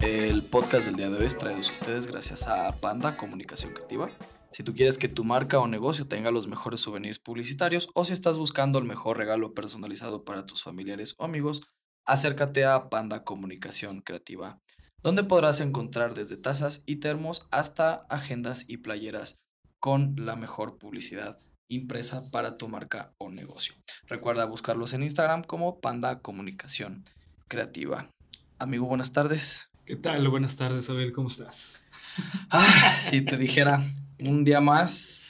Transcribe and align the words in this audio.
El 0.00 0.42
podcast 0.44 0.86
del 0.86 0.96
día 0.96 1.10
de 1.10 1.18
hoy 1.18 1.26
es 1.26 1.36
traído 1.36 1.58
a 1.58 1.72
ustedes 1.72 2.06
gracias 2.06 2.48
a 2.48 2.80
Panda 2.80 3.18
Comunicación 3.18 3.74
Creativa. 3.74 4.10
Si 4.52 4.62
tú 4.62 4.72
quieres 4.72 4.96
que 4.96 5.08
tu 5.08 5.22
marca 5.22 5.58
o 5.58 5.66
negocio 5.66 6.08
tenga 6.08 6.30
los 6.30 6.48
mejores 6.48 6.80
souvenirs 6.80 7.18
publicitarios 7.18 7.90
o 7.94 8.04
si 8.04 8.14
estás 8.14 8.38
buscando 8.38 8.78
el 8.78 8.86
mejor 8.86 9.18
regalo 9.18 9.52
personalizado 9.52 10.24
para 10.24 10.46
tus 10.46 10.62
familiares 10.62 11.14
o 11.18 11.24
amigos, 11.24 11.62
acércate 12.06 12.64
a 12.64 12.88
Panda 12.88 13.22
Comunicación 13.24 14.00
Creativa, 14.00 14.58
donde 15.02 15.24
podrás 15.24 15.60
encontrar 15.60 16.14
desde 16.14 16.38
tazas 16.38 16.82
y 16.86 16.96
termos 16.96 17.46
hasta 17.50 18.06
agendas 18.08 18.64
y 18.66 18.78
playeras 18.78 19.40
con 19.78 20.14
la 20.16 20.36
mejor 20.36 20.78
publicidad 20.78 21.38
impresa 21.70 22.28
para 22.30 22.58
tu 22.58 22.68
marca 22.68 23.14
o 23.18 23.30
negocio. 23.30 23.74
Recuerda 24.06 24.44
buscarlos 24.44 24.92
en 24.92 25.04
Instagram 25.04 25.44
como 25.44 25.80
Panda 25.80 26.20
Comunicación 26.20 27.04
Creativa. 27.48 28.10
Amigo, 28.58 28.86
buenas 28.86 29.12
tardes. 29.12 29.70
¿Qué 29.86 29.96
tal? 29.96 30.28
Buenas 30.28 30.56
tardes, 30.56 30.90
Abel, 30.90 31.12
¿cómo 31.12 31.28
estás? 31.28 31.82
Ah, 32.50 32.98
si 33.02 33.24
te 33.24 33.36
dijera 33.36 33.82
un 34.18 34.42
día 34.42 34.60
más 34.60 35.24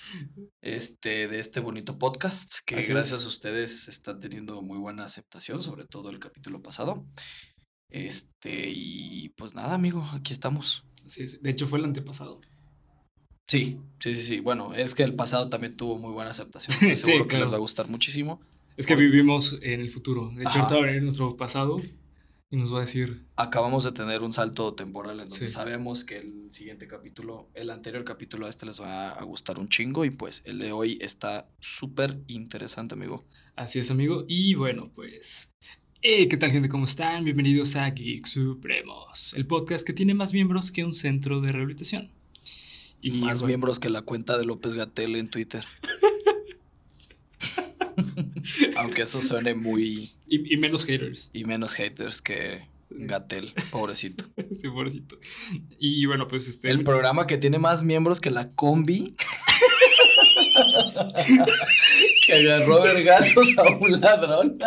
este, 0.62 1.28
de 1.28 1.38
este 1.38 1.60
bonito 1.60 1.98
podcast, 1.98 2.54
que 2.64 2.76
Así 2.76 2.88
gracias 2.88 3.20
es. 3.20 3.26
a 3.26 3.28
ustedes 3.28 3.88
está 3.88 4.18
teniendo 4.18 4.62
muy 4.62 4.78
buena 4.78 5.04
aceptación, 5.04 5.62
sobre 5.62 5.84
todo 5.84 6.08
el 6.08 6.18
capítulo 6.18 6.62
pasado. 6.62 7.06
Este, 7.90 8.70
y 8.74 9.28
pues 9.36 9.54
nada, 9.54 9.74
amigo, 9.74 10.08
aquí 10.14 10.32
estamos. 10.32 10.84
Sí, 11.06 11.28
sí, 11.28 11.38
de 11.40 11.50
hecho 11.50 11.66
fue 11.68 11.78
el 11.78 11.84
antepasado. 11.84 12.40
Sí, 13.50 13.78
sí, 13.98 14.14
sí, 14.14 14.22
sí. 14.22 14.38
Bueno, 14.40 14.74
es 14.74 14.94
que 14.94 15.02
el 15.02 15.14
pasado 15.16 15.48
también 15.48 15.76
tuvo 15.76 15.98
muy 15.98 16.12
buena 16.12 16.30
aceptación. 16.30 16.72
Estoy 16.82 16.94
Sí, 16.94 17.02
seguro 17.04 17.26
que 17.26 17.36
les 17.38 17.50
va 17.50 17.56
a 17.56 17.58
gustar 17.58 17.88
muchísimo. 17.88 18.40
Es 18.76 18.86
que 18.86 18.94
vivimos 18.94 19.58
en 19.62 19.80
el 19.80 19.90
futuro. 19.90 20.30
De 20.30 20.42
hecho, 20.42 20.50
Ajá. 20.50 20.58
ahorita 20.60 20.74
va 20.76 20.82
a 20.82 20.86
venir 20.86 21.02
nuestro 21.02 21.36
pasado 21.36 21.82
y 22.52 22.56
nos 22.56 22.72
va 22.72 22.78
a 22.78 22.80
decir, 22.82 23.24
Acabamos 23.34 23.82
de 23.82 23.90
tener 23.90 24.22
un 24.22 24.32
salto 24.32 24.74
temporal 24.74 25.18
en 25.18 25.28
donde 25.30 25.48
Sí. 25.48 25.48
sabemos 25.48 26.04
que 26.04 26.18
el 26.18 26.52
siguiente 26.52 26.86
capítulo, 26.86 27.48
el 27.54 27.70
anterior 27.70 28.04
capítulo 28.04 28.46
a 28.46 28.50
este 28.50 28.66
les 28.66 28.80
va 28.80 29.10
a 29.10 29.24
gustar 29.24 29.58
un 29.58 29.68
chingo 29.68 30.04
y 30.04 30.10
pues 30.10 30.42
el 30.44 30.60
de 30.60 30.70
hoy 30.70 30.96
está 31.00 31.48
súper 31.58 32.20
interesante, 32.28 32.94
amigo. 32.94 33.24
así 33.56 33.80
es, 33.80 33.90
amigo. 33.90 34.24
Y 34.28 34.54
bueno, 34.54 34.92
pues... 34.94 35.50
eh, 36.02 36.28
¿Qué 36.28 36.36
tal, 36.36 36.52
gente? 36.52 36.68
¿Cómo 36.68 36.84
están? 36.84 37.24
Bienvenidos 37.24 37.74
a 37.74 37.90
Geek 37.90 38.26
Supremos, 38.26 39.34
el 39.34 39.46
podcast 39.48 39.84
que 39.84 39.92
tiene 39.92 40.14
más 40.14 40.32
miembros 40.32 40.70
que 40.70 40.84
un 40.84 40.92
centro 40.92 41.40
de 41.40 41.48
rehabilitación. 41.48 42.12
Y 43.02 43.12
más 43.12 43.40
bueno, 43.40 43.46
miembros 43.46 43.78
que 43.78 43.88
la 43.88 44.02
cuenta 44.02 44.36
de 44.36 44.44
López 44.44 44.74
Gatel 44.74 45.16
en 45.16 45.28
Twitter. 45.28 45.64
Aunque 48.76 49.02
eso 49.02 49.22
suene 49.22 49.54
muy... 49.54 50.12
Y, 50.28 50.54
y 50.54 50.56
menos 50.56 50.84
haters. 50.84 51.30
y 51.32 51.44
menos 51.44 51.74
haters 51.74 52.20
que 52.22 52.68
Gatel, 52.90 53.52
pobrecito. 53.70 54.24
Sí, 54.54 54.68
pobrecito. 54.68 55.18
Y 55.78 56.04
bueno, 56.06 56.26
pues 56.26 56.48
este... 56.48 56.70
El 56.70 56.82
programa 56.84 57.26
que 57.26 57.38
tiene 57.38 57.58
más 57.58 57.82
miembros 57.82 58.20
que 58.20 58.30
la 58.30 58.50
combi. 58.50 59.14
que 62.26 62.34
agarró 62.34 62.82
vergazos 62.82 63.56
a 63.58 63.68
un 63.76 64.00
ladrón. 64.00 64.58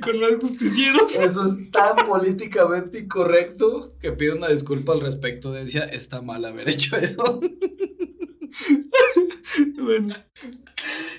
Con 0.00 0.20
más 0.20 0.36
justicieros. 0.40 1.16
Eso 1.16 1.44
es 1.46 1.70
tan 1.70 1.96
políticamente 2.06 3.00
incorrecto 3.00 3.96
que 4.00 4.12
pido 4.12 4.36
una 4.36 4.48
disculpa 4.48 4.92
al 4.92 5.00
respecto. 5.00 5.52
Decía, 5.52 5.84
está 5.84 6.22
mal 6.22 6.44
haber 6.44 6.68
hecho 6.68 6.96
eso. 6.96 7.40
bueno, 9.78 10.14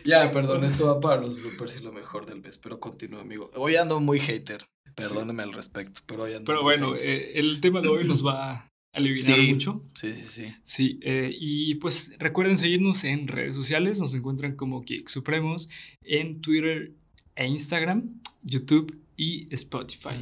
ya, 0.05 0.31
perdón, 0.31 0.63
esto 0.63 0.87
va 0.87 0.99
para 0.99 1.21
los 1.21 1.35
bloopers 1.41 1.79
y 1.79 1.83
lo 1.83 1.91
mejor 1.91 2.25
del 2.25 2.41
mes, 2.41 2.57
pero 2.57 2.79
continúo, 2.79 3.19
amigo. 3.19 3.51
Hoy 3.55 3.75
ando 3.75 3.99
muy 3.99 4.19
hater, 4.19 4.63
perdóneme 4.95 5.43
al 5.43 5.53
respecto, 5.53 6.01
pero 6.05 6.23
hoy 6.23 6.33
ando 6.33 6.45
pero 6.45 6.61
muy 6.63 6.77
bueno, 6.77 6.95
eh, 6.95 7.33
el 7.39 7.59
tema 7.61 7.81
de 7.81 7.87
hoy 7.89 8.05
nos 8.07 8.25
va 8.25 8.51
a 8.51 8.69
aliviar 8.93 9.35
Sí. 9.35 9.53
mucho. 9.53 9.83
Sí, 9.95 10.11
sí, 10.11 10.25
sí. 10.27 10.55
Sí, 10.63 10.99
eh, 11.01 11.31
y 11.33 11.75
pues 11.75 12.11
recuerden 12.19 12.57
seguirnos 12.57 13.03
en 13.03 13.27
redes 13.27 13.55
sociales, 13.55 13.99
nos 13.99 14.13
encuentran 14.13 14.55
como 14.55 14.81
Geek 14.83 15.09
Supremos 15.09 15.69
en 16.01 16.41
Twitter 16.41 16.93
e 17.35 17.47
Instagram, 17.47 18.21
YouTube 18.43 18.99
y 19.15 19.47
Spotify. 19.53 20.15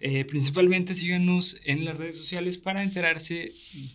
Eh, 0.00 0.24
principalmente 0.24 0.94
síganos 0.94 1.58
en 1.64 1.84
las 1.84 1.96
redes 1.96 2.16
sociales 2.16 2.58
para 2.58 2.82
enterarse, 2.82 3.52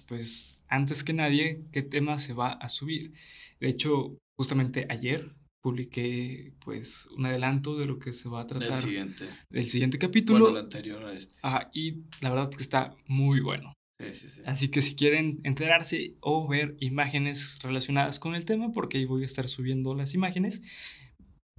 pues 0.07 0.57
antes 0.67 1.03
que 1.03 1.13
nadie, 1.13 1.61
qué 1.71 1.81
tema 1.83 2.19
se 2.19 2.33
va 2.33 2.51
a 2.53 2.67
subir. 2.69 3.13
De 3.59 3.69
hecho, 3.69 4.17
justamente 4.35 4.85
ayer 4.89 5.31
publiqué 5.61 6.53
pues 6.59 7.07
un 7.17 7.25
adelanto 7.25 7.77
de 7.77 7.85
lo 7.85 7.97
que 7.99 8.11
se 8.11 8.27
va 8.27 8.41
a 8.41 8.43
Del 8.45 8.59
tratar 8.59 8.79
siguiente. 8.79 9.25
del 9.49 9.69
siguiente 9.69 9.97
Bueno, 9.97 10.09
capítulo. 10.09 10.49
el 10.49 10.57
anterior 10.57 11.03
a 11.05 11.13
este. 11.13 11.35
Ajá, 11.41 11.69
y 11.73 12.01
la 12.21 12.29
verdad 12.31 12.49
que 12.49 12.61
está 12.61 12.93
muy 13.07 13.39
bueno. 13.39 13.71
Sí, 13.99 14.07
sí, 14.13 14.27
sí. 14.27 14.41
Así 14.45 14.67
que 14.67 14.81
si 14.81 14.95
quieren 14.95 15.39
enterarse 15.43 16.15
o 16.19 16.47
ver 16.47 16.75
imágenes 16.81 17.59
relacionadas 17.61 18.19
con 18.19 18.35
el 18.35 18.43
tema, 18.43 18.71
porque 18.73 18.97
ahí 18.97 19.05
voy 19.05 19.21
a 19.21 19.25
estar 19.25 19.47
subiendo 19.47 19.95
las 19.95 20.13
imágenes, 20.13 20.61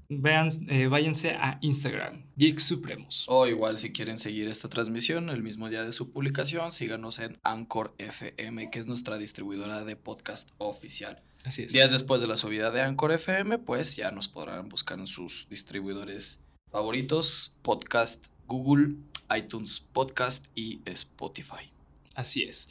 vean, 0.09 0.49
eh, 0.69 0.87
váyanse 0.87 1.31
a 1.31 1.59
Instagram, 1.61 2.25
Geek 2.37 2.59
Supremos. 2.59 3.25
O 3.29 3.47
igual 3.47 3.79
si 3.79 3.93
quieren 3.93 4.19
seguir 4.19 4.49
esta 4.49 4.69
transmisión 4.69 5.31
el 5.31 5.43
mismo 5.43 5.69
día 5.69 5.85
de 5.85 5.93
su 5.93 6.11
publicación, 6.11 6.73
síganos 6.73 7.19
en 7.19 7.39
Anchor 7.43 7.95
FM, 7.99 8.71
que 8.71 8.81
es 8.81 8.87
nuestra 8.87 9.19
distribuidora 9.19 9.85
de 9.85 9.97
podcast 9.97 10.51
oficial. 10.59 11.23
Así 11.45 11.63
es. 11.63 11.73
Días 11.73 11.93
después 11.93 12.21
de 12.21 12.27
la 12.27 12.37
subida 12.37 12.71
de 12.71 12.83
Anchor 12.83 13.13
FM, 13.13 13.59
pues 13.59 13.97
ya 13.97 14.11
nos 14.11 14.29
podrán 14.29 14.69
buscar 14.69 14.99
en 14.99 15.07
sus 15.07 15.47
distribuidores 15.51 16.43
favoritos, 16.71 17.55
podcast, 17.63 18.29
Google, 18.47 18.97
iTunes 19.37 19.81
Podcast 19.81 20.47
y 20.55 20.81
Spotify. 20.87 21.71
Así 22.15 22.45
es. 22.45 22.69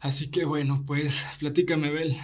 Así 0.00 0.28
que 0.28 0.44
bueno, 0.44 0.82
pues 0.86 1.26
platícame, 1.38 1.90
Bel. 1.90 2.14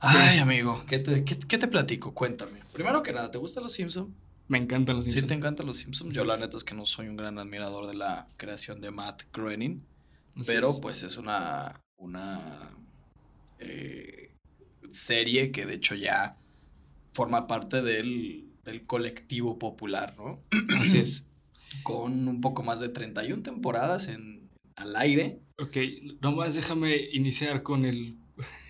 Ay, 0.00 0.38
amigo, 0.38 0.84
¿qué 0.86 0.98
te, 0.98 1.24
qué, 1.24 1.38
qué 1.38 1.58
te 1.58 1.68
platico? 1.68 2.12
Cuéntame. 2.14 2.60
Primero 2.72 3.02
que 3.02 3.12
nada, 3.12 3.30
¿te 3.30 3.38
gustan 3.38 3.64
los 3.64 3.72
Simpsons? 3.72 4.10
Me 4.48 4.58
encantan 4.58 4.96
los 4.96 5.04
¿Sí 5.04 5.10
Simpsons. 5.12 5.28
te 5.28 5.34
encantan 5.34 5.66
los 5.66 5.76
Simpsons? 5.78 6.14
Yo 6.14 6.24
la 6.24 6.36
neta 6.36 6.56
es 6.56 6.64
que 6.64 6.74
no 6.74 6.86
soy 6.86 7.08
un 7.08 7.16
gran 7.16 7.38
admirador 7.38 7.86
de 7.88 7.94
la 7.94 8.28
creación 8.36 8.80
de 8.80 8.90
Matt 8.90 9.22
Groening. 9.32 9.82
Así 10.36 10.44
Pero 10.46 10.70
es. 10.70 10.80
pues 10.80 11.02
es 11.02 11.16
una, 11.16 11.80
una 11.96 12.70
eh, 13.58 14.30
serie 14.90 15.50
que 15.50 15.66
de 15.66 15.74
hecho 15.74 15.94
ya 15.94 16.36
forma 17.12 17.46
parte 17.46 17.82
del, 17.82 18.44
del 18.64 18.86
colectivo 18.86 19.58
popular, 19.58 20.14
¿no? 20.16 20.40
Así 20.80 20.98
es. 20.98 21.24
Con 21.82 22.28
un 22.28 22.40
poco 22.40 22.62
más 22.62 22.80
de 22.80 22.88
31 22.90 23.42
temporadas 23.42 24.06
en, 24.08 24.48
al 24.76 24.94
aire. 24.96 25.40
Ok, 25.58 25.76
nomás 26.20 26.54
déjame 26.54 26.96
iniciar 27.12 27.62
con 27.62 27.84
el, 27.84 28.16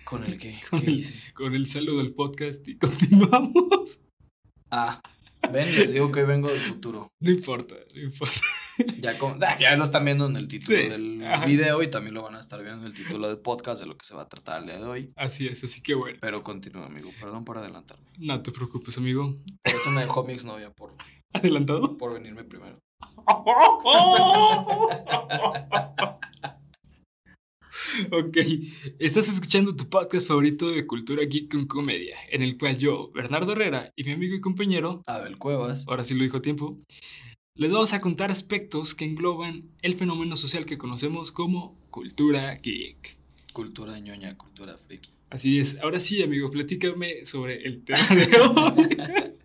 ¿Con 0.05 0.23
el 0.23 0.37
Con 0.69 0.79
¿qué 0.81 0.85
el- 0.87 0.99
hice? 0.99 1.33
con 1.33 1.53
el 1.55 1.67
saludo 1.67 1.97
del 1.97 2.13
podcast 2.13 2.67
y 2.67 2.77
continuamos. 2.79 3.99
Ah, 4.71 5.01
ven, 5.51 5.75
les 5.75 5.93
digo 5.93 6.11
que 6.11 6.21
hoy 6.21 6.27
vengo 6.27 6.49
del 6.49 6.61
futuro. 6.61 7.11
No 7.19 7.29
importa, 7.31 7.75
no 7.95 8.01
importa. 8.01 8.35
Ya, 9.01 9.17
con- 9.17 9.43
ah, 9.43 9.57
ya 9.59 9.75
lo 9.75 9.83
están 9.85 10.05
viendo 10.05 10.27
en 10.27 10.35
el 10.35 10.47
título 10.47 10.77
Sí, 10.79 10.87
del 10.87 11.25
ajá. 11.25 11.45
video 11.47 11.81
y 11.81 11.89
también 11.89 12.13
lo 12.13 12.21
van 12.21 12.35
a 12.35 12.39
estar 12.39 12.61
viendo 12.61 12.81
en 12.81 12.85
el 12.85 12.93
título 12.93 13.27
del 13.27 13.39
podcast 13.39 13.81
de 13.81 13.87
lo 13.87 13.97
que 13.97 14.05
se 14.05 14.13
va 14.13 14.21
a 14.21 14.29
tratar 14.29 14.59
el 14.61 14.67
día 14.67 14.77
de 14.77 14.83
hoy. 14.85 15.11
Así 15.15 15.47
es, 15.47 15.63
así 15.63 15.81
que 15.81 15.95
bueno. 15.95 16.15
Pero 16.21 16.43
continúa, 16.43 16.85
amigo. 16.85 17.09
Perdón 17.19 17.43
por 17.43 17.57
adelantarme. 17.57 18.05
No 18.19 18.39
te 18.43 18.51
preocupes, 18.51 18.95
amigo. 18.99 19.35
Por 19.63 19.73
eso 19.73 19.89
me 19.89 20.01
dejó 20.01 20.23
mi 20.23 20.33
exnovia 20.33 20.69
por, 20.71 20.93
¿Adelantado? 21.33 21.97
por 21.97 22.13
venirme 22.13 22.43
primero. 22.43 22.79
Ok, 28.11 28.37
estás 28.99 29.27
escuchando 29.27 29.75
tu 29.75 29.89
podcast 29.89 30.27
favorito 30.27 30.69
de 30.69 30.85
cultura 30.85 31.23
geek 31.23 31.51
con 31.51 31.67
comedia, 31.67 32.17
en 32.31 32.43
el 32.43 32.57
cual 32.57 32.77
yo, 32.77 33.11
Bernardo 33.11 33.53
Herrera 33.53 33.91
y 33.95 34.03
mi 34.03 34.11
amigo 34.11 34.35
y 34.35 34.41
compañero, 34.41 35.01
Abel 35.05 35.37
Cuevas. 35.37 35.85
ahora 35.87 36.03
sí 36.03 36.13
lo 36.13 36.23
dijo 36.23 36.37
a 36.37 36.41
tiempo, 36.41 36.77
les 37.55 37.71
vamos 37.71 37.93
a 37.93 38.01
contar 38.01 38.31
aspectos 38.31 38.93
que 38.93 39.05
engloban 39.05 39.63
el 39.81 39.95
fenómeno 39.95 40.35
social 40.35 40.65
que 40.65 40.77
conocemos 40.77 41.31
como 41.31 41.77
cultura 41.89 42.55
geek. 42.55 43.17
Cultura 43.53 43.99
ñoña, 43.99 44.37
cultura 44.37 44.77
friki. 44.77 45.09
Así 45.29 45.59
es, 45.59 45.77
ahora 45.81 45.99
sí, 45.99 46.21
amigo, 46.21 46.51
platícame 46.51 47.25
sobre 47.25 47.63
el 47.63 47.83
tema 47.83 48.07
de 48.09 48.39
hoy. 48.39 49.33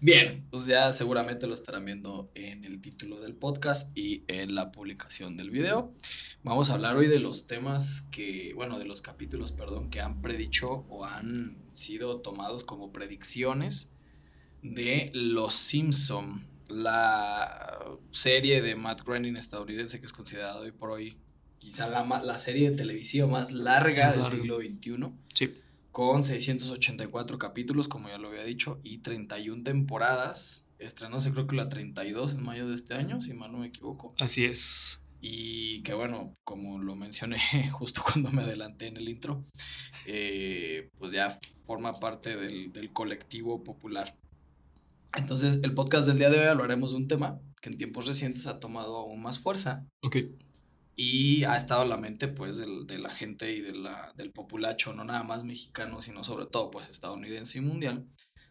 Bien, 0.00 0.46
pues 0.50 0.66
ya 0.66 0.92
seguramente 0.92 1.46
lo 1.46 1.54
estarán 1.54 1.86
viendo 1.86 2.30
en 2.34 2.64
el 2.64 2.80
título 2.82 3.18
del 3.18 3.34
podcast 3.34 3.96
y 3.96 4.24
en 4.28 4.54
la 4.54 4.70
publicación 4.70 5.38
del 5.38 5.50
video. 5.50 5.94
Vamos 6.42 6.68
a 6.68 6.74
hablar 6.74 6.96
hoy 6.96 7.06
de 7.06 7.18
los 7.18 7.46
temas 7.46 8.02
que, 8.12 8.52
bueno, 8.54 8.78
de 8.78 8.84
los 8.84 9.00
capítulos, 9.00 9.52
perdón, 9.52 9.88
que 9.88 10.00
han 10.00 10.20
predicho 10.20 10.84
o 10.90 11.06
han 11.06 11.62
sido 11.72 12.20
tomados 12.20 12.62
como 12.62 12.92
predicciones 12.92 13.94
de 14.62 15.10
Los 15.14 15.54
Simpson, 15.54 16.46
la 16.68 17.82
serie 18.10 18.60
de 18.60 18.76
Matt 18.76 19.02
Groening 19.02 19.36
estadounidense 19.36 20.00
que 20.00 20.06
es 20.06 20.12
considerado 20.12 20.62
hoy 20.62 20.72
por 20.72 20.90
hoy 20.90 21.16
quizá 21.58 21.88
la, 21.88 22.04
la 22.22 22.38
serie 22.38 22.70
de 22.70 22.76
televisiva 22.76 23.26
más 23.26 23.52
larga 23.52 24.06
Más 24.06 24.16
del 24.16 24.30
siglo 24.30 24.58
XXI, 24.58 25.12
Sí. 25.32 25.54
Con 25.96 26.24
684 26.24 27.38
capítulos, 27.38 27.88
como 27.88 28.10
ya 28.10 28.18
lo 28.18 28.28
había 28.28 28.44
dicho, 28.44 28.78
y 28.82 28.98
31 28.98 29.62
temporadas. 29.62 30.62
Estrenóse 30.78 31.32
creo 31.32 31.46
que 31.46 31.56
la 31.56 31.70
32 31.70 32.34
en 32.34 32.44
mayo 32.44 32.68
de 32.68 32.74
este 32.74 32.92
año, 32.92 33.22
si 33.22 33.32
mal 33.32 33.50
no 33.50 33.60
me 33.60 33.68
equivoco. 33.68 34.14
Así 34.18 34.44
es. 34.44 35.00
Y 35.22 35.80
que 35.84 35.94
bueno, 35.94 36.36
como 36.44 36.78
lo 36.80 36.96
mencioné 36.96 37.38
justo 37.72 38.02
cuando 38.04 38.30
me 38.30 38.42
adelanté 38.42 38.88
en 38.88 38.98
el 38.98 39.08
intro, 39.08 39.42
eh, 40.04 40.90
pues 40.98 41.12
ya 41.12 41.40
forma 41.66 41.94
parte 41.94 42.36
del, 42.36 42.74
del 42.74 42.92
colectivo 42.92 43.64
popular. 43.64 44.18
Entonces, 45.14 45.60
el 45.62 45.72
podcast 45.72 46.06
del 46.06 46.18
día 46.18 46.28
de 46.28 46.40
hoy 46.40 46.46
hablaremos 46.46 46.90
de 46.90 46.98
un 46.98 47.08
tema 47.08 47.40
que 47.62 47.70
en 47.70 47.78
tiempos 47.78 48.06
recientes 48.06 48.46
ha 48.46 48.60
tomado 48.60 48.98
aún 48.98 49.22
más 49.22 49.38
fuerza 49.38 49.86
Ok. 50.02 50.16
Y 50.96 51.44
ha 51.44 51.56
estado 51.56 51.82
en 51.82 51.90
la 51.90 51.96
mente 51.98 52.26
pues 52.28 52.56
del- 52.56 52.86
de 52.86 52.98
la 52.98 53.10
gente 53.10 53.52
y 53.54 53.60
de 53.60 53.74
la, 53.74 54.12
del 54.16 54.32
populacho, 54.32 54.92
no 54.94 55.04
nada 55.04 55.22
más 55.22 55.44
mexicano, 55.44 56.00
sino 56.02 56.24
sobre 56.24 56.46
todo 56.46 56.70
pues 56.70 56.88
estadounidense 56.88 57.58
y 57.58 57.60
mundial, 57.60 58.06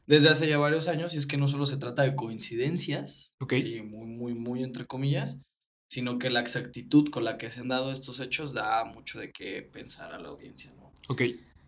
desde 0.08 0.30
hace 0.30 0.48
ya 0.48 0.60
varios 0.60 0.88
años, 0.88 1.16
y 1.16 1.18
es 1.18 1.26
que 1.26 1.38
no 1.38 1.48
solo 1.48 1.66
se 1.66 1.78
trata 1.78 2.04
de 2.04 2.16
coincidencias, 2.16 3.34
Ok. 3.40 3.54
sí, 3.56 3.82
muy, 3.82 4.06
muy, 4.06 4.34
muy 4.36 4.64
entre 4.64 4.86
comillas, 4.86 5.42
sino 5.90 6.20
que 6.20 6.30
la 6.30 6.42
exactitud 6.42 7.10
con 7.10 7.24
la 7.24 7.38
que 7.40 7.50
se 7.50 7.62
han 7.62 7.68
dado 7.70 7.92
estos 7.92 8.20
hechos 8.20 8.54
da 8.54 8.86
mucho 8.86 9.18
de 9.20 9.32
qué 9.32 9.64
pensar 9.64 10.14
a 10.14 10.20
la 10.20 10.28
audiencia, 10.30 10.72
¿no? 10.78 10.94
Ok. 11.10 11.22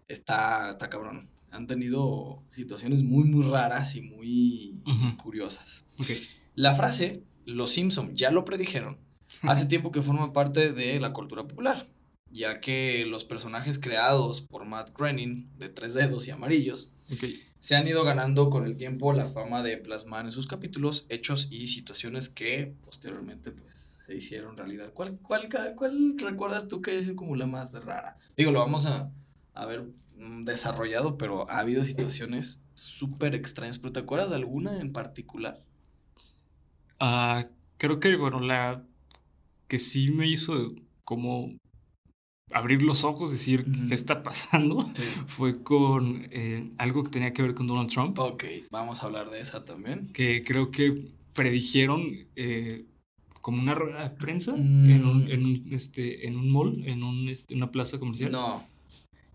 Está, 0.08 0.72
está 0.72 0.90
cabrón. 0.90 1.30
Han 1.52 1.66
tenido 1.66 2.44
situaciones 2.52 3.02
muy, 3.02 3.24
muy 3.24 3.44
raras 3.50 3.96
y 3.96 4.02
muy 4.02 4.82
curiosas. 5.18 5.86
Ok. 6.00 6.10
La 6.56 6.76
frase, 6.76 7.24
los 7.46 7.72
Simpson 7.72 8.16
ya 8.16 8.32
lo 8.32 8.46
predijeron, 8.46 9.00
hace 9.44 9.66
tiempo 9.66 9.92
que 9.92 10.02
forma 10.02 10.34
parte 10.34 10.72
de 10.72 11.00
la 11.00 11.14
cultura 11.14 11.48
popular, 11.48 11.88
ya 12.32 12.60
que 12.60 13.06
los 13.06 13.24
personajes 13.24 13.80
creados 13.80 14.42
por 14.42 14.66
Matt 14.66 14.96
Groening, 14.96 15.50
de 15.58 15.70
tres 15.70 15.94
dedos 15.94 16.28
y 16.28 16.32
amarillos, 16.32 16.92
se 17.60 17.76
han 17.76 17.88
ido 17.88 18.04
ganando 18.04 18.50
con 18.50 18.66
el 18.66 18.78
tiempo 18.78 19.14
la 19.14 19.26
fama 19.26 19.64
de 19.64 19.78
plasmar 19.78 20.26
en 20.26 20.32
sus 20.32 20.48
capítulos 20.48 21.06
hechos 21.10 21.48
y 21.52 21.68
situaciones 21.68 22.30
que 22.30 22.74
posteriormente 22.84 23.52
pues 23.52 23.98
se 24.06 24.16
hicieron 24.16 24.56
realidad. 24.56 24.94
¿Cuál, 24.94 25.18
cuál, 25.22 25.50
cuál 25.76 26.18
recuerdas 26.18 26.68
tú 26.68 26.82
que 26.82 26.98
es 26.98 27.12
como 27.14 27.36
la 27.36 27.46
más 27.46 27.74
rara? 27.74 28.18
Digo, 28.38 28.52
lo 28.52 28.60
vamos 28.60 28.86
a, 28.86 29.12
a 29.54 29.66
ver 29.66 29.84
mm, 30.18 30.46
desarrollado, 30.46 31.18
pero 31.18 31.50
ha 31.50 31.60
habido 31.60 31.84
situaciones 31.84 32.62
súper 32.76 33.36
extrañas. 33.36 33.80
¿Pero 33.80 33.92
te 33.92 34.00
acuerdas 34.00 34.30
de 34.30 34.36
alguna 34.36 34.80
en 34.80 34.94
particular? 34.94 35.62
Ah, 37.00 37.48
creo 37.78 38.00
que, 38.00 38.16
bueno, 38.16 38.40
la 38.40 38.84
que 39.68 39.80
sí 39.80 40.12
me 40.12 40.28
hizo 40.28 40.74
como 41.04 41.56
abrir 42.52 42.82
los 42.84 43.04
ojos, 43.04 43.32
decir. 43.32 43.66
¿qué 43.88 43.94
está 43.94 44.24
pasando? 44.24 44.90
Sí. 44.96 45.04
Fue 45.28 45.62
con 45.64 46.28
eh, 46.32 46.72
algo 46.78 47.04
que 47.04 47.10
tenía 47.12 47.34
que 47.34 47.42
ver 47.42 47.54
con 47.56 47.68
Donald 47.68 47.90
Trump, 47.92 48.18
Ok, 48.20 48.44
vamos 48.72 49.02
a 49.04 49.06
hablar 49.08 49.30
de 49.30 49.42
esa 49.42 49.66
también. 49.66 50.08
que 50.14 50.44
creo 50.44 50.72
que 50.72 51.12
predijeron 51.34 52.04
eh, 52.36 52.86
como 53.42 53.62
una 53.62 53.76
rueda 53.76 54.04
de 54.04 54.10
prensa 54.16 54.56
en, 54.56 55.06
un, 55.06 55.26
Mm. 55.26 55.32
en, 55.32 55.46
un, 55.46 55.68
este, 55.72 56.28
en 56.28 56.36
un 56.38 56.50
mall, 56.52 56.84
en 56.86 57.04
un, 57.04 57.30
este, 57.30 57.54
una 57.56 57.72
plaza 57.72 58.00
comercial. 58.00 58.32
No. 58.32 58.66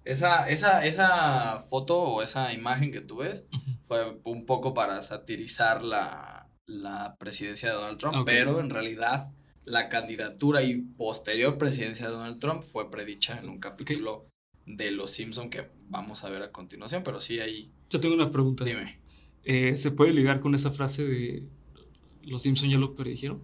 Esa, 0.04 0.48
esa, 0.50 0.84
esa 0.84 1.64
foto 1.70 1.96
o 2.00 2.22
esa 2.22 2.52
imagen 2.52 2.90
que 2.90 3.00
tú 3.00 3.18
ves 3.18 3.46
fue 3.86 4.18
un 4.24 4.44
poco 4.46 4.74
para 4.74 5.00
satirizar 5.02 5.84
la, 5.84 6.48
la 6.66 7.14
presidencia 7.18 7.68
de 7.68 7.74
Donald 7.76 7.98
Trump, 7.98 8.16
pero 8.26 8.58
en 8.60 8.68
realidad 8.70 9.30
la 9.64 9.88
candidatura 9.88 10.62
y 10.62 10.78
posterior 10.82 11.58
presidencia 11.58 12.06
de 12.06 12.12
Donald 12.12 12.38
Trump 12.40 12.62
fue 12.62 12.90
predicha 12.90 13.38
en 13.38 13.48
un 13.48 13.58
capítulo 13.60 14.26
de 14.66 14.90
Los 14.90 15.12
Simpson 15.12 15.50
que 15.50 15.68
vamos 15.88 16.24
a 16.24 16.30
ver 16.30 16.42
a 16.42 16.52
continuación, 16.52 17.02
pero 17.04 17.20
sí 17.20 17.40
ahí, 17.40 17.70
Yo 17.90 18.00
tengo 18.00 18.14
una 18.14 18.30
pregunta. 18.30 18.64
dime. 18.64 18.98
Eh, 19.44 19.76
¿Se 19.76 19.90
puede 19.90 20.12
ligar 20.14 20.40
con 20.40 20.54
esa 20.54 20.70
frase 20.70 21.04
de 21.04 21.48
los 22.22 22.42
Simpson 22.42 22.70
ya 22.70 22.78
lo 22.78 22.94
predijeron? 22.94 23.40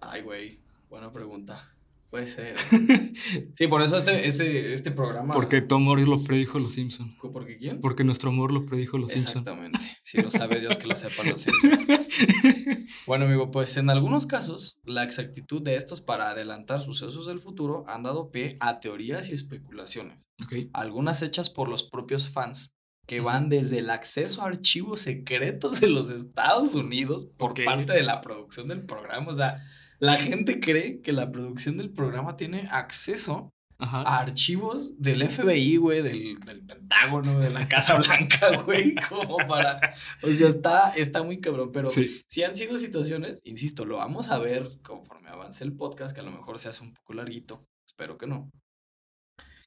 Ay, 0.00 0.22
güey, 0.22 0.60
buena 0.88 1.12
pregunta. 1.12 1.73
Puede 2.14 2.28
ser. 2.28 2.54
Sí, 3.56 3.66
por 3.66 3.82
eso 3.82 3.96
este, 3.96 4.28
este, 4.28 4.72
este 4.74 4.92
programa... 4.92 5.34
Porque 5.34 5.60
Tom 5.60 5.82
Morris 5.82 6.06
lo 6.06 6.22
predijo 6.22 6.60
los 6.60 6.72
Simpson. 6.72 7.16
¿Porque 7.32 7.56
quién? 7.56 7.80
Porque 7.80 8.04
nuestro 8.04 8.30
amor 8.30 8.52
lo 8.52 8.66
predijo 8.66 8.98
los 8.98 9.10
Simpson. 9.10 9.42
Exactamente. 9.42 9.80
Si 10.04 10.20
lo 10.22 10.30
sabe 10.30 10.60
Dios 10.60 10.76
que 10.76 10.86
lo 10.86 10.94
sepan 10.94 11.30
los 11.30 11.40
Simpson. 11.40 11.70
Bueno, 13.06 13.24
amigo, 13.26 13.50
pues 13.50 13.76
en 13.76 13.90
algunos 13.90 14.26
casos, 14.26 14.78
la 14.84 15.02
exactitud 15.02 15.60
de 15.60 15.74
estos 15.74 16.00
para 16.00 16.30
adelantar 16.30 16.80
sucesos 16.80 17.26
del 17.26 17.40
futuro 17.40 17.84
han 17.88 18.04
dado 18.04 18.30
pie 18.30 18.56
a 18.60 18.78
teorías 18.78 19.28
y 19.28 19.32
especulaciones, 19.32 20.30
ok. 20.42 20.70
algunas 20.72 21.20
hechas 21.20 21.50
por 21.50 21.68
los 21.68 21.82
propios 21.82 22.30
fans, 22.30 22.72
que 23.06 23.20
van 23.20 23.48
desde 23.48 23.80
el 23.80 23.90
acceso 23.90 24.40
a 24.40 24.46
archivos 24.46 25.00
secretos 25.00 25.80
de 25.80 25.88
los 25.88 26.10
Estados 26.10 26.74
Unidos 26.74 27.26
por 27.36 27.50
Ok. 27.50 27.60
parte 27.64 27.92
de 27.92 28.04
la 28.04 28.20
producción 28.20 28.68
del 28.68 28.86
programa. 28.86 29.30
O 29.30 29.34
sea, 29.34 29.56
la 30.04 30.18
gente 30.18 30.60
cree 30.60 31.00
que 31.00 31.12
la 31.12 31.32
producción 31.32 31.76
del 31.76 31.90
programa 31.90 32.36
tiene 32.36 32.68
acceso 32.70 33.50
Ajá. 33.78 34.02
a 34.02 34.20
archivos 34.20 35.00
del 35.00 35.28
FBI, 35.28 35.76
güey, 35.76 36.02
del, 36.02 36.38
del 36.40 36.60
Pentágono, 36.64 37.40
de 37.40 37.50
la 37.50 37.66
Casa 37.68 37.96
Blanca, 37.96 38.56
güey, 38.64 38.94
como 39.08 39.36
para... 39.38 39.80
O 40.22 40.28
sea, 40.30 40.48
está, 40.48 40.90
está 40.90 41.22
muy 41.22 41.40
cabrón, 41.40 41.70
pero 41.72 41.90
Sí. 41.90 42.22
si 42.26 42.42
han 42.42 42.54
sido 42.54 42.78
situaciones, 42.78 43.40
insisto, 43.44 43.84
lo 43.84 43.96
vamos 43.96 44.30
a 44.30 44.38
ver 44.38 44.68
conforme 44.82 45.28
avance 45.30 45.64
el 45.64 45.72
podcast, 45.74 46.14
que 46.14 46.20
a 46.20 46.24
lo 46.24 46.30
mejor 46.32 46.58
se 46.58 46.68
hace 46.68 46.82
un 46.84 46.94
poco 46.94 47.14
larguito, 47.14 47.64
espero 47.86 48.16
que 48.18 48.26
no. 48.26 48.50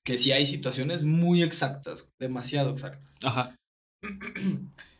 Que 0.03 0.17
sí 0.17 0.31
hay 0.31 0.45
situaciones 0.45 1.03
muy 1.03 1.43
exactas, 1.43 2.09
demasiado 2.19 2.69
exactas. 2.71 3.17
Ajá. 3.23 3.55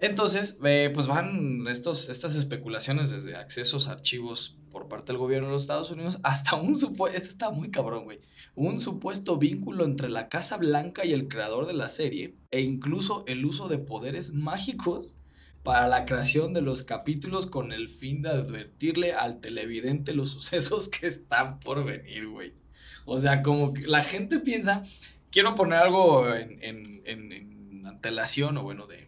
Entonces, 0.00 0.58
eh, 0.64 0.90
pues 0.92 1.06
van 1.06 1.66
estos, 1.68 2.08
estas 2.08 2.34
especulaciones 2.34 3.10
desde 3.10 3.36
accesos 3.36 3.88
a 3.88 3.92
archivos 3.92 4.56
por 4.70 4.88
parte 4.88 5.12
del 5.12 5.18
gobierno 5.18 5.46
de 5.48 5.52
los 5.52 5.62
Estados 5.62 5.90
Unidos 5.90 6.18
hasta 6.24 6.56
un 6.56 6.74
supuesto, 6.74 7.16
este 7.16 7.30
está 7.30 7.50
muy 7.50 7.70
cabrón, 7.70 8.04
güey, 8.04 8.20
un 8.56 8.80
supuesto 8.80 9.36
vínculo 9.36 9.84
entre 9.84 10.08
la 10.08 10.28
Casa 10.28 10.56
Blanca 10.56 11.04
y 11.04 11.12
el 11.12 11.28
creador 11.28 11.66
de 11.66 11.74
la 11.74 11.88
serie 11.88 12.34
e 12.50 12.60
incluso 12.60 13.24
el 13.28 13.44
uso 13.46 13.68
de 13.68 13.78
poderes 13.78 14.32
mágicos 14.32 15.16
para 15.62 15.88
la 15.88 16.04
creación 16.04 16.52
de 16.52 16.60
los 16.60 16.82
capítulos 16.82 17.46
con 17.46 17.72
el 17.72 17.88
fin 17.88 18.20
de 18.20 18.30
advertirle 18.30 19.12
al 19.12 19.40
televidente 19.40 20.12
los 20.12 20.30
sucesos 20.30 20.88
que 20.88 21.06
están 21.06 21.60
por 21.60 21.84
venir, 21.84 22.28
güey. 22.28 22.52
O 23.06 23.18
sea, 23.18 23.42
como 23.42 23.74
que 23.74 23.86
la 23.86 24.02
gente 24.02 24.40
piensa, 24.40 24.82
quiero 25.30 25.54
poner 25.54 25.78
algo 25.78 26.28
en, 26.34 26.62
en, 26.62 27.02
en, 27.04 27.32
en 27.32 27.86
antelación 27.86 28.58
o 28.58 28.62
bueno, 28.62 28.86
de, 28.86 29.03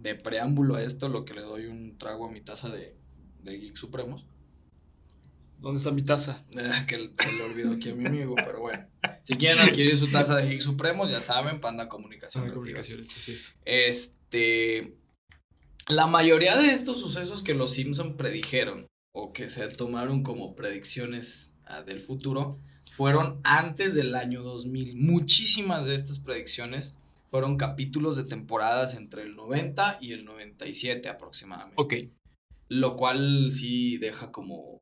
de 0.00 0.14
preámbulo 0.14 0.76
a 0.76 0.82
esto, 0.82 1.08
lo 1.08 1.24
que 1.24 1.34
le 1.34 1.42
doy 1.42 1.66
un 1.66 1.98
trago 1.98 2.26
a 2.26 2.32
mi 2.32 2.40
taza 2.40 2.68
de, 2.68 2.96
de 3.42 3.58
Geek 3.58 3.76
Supremos. 3.76 4.24
¿Dónde 5.58 5.78
está 5.78 5.90
mi 5.90 6.02
taza? 6.02 6.42
Ah, 6.56 6.84
que 6.88 7.10
se 7.18 7.32
le 7.32 7.42
olvidó 7.42 7.74
aquí 7.74 7.90
a 7.90 7.94
mi 7.94 8.06
amigo, 8.06 8.34
pero 8.34 8.60
bueno. 8.60 8.86
Si 9.24 9.34
quieren 9.34 9.58
adquirir 9.68 9.96
su 9.98 10.10
taza 10.10 10.36
de 10.36 10.48
Geek 10.48 10.62
Supremos, 10.62 11.10
ya 11.10 11.20
saben, 11.20 11.60
Panda 11.60 11.88
Comunicación. 11.88 12.44
Creativa. 12.44 12.54
comunicaciones, 12.54 13.16
así 13.16 13.32
es. 13.32 13.54
Este. 13.64 14.94
La 15.88 16.06
mayoría 16.06 16.56
de 16.56 16.72
estos 16.72 16.98
sucesos 16.98 17.42
que 17.42 17.54
los 17.54 17.72
Simpson 17.72 18.16
predijeron 18.16 18.86
o 19.12 19.32
que 19.32 19.50
se 19.50 19.66
tomaron 19.68 20.22
como 20.22 20.54
predicciones 20.54 21.52
ah, 21.64 21.82
del 21.82 22.00
futuro 22.00 22.58
fueron 22.96 23.40
antes 23.42 23.94
del 23.94 24.14
año 24.14 24.42
2000. 24.42 24.94
Muchísimas 24.96 25.86
de 25.86 25.96
estas 25.96 26.20
predicciones 26.20 26.99
fueron 27.30 27.56
capítulos 27.56 28.16
de 28.16 28.24
temporadas 28.24 28.94
entre 28.94 29.22
el 29.22 29.36
90 29.36 29.98
y 30.00 30.12
el 30.12 30.24
97 30.24 31.08
aproximadamente. 31.08 31.80
Ok. 31.80 31.94
Lo 32.68 32.96
cual 32.96 33.50
sí 33.52 33.98
deja 33.98 34.30
como. 34.32 34.80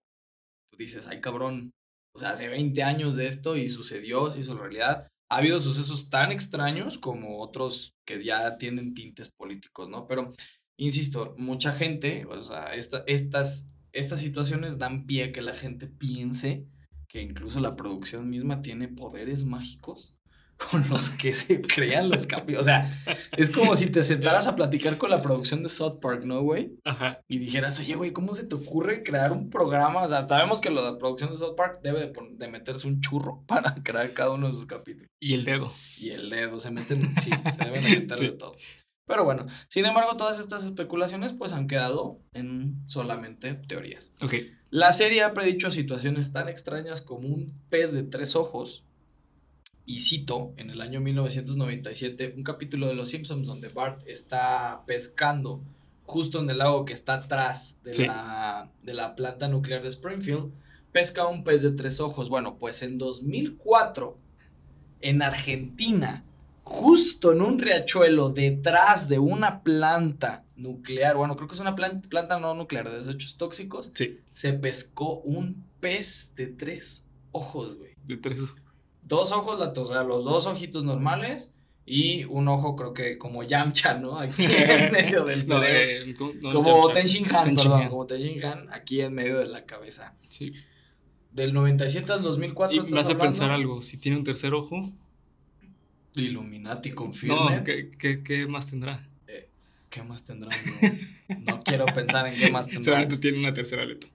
Dices, 0.78 1.07
ay 1.09 1.21
cabrón. 1.21 1.71
O 2.14 2.19
sea, 2.19 2.31
hace 2.31 2.49
20 2.49 2.83
años 2.83 3.17
de 3.17 3.26
esto 3.28 3.57
y 3.57 3.69
sucedió, 3.69 4.33
se 4.33 4.40
hizo 4.40 4.57
realidad. 4.57 5.07
Ha 5.31 5.37
habido 5.37 5.61
sucesos 5.61 6.09
tan 6.09 6.33
extraños 6.33 6.99
como 6.99 7.38
otros 7.38 7.93
que 8.07 8.23
ya 8.25 8.57
tienen 8.59 8.95
tintes 8.95 9.31
políticos, 9.31 9.88
¿no? 9.88 10.07
Pero, 10.07 10.33
insisto, 10.78 11.35
mucha 11.37 11.73
gente, 11.73 12.25
o 12.26 12.43
sea, 12.43 12.75
esta- 12.75 13.05
estas, 13.07 13.69
estas 13.93 14.21
situaciones 14.21 14.78
dan 14.78 15.07
pie 15.07 15.25
a 15.25 15.33
que 15.33 15.43
la 15.43 15.55
gente 15.55 15.87
piense 15.87 16.67
que 17.09 17.23
incluso 17.23 17.61
la 17.61 17.76
producción 17.76 18.28
misma 18.31 18.62
tiene 18.62 18.88
poderes 18.88 19.45
mágicos 19.45 20.14
con 20.71 20.88
los 20.88 21.11
que 21.11 21.33
se 21.35 21.61
crean 21.62 22.09
los 22.09 22.27
capítulos. 22.27 22.62
O 22.62 22.65
sea, 22.65 23.03
es 23.37 23.49
como 23.50 23.77
si 23.77 23.87
te 23.87 24.03
sentaras 24.03 24.47
a 24.47 24.57
platicar 24.57 24.99
con 24.99 25.11
la 25.11 25.23
producción 25.23 25.62
de 25.62 25.69
South 25.69 25.99
Park, 26.00 26.25
¿no, 26.25 26.43
güey? 26.43 26.73
Ajá. 26.85 27.21
y 27.29 27.38
dijeras, 27.38 27.79
oye, 27.79 27.95
güey, 27.95 28.12
¿cómo 28.12 28.35
se 28.35 28.45
te 28.45 28.55
ocurre 28.57 29.03
crear 29.03 29.33
un 29.33 29.50
programa? 29.50 30.03
O 30.03 30.09
sea, 30.09 30.27
sabemos 30.27 30.61
que 30.61 30.71
la 30.71 30.99
producción 30.99 31.31
de 31.31 31.37
South 31.38 31.55
Park 31.57 31.81
debe 31.83 32.00
de, 32.00 32.12
de 32.33 32.49
meterse 32.49 32.87
un 32.88 33.00
churro 33.00 33.45
para 33.47 33.75
crear 33.83 34.12
cada 34.12 34.31
uno 34.33 34.49
de 34.49 34.55
sus 34.55 34.67
capítulos. 34.67 35.09
Y 35.21 35.35
el 35.35 35.45
dedo. 35.45 35.73
Y 35.99 36.11
el 36.11 36.29
dedo, 36.31 36.59
se 36.61 36.71
meten, 36.71 37.15
sí, 37.21 37.31
se 37.57 37.65
deben 37.65 37.83
de 37.85 37.91
meter 38.00 38.19
de 38.19 38.29
Sí. 38.29 38.35
todo. 38.37 38.57
Pero 39.07 39.25
bueno, 39.25 39.47
sin 39.69 39.87
embargo, 39.87 40.19
todas 40.19 40.38
estas 40.38 40.65
especulaciones 40.65 41.33
pues 41.33 41.53
han 41.53 41.67
quedado 41.67 42.21
en 42.35 42.83
solamente 42.88 43.55
teorías. 43.55 44.12
Ok. 44.21 44.35
La 44.71 44.93
serie 44.93 45.23
ha 45.23 45.33
predicho 45.33 45.71
situaciones 45.71 46.33
tan 46.35 46.47
extrañas 46.50 47.00
como 47.00 47.27
un 47.29 47.55
pez 47.71 47.93
de 47.95 48.03
tres 48.03 48.37
ojos. 48.37 48.85
Y 49.90 50.02
cito, 50.02 50.52
en 50.59 50.68
el 50.68 50.83
año 50.83 51.00
1997, 51.00 52.35
un 52.37 52.42
capítulo 52.42 52.88
de 52.88 52.95
Los 52.95 53.09
Simpsons 53.09 53.47
donde 53.47 53.68
Bart 53.68 54.02
está 54.07 54.83
pescando 54.87 55.62
justo 56.04 56.40
en 56.40 56.50
el 56.50 56.59
lago 56.59 56.85
que 56.85 56.92
está 56.92 57.14
atrás 57.14 57.78
de, 57.85 57.95
Sí. 57.95 58.04
la, 58.07 58.71
de 58.83 58.92
la 58.92 59.16
planta 59.16 59.49
nuclear 59.49 59.83
de 59.83 59.88
Springfield, 59.88 60.52
pesca 60.92 61.26
un 61.26 61.42
pez 61.42 61.62
de 61.62 61.71
tres 61.71 62.00
ojos. 62.00 62.28
Bueno, 62.28 62.59
pues 62.59 62.83
en 62.83 62.99
2004, 62.99 64.18
en 65.00 65.23
Argentina, 65.23 66.23
justo 66.64 67.33
en 67.33 67.40
un 67.40 67.59
riachuelo 67.59 68.28
detrás 68.28 69.09
de 69.09 69.18
una 69.18 69.62
planta 69.62 70.45
nuclear, 70.57 71.16
bueno, 71.16 71.35
creo 71.37 71.49
que 71.49 71.54
es 71.54 71.61
una 71.61 71.75
plan- 71.76 72.02
planta 72.02 72.38
no 72.38 72.52
nuclear 72.54 72.90
de 72.90 72.99
desechos 72.99 73.38
tóxicos, 73.38 73.90
Sí, 73.95 74.18
se 74.30 74.52
pescó 74.52 75.21
un 75.21 75.64
pez 75.80 76.28
de 76.37 76.47
tres 76.49 77.07
ojos, 77.33 77.76
güey. 77.76 77.92
de 78.07 78.16
tres. 78.18 78.40
Dos 79.09 79.33
ojos, 79.33 79.59
o 79.61 79.87
sea, 79.93 80.03
los 80.05 80.25
dos 80.25 80.47
ojitos 80.47 80.85
normales 80.85 81.57
y 81.87 82.25
un 82.25 82.47
ojo 82.49 82.77
creo 82.77 82.93
que 82.93 83.17
como 83.17 83.43
Yamcha, 83.43 83.95
¿no? 83.95 84.19
Aquí 84.19 84.45
en 84.45 84.93
medio 84.93 85.25
del 85.25 85.47
No, 85.47 85.61
cerebro. 85.61 86.05
eh. 86.05 86.17
No, 86.43 86.53
como 86.53 86.83
Yamcha. 86.88 86.93
Ten 87.00 87.07
Shin 87.07 87.35
Han, 87.35 87.45
Ten 87.47 87.57
perdón, 87.57 87.83
Han. 87.83 87.88
como 87.88 88.07
Ten 88.07 88.21
Shin 88.21 88.45
Han, 88.45 88.73
aquí 88.73 89.00
en 89.00 89.15
medio 89.15 89.38
de 89.38 89.47
la 89.47 89.65
cabeza. 89.65 90.15
Sí. 90.29 90.53
Del 91.33 91.55
97 91.55 92.12
al 92.12 92.23
2004 92.23 92.77
Y 92.77 92.81
me 92.81 93.00
hace 93.00 93.12
hablando? 93.12 93.19
pensar 93.25 93.50
algo, 93.50 93.81
si 93.83 93.97
tiene 93.97 94.19
un 94.19 94.25
tercer 94.25 94.53
ojo, 94.55 94.93
Illuminati 96.15 96.91
confirme. 96.91 97.37
no, 97.57 97.65
¿qué, 97.65 97.91
qué, 97.99 98.23
qué 98.23 98.47
más 98.47 98.67
tendrá? 98.67 99.07
¿Qué 99.91 100.03
más 100.03 100.23
tendrá? 100.23 100.50
No, 101.29 101.38
no 101.55 101.62
quiero 101.65 101.87
pensar 101.87 102.27
en 102.27 102.38
qué 102.38 102.50
más 102.50 102.67
tendrá. 102.67 102.83
Seguramente 102.83 103.17
tiene 103.19 103.38
una 103.38 103.55
tercera 103.55 103.83
aleta. 103.85 104.07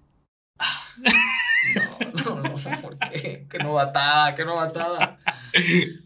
No, 1.76 2.24
no, 2.26 2.33
¿por 2.82 2.98
qué? 3.00 3.48
Qué 3.50 3.58
novatada, 3.60 4.36
qué 4.36 4.46
novatada. 4.46 5.18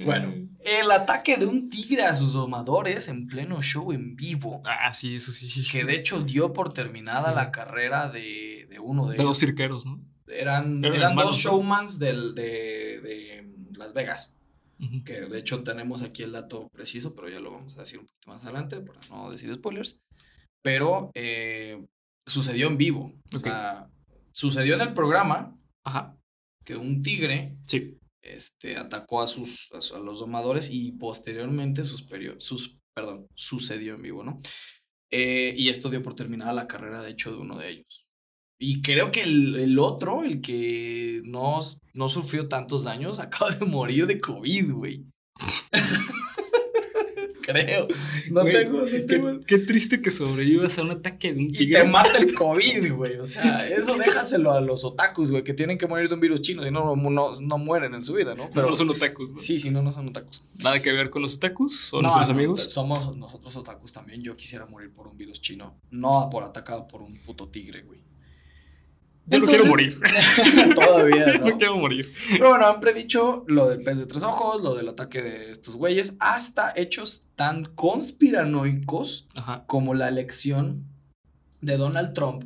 Bueno, 0.03 0.33
el 0.59 0.91
ataque 0.91 1.37
de 1.37 1.45
un 1.45 1.69
tigre 1.69 2.03
a 2.03 2.13
sus 2.17 2.33
domadores 2.33 3.07
en 3.07 3.27
pleno 3.27 3.61
show 3.61 3.93
en 3.93 4.17
vivo, 4.17 4.61
Ah, 4.65 4.91
sí, 4.93 5.15
eso 5.15 5.31
sí. 5.31 5.47
que 5.71 5.85
de 5.85 5.95
hecho 5.95 6.19
dio 6.21 6.51
por 6.51 6.73
terminada 6.73 7.31
la 7.31 7.49
carrera 7.49 8.09
de, 8.09 8.67
de 8.69 8.79
uno 8.79 9.05
de 9.07 9.11
De 9.15 9.23
dos 9.23 9.37
ellos. 9.37 9.39
cirqueros, 9.39 9.85
¿no? 9.85 10.01
Eran, 10.27 10.83
Eran 10.83 11.15
dos 11.15 11.37
showmans 11.37 11.97
del, 11.97 12.35
de, 12.35 12.99
de 12.99 13.49
Las 13.77 13.93
Vegas, 13.93 14.35
que 15.05 15.21
de 15.21 15.39
hecho 15.39 15.63
tenemos 15.63 16.01
aquí 16.01 16.23
el 16.23 16.33
dato 16.33 16.67
preciso, 16.73 17.15
pero 17.15 17.29
ya 17.29 17.39
lo 17.39 17.51
vamos 17.51 17.77
a 17.77 17.81
decir 17.83 17.99
un 17.99 18.07
poquito 18.07 18.31
más 18.33 18.43
adelante 18.43 18.81
para 18.81 18.99
no 19.09 19.31
decir 19.31 19.53
spoilers. 19.55 19.97
Pero 20.61 21.11
eh, 21.13 21.85
sucedió 22.25 22.67
en 22.67 22.75
vivo. 22.77 23.13
O 23.33 23.39
sea, 23.39 23.87
sucedió 24.33 24.75
en 24.75 24.81
el 24.81 24.93
programa 24.93 25.53
Ajá, 25.85 26.16
que 26.67 26.75
un 26.75 27.01
tigre 27.01 27.55
sí. 27.65 27.97
este, 28.21 28.75
atacó 28.75 29.21
a, 29.21 29.27
sus, 29.27 29.69
a, 29.71 29.99
los 29.99 30.19
domadores 30.19 30.67
y 30.69 30.91
posteriormente 30.91 31.85
sus, 31.85 32.05
sus, 32.39 32.77
perdón, 32.93 33.25
sucedió 33.35 33.95
en 33.95 34.01
vivo, 34.01 34.21
¿no? 34.21 34.41
Eh, 35.09 35.55
y 35.57 35.69
esto 35.69 35.89
dio 35.89 36.03
por 36.03 36.13
terminada 36.13 36.51
la 36.51 36.67
carrera, 36.67 37.01
de 37.01 37.11
hecho, 37.11 37.31
de 37.31 37.37
uno 37.37 37.57
de 37.57 37.69
ellos. 37.69 38.05
Y 38.59 38.81
creo 38.81 39.13
que 39.13 39.23
el, 39.23 39.57
el 39.57 39.79
otro, 39.79 40.25
el 40.25 40.41
que 40.41 41.21
no, 41.23 41.61
no 41.93 42.09
sufrió 42.09 42.49
tantos 42.49 42.83
daños, 42.83 43.19
acaba 43.19 43.51
de 43.51 43.65
morir 43.65 44.05
de 44.05 44.19
COVID, 44.19 44.73
güey. 44.73 45.05
Creo. 47.53 47.87
No 48.29 48.41
Güey, 48.41 48.53
tengo, 48.53 48.79
no 48.81 48.85
Qué, 48.85 48.99
tengo- 48.99 49.39
qué 49.45 49.57
triste 49.59 50.01
que 50.01 50.11
sobrevivas 50.11 50.77
a 50.77 50.83
un 50.83 50.91
ataque 50.91 51.33
de 51.33 51.39
un 51.39 51.45
Y 51.45 51.53
tigre. 51.57 51.81
te 51.81 51.87
mata 51.87 52.17
el 52.17 52.33
COVID, 52.33 52.93
güey. 52.93 53.15
O 53.17 53.25
sea, 53.25 53.67
eso 53.69 53.97
déjaselo 53.97 54.51
a 54.51 54.61
los 54.61 54.83
otakus, 54.83 55.31
güey, 55.31 55.43
que 55.43 55.53
tienen 55.53 55.77
que 55.77 55.87
morir 55.87 56.09
de 56.09 56.15
un 56.15 56.21
virus 56.21 56.41
chino, 56.41 56.63
si 56.63 56.71
no, 56.71 56.95
no, 56.95 57.31
no, 57.39 57.57
mueren 57.57 57.93
en 57.93 58.03
su 58.03 58.13
vida, 58.13 58.35
¿no? 58.35 58.49
Pero 58.53 58.69
no 58.69 58.75
son 58.75 58.89
otakus, 58.89 59.33
¿no? 59.33 59.39
Sí, 59.39 59.59
si 59.59 59.69
no, 59.71 59.81
no 59.81 59.91
son 59.91 60.07
otakus. 60.09 60.43
Nada 60.63 60.81
que 60.81 60.91
ver 60.91 61.09
con 61.09 61.21
los 61.21 61.35
otakus, 61.35 61.75
son 61.75 62.01
No, 62.03 62.09
nuestros 62.09 62.29
amigos. 62.29 62.61
Somos 62.71 63.15
nosotros 63.17 63.55
otakus 63.55 63.91
también. 63.91 64.21
Yo 64.21 64.35
quisiera 64.35 64.65
morir 64.65 64.91
por 64.91 65.07
un 65.07 65.17
virus 65.17 65.41
chino. 65.41 65.75
No 65.91 66.29
por 66.31 66.43
atacado 66.43 66.87
por 66.87 67.01
un 67.01 67.15
puto 67.17 67.47
tigre, 67.47 67.81
güey. 67.81 67.99
Yo 69.27 69.39
no 69.39 69.45
quiero 69.45 69.65
morir. 69.65 69.99
Todavía, 70.75 71.33
¿no? 71.39 71.49
No 71.49 71.57
quiero 71.57 71.77
morir. 71.77 72.11
Pero 72.31 72.49
bueno, 72.49 72.67
han 72.67 72.79
predicho 72.79 73.43
lo 73.47 73.67
del 73.67 73.83
pez 73.83 73.99
de 73.99 74.05
tres 74.05 74.23
ojos, 74.23 74.61
lo 74.63 74.75
del 74.75 74.87
ataque 74.87 75.21
de 75.21 75.51
estos 75.51 75.75
güeyes, 75.75 76.15
hasta 76.19 76.73
hechos 76.75 77.27
tan 77.35 77.65
conspiranoicos 77.65 79.27
Ajá. 79.35 79.65
como 79.67 79.93
la 79.93 80.07
elección 80.07 80.85
de 81.61 81.77
Donald 81.77 82.13
Trump 82.13 82.45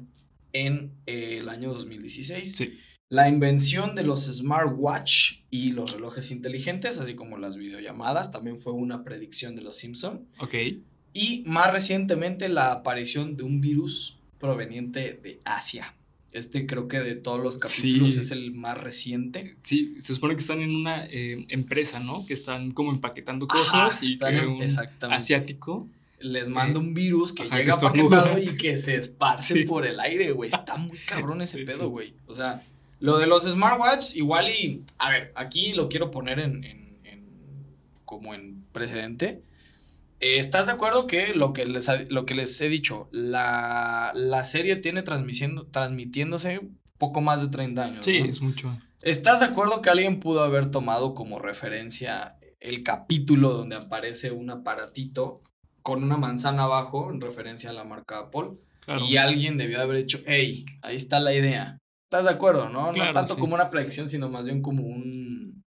en 0.53 0.91
eh, 1.05 1.37
el 1.39 1.49
año 1.49 1.71
2016. 1.71 2.51
Sí. 2.51 2.79
La 3.09 3.27
invención 3.27 3.93
de 3.93 4.03
los 4.03 4.25
smartwatch 4.25 5.41
y 5.49 5.71
los 5.71 5.91
relojes 5.91 6.31
inteligentes, 6.31 6.97
así 6.97 7.13
como 7.13 7.37
las 7.37 7.57
videollamadas, 7.57 8.31
también 8.31 8.59
fue 8.59 8.73
una 8.73 9.03
predicción 9.03 9.55
de 9.55 9.61
los 9.61 9.75
Simpson. 9.75 10.27
Ok. 10.39 10.55
Y 11.13 11.43
más 11.45 11.73
recientemente 11.73 12.47
la 12.47 12.71
aparición 12.71 13.35
de 13.35 13.43
un 13.43 13.59
virus 13.59 14.17
proveniente 14.39 15.19
de 15.21 15.39
Asia. 15.43 15.93
Este 16.31 16.65
creo 16.65 16.87
que 16.87 16.99
de 17.01 17.15
todos 17.15 17.41
los 17.43 17.57
capítulos 17.57 18.13
Sí. 18.13 18.19
es 18.21 18.31
el 18.31 18.51
más 18.53 18.77
reciente. 18.81 19.55
Sí, 19.63 19.97
se 20.01 20.13
supone 20.13 20.35
que 20.35 20.41
están 20.41 20.61
en 20.61 20.73
una 20.75 21.05
eh, 21.05 21.45
empresa, 21.49 21.99
¿no? 21.99 22.25
Que 22.25 22.33
están 22.33 22.71
como 22.71 22.91
empaquetando 22.91 23.47
cosas 23.47 23.73
Ajá, 23.95 23.99
y 24.01 24.13
están 24.13 24.33
que 24.35 24.39
en- 24.39 24.47
un 24.47 24.61
exactamente. 24.63 25.17
asiático. 25.17 25.87
Les 26.19 26.49
manda 26.49 26.79
un 26.79 26.93
virus 26.93 27.33
que 27.33 27.43
ajá, 27.43 27.57
llega 27.57 27.73
empaquetado 27.73 28.37
y 28.37 28.55
que 28.55 28.77
se 28.77 28.95
esparce 28.95 29.55
Sí. 29.55 29.63
por 29.63 29.85
el 29.87 29.99
aire, 29.99 30.31
güey. 30.31 30.51
Está 30.51 30.77
muy 30.77 30.97
cabrón 31.07 31.41
ese 31.41 31.57
Sí, 31.57 31.63
pedo, 31.65 31.89
güey. 31.89 32.13
O 32.27 32.35
sea, 32.35 32.61
lo 32.99 33.17
de 33.17 33.25
los 33.27 33.43
smartwatch, 33.43 34.15
igual 34.15 34.49
y. 34.51 34.83
A 34.99 35.09
ver, 35.09 35.31
aquí 35.35 35.73
lo 35.73 35.89
quiero 35.89 36.11
poner 36.11 36.39
en. 36.39 36.63
en- 36.63 36.95
en- 37.03 37.23
como 38.05 38.33
en 38.35 38.63
precedente. 38.71 39.41
Eh, 40.21 40.37
¿Estás 40.39 40.67
de 40.67 40.73
acuerdo 40.73 41.07
que 41.07 41.33
lo 41.33 41.51
que 41.51 41.65
les, 41.65 41.89
lo 42.11 42.25
que 42.25 42.35
les 42.35 42.59
he 42.61 42.69
dicho, 42.69 43.09
la, 43.11 44.11
la 44.15 44.45
serie 44.45 44.75
tiene 44.75 45.01
transmitiendo, 45.01 45.65
transmitiéndose 45.67 46.61
poco 46.97 47.21
más 47.21 47.41
de 47.41 47.49
30 47.49 47.83
años? 47.83 48.05
Sí, 48.05 48.21
¿no? 48.21 48.29
es 48.29 48.41
mucho. 48.41 48.77
¿Estás 49.01 49.39
de 49.39 49.47
acuerdo 49.47 49.81
que 49.81 49.89
alguien 49.89 50.19
pudo 50.19 50.43
haber 50.43 50.69
tomado 50.69 51.15
como 51.15 51.39
referencia 51.39 52.37
el 52.59 52.83
capítulo 52.83 53.49
donde 53.49 53.75
aparece 53.75 54.31
un 54.31 54.51
aparatito 54.51 55.41
con 55.81 56.03
una 56.03 56.17
manzana 56.17 56.63
abajo 56.63 57.09
en 57.11 57.19
referencia 57.19 57.71
a 57.71 57.73
la 57.73 57.83
marca 57.83 58.19
Apple? 58.19 58.51
Claro. 58.81 59.03
Y 59.03 59.17
alguien 59.17 59.57
debió 59.57 59.81
haber 59.81 59.97
dicho, 59.97 60.19
hey, 60.27 60.65
ahí 60.83 60.95
está 60.95 61.19
la 61.19 61.33
idea. 61.33 61.79
¿Estás 62.11 62.25
de 62.25 62.31
acuerdo, 62.31 62.69
no? 62.69 62.91
Claro, 62.91 63.09
no 63.09 63.13
tanto 63.13 63.33
sí. 63.33 63.39
como 63.39 63.55
una 63.55 63.71
predicción, 63.71 64.07
sino 64.07 64.29
más 64.29 64.45
bien 64.45 64.61
como 64.61 64.83
un... 64.83 65.63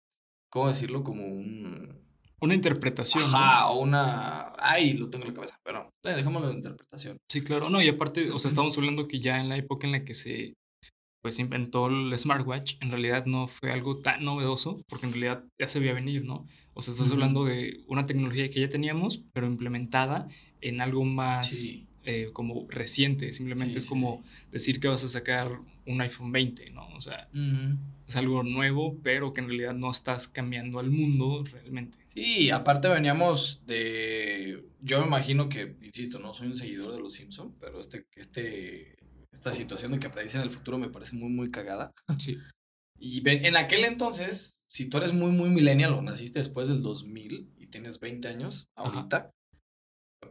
¿Cómo 0.50 0.68
decirlo? 0.68 1.04
Como 1.04 1.26
un... 1.26 2.01
Una 2.42 2.56
interpretación. 2.56 3.30
¿no? 3.32 3.38
Ajá, 3.38 3.70
o 3.70 3.80
una... 3.82 4.54
Ay, 4.58 4.94
lo 4.94 5.10
tengo 5.10 5.26
en 5.26 5.30
la 5.32 5.36
cabeza, 5.36 5.56
pero 5.64 5.90
eh, 6.04 6.10
dejémoslo 6.16 6.50
de 6.50 6.56
interpretación. 6.56 7.18
Sí, 7.30 7.42
claro. 7.42 7.70
No, 7.70 7.82
y 7.82 7.88
aparte, 7.88 8.32
o 8.32 8.40
sea, 8.40 8.50
estamos 8.50 8.78
hablando 8.78 9.08
que 9.08 9.20
ya 9.20 9.40
en 9.40 9.50
la 9.50 9.58
época 9.58 9.86
en 9.86 9.94
la 9.94 10.04
que 10.04 10.14
se 10.14 10.54
pues 11.24 11.38
inventó 11.38 11.86
el 11.86 12.18
smartwatch, 12.18 12.78
en 12.82 12.90
realidad 12.90 13.28
no 13.28 13.48
fue 13.48 13.70
algo 13.72 14.00
tan 14.00 14.24
novedoso, 14.26 14.82
porque 14.90 15.06
en 15.06 15.12
realidad 15.12 15.44
ya 15.62 15.68
se 15.68 15.80
veía 15.80 15.94
venir, 15.94 16.26
¿no? 16.26 16.48
O 16.74 16.82
sea, 16.82 16.94
estás 16.96 17.12
hablando 17.12 17.46
de 17.46 17.82
una 17.88 18.08
tecnología 18.08 18.50
que 18.50 18.60
ya 18.60 18.70
teníamos, 18.72 19.22
pero 19.32 19.46
implementada 19.46 20.28
en 20.62 20.82
algo 20.82 21.04
más 21.06 21.46
Sí. 21.48 21.86
eh, 22.06 22.32
como 22.34 22.66
reciente. 22.70 23.34
Simplemente 23.34 23.74
Sí, 23.74 23.78
es 23.78 23.84
sí, 23.84 23.90
como 23.90 24.24
decir 24.52 24.80
que 24.80 24.88
vas 24.88 25.04
a 25.04 25.08
sacar 25.08 25.60
un 25.86 26.02
iPhone 26.02 26.32
20, 26.32 26.72
¿no? 26.72 26.88
O 26.90 27.02
sea, 27.02 27.28
es 28.08 28.16
algo 28.16 28.44
nuevo, 28.44 29.00
pero 29.04 29.34
que 29.34 29.42
en 29.42 29.48
realidad 29.48 29.74
no 29.74 29.92
estás 29.92 30.28
cambiando 30.28 30.80
al 30.80 30.90
mundo 30.90 31.44
realmente. 31.44 31.98
Sí, 32.08 32.50
aparte 32.52 32.88
veníamos 32.88 33.62
de. 33.66 34.64
Yo 34.82 35.00
me 35.00 35.08
imagino 35.08 35.50
que, 35.50 35.76
insisto, 35.82 36.20
no 36.20 36.34
soy 36.34 36.48
un 36.48 36.56
seguidor 36.56 36.94
de 36.94 37.00
los 37.00 37.14
Simpson, 37.14 37.56
pero 37.60 37.80
este, 37.80 38.06
este, 38.16 38.96
esta 39.32 39.54
situación 39.54 39.94
de 39.94 40.00
que 40.00 40.10
predicen 40.10 40.42
el 40.42 40.50
futuro 40.50 40.78
me 40.78 40.90
parece 40.90 41.16
muy, 41.16 41.30
muy 41.30 41.52
cagada. 41.52 41.92
Sí. 42.20 42.38
Y 43.04 43.28
en 43.28 43.58
aquel 43.58 43.84
entonces, 43.86 44.62
si 44.68 44.86
tú 44.86 44.98
eres 44.98 45.12
muy, 45.12 45.32
muy 45.32 45.50
millennial 45.50 45.94
o 45.94 46.04
naciste 46.04 46.38
después 46.38 46.68
del 46.68 46.84
2000 46.84 47.50
y 47.58 47.66
tienes 47.66 48.00
20 48.00 48.28
años 48.28 48.68
Ajá. 48.76 49.08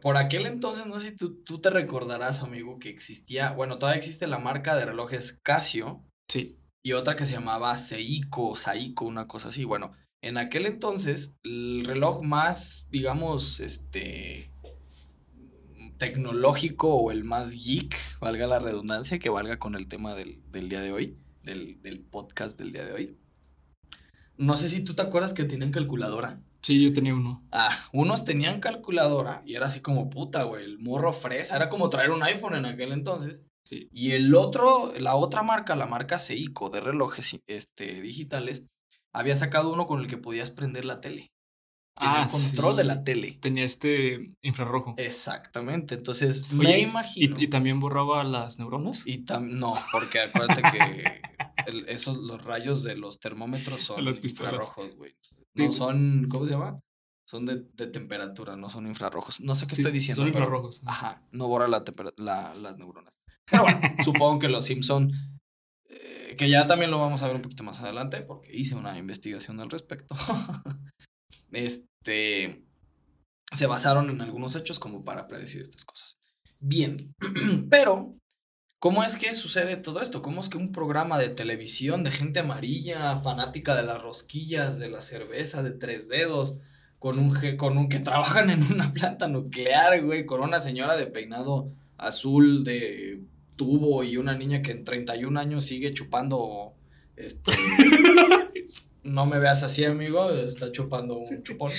Por 0.01 0.17
aquel 0.17 0.45
entonces, 0.45 0.85
no 0.85 0.99
sé 0.99 1.09
si 1.09 1.15
tú, 1.15 1.43
tú 1.43 1.59
te 1.61 1.69
recordarás, 1.69 2.41
amigo, 2.43 2.79
que 2.79 2.89
existía, 2.89 3.51
bueno, 3.51 3.77
todavía 3.77 3.97
existe 3.97 4.27
la 4.27 4.39
marca 4.39 4.75
de 4.75 4.85
relojes 4.85 5.39
Casio 5.43 6.03
Sí. 6.27 6.57
y 6.83 6.93
otra 6.93 7.15
que 7.15 7.25
se 7.25 7.33
llamaba 7.33 7.77
Seiko 7.77 8.49
o 8.49 8.55
Saiko, 8.55 9.05
una 9.05 9.27
cosa 9.27 9.49
así. 9.49 9.63
Bueno, 9.63 9.91
en 10.21 10.37
aquel 10.37 10.65
entonces, 10.65 11.37
el 11.43 11.83
reloj 11.85 12.21
más, 12.23 12.87
digamos, 12.91 13.59
este 13.59 14.51
tecnológico 15.97 16.95
o 16.95 17.11
el 17.11 17.23
más 17.23 17.51
geek, 17.51 17.95
valga 18.19 18.47
la 18.47 18.59
redundancia, 18.59 19.19
que 19.19 19.29
valga 19.29 19.59
con 19.59 19.75
el 19.75 19.87
tema 19.87 20.15
del, 20.15 20.41
del 20.51 20.69
día 20.69 20.81
de 20.81 20.91
hoy, 20.91 21.17
del, 21.43 21.81
del 21.81 21.99
podcast 21.99 22.57
del 22.57 22.71
día 22.71 22.85
de 22.85 22.93
hoy. 22.93 23.17
No 24.37 24.57
sé 24.57 24.69
si 24.69 24.83
tú 24.83 24.95
te 24.95 25.03
acuerdas 25.03 25.33
que 25.33 25.43
tenían 25.43 25.71
calculadora. 25.71 26.41
Sí, 26.61 26.81
yo 26.83 26.93
tenía 26.93 27.13
uno. 27.15 27.43
Ah, 27.51 27.89
unos 27.91 28.23
tenían 28.23 28.59
calculadora 28.59 29.41
y 29.45 29.55
era 29.55 29.65
así 29.67 29.79
como 29.81 30.09
puta, 30.09 30.43
güey, 30.43 30.63
el 30.63 30.77
morro 30.79 31.11
fresa. 31.13 31.55
Era 31.55 31.69
como 31.69 31.89
traer 31.89 32.11
un 32.11 32.21
iPhone 32.23 32.55
en 32.55 32.65
aquel 32.65 32.91
entonces. 32.91 33.43
Sí. 33.63 33.87
Y 33.91 34.11
el 34.11 34.33
otro, 34.35 34.93
la 34.97 35.15
otra 35.15 35.43
marca, 35.43 35.75
la 35.75 35.85
marca 35.87 36.19
Seiko 36.19 36.69
de 36.69 36.81
relojes 36.81 37.39
este, 37.47 38.01
digitales, 38.01 38.67
había 39.13 39.35
sacado 39.37 39.71
uno 39.73 39.87
con 39.87 40.01
el 40.01 40.07
que 40.07 40.17
podías 40.17 40.51
prender 40.51 40.85
la 40.85 41.01
tele. 41.01 41.31
Tenía 41.97 42.23
Ah, 42.23 42.27
control 42.29 42.75
de 42.77 42.83
la 42.85 43.03
tele. 43.03 43.37
Tenía 43.41 43.63
este 43.65 44.33
infrarrojo. 44.41 44.95
Exactamente. 44.97 45.95
Entonces, 45.95 46.45
Oye, 46.51 46.63
me 46.63 46.79
y- 46.79 46.83
imagino. 46.83 47.35
Y, 47.39 47.47
también 47.49 47.79
borraba 47.79 48.23
las 48.23 48.59
neuronas. 48.59 49.03
Y 49.05 49.25
tam- 49.25 49.49
no, 49.49 49.73
porque 49.91 50.19
acuérdate 50.21 50.61
que 50.61 51.21
el- 51.67 51.89
esos, 51.89 52.17
los 52.17 52.43
rayos 52.43 52.83
de 52.83 52.95
los 52.95 53.19
termómetros 53.19 53.81
son 53.81 53.95
pistolas. 54.21 54.23
infrarrojos, 54.23 54.95
güey. 54.95 55.13
No 55.55 55.73
son, 55.73 56.27
¿cómo 56.29 56.45
se 56.45 56.51
llama? 56.51 56.79
Son 57.27 57.45
de, 57.45 57.63
de 57.73 57.87
temperatura, 57.87 58.55
no 58.57 58.69
son 58.69 58.87
infrarrojos. 58.87 59.39
No 59.41 59.55
sé 59.55 59.67
qué 59.67 59.75
Sí, 59.75 59.81
estoy 59.81 59.93
diciendo. 59.93 60.23
Son 60.23 60.31
pero- 60.31 60.43
infrarrojos. 60.45 60.81
Ajá, 60.85 61.25
no 61.31 61.47
borra 61.47 61.67
la 61.67 61.83
la- 62.17 62.53
las 62.55 62.77
neuronas. 62.77 63.13
Pero 63.49 63.63
bueno, 63.63 63.79
supongo 64.03 64.39
que 64.39 64.49
los 64.49 64.65
Simpson, 64.65 65.11
eh, 65.89 66.35
que 66.37 66.49
ya 66.49 66.67
también 66.67 66.91
lo 66.91 66.99
vamos 66.99 67.21
a 67.21 67.27
ver 67.27 67.35
un 67.37 67.41
poquito 67.41 67.63
más 67.63 67.79
adelante, 67.81 68.21
porque 68.21 68.49
hice 68.55 68.75
una 68.75 68.97
investigación 68.97 69.59
al 69.59 69.69
respecto. 69.69 70.15
este, 71.51 72.65
se 73.51 73.67
basaron 73.67 74.09
en 74.09 74.21
algunos 74.21 74.55
hechos 74.55 74.79
como 74.79 75.03
para 75.03 75.27
predecir 75.27 75.61
estas 75.61 75.85
cosas. 75.85 76.17
Bien, 76.59 77.13
pero 77.69 78.15
¿cómo 78.81 79.03
es 79.03 79.15
que 79.15 79.35
sucede 79.35 79.77
todo 79.77 80.01
esto? 80.01 80.23
¿Cómo 80.23 80.41
es 80.41 80.49
que 80.49 80.57
un 80.57 80.71
programa 80.71 81.19
de 81.19 81.29
televisión 81.29 82.03
de 82.03 82.09
gente 82.09 82.39
amarilla, 82.39 83.15
fanática 83.15 83.75
de 83.75 83.83
las 83.83 84.01
rosquillas, 84.01 84.79
de 84.79 84.89
la 84.89 85.01
cerveza, 85.01 85.61
de 85.61 85.69
tres 85.69 86.09
dedos, 86.09 86.55
con 86.97 87.19
un, 87.19 87.37
con 87.57 87.77
un 87.77 87.89
que 87.89 87.99
trabajan 87.99 88.49
en 88.49 88.63
una 88.63 88.91
planta 88.91 89.27
nuclear, 89.27 90.03
güey, 90.03 90.25
con 90.25 90.41
una 90.41 90.59
señora 90.59 90.97
de 90.97 91.05
peinado 91.05 91.69
azul 91.97 92.63
de 92.63 93.21
tubo 93.55 94.03
y 94.03 94.17
una 94.17 94.35
niña 94.35 94.63
que 94.63 94.71
en 94.71 94.83
31 94.83 95.39
años 95.39 95.65
sigue 95.65 95.93
chupando 95.93 96.73
este 97.15 97.51
no 99.03 99.27
me 99.27 99.37
veas 99.37 99.61
así, 99.61 99.85
amigo, 99.85 100.31
está 100.31 100.71
chupando 100.71 101.17
un 101.17 101.43
chupón. 101.43 101.71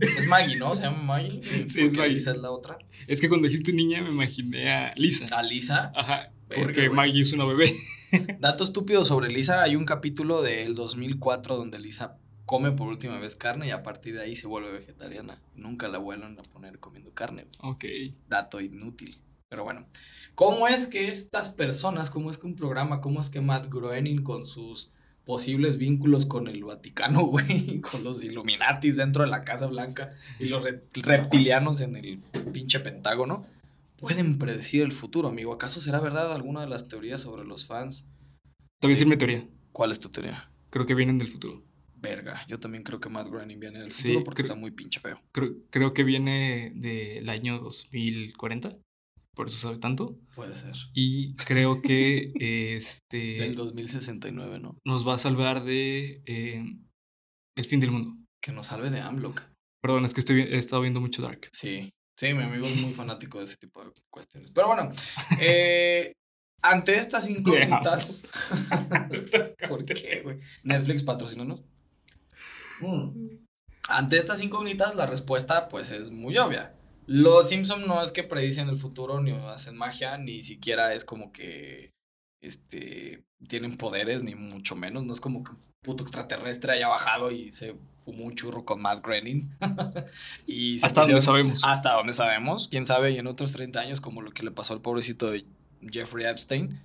Es 0.00 0.26
Maggie, 0.26 0.56
¿no? 0.56 0.74
Se 0.74 0.82
llama 0.82 1.02
Maggie. 1.02 1.40
Sí, 1.42 1.60
es 1.62 1.74
porque 1.74 1.96
Maggie. 1.96 2.14
Lisa 2.14 2.30
es 2.32 2.38
la 2.38 2.50
otra. 2.50 2.78
Es 3.06 3.20
que 3.20 3.28
cuando 3.28 3.48
dijiste 3.48 3.72
niña 3.72 4.02
me 4.02 4.10
imaginé 4.10 4.70
a 4.70 4.94
Lisa. 4.96 5.26
A 5.36 5.42
Lisa. 5.42 5.92
Ajá. 5.94 6.32
Porque. 6.54 6.90
Maggie 6.90 7.22
es 7.22 7.32
una 7.32 7.44
bebé. 7.44 7.76
Dato 8.40 8.64
estúpido 8.64 9.04
sobre 9.04 9.30
Lisa, 9.30 9.62
hay 9.62 9.76
un 9.76 9.84
capítulo 9.84 10.42
del 10.42 10.74
2004 10.74 11.56
donde 11.56 11.78
Lisa 11.78 12.18
come 12.44 12.72
por 12.72 12.88
última 12.88 13.18
vez 13.18 13.36
carne 13.36 13.68
y 13.68 13.70
a 13.70 13.84
partir 13.84 14.14
de 14.14 14.22
ahí 14.22 14.34
se 14.34 14.48
vuelve 14.48 14.72
vegetariana. 14.72 15.40
Nunca 15.54 15.88
la 15.88 15.98
vuelven 15.98 16.36
a 16.38 16.42
poner 16.42 16.80
comiendo 16.80 17.14
carne. 17.14 17.46
Ok. 17.60 17.84
Dato 18.28 18.60
inútil. 18.60 19.18
Pero 19.48 19.64
bueno, 19.64 19.86
¿cómo 20.34 20.66
es 20.66 20.86
que 20.86 21.08
estas 21.08 21.48
personas, 21.48 22.10
cómo 22.10 22.30
es 22.30 22.38
que 22.38 22.46
un 22.46 22.56
programa, 22.56 23.00
cómo 23.00 23.20
es 23.20 23.30
que 23.30 23.40
Matt 23.40 23.66
Groening 23.68 24.22
con 24.22 24.46
sus 24.46 24.90
posibles 25.24 25.78
vínculos 25.78 26.26
con 26.26 26.48
el 26.48 26.64
Vaticano, 26.64 27.22
güey, 27.26 27.80
con 27.80 28.02
los 28.04 28.22
Illuminatis 28.24 28.96
dentro 28.96 29.22
de 29.24 29.30
la 29.30 29.44
Casa 29.44 29.66
Blanca 29.66 30.14
y 30.38 30.46
los 30.46 30.64
re- 30.64 30.82
reptilianos 31.02 31.80
en 31.80 31.96
el 31.96 32.18
pinche 32.52 32.80
Pentágono, 32.80 33.46
pueden 33.98 34.38
predecir 34.38 34.82
el 34.82 34.92
futuro, 34.92 35.28
amigo? 35.28 35.52
¿Acaso 35.52 35.80
será 35.80 36.00
verdad 36.00 36.32
alguna 36.32 36.62
de 36.62 36.68
las 36.68 36.88
teorías 36.88 37.20
sobre 37.22 37.44
los 37.44 37.66
fans? 37.66 38.08
Te 38.80 38.86
voy 38.86 38.92
a 38.92 38.94
decir 38.96 39.06
mi 39.06 39.16
teoría. 39.16 39.46
¿Cuál 39.72 39.92
es 39.92 40.00
tu 40.00 40.08
teoría? 40.08 40.50
Creo 40.70 40.86
que 40.86 40.94
vienen 40.94 41.18
del 41.18 41.28
futuro. 41.28 41.62
Verga, 41.96 42.46
yo 42.48 42.58
también 42.58 42.82
creo 42.82 42.98
que 42.98 43.10
Matt 43.10 43.28
Groening 43.28 43.60
viene 43.60 43.78
del 43.80 43.92
Sí, 43.92 44.08
futuro 44.08 44.24
porque 44.24 44.42
creo- 44.42 44.54
está 44.54 44.60
muy 44.60 44.70
pinche 44.70 45.00
feo. 45.00 45.20
Creo, 45.32 45.50
creo 45.68 45.92
que 45.92 46.02
viene 46.02 46.72
del 46.74 47.28
año 47.28 47.58
2040. 47.58 48.74
Por 49.34 49.48
eso 49.48 49.56
sabe 49.56 49.78
tanto. 49.78 50.18
Puede 50.34 50.56
ser. 50.56 50.74
Y 50.92 51.34
creo 51.36 51.80
que 51.82 52.32
este 52.76 53.38
Del 53.40 53.54
2069, 53.54 54.58
¿no? 54.60 54.78
nos 54.84 55.06
va 55.06 55.14
a 55.14 55.18
salvar 55.18 55.64
de 55.64 56.22
eh, 56.26 56.64
el 57.56 57.64
fin 57.64 57.80
del 57.80 57.92
mundo. 57.92 58.16
Que 58.42 58.52
nos 58.52 58.68
salve 58.68 58.90
de 58.90 59.00
AMLO. 59.00 59.34
Perdón, 59.82 60.04
es 60.04 60.14
que 60.14 60.20
estoy, 60.20 60.42
he 60.42 60.56
estado 60.56 60.82
viendo 60.82 61.00
mucho 61.00 61.22
Dark. 61.22 61.48
Sí, 61.52 61.92
sí, 62.18 62.34
mi 62.34 62.42
amigo 62.42 62.66
es 62.66 62.76
muy 62.80 62.92
fanático 62.92 63.38
de 63.38 63.44
ese 63.44 63.56
tipo 63.56 63.84
de 63.84 63.92
cuestiones. 64.10 64.50
Pero 64.52 64.66
bueno, 64.68 64.90
eh, 65.40 66.12
ante 66.62 66.96
estas 66.96 67.28
incógnitas. 67.28 68.26
¿Por 69.68 69.84
qué, 69.84 70.20
güey? 70.22 70.40
Netflix 70.62 71.02
patrocínanos. 71.02 71.62
Mm. 72.80 73.38
Ante 73.88 74.18
estas 74.18 74.42
incógnitas, 74.42 74.94
la 74.94 75.06
respuesta, 75.06 75.68
pues, 75.68 75.90
es 75.90 76.10
muy 76.10 76.36
obvia. 76.38 76.74
Los 77.12 77.48
Simpson 77.48 77.88
no 77.88 78.04
es 78.04 78.12
que 78.12 78.22
predicen 78.22 78.68
el 78.68 78.76
futuro, 78.76 79.20
ni 79.20 79.32
hacen 79.32 79.76
magia, 79.76 80.16
ni 80.16 80.44
siquiera 80.44 80.94
es 80.94 81.04
como 81.04 81.32
que 81.32 81.90
este, 82.40 83.24
tienen 83.48 83.76
poderes, 83.76 84.22
ni 84.22 84.36
mucho 84.36 84.76
menos. 84.76 85.02
No 85.02 85.12
es 85.12 85.20
como 85.20 85.42
que 85.42 85.50
un 85.50 85.58
puto 85.82 86.04
extraterrestre 86.04 86.74
haya 86.74 86.86
bajado 86.86 87.32
y 87.32 87.50
se 87.50 87.74
fumó 88.04 88.26
un 88.26 88.36
churro 88.36 88.64
con 88.64 88.80
Matt 88.80 89.04
Groening. 89.04 89.50
y 90.46 90.80
Hasta 90.84 91.00
donde 91.00 91.20
sabemos. 91.20 91.64
hasta 91.64 91.94
donde 91.94 92.12
sabemos, 92.12 92.68
quién 92.68 92.86
sabe, 92.86 93.10
y 93.10 93.18
en 93.18 93.26
otros 93.26 93.50
30 93.54 93.80
años, 93.80 94.00
como 94.00 94.22
lo 94.22 94.30
que 94.30 94.44
le 94.44 94.52
pasó 94.52 94.74
al 94.74 94.80
pobrecito 94.80 95.32
de 95.32 95.44
Jeffrey 95.90 96.26
Epstein. 96.26 96.80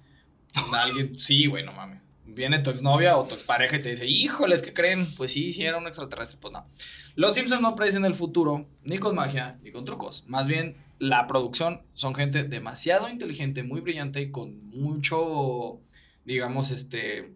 Alguien, 0.73 1.19
sí, 1.19 1.45
güey, 1.45 1.63
no 1.63 1.71
mames. 1.71 2.01
Viene 2.27 2.59
tu 2.59 2.69
exnovia 2.69 3.17
o 3.17 3.25
tu 3.25 3.35
expareja 3.35 3.77
y 3.77 3.81
te 3.81 3.89
dice, 3.89 4.07
híjoles, 4.07 4.61
¿qué 4.61 4.73
creen? 4.73 5.07
Pues 5.15 5.31
sí, 5.31 5.53
sí 5.53 5.63
era 5.63 5.77
un 5.77 5.87
extraterrestre. 5.87 6.37
Pues 6.41 6.53
no. 6.53 6.67
Los 7.15 7.35
Simpsons 7.35 7.61
no 7.61 7.75
predicen 7.75 8.05
el 8.05 8.13
futuro, 8.13 8.67
ni 8.83 8.97
con 8.97 9.15
magia, 9.15 9.59
ni 9.63 9.71
con 9.71 9.85
trucos. 9.85 10.25
Más 10.27 10.47
bien, 10.47 10.75
la 10.99 11.27
producción 11.27 11.81
son 11.93 12.15
gente 12.15 12.43
demasiado 12.43 13.09
inteligente, 13.09 13.63
muy 13.63 13.81
brillante 13.81 14.21
y 14.21 14.31
con 14.31 14.69
mucho, 14.69 15.81
digamos, 16.23 16.71
este, 16.71 17.35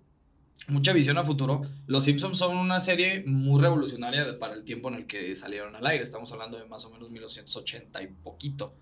mucha 0.67 0.93
visión 0.93 1.17
a 1.17 1.23
futuro. 1.23 1.61
Los 1.87 2.05
Simpsons 2.05 2.37
son 2.37 2.57
una 2.57 2.79
serie 2.79 3.23
muy 3.25 3.61
revolucionaria 3.61 4.39
para 4.39 4.53
el 4.53 4.63
tiempo 4.63 4.89
en 4.89 4.95
el 4.95 5.07
que 5.07 5.35
salieron 5.35 5.75
al 5.75 5.85
aire. 5.85 6.03
Estamos 6.03 6.31
hablando 6.31 6.57
de 6.57 6.65
más 6.65 6.85
o 6.85 6.89
menos 6.89 7.09
1980 7.09 8.01
y 8.01 8.07
poquito. 8.07 8.73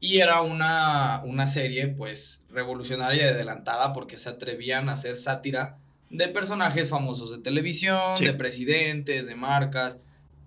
Y 0.00 0.18
era 0.18 0.42
una, 0.42 1.22
una 1.24 1.48
serie, 1.48 1.88
pues, 1.88 2.44
revolucionaria 2.50 3.22
y 3.24 3.34
adelantada 3.34 3.92
porque 3.92 4.18
se 4.18 4.28
atrevían 4.28 4.88
a 4.88 4.92
hacer 4.92 5.16
sátira 5.16 5.78
de 6.10 6.28
personajes 6.28 6.90
famosos 6.90 7.30
de 7.30 7.38
televisión, 7.38 8.16
Sí. 8.16 8.24
de 8.26 8.34
presidentes, 8.34 9.26
de 9.26 9.34
marcas. 9.34 9.98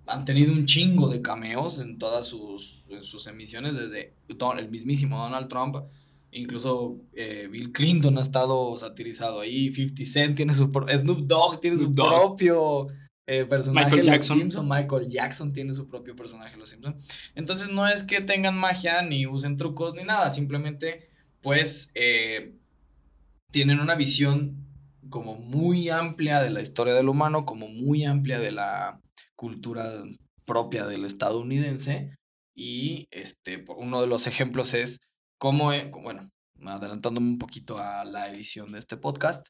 Han 0.08 0.26
tenido 0.26 0.54
un 0.54 0.66
chingo 0.66 1.10
de 1.10 1.22
cameos 1.22 1.80
en 1.80 1.98
todas 1.98 2.28
sus, 2.28 2.84
en 2.90 3.04
sus 3.04 3.28
emisiones, 3.28 3.76
desde 3.76 4.14
Don- 4.28 4.58
el 4.60 4.70
mismísimo 4.70 5.18
Donald 5.18 5.48
Trump. 5.50 5.78
Incluso 6.32 6.98
eh, 7.14 7.48
Bill 7.52 7.72
Clinton 7.72 8.18
ha 8.18 8.22
estado 8.22 8.78
satirizado 8.78 9.42
ahí. 9.42 9.72
50 9.72 10.06
Cent 10.06 10.36
tiene 10.38 10.54
su 10.54 10.66
Snoop 10.66 11.20
Dogg 11.22 11.60
tiene 11.60 11.78
Snoop 11.78 11.90
su 11.90 11.96
Dogg. 11.96 12.08
propio 12.10 12.88
eh, 13.32 13.46
personaje. 13.46 13.86
Michael 13.86 14.00
en 14.00 14.06
Los 14.08 14.15
Jackson. 14.15 14.39
Simpson. 14.39 14.68
Michael 14.68 15.08
Jackson 15.08 15.54
tiene 15.54 15.74
su 15.74 15.88
propio 15.88 16.15
personaje 16.15 16.54
en 16.54 16.60
Los 16.60 16.70
Simpsons. 16.70 16.98
Entonces 17.36 17.70
no 17.70 17.88
es 17.88 18.04
que 18.04 18.22
tengan 18.22 18.58
magia, 18.58 19.02
ni 19.04 19.28
usen 19.28 19.56
trucos, 19.56 19.94
ni 19.94 20.04
nada. 20.04 20.32
Simplemente, 20.32 21.10
pues, 21.42 21.92
eh, 21.94 22.56
tienen 23.52 23.80
una 23.80 23.96
visión 23.96 24.65
como 25.10 25.36
muy 25.36 25.89
amplia 25.89 26.42
de 26.42 26.50
la 26.50 26.62
historia 26.62 26.94
del 26.94 27.10
humano, 27.10 27.46
como 27.46 27.68
muy 27.68 28.04
amplia 28.04 28.39
de 28.39 28.52
la 28.52 29.00
cultura 29.36 30.04
propia 30.46 30.86
del 30.86 31.06
estadounidense. 31.06 32.15
Y 32.56 33.08
este, 33.12 33.63
uno 33.78 34.02
de 34.02 34.08
los 34.08 34.28
ejemplos 34.28 34.74
es 34.74 35.00
cómo, 35.38 35.72
e- 35.72 35.92
bueno, 36.04 36.30
adelantándome 36.65 37.28
un 37.28 37.38
poquito 37.38 37.78
a 37.78 38.04
la 38.06 38.30
edición 38.30 38.72
de 38.72 38.80
este 38.80 38.98
podcast, 38.98 39.48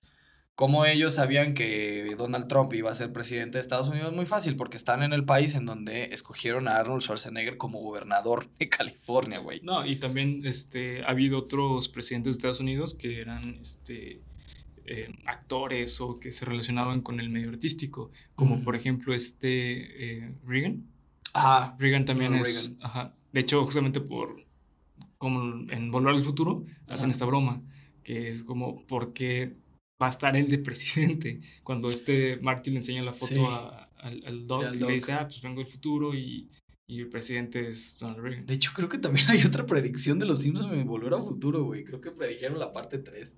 cómo 0.59 0.83
ellos 0.83 1.13
sabían 1.13 1.53
que 1.53 2.13
Donald 2.17 2.47
Trump 2.47 2.73
iba 2.73 2.91
a 2.91 2.95
ser 2.95 3.13
presidente 3.13 3.57
de 3.57 3.61
Estados 3.61 3.87
Unidos 3.87 4.13
muy 4.13 4.25
fácil, 4.25 4.57
porque 4.57 4.75
están 4.75 5.03
en 5.03 5.13
el 5.13 5.23
país 5.23 5.55
en 5.55 5.65
donde 5.65 6.13
escogieron 6.13 6.67
a 6.67 6.75
Arnold 6.75 7.01
Schwarzenegger 7.01 7.55
como 7.55 7.79
gobernador 7.79 8.49
de 8.59 8.67
California, 8.67 9.39
güey. 9.39 9.61
No, 9.63 9.85
y 9.85 9.95
también 9.95 10.41
este, 10.43 11.01
ha 11.05 11.11
habido 11.11 11.39
otros 11.39 11.87
presidentes 11.87 12.33
de 12.33 12.37
Estados 12.39 12.59
Unidos 12.59 12.93
que 12.93 13.21
eran 13.21 13.57
este, 13.61 14.19
eh, 14.83 15.07
actores 15.27 16.01
o 16.01 16.19
que 16.19 16.33
se 16.33 16.43
relacionaban 16.43 16.99
con 16.99 17.21
el 17.21 17.29
medio 17.29 17.51
artístico, 17.51 18.11
como 18.35 18.61
por 18.61 18.75
ejemplo 18.75 19.13
este 19.13 20.23
eh, 20.23 20.33
Reagan. 20.45 20.83
Ah, 21.33 21.73
Reagan 21.79 22.03
también 22.03 22.31
Ronald 22.31 22.47
es, 22.47 22.65
Reagan. 22.65 22.77
ajá, 22.81 23.13
de 23.31 23.39
hecho 23.39 23.63
justamente 23.63 24.01
por, 24.01 24.43
como 25.17 25.71
en 25.71 25.89
Volver 25.89 26.15
al 26.15 26.23
Futuro, 26.25 26.65
hacen 26.87 27.05
Ajá. 27.05 27.11
esta 27.11 27.23
broma, 27.23 27.61
que 28.03 28.27
es 28.27 28.43
como, 28.43 28.85
porque 28.87 29.55
va 30.01 30.07
a 30.07 30.09
estar 30.09 30.35
él 30.37 30.47
de 30.49 30.59
presidente? 30.59 31.41
Cuando 31.63 31.89
este 31.91 32.37
Marty 32.37 32.71
le 32.71 32.77
enseña 32.77 33.01
la 33.03 33.13
foto 33.13 33.27
Sí. 33.35 33.39
a- 33.47 33.89
al, 33.99 34.23
al 34.25 34.47
Doc 34.47 34.63
al 34.63 34.75
y 34.75 34.79
Doc. 34.79 34.89
le 34.89 34.95
dice, 34.95 35.11
ah, 35.11 35.27
pues 35.27 35.41
vengo 35.41 35.61
del 35.61 35.69
futuro 35.71 36.13
y, 36.15 36.49
y 36.87 36.99
el 37.01 37.09
presidente 37.09 37.67
es 37.67 37.97
Donald 37.99 38.19
Reagan. 38.21 38.45
de 38.45 38.53
hecho 38.53 38.71
creo 38.73 38.87
que 38.87 38.97
también 38.97 39.25
hay 39.29 39.43
otra 39.45 39.65
predicción 39.65 40.19
de 40.19 40.25
los 40.25 40.39
Simpsons 40.39 40.71
en 40.73 40.87
Volver 40.87 41.13
a 41.13 41.17
Futuro, 41.17 41.63
güey. 41.65 41.83
Creo 41.83 41.99
que 41.99 42.11
predijeron 42.11 42.59
la 42.59 42.71
parte 42.71 42.99
3. 42.99 43.33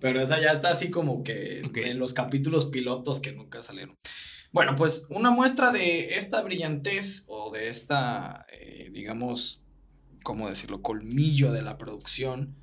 Pero 0.00 0.22
esa 0.22 0.40
ya 0.40 0.52
está 0.52 0.70
así 0.70 0.88
como 0.88 1.22
que 1.22 1.62
Ok. 1.66 1.76
en 1.76 1.98
los 1.98 2.14
capítulos 2.14 2.64
pilotos 2.66 3.20
que 3.20 3.32
nunca 3.32 3.62
salieron. 3.62 3.94
Bueno, 4.50 4.74
pues 4.76 5.06
una 5.10 5.30
muestra 5.30 5.70
de 5.72 6.14
esta 6.16 6.40
brillantez 6.40 7.24
o 7.26 7.52
de 7.52 7.68
esta, 7.68 8.46
eh, 8.50 8.88
digamos, 8.92 9.60
¿cómo 10.22 10.48
decirlo?, 10.48 10.80
colmillo 10.80 11.52
de 11.52 11.60
la 11.60 11.76
producción, 11.76 12.54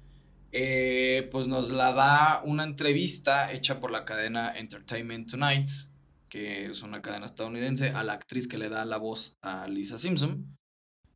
eh, 0.52 1.28
pues 1.32 1.48
nos 1.48 1.70
la 1.70 1.94
da 1.94 2.42
una 2.44 2.64
entrevista 2.64 3.52
hecha 3.52 3.80
por 3.80 3.92
la 3.92 4.06
cadena 4.06 4.54
Entertainment 4.58 5.30
Tonight, 5.30 5.70
que 6.30 6.66
es 6.66 6.82
una 6.82 7.02
cadena 7.02 7.26
estadounidense, 7.26 7.90
a 7.90 8.04
la 8.04 8.14
actriz 8.14 8.48
que 8.48 8.58
le 8.58 8.70
da 8.70 8.86
la 8.86 8.98
voz 8.98 9.38
a 9.42 9.68
Lisa 9.68 9.98
Simpson. 9.98 10.58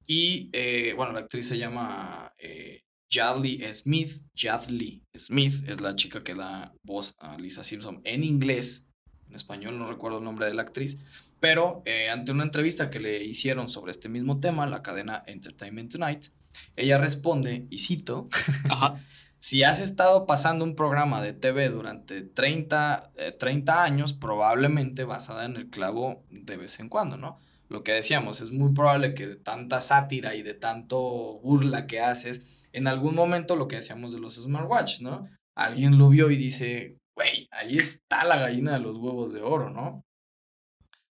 Y 0.08 0.50
eh, 0.54 0.94
bueno, 0.96 1.14
la 1.14 1.20
actriz 1.20 1.48
se 1.48 1.58
llama 1.58 2.34
eh, 2.38 2.84
Jadley 3.10 3.62
Smith. 3.74 4.22
Jadley 4.36 5.04
Smith 5.18 5.68
es 5.68 5.82
la 5.82 5.96
chica 5.96 6.24
que 6.24 6.36
da 6.36 6.74
voz 6.84 7.16
a 7.18 7.38
Lisa 7.38 7.64
Simpson 7.64 8.02
en 8.04 8.24
inglés. 8.24 8.88
En 9.28 9.36
español 9.36 9.80
no 9.80 9.88
recuerdo 9.88 10.20
el 10.20 10.24
nombre 10.24 10.46
de 10.46 10.54
la 10.54 10.64
actriz. 10.64 10.98
Pero 11.40 11.82
eh, 11.86 12.10
ante 12.10 12.32
una 12.32 12.44
entrevista 12.44 12.90
que 12.90 13.00
le 13.00 13.24
hicieron 13.24 13.70
sobre 13.70 13.92
este 13.92 14.10
mismo 14.10 14.40
tema, 14.40 14.68
la 14.68 14.82
cadena 14.82 15.24
Entertainment 15.28 15.92
Tonight, 15.92 16.28
ella 16.76 16.98
responde, 16.98 17.68
y 17.70 17.80
cito, 17.80 18.30
si 19.46 19.62
has 19.62 19.80
estado 19.80 20.26
pasando 20.26 20.66
un 20.66 20.76
programa 20.76 21.22
de 21.22 21.32
TV 21.32 21.70
durante 21.70 22.24
30, 22.24 23.12
30 23.38 23.74
eh, 23.74 23.78
años, 23.78 24.12
probablemente 24.12 25.04
vas 25.04 25.30
a 25.30 25.36
dar 25.36 25.46
en 25.48 25.58
el 25.58 25.70
clavo 25.70 26.24
de 26.32 26.58
vez 26.58 26.80
en 26.80 26.90
cuando, 26.90 27.16
¿no? 27.16 27.38
Lo 27.70 27.84
que 27.84 27.92
decíamos, 27.92 28.42
es 28.42 28.50
muy 28.50 28.74
probable 28.74 29.14
que 29.14 29.28
de 29.28 29.36
tanta 29.36 29.82
sátira 29.82 30.34
y 30.34 30.42
de 30.42 30.56
tanto 30.56 30.98
burla 31.44 31.86
que 31.86 32.00
haces, 32.00 32.44
en 32.74 32.88
algún 32.88 33.14
momento 33.14 33.56
lo 33.56 33.68
que 33.68 33.76
decíamos 33.76 34.14
de 34.14 34.20
los 34.20 34.34
smartwatch, 34.34 35.02
¿no? 35.02 35.30
Alguien 35.54 36.00
lo 36.00 36.10
vio 36.10 36.32
y 36.32 36.38
dice, 36.38 36.98
güey, 37.16 37.48
ahí 37.52 37.78
está 37.78 38.24
la 38.24 38.40
gallina 38.40 38.74
de 38.74 38.80
los 38.80 38.98
huevos 38.98 39.32
de 39.32 39.44
oro, 39.44 39.70
¿no? 39.70 40.04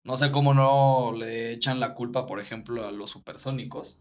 No 0.03 0.16
sé 0.16 0.33
cómo 0.33 0.55
no 0.55 1.12
le 1.16 1.53
echan 1.53 1.79
la 1.79 1.94
culpa, 1.94 2.27
por 2.27 2.40
ejemplo, 2.40 2.85
a 2.85 2.90
los 2.90 3.11
supersónicos. 3.11 4.01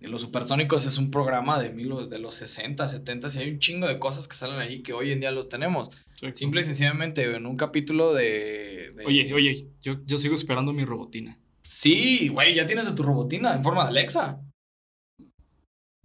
Los 0.00 0.22
supersónicos 0.22 0.86
es 0.86 0.96
un 0.98 1.10
programa 1.10 1.60
de, 1.60 1.70
mil, 1.70 2.08
de 2.08 2.18
los 2.18 2.34
60, 2.36 2.88
70, 2.88 3.28
y 3.34 3.38
hay 3.38 3.50
un 3.50 3.58
chingo 3.58 3.86
de 3.86 3.98
cosas 3.98 4.26
que 4.26 4.34
salen 4.34 4.58
ahí 4.58 4.82
que 4.82 4.92
hoy 4.92 5.12
en 5.12 5.20
día 5.20 5.30
los 5.30 5.48
tenemos. 5.48 5.90
Simple 6.32 6.62
y 6.62 6.64
sencillamente 6.64 7.24
en 7.24 7.46
un 7.46 7.56
capítulo 7.56 8.14
de... 8.14 8.88
Oye, 9.06 9.32
oye, 9.34 9.68
yo, 9.82 9.98
yo 10.04 10.18
sigo 10.18 10.34
esperando 10.34 10.72
mi 10.72 10.84
robotina. 10.84 11.38
Sí, 11.62 12.28
güey, 12.28 12.54
ya 12.54 12.66
tienes 12.66 12.92
tu 12.94 13.02
robotina 13.02 13.54
en 13.54 13.62
forma 13.62 13.84
de 13.84 13.90
Alexa. 13.90 14.40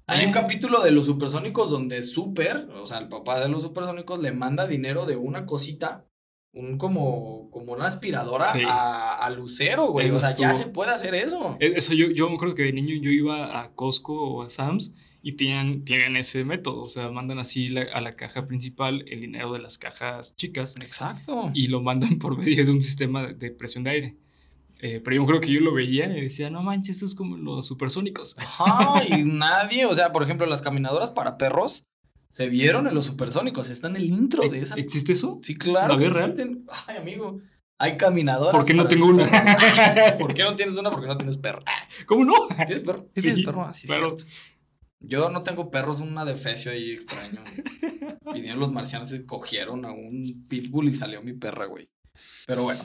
Hay 0.08 0.24
un 0.24 0.30
ah. 0.30 0.34
capítulo 0.34 0.82
de 0.84 0.92
los 0.92 1.08
supersónicos 1.08 1.72
donde 1.72 2.04
Super, 2.04 2.70
o 2.76 2.86
sea, 2.86 3.00
el 3.00 3.10
papá 3.10 3.40
de 3.40 3.50
los 3.50 3.64
supersónicos, 3.64 4.20
le 4.20 4.32
manda 4.32 4.68
dinero 4.68 5.06
de 5.06 5.16
una 5.16 5.46
cosita 5.46 6.05
un 6.56 6.78
como, 6.78 7.50
como 7.52 7.74
una 7.74 7.86
aspiradora 7.86 8.46
a, 8.66 9.30
Lucero, 9.30 9.88
güey. 9.88 10.10
o 10.10 10.18
sea, 10.18 10.34
ya 10.34 10.56
se 10.56 10.68
puede 10.68 10.92
hacer 10.92 11.14
eso. 11.14 11.58
E, 11.60 11.74
eso 11.76 11.94
yo, 11.94 12.10
yo 12.10 12.30
me 12.30 12.36
acuerdo 12.36 12.56
que 12.56 12.64
de 12.64 12.74
niño 12.74 12.96
yo 12.96 13.12
iba 13.12 13.62
a 13.62 13.72
Costco 13.74 14.14
o 14.14 14.42
a 14.42 14.50
Sam's 14.50 14.94
y 15.22 15.34
tienen, 15.34 15.84
tienen 15.84 16.16
ese 16.16 16.46
método. 16.46 16.84
O 16.84 16.90
sea, 16.90 17.12
mandan 17.12 17.40
así 17.40 17.76
a 17.78 18.00
la 18.00 18.16
caja 18.16 18.48
principal 18.48 19.04
el 19.08 19.20
dinero 19.20 19.52
de 19.52 19.60
las 19.60 19.78
cajas 19.78 20.36
chicas. 20.38 20.76
Exacto. 20.78 21.52
Y 21.54 21.68
lo 21.68 21.82
mandan 21.82 22.20
por 22.20 22.38
medio 22.38 22.64
de 22.64 22.72
un 22.72 22.82
sistema 22.82 23.28
de, 23.28 23.52
presión 23.52 23.84
de 23.84 23.90
aire. 23.90 24.16
Eh, 24.80 25.02
pero 25.04 25.18
yo 25.18 25.26
creo 25.26 25.42
que 25.42 25.52
yo 25.52 25.60
lo 25.60 25.74
veía 25.74 26.06
y 26.18 26.22
decía, 26.22 26.50
no 26.50 26.62
manches, 26.62 26.96
esto 26.96 27.06
es 27.06 27.16
como 27.16 27.36
los 27.36 27.68
supersónicos. 27.68 28.38
Ajá, 28.38 29.04
y 29.06 29.24
nadie, 29.24 29.86
o 29.86 29.96
sea, 29.96 30.12
por 30.12 30.24
ejemplo, 30.24 30.46
las 30.46 30.62
caminadoras 30.62 31.12
para 31.12 31.38
perros 31.38 31.86
se 32.36 32.50
vieron 32.50 32.86
en 32.86 32.94
los 32.94 33.06
supersónicos, 33.06 33.70
está 33.70 33.88
en 33.88 33.96
el 33.96 34.04
intro 34.04 34.50
de 34.50 34.60
esa. 34.60 34.76
¿Existe 34.76 35.14
eso? 35.14 35.40
Sí, 35.42 35.56
claro. 35.56 35.98
Que 35.98 36.08
existen. 36.08 36.66
Ay, 36.86 36.98
amigo. 36.98 37.40
Hay 37.78 37.96
caminadoras. 37.96 38.52
¿Por 38.52 38.66
qué 38.66 38.74
no 38.74 38.86
tengo 38.86 39.06
una? 39.06 39.26
¿Por 40.20 40.34
qué 40.34 40.44
no 40.44 40.54
tienes 40.54 40.76
una? 40.76 40.92
Porque 40.92 41.08
no 41.08 41.16
tienes 41.16 41.38
perro. 41.38 41.62
¿Cómo 42.06 42.26
no? 42.26 42.34
¿Tienes 42.66 42.82
perro? 42.86 43.08
Sí, 43.16 43.22
tienes 43.22 43.46
perro. 43.46 43.72
Sí, 43.72 43.88
pero... 43.88 44.18
Yo 45.00 45.30
no 45.30 45.44
tengo 45.44 45.72
perros, 45.72 46.02
una 46.02 46.26
defecio 46.26 46.74
ahí 46.74 46.92
extraño. 46.92 47.42
Vinieron 48.34 48.60
los 48.60 48.74
marcianos 48.74 49.14
y 49.14 49.26
cogieron 49.26 49.86
a 49.86 49.94
un 49.94 50.46
pitbull 50.50 50.90
y 50.90 50.94
salió 50.94 51.22
mi 51.22 51.32
perra, 51.32 51.68
güey. 51.68 51.90
Pero 52.48 52.64
bueno. 52.64 52.84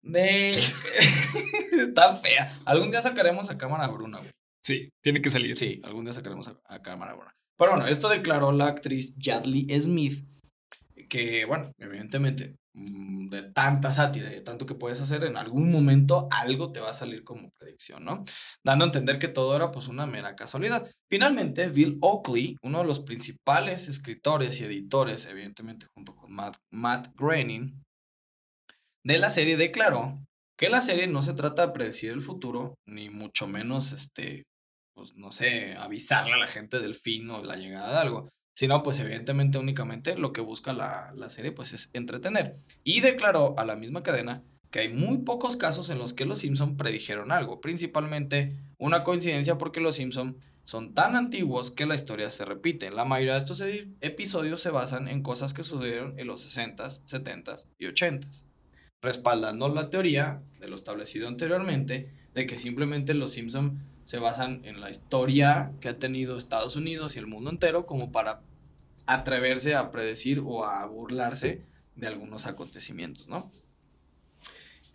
De... 0.00 0.52
Está 0.52 2.14
fea. 2.14 2.58
Algún 2.64 2.90
día 2.90 3.02
sacaremos 3.02 3.50
a 3.50 3.58
cámara 3.58 3.88
bruna, 3.88 4.20
güey. 4.20 4.30
Sí, 4.62 4.88
tiene 5.02 5.20
que 5.20 5.28
salir. 5.28 5.58
Sí, 5.58 5.82
algún 5.84 6.06
día 6.06 6.14
sacaremos 6.14 6.48
a 6.48 6.80
cámara 6.80 7.12
bruna. 7.12 7.34
Pero 7.60 7.72
bueno, 7.72 7.86
esto 7.88 8.08
declaró 8.08 8.52
la 8.52 8.68
actriz 8.68 9.14
Jadley 9.20 9.66
Smith, 9.78 10.26
que 11.10 11.44
bueno, 11.44 11.72
evidentemente, 11.76 12.56
mm, 12.72 13.28
de 13.28 13.52
tanta 13.52 13.92
sátira, 13.92 14.30
de 14.30 14.40
tanto 14.40 14.64
que 14.64 14.74
puedes 14.74 14.98
hacer, 15.02 15.24
en 15.24 15.36
algún 15.36 15.70
momento 15.70 16.26
algo 16.30 16.72
te 16.72 16.80
va 16.80 16.88
a 16.88 16.94
salir 16.94 17.22
como 17.22 17.50
predicción, 17.58 18.02
¿no? 18.02 18.24
Dando 18.64 18.86
a 18.86 18.88
entender 18.88 19.18
que 19.18 19.28
todo 19.28 19.54
era 19.54 19.70
pues 19.72 19.88
una 19.88 20.06
mera 20.06 20.36
casualidad. 20.36 20.90
Finalmente, 21.10 21.68
Bill 21.68 21.98
Oakley, 22.00 22.56
uno 22.62 22.78
de 22.78 22.86
los 22.86 23.00
principales 23.00 23.88
escritores 23.88 24.58
y 24.58 24.64
editores, 24.64 25.26
evidentemente 25.26 25.86
junto 25.94 26.16
con 26.16 26.32
Matt, 26.32 26.56
Matt 26.70 27.08
Groening, 27.14 27.78
de 29.04 29.18
la 29.18 29.28
serie 29.28 29.58
declaró 29.58 30.18
que 30.56 30.70
la 30.70 30.80
serie 30.80 31.06
no 31.08 31.20
se 31.20 31.34
trata 31.34 31.66
de 31.66 31.72
predecir 31.74 32.10
el 32.12 32.22
futuro, 32.22 32.78
ni 32.86 33.10
mucho 33.10 33.46
menos 33.46 33.92
este, 33.92 34.44
pues, 34.94 35.16
no 35.16 35.32
sé, 35.32 35.74
avisarle 35.78 36.34
a 36.34 36.38
la 36.38 36.46
gente 36.46 36.80
del 36.80 36.94
fin 36.94 37.30
o 37.30 37.40
de 37.40 37.46
la 37.46 37.56
llegada 37.56 37.92
de 37.92 37.98
algo, 37.98 38.28
sino 38.54 38.82
pues 38.82 38.98
evidentemente 38.98 39.58
únicamente 39.58 40.16
lo 40.16 40.32
que 40.32 40.40
busca 40.40 40.72
la, 40.72 41.12
la 41.14 41.30
serie 41.30 41.52
pues 41.52 41.72
es 41.72 41.90
entretener. 41.92 42.56
Y 42.84 43.00
declaró 43.00 43.54
a 43.58 43.64
la 43.64 43.76
misma 43.76 44.02
cadena 44.02 44.42
que 44.70 44.80
hay 44.80 44.88
muy 44.88 45.18
pocos 45.18 45.56
casos 45.56 45.90
en 45.90 45.98
los 45.98 46.12
que 46.12 46.24
los 46.24 46.40
Simpson 46.40 46.76
predijeron 46.76 47.32
algo, 47.32 47.60
principalmente 47.60 48.56
una 48.78 49.02
coincidencia 49.02 49.58
porque 49.58 49.80
los 49.80 49.96
Simpson 49.96 50.36
son 50.64 50.94
tan 50.94 51.16
antiguos 51.16 51.70
que 51.70 51.86
la 51.86 51.96
historia 51.96 52.30
se 52.30 52.44
repite. 52.44 52.90
La 52.90 53.04
mayoría 53.04 53.32
de 53.32 53.40
estos 53.40 53.62
episodios 54.00 54.60
se 54.60 54.70
basan 54.70 55.08
en 55.08 55.22
cosas 55.22 55.52
que 55.52 55.64
sucedieron 55.64 56.18
en 56.18 56.26
los 56.26 56.46
60s, 56.46 57.04
70s 57.06 57.64
y 57.78 57.86
80s, 57.86 58.44
respaldando 59.02 59.68
la 59.68 59.90
teoría 59.90 60.42
de 60.60 60.68
lo 60.68 60.76
establecido 60.76 61.26
anteriormente 61.26 62.12
de 62.34 62.46
que 62.46 62.58
simplemente 62.58 63.14
los 63.14 63.32
Simpson 63.32 63.82
se 64.04 64.18
basan 64.18 64.64
en 64.64 64.80
la 64.80 64.90
historia 64.90 65.72
que 65.80 65.88
ha 65.88 65.98
tenido 65.98 66.36
Estados 66.36 66.76
Unidos 66.76 67.14
y 67.14 67.18
el 67.18 67.26
mundo 67.26 67.50
entero 67.50 67.86
como 67.86 68.12
para 68.12 68.42
atreverse 69.06 69.74
a 69.74 69.90
predecir 69.90 70.42
o 70.44 70.64
a 70.64 70.84
burlarse 70.86 71.62
de 71.96 72.06
algunos 72.06 72.46
acontecimientos, 72.46 73.28
¿no? 73.28 73.50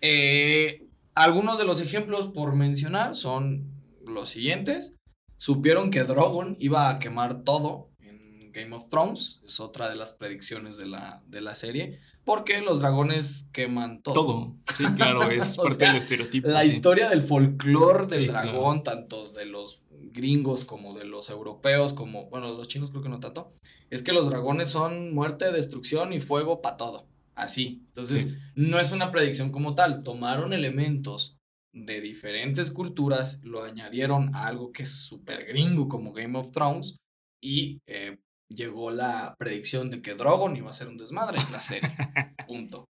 Eh, 0.01 0.85
algunos 1.13 1.57
de 1.57 1.65
los 1.65 1.79
ejemplos 1.79 2.27
por 2.27 2.55
mencionar 2.55 3.15
son 3.15 3.71
los 4.05 4.29
siguientes. 4.29 4.93
Supieron 5.37 5.91
que 5.91 6.03
Drogon 6.03 6.57
iba 6.59 6.89
a 6.89 6.99
quemar 6.99 7.43
todo 7.43 7.89
en 7.99 8.51
Game 8.51 8.75
of 8.75 8.89
Thrones, 8.89 9.41
es 9.45 9.59
otra 9.59 9.89
de 9.89 9.95
las 9.95 10.13
predicciones 10.13 10.77
de 10.77 10.87
la, 10.87 11.21
de 11.27 11.41
la 11.41 11.55
serie 11.55 11.99
porque 12.25 12.61
los 12.61 12.79
dragones 12.79 13.47
queman 13.53 14.01
todo. 14.01 14.13
Todo, 14.13 14.55
sí, 14.77 14.83
claro, 14.95 15.23
es 15.29 15.55
parte 15.55 15.85
del 15.85 15.95
estereotipo. 15.97 16.49
La 16.49 16.65
historia 16.65 17.07
del 17.09 17.23
folclore 17.23 18.07
del 18.07 18.27
dragón, 18.27 18.83
tanto 18.83 19.31
de 19.31 19.45
los 19.45 19.81
gringos 19.89 20.65
como 20.65 20.97
de 20.97 21.05
los 21.05 21.29
europeos, 21.29 21.93
como, 21.93 22.29
bueno, 22.29 22.51
de 22.51 22.57
los 22.57 22.67
chinos 22.67 22.89
creo 22.89 23.03
que 23.03 23.09
no 23.09 23.19
tanto, 23.19 23.53
es 23.89 24.01
que 24.01 24.13
los 24.13 24.29
dragones 24.29 24.69
son 24.69 25.13
muerte, 25.13 25.51
destrucción 25.51 26.13
y 26.13 26.19
fuego 26.19 26.61
para 26.61 26.77
todo. 26.77 27.07
Así. 27.35 27.83
Entonces, 27.87 28.33
no 28.55 28.79
es 28.79 28.91
una 28.91 29.11
predicción 29.11 29.51
como 29.51 29.75
tal. 29.75 30.03
Tomaron 30.03 30.53
elementos 30.53 31.37
de 31.73 31.99
diferentes 31.99 32.71
culturas, 32.71 33.41
lo 33.43 33.61
añadieron 33.61 34.33
a 34.33 34.47
algo 34.47 34.71
que 34.71 34.83
es 34.83 34.91
súper 34.91 35.45
gringo 35.45 35.89
como 35.89 36.13
Game 36.13 36.37
of 36.39 36.51
Thrones 36.51 36.97
y 37.41 37.81
eh, 37.85 38.17
llegó 38.49 38.91
la 38.91 39.35
predicción 39.37 39.89
de 39.89 40.01
que 40.01 40.15
Drogon 40.15 40.55
iba 40.55 40.69
a 40.69 40.73
ser 40.73 40.87
un 40.87 40.97
desmadre 40.97 41.39
en 41.39 41.51
la 41.51 41.61
serie. 41.61 41.89
Punto. 42.47 42.87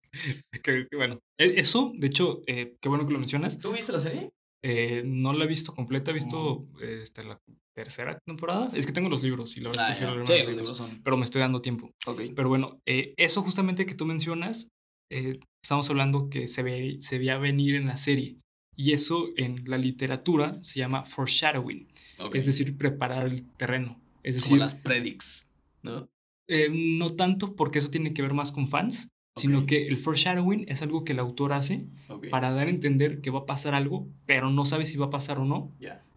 Que, 0.63 0.87
bueno, 0.93 1.19
e, 1.37 1.55
eso, 1.57 1.91
de 1.95 2.07
hecho, 2.07 2.41
eh, 2.47 2.75
qué 2.81 2.89
bueno 2.89 3.05
que 3.05 3.13
lo 3.13 3.19
mencionas. 3.19 3.57
¿Tú 3.59 3.71
viste 3.71 3.91
la 3.91 3.99
serie? 3.99 4.29
Eh, 4.63 5.03
no 5.05 5.33
la 5.33 5.45
he 5.45 5.47
visto 5.47 5.73
completa, 5.73 6.11
he 6.11 6.13
visto 6.13 6.67
mm. 6.73 6.83
este, 6.83 7.23
la 7.23 7.39
tercera 7.75 8.17
temporada. 8.25 8.69
Es 8.73 8.85
que 8.85 8.93
tengo 8.93 9.09
los 9.09 9.23
libros 9.23 9.55
y 9.57 9.61
la 9.61 9.69
verdad 9.69 9.97
ah, 10.01 10.15
los 10.15 10.29
libros, 10.29 10.77
son... 10.77 11.01
pero 11.03 11.17
me 11.17 11.25
estoy 11.25 11.41
dando 11.41 11.61
tiempo. 11.61 11.91
Okay. 12.05 12.33
Pero 12.33 12.49
bueno, 12.49 12.79
eh, 12.85 13.13
eso 13.17 13.41
justamente 13.41 13.85
que 13.85 13.95
tú 13.95 14.05
mencionas, 14.05 14.69
estamos 15.09 15.89
hablando 15.89 16.29
que 16.29 16.47
se, 16.47 16.63
ve, 16.63 16.97
se 16.99 17.19
veía 17.19 17.37
venir 17.37 17.75
en 17.75 17.87
la 17.87 17.97
serie. 17.97 18.37
Y 18.77 18.91
eso 18.91 19.27
en 19.37 19.63
la 19.65 19.77
literatura 19.77 20.61
se 20.61 20.79
llama 20.79 21.05
foreshadowing, 21.05 21.87
es 22.33 22.45
decir, 22.45 22.77
preparar 22.77 23.27
el 23.27 23.47
terreno. 23.53 24.01
Es 24.25 24.33
decir, 24.33 24.49
Como 24.49 24.59
las 24.59 24.73
predicts, 24.73 25.47
¿no? 25.83 26.09
Eh, 26.47 26.69
no 26.71 27.13
tanto 27.13 27.55
porque 27.55 27.77
eso 27.77 27.91
tiene 27.91 28.11
que 28.11 28.23
ver 28.23 28.33
más 28.33 28.51
con 28.51 28.67
fans, 28.67 29.09
sino 29.35 29.67
que 29.67 29.87
el 29.87 29.97
foreshadowing 29.97 30.65
es 30.67 30.81
algo 30.81 31.03
que 31.03 31.13
el 31.13 31.19
autor 31.19 31.53
hace 31.53 31.85
para 32.31 32.51
dar 32.51 32.65
a 32.65 32.69
entender 32.71 33.21
que 33.21 33.29
va 33.29 33.39
a 33.41 33.45
pasar 33.45 33.75
algo, 33.75 34.07
pero 34.25 34.49
no 34.49 34.65
sabe 34.65 34.87
si 34.87 34.97
va 34.97 35.07
a 35.07 35.09
pasar 35.11 35.37
o 35.37 35.45
no. 35.45 35.71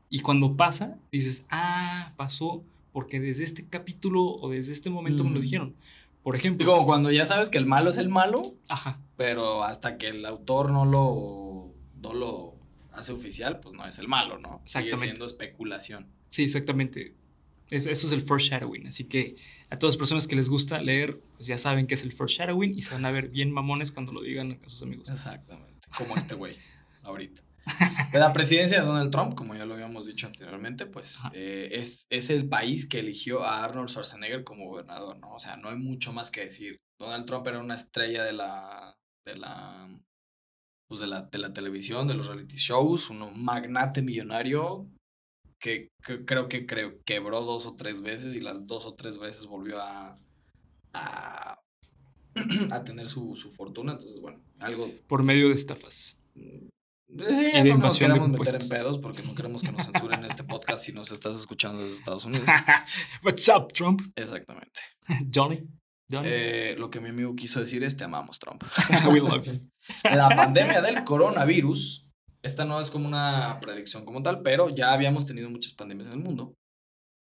Y 0.09 0.21
cuando 0.21 0.57
pasa, 0.57 0.97
dices, 1.13 1.45
ah, 1.51 2.15
pasó 2.17 2.65
porque 2.93 3.21
desde 3.21 3.45
este 3.45 3.67
capítulo 3.67 4.25
o 4.25 4.49
desde 4.49 4.73
este 4.73 4.89
momento 4.89 5.23
me 5.23 5.31
lo 5.31 5.41
dijeron. 5.41 5.75
Por 6.23 6.35
ejemplo. 6.35 6.67
como 6.67 6.87
cuando 6.87 7.11
ya 7.11 7.27
sabes 7.27 7.51
que 7.51 7.59
el 7.59 7.67
malo 7.67 7.91
es 7.91 7.99
el 7.99 8.09
malo. 8.09 8.55
Ajá. 8.69 8.99
Pero 9.17 9.65
hasta 9.65 9.99
que 9.99 10.09
el 10.09 10.25
autor 10.25 10.71
no 10.71 10.87
lo, 10.87 11.75
no 12.01 12.15
lo 12.15 12.55
hace 12.93 13.13
oficial, 13.13 13.61
pues 13.61 13.75
no 13.75 13.85
es 13.85 13.99
el 13.99 14.09
malo, 14.09 14.39
¿no? 14.39 14.63
Sigue 14.65 14.85
Exactamente. 14.85 15.07
siendo 15.07 15.27
especulación. 15.27 16.07
Sí, 16.31 16.45
exactamente. 16.45 17.15
Es- 17.71 17.87
eso 17.87 18.07
es 18.07 18.13
el 18.13 18.23
foreshadowing. 18.23 18.87
Así 18.87 19.05
que 19.05 19.37
a 19.71 19.79
todas 19.79 19.95
las 19.95 19.99
personas 19.99 20.27
que 20.27 20.37
les 20.37 20.49
gusta 20.49 20.79
leer, 20.79 21.21
pues 21.37 21.47
ya 21.47 21.59
saben 21.59 21.87
que 21.87 21.95
es 21.95 22.03
el 22.03 22.13
foreshadowing 22.13 22.79
y 22.79 22.83
se 22.83 22.95
van 22.95 23.05
a 23.05 23.11
ver 23.11 23.29
bien 23.29 23.51
mamones 23.53 23.93
cuando 23.93 24.13
lo 24.13 24.23
digan 24.23 24.61
a 24.65 24.69
sus 24.69 24.83
amigos. 24.83 25.09
Exactamente. 25.11 25.87
Como 25.97 26.17
este 26.17 26.35
güey, 26.35 26.57
ahorita. 27.03 27.43
De 28.13 28.19
la 28.19 28.33
presidencia 28.33 28.81
de 28.81 28.87
Donald 28.87 29.11
Trump, 29.11 29.35
como 29.35 29.55
ya 29.55 29.67
lo 29.67 29.75
habíamos 29.75 30.07
dicho 30.07 30.27
anteriormente, 30.27 30.87
pues 30.87 31.19
eh, 31.35 31.69
es, 31.73 32.07
es 32.09 32.31
el 32.31 32.49
país 32.49 32.87
que 32.87 33.01
eligió 33.01 33.45
a 33.45 33.63
Arnold 33.63 33.91
Schwarzenegger 33.91 34.43
como 34.43 34.67
gobernador, 34.69 35.19
¿no? 35.19 35.35
O 35.35 35.39
sea, 35.39 35.57
no 35.59 35.69
hay 35.69 35.77
mucho 35.77 36.13
más 36.15 36.31
que 36.31 36.47
decir. 36.47 36.79
Donald 36.99 37.27
Trump 37.27 37.47
era 37.47 37.59
una 37.59 37.75
estrella 37.75 38.25
de 38.25 38.33
la, 38.33 38.97
de 39.27 39.37
la, 39.37 39.87
pues 40.89 41.01
de 41.01 41.07
la, 41.09 41.23
de 41.23 41.37
la 41.39 41.53
televisión, 41.53 42.09
de 42.09 42.15
los 42.15 42.27
reality 42.27 42.57
shows, 42.57 43.11
un 43.11 43.45
magnate 43.45 44.01
millonario 44.01 44.89
que, 45.59 45.89
que 46.05 46.25
creo 46.25 46.49
que 46.49 46.67
creo, 46.67 47.03
quebró 47.05 47.41
dos 47.43 47.67
o 47.67 47.77
tres 47.77 48.03
veces 48.03 48.35
y 48.35 48.41
las 48.41 48.67
dos 48.67 48.87
o 48.87 48.95
tres 48.95 49.19
veces 49.19 49.47
volvió 49.47 49.81
a, 49.81 50.19
a, 50.95 51.59
a 52.71 52.85
tener 52.85 53.09
su, 53.09 53.37
su 53.37 53.53
fortuna. 53.53 53.93
Entonces, 53.93 54.21
bueno, 54.21 54.41
algo 54.59 54.91
Por 55.07 55.23
medio 55.23 55.49
de 55.49 55.55
estafas. 55.55 56.17
y 56.35 56.69
de 57.09 57.25
no 57.25 57.65
nos 57.65 57.67
invasión 57.67 58.13
de 58.13 58.19
queremos 58.19 58.39
meter 58.39 58.63
en 58.63 58.69
pedos 58.69 58.99
porque 58.99 59.23
no 59.23 59.35
queremos 59.35 59.63
que 59.63 59.73
nos 59.73 59.87
censuren 59.87 60.25
este 60.25 60.45
podcast 60.45 60.85
si 60.85 60.93
nos 60.93 61.11
estás 61.11 61.41
escuchando 61.41 61.83
desde 61.83 61.97
Estados 61.97 62.25
Unidos. 62.25 62.47
What's 63.25 63.49
up, 63.49 63.73
Trump? 63.73 64.03
Exactamente. 64.15 64.81
Johnny. 65.35 65.67
Johnny. 66.11 66.29
Eh, 66.31 66.75
lo 66.79 66.91
que 66.91 67.01
mi 67.01 67.09
amigo 67.11 67.35
quiso 67.35 67.61
decir 67.61 67.83
es 67.83 67.97
te 67.97 68.05
amamos, 68.05 68.39
Trump. 68.39 68.63
We 69.11 69.21
love 69.21 69.45
you. 69.45 69.61
La 70.05 70.29
pandemia 70.29 70.81
del 70.81 71.05
coronavirus, 71.05 72.08
esta 72.43 72.65
no 72.65 72.81
es 72.81 72.91
como 72.91 73.07
una 73.07 73.59
predicción 73.61 74.05
como 74.05 74.23
tal, 74.23 74.43
pero 74.43 74.69
ya 74.71 74.93
habíamos 74.93 75.27
tenido 75.27 75.51
muchas 75.51 75.73
pandemias 75.75 76.09
en 76.09 76.15
el 76.15 76.25
mundo. 76.25 76.55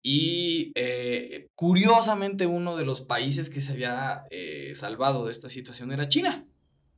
Y 0.06 0.72
eh, 0.76 1.48
curiosamente 1.56 2.46
uno 2.46 2.76
de 2.76 2.86
los 2.86 3.02
países 3.02 3.50
que 3.50 3.62
se 3.62 3.72
había 3.72 4.24
eh, 4.32 4.74
salvado 4.76 5.26
de 5.26 5.32
esta 5.32 5.48
situación 5.50 5.92
era 5.92 6.10
China. 6.10 6.46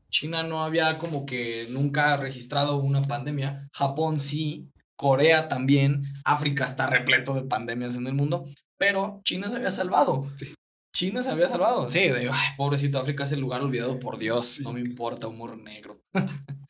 China 0.10 0.44
no 0.44 0.64
había 0.64 0.98
como 0.98 1.26
que 1.26 1.68
nunca 1.70 2.18
registrado 2.18 2.78
una 2.78 3.02
pandemia. 3.04 3.68
Japón 3.74 4.20
sí, 4.20 4.70
Corea 4.96 5.50
también, 5.50 6.04
África 6.24 6.66
está 6.66 6.88
repleto 6.88 7.34
de 7.34 7.44
pandemias 7.44 7.96
en 7.96 8.08
el 8.08 8.14
mundo, 8.14 8.46
pero 8.78 9.22
China 9.24 9.50
se 9.50 9.58
había 9.58 9.72
salvado. 9.72 10.24
Sí. 10.38 10.54
China 10.96 11.22
se 11.22 11.30
había 11.30 11.50
salvado. 11.50 11.90
Sí, 11.90 12.00
de, 12.08 12.30
"Ay, 12.32 12.50
pobrecito, 12.56 12.98
África 12.98 13.26
es 13.26 13.32
el 13.34 13.42
lugar 13.42 13.62
olvidado 13.62 14.00
por 14.00 14.18
Dios, 14.18 14.62
no 14.62 14.72
me 14.72 14.80
importa, 14.80 15.28
humor 15.28 15.58
negro. 15.58 16.00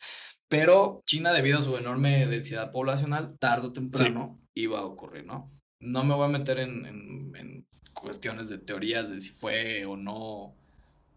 pero 0.55 1.03
China, 1.05 1.33
debido 1.33 1.59
a 1.59 1.61
su 1.61 1.75
enorme 1.77 2.25
densidad 2.27 2.71
poblacional, 2.71 3.37
tarde 3.39 3.67
o 3.67 3.73
temprano 3.73 4.39
iba 4.53 4.79
a 4.79 4.85
ocurrir, 4.85 5.25
¿no? 5.25 5.51
No 5.79 6.03
me 6.03 6.15
voy 6.15 6.25
a 6.25 6.29
meter 6.29 6.59
en, 6.59 6.85
en- 6.85 7.35
en 7.35 7.65
cuestiones 7.93 8.49
de 8.49 8.57
teorías 8.57 9.09
de 9.09 9.21
si 9.21 9.31
fue 9.31 9.85
o 9.85 9.95
no 9.97 10.55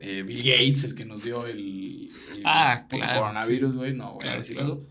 eh, 0.00 0.22
Bill 0.22 0.42
Gates 0.42 0.84
el 0.84 0.94
que 0.94 1.04
nos 1.04 1.24
dio 1.24 1.46
el, 1.46 2.10
el 2.32 2.42
Ah, 2.44 2.86
claro, 2.88 3.20
coronavirus, 3.22 3.76
güey, 3.76 3.94
no 3.94 4.12
voy 4.14 4.20
a 4.20 4.22
Claro, 4.22 4.38
decir 4.38 4.56
claro. 4.56 4.72
eso. 4.74 4.86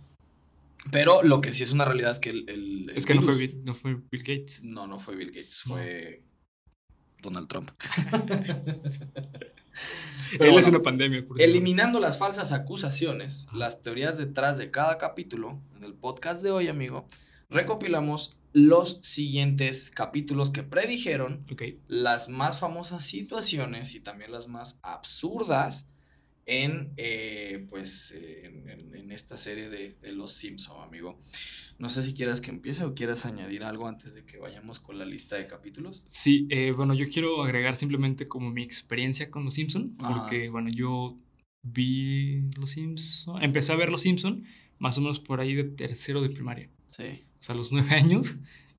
Pero 0.92 1.24
lo 1.24 1.42
que 1.42 1.54
sí 1.54 1.64
es 1.64 1.72
una 1.72 1.86
realidad 1.86 2.12
es 2.12 2.20
que 2.20 2.30
el, 2.30 2.50
el- 2.50 2.92
Es 2.96 3.06
que 3.06 3.16
no 3.16 3.22
fue, 3.22 3.36
Bill, 3.38 3.62
no 3.64 3.74
fue 3.74 3.96
Bill 4.12 4.24
Gates. 4.24 4.64
No, 4.64 4.86
no 4.88 5.00
fue 5.00 5.16
Bill 5.16 5.32
Gates, 5.32 5.64
No. 5.66 5.76
fue 5.76 6.24
Donald 7.22 7.48
Trump. 7.48 7.72
Él 10.40 10.58
es 10.58 10.68
una 10.68 10.80
pandemia. 10.80 11.26
por. 11.26 11.42
Eliminando 11.42 12.00
las 12.00 12.18
falsas 12.18 12.52
acusaciones, 12.52 13.48
las 13.54 13.82
teorías 13.82 14.18
detrás 14.18 14.58
de 14.58 14.72
cada 14.72 14.98
capítulo, 14.98 15.60
en 15.76 15.84
el 15.84 15.94
podcast 15.94 16.42
de 16.42 16.52
hoy, 16.52 16.68
amigo, 16.68 17.08
recopilamos 17.50 18.38
los 18.54 19.00
siguientes 19.04 19.92
capítulos 19.92 20.50
que 20.50 20.64
predijeron 20.64 21.46
las 21.88 22.30
más 22.30 22.60
famosas 22.60 23.06
situaciones 23.06 23.94
y 23.94 24.00
también 24.00 24.32
las 24.32 24.48
más 24.48 24.80
absurdas 24.82 25.90
en, 26.48 26.94
eh, 26.98 27.66
pues, 27.70 28.12
eh, 28.18 28.46
en, 28.46 28.96
en- 28.96 29.12
esta 29.12 29.38
serie 29.38 29.70
de, 29.70 29.96
de 30.02 30.12
Los 30.12 30.32
Simpson, 30.34 30.82
amigo. 30.84 31.20
No 31.80 31.90
sé 31.90 32.04
si 32.04 32.14
quieras 32.14 32.42
que 32.42 32.52
empiece 32.52 32.84
o 32.84 32.94
quieras 32.94 33.26
añadir 33.26 33.64
algo 33.64 33.88
antes 33.88 34.14
de 34.14 34.24
que 34.26 34.38
vayamos 34.38 34.80
con 34.80 34.98
la 35.00 35.06
lista 35.06 35.36
de 35.38 35.48
capítulos. 35.48 36.04
Sí, 36.08 36.46
eh, 36.50 36.72
bueno, 36.72 36.94
yo 36.94 37.10
quiero 37.10 37.42
agregar 37.44 37.76
simplemente 37.78 38.26
como 38.26 38.52
mi 38.52 38.64
experiencia 38.64 39.32
con 39.32 39.46
Los 39.46 39.54
Simpson, 39.56 39.96
Ajá. 40.00 40.22
porque, 40.22 40.50
bueno, 40.50 40.70
yo 40.70 41.18
vi 41.64 42.42
Los 42.60 42.72
Simpson, 42.72 43.42
empecé 43.44 43.72
a 43.72 43.76
ver 43.76 43.90
Los 43.90 44.02
Simpson 44.02 44.44
más 44.80 44.98
o 44.98 45.02
menos 45.02 45.20
por 45.20 45.40
ahí 45.40 45.56
de 45.56 45.64
tercero 45.64 46.22
de 46.22 46.30
primaria. 46.30 46.70
Sí. 46.92 47.24
O 47.40 47.44
sea, 47.44 47.54
a 47.56 47.58
los 47.58 47.72
nueve 47.72 47.90
años 47.96 48.36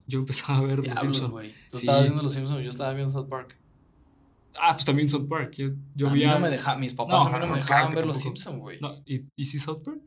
yo 0.06 0.18
empezaba 0.20 0.58
a 0.58 0.62
ver 0.62 0.78
Los 0.86 1.00
Simpson. 1.00 1.30
Tú 1.70 1.78
Sí. 1.78 1.84
estabas 1.86 2.02
viendo 2.04 2.22
Los 2.22 2.34
Simpsons, 2.34 2.62
yo 2.64 2.70
estaba 2.70 2.92
viendo 2.94 3.12
South 3.12 3.28
Park. 3.28 3.56
Ah, 4.60 4.72
pues 4.74 4.84
también 4.84 5.08
South 5.08 5.28
Park. 5.28 5.54
Yo, 5.56 5.68
yo 5.94 6.08
a 6.08 6.10
mí 6.12 6.18
veía... 6.20 6.34
no 6.34 6.40
me 6.40 6.50
deja, 6.50 6.76
mis 6.76 6.94
papás 6.94 7.14
No, 7.14 7.20
a 7.22 7.26
mí 7.26 7.32
no 7.38 7.46
no, 7.46 7.52
me 7.52 7.58
dejaban 7.60 7.90
que 7.90 7.96
ver 7.96 8.06
Los. 8.06 8.18
Simpsons, 8.20 8.58
güey. 8.58 8.78
No, 8.80 9.02
¿y, 9.06 9.22
¿y 9.36 9.46
sí 9.46 9.58
South 9.58 9.82
Park? 9.84 10.00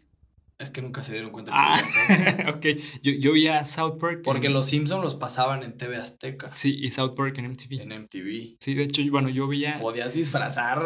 Es 0.59 0.69
que 0.69 0.83
nunca 0.83 1.01
se 1.03 1.13
dieron 1.13 1.31
cuenta 1.31 1.51
que 1.51 1.57
Ah, 1.59 1.81
veía 1.81 1.87
South 1.87 2.35
Park. 2.45 2.55
ok. 2.57 2.65
Yo, 3.01 3.11
yo 3.13 3.33
veía 3.33 3.65
South 3.65 3.97
Park. 3.99 4.21
Porque 4.23 4.45
en- 4.45 4.53
Los 4.53 4.67
Simpsons 4.67 5.03
los 5.03 5.15
pasaban 5.15 5.63
en 5.63 5.75
TV 5.75 5.97
Azteca, 5.97 6.53
Sí, 6.53 6.77
y 6.79 6.91
South 6.91 7.15
Park 7.15 7.35
en 7.39 7.45
MTV. 7.45 7.81
en 7.81 7.91
MTV. 8.03 8.57
Sí, 8.59 8.75
de 8.75 8.83
hecho, 8.83 9.01
bueno, 9.09 9.29
yo 9.29 9.47
veía... 9.47 9.77
Podías 9.81 10.13
disfrazar 10.13 10.83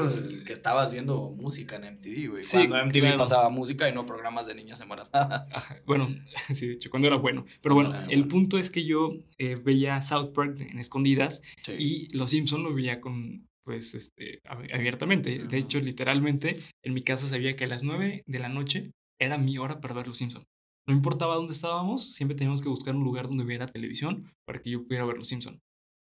que 0.47 0.53
estabas 0.53 0.93
viendo 0.93 1.29
música 1.31 1.75
en 1.75 1.95
MTV, 1.95 2.29
güey. 2.29 2.45
Sí, 2.45 2.55
Cuando 2.69 2.85
MTV 2.85 2.99
claro. 3.01 3.17
pasaba 3.17 3.49
música 3.49 3.89
y 3.89 3.93
no 3.93 4.05
programas 4.05 4.47
de 4.47 4.55
niñas 4.55 4.79
embarazadas. 4.79 5.45
Ajá, 5.53 5.75
Bueno, 5.85 6.07
sí, 6.53 6.67
de 6.67 6.73
hecho, 6.75 6.89
cuando 6.89 7.07
era 7.09 7.17
bueno. 7.17 7.43
Pero 7.61 7.75
bueno, 7.75 7.93
el 7.99 8.05
bueno. 8.05 8.27
punto 8.29 8.57
es 8.57 8.69
que 8.69 8.85
yo 8.85 9.11
eh, 9.39 9.55
veía 9.61 10.01
South 10.01 10.29
Park 10.33 10.61
en 10.61 10.79
escondidas 10.79 11.41
Sí. 11.65 11.73
y 11.77 12.07
Los 12.17 12.29
Simpson 12.29 12.63
lo 12.63 12.73
veía 12.73 13.01
con, 13.01 13.45
pues, 13.65 13.95
este, 13.95 14.41
ab- 14.45 14.73
abiertamente. 14.73 15.39
De 15.47 15.57
hecho, 15.57 15.79
literalmente, 15.81 16.63
en 16.83 16.93
mi 16.93 17.01
casa 17.03 17.27
sabía 17.27 17.55
que 17.57 17.65
a 17.65 17.67
las 17.67 17.83
9 17.83 18.23
de 18.27 18.39
la 18.39 18.49
noche 18.49 18.91
era 19.19 19.37
mi 19.37 19.57
hora 19.57 19.81
para 19.81 19.95
ver 19.95 20.07
Los 20.07 20.17
Simpson. 20.17 20.43
No 20.87 20.93
importaba 20.95 21.35
dónde 21.35 21.53
estábamos, 21.53 22.13
siempre 22.13 22.37
teníamos 22.37 22.61
que 22.61 22.69
buscar 22.69 22.95
un 22.95 23.03
lugar 23.03 23.27
donde 23.27 23.43
hubiera 23.43 23.67
televisión 23.67 24.31
para 24.45 24.61
que 24.61 24.69
yo 24.71 24.83
pudiera 24.85 25.05
ver 25.05 25.17
Los 25.17 25.27
Simpson. 25.27 25.59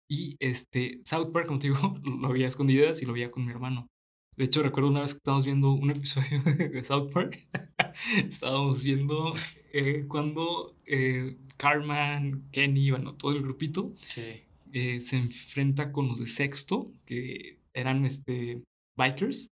Y 0.10 0.36
este, 0.40 1.02
South 1.06 1.32
Park, 1.34 1.50
digo, 1.60 1.78
lo 2.04 2.30
veía 2.30 2.46
a 2.46 2.50
escondidas 2.50 3.02
y 3.02 3.06
lo 3.06 3.14
veía 3.14 3.32
con 3.32 3.46
mi 3.46 3.52
hermano. 3.52 3.88
De 4.36 4.46
hecho, 4.46 4.64
recuerdo 4.64 4.90
una 4.90 5.02
vez 5.02 5.14
que 5.14 5.18
estábamos 5.18 5.46
viendo 5.46 5.72
un 5.74 5.92
episodio 5.92 6.42
de 6.44 6.84
South 6.84 7.12
Park. 7.14 7.48
estábamos 8.28 8.84
viendo 8.84 9.34
eh, 9.72 10.06
cuando 10.08 10.76
eh, 10.86 11.38
Carmen, 11.58 12.50
Kenny, 12.52 12.92
bueno, 12.92 13.16
todo 13.16 13.32
el 13.32 13.42
grupito 13.42 13.94
Sí. 14.10 14.43
Eh, 14.74 15.00
se 15.00 15.18
enfrenta 15.18 15.92
con 15.92 16.08
los 16.08 16.20
de 16.20 16.28
sexto, 16.28 16.92
que 17.06 17.60
eran 17.74 18.06
este, 18.06 18.64
bikers. 18.98 19.50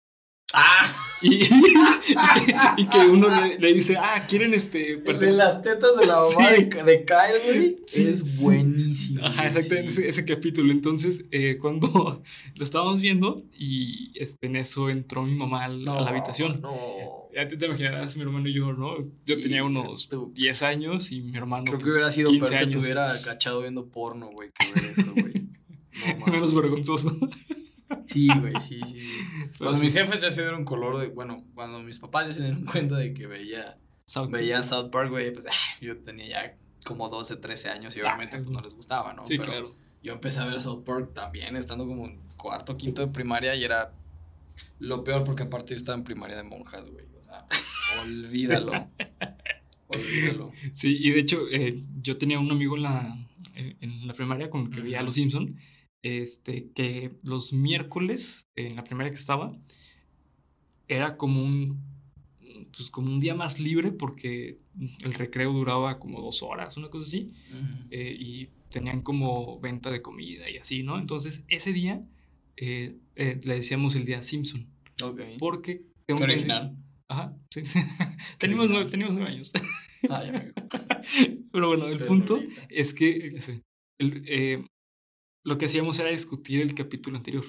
¡Ah! 0.53 0.95
Y, 1.21 1.35
y 1.43 1.47
que, 1.49 2.53
y 2.77 2.85
que 2.87 2.97
uno 2.99 3.29
le, 3.29 3.57
le 3.57 3.73
dice, 3.73 3.97
ah, 3.97 4.25
quieren 4.27 4.53
este. 4.53 4.77
De 4.77 4.97
pertenecer-" 4.99 5.31
las 5.37 5.61
tetas 5.63 5.97
de 5.97 6.05
la 6.05 6.17
mamá 6.17 6.49
Sí. 6.55 6.63
de, 6.65 6.83
de 6.83 7.05
Kyle, 7.05 7.41
güey. 7.59 7.77
Sí. 7.87 8.07
Es 8.07 8.37
buenísimo. 8.37 9.25
Ajá, 9.25 9.47
exactamente, 9.47 9.91
sí. 9.91 10.01
ese, 10.01 10.09
ese 10.09 10.25
capítulo. 10.25 10.71
Entonces, 10.71 11.23
eh, 11.31 11.57
cuando 11.59 12.21
lo 12.55 12.63
estábamos 12.63 13.01
viendo, 13.01 13.43
y 13.57 14.11
este, 14.19 14.45
en 14.47 14.57
eso 14.57 14.89
entró 14.89 15.23
mi 15.23 15.33
mamá 15.33 15.63
al- 15.65 15.87
a 15.87 16.01
la 16.01 16.09
habitación. 16.09 16.61
No. 16.61 16.75
Ya 17.33 17.47
te, 17.49 17.57
te 17.57 17.65
imaginarás, 17.65 18.15
mi 18.15 18.21
hermano 18.21 18.47
y 18.47 18.53
yo, 18.53 18.71
¿no? 18.73 18.95
Yo 19.25 19.41
tenía 19.41 19.63
unos 19.63 20.07
tú- 20.09 20.31
10 20.35 20.61
años 20.63 21.11
y 21.11 21.21
mi 21.21 21.35
hermano. 21.37 21.63
Creo 21.65 21.77
que 21.79 21.83
pues, 21.85 21.95
hubiera 21.95 22.11
sido 22.11 22.29
15 22.29 22.49
peor 22.49 22.51
que 22.51 22.65
te 22.65 22.71
años. 22.71 22.83
hubiera 22.85 23.21
cachado 23.23 23.61
viendo 23.61 23.87
porno, 23.89 24.27
güey, 24.31 24.51
que 24.51 24.73
ver 24.73 24.91
eso, 24.97 25.11
güey. 25.13 25.33
No. 26.19 26.25
Menos 26.27 26.53
vergonzoso. 26.53 27.17
Sí, 28.07 28.29
güey, 28.39 28.59
sí, 28.59 28.79
sí. 28.85 29.07
Cuando 29.57 29.79
mis 29.79 29.93
jefes 29.93 30.21
ya 30.21 30.31
se 30.31 30.41
dieron 30.41 30.65
color 30.65 30.97
de. 30.97 31.07
Bueno, 31.07 31.43
cuando 31.53 31.79
mis 31.79 31.99
papás 31.99 32.27
ya 32.27 32.33
se 32.33 32.43
dieron 32.43 32.65
cuenta 32.71 32.95
de 32.97 33.13
que 33.13 33.27
veía, 33.27 33.77
South 34.05 34.29
Park. 34.29 34.33
veía 34.33 34.63
South 34.63 34.89
Park, 34.91 35.09
güey, 35.09 35.31
pues 35.33 35.45
ah, 35.47 35.79
yo 35.81 35.97
tenía 35.97 36.27
ya 36.27 36.57
como 36.83 37.09
12, 37.09 37.37
13 37.37 37.69
años 37.69 37.95
y 37.95 38.01
obviamente 38.01 38.37
pues, 38.37 38.49
no 38.49 38.61
les 38.61 38.73
gustaba, 38.73 39.13
¿no? 39.13 39.25
Sí, 39.25 39.37
Pero 39.37 39.51
claro. 39.51 39.75
Yo 40.03 40.13
empecé 40.13 40.39
a 40.39 40.45
ver 40.45 40.61
South 40.61 40.83
Park 40.83 41.13
también, 41.13 41.55
estando 41.55 41.87
como 41.87 42.05
en 42.05 42.19
cuarto, 42.37 42.77
quinto 42.77 43.01
de 43.01 43.07
primaria 43.07 43.55
y 43.55 43.63
era 43.63 43.91
lo 44.79 45.03
peor 45.03 45.23
porque 45.23 45.43
aparte 45.43 45.71
yo 45.71 45.77
estaba 45.77 45.97
en 45.97 46.03
primaria 46.03 46.37
de 46.37 46.43
monjas, 46.43 46.89
güey. 46.89 47.05
O 47.19 47.23
sea, 47.23 47.45
olvídalo. 48.03 48.71
olvídalo. 49.87 50.51
Sí, 50.73 50.95
y 50.99 51.11
de 51.11 51.19
hecho, 51.19 51.47
eh, 51.51 51.81
yo 52.01 52.17
tenía 52.17 52.39
un 52.39 52.51
amigo 52.51 52.77
en 52.77 52.83
la, 52.83 53.17
eh, 53.55 53.77
en 53.81 54.05
la 54.05 54.13
primaria 54.13 54.49
con 54.51 54.61
el 54.61 54.69
que 54.69 54.81
veía 54.81 54.99
a. 54.99 55.03
Los 55.03 55.15
Simpson, 55.15 55.57
este, 56.05 56.69
que 56.75 57.15
los 57.23 57.51
miércoles, 57.51 58.45
en 58.55 58.75
la 58.75 58.83
primaria 58.83 59.11
que 59.11 59.17
estaba, 59.17 59.57
era 60.87 61.17
como 61.17 61.41
un, 61.41 61.81
pues 62.77 62.91
como 62.91 63.07
un 63.11 63.19
día 63.19 63.33
más 63.33 63.59
libre 63.59 63.91
porque 63.91 64.59
el 65.03 65.13
recreo 65.15 65.51
duraba 65.51 65.97
como 65.97 66.21
dos 66.21 66.43
horas, 66.43 66.77
una 66.77 66.89
cosa 66.89 67.07
así, 67.07 67.31
Ujú. 67.49 67.87
eh, 67.89 68.15
y 68.19 68.49
tenían 68.69 69.01
como 69.01 69.59
venta 69.59 69.89
de 69.89 70.03
comida 70.03 70.47
y 70.47 70.57
así, 70.57 70.83
¿no? 70.83 70.99
Entonces, 70.99 71.41
ese 71.47 71.73
día 71.73 72.03
eh, 72.57 72.97
eh, 73.15 73.41
le 73.43 73.55
decíamos 73.55 73.95
el 73.95 74.05
día 74.05 74.21
Simpson, 74.21 74.67
Ok. 75.01 75.21
porque... 75.39 75.77
Qué 76.07 76.13
tengo 76.13 76.23
original. 76.23 76.77
Ajá, 77.07 77.35
sí. 77.49 77.61
teníamos, 78.37 78.65
original. 78.65 78.69
nueve, 78.69 78.91
teníamos 78.91 79.15
nueve 79.15 79.31
años. 79.31 79.51
Ay, 80.07 80.29
amigo. 80.29 80.53
Pero 81.51 81.67
bueno, 81.67 81.87
el 81.87 81.97
punto 82.05 82.39
es 82.69 82.93
que 82.93 83.39
ya 83.39 83.59
el, 83.97 84.23
eh, 84.27 84.65
lo 85.45 85.57
que 85.57 85.65
hacíamos 85.65 85.97
era 85.99 86.09
discutir 86.09 86.59
el 86.61 86.73
capítulo 86.75 87.15
anterior. 87.17 87.45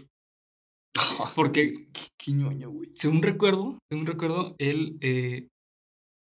Porque- 1.35 1.89
Qué, 1.93 2.09
qué 2.17 2.33
ñoño, 2.33 2.71
güey. 2.71 2.91
Según 2.95 3.23
recuerdo, 3.23 3.79
según 3.91 4.07
recuerdo, 4.07 4.55
el, 4.59 4.97
eh, 5.01 5.49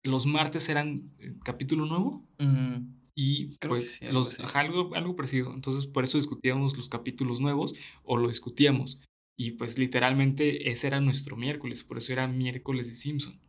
los 0.04 0.26
martes 0.26 0.70
eran 0.70 1.12
eh, 1.20 1.34
capítulo 1.44 1.86
nuevo 1.86 2.26
Mm, 2.40 2.94
y 3.16 3.56
Creo 3.58 3.70
pues 3.72 3.94
sí, 3.94 4.06
algo 4.06 4.20
los, 4.20 4.40
ajá, 4.40 4.60
algo, 4.60 4.94
algo 4.96 5.16
parecido. 5.16 5.54
Entonces 5.54 5.88
por 5.88 6.04
eso 6.04 6.18
discutíamos 6.18 6.78
los 6.78 6.88
capítulos 6.90 7.40
nuevos 7.42 7.74
o 8.04 8.18
lo 8.18 8.28
discutíamos. 8.28 9.02
Y 9.40 9.52
pues 9.52 9.78
literalmente 9.80 10.70
ese 10.72 10.88
era 10.88 11.00
nuestro 11.02 11.36
miércoles, 11.36 11.84
por 11.84 11.98
eso 11.98 12.14
era 12.14 12.28
miércoles 12.28 12.88
de 12.88 12.96
Simpson. 12.96 13.40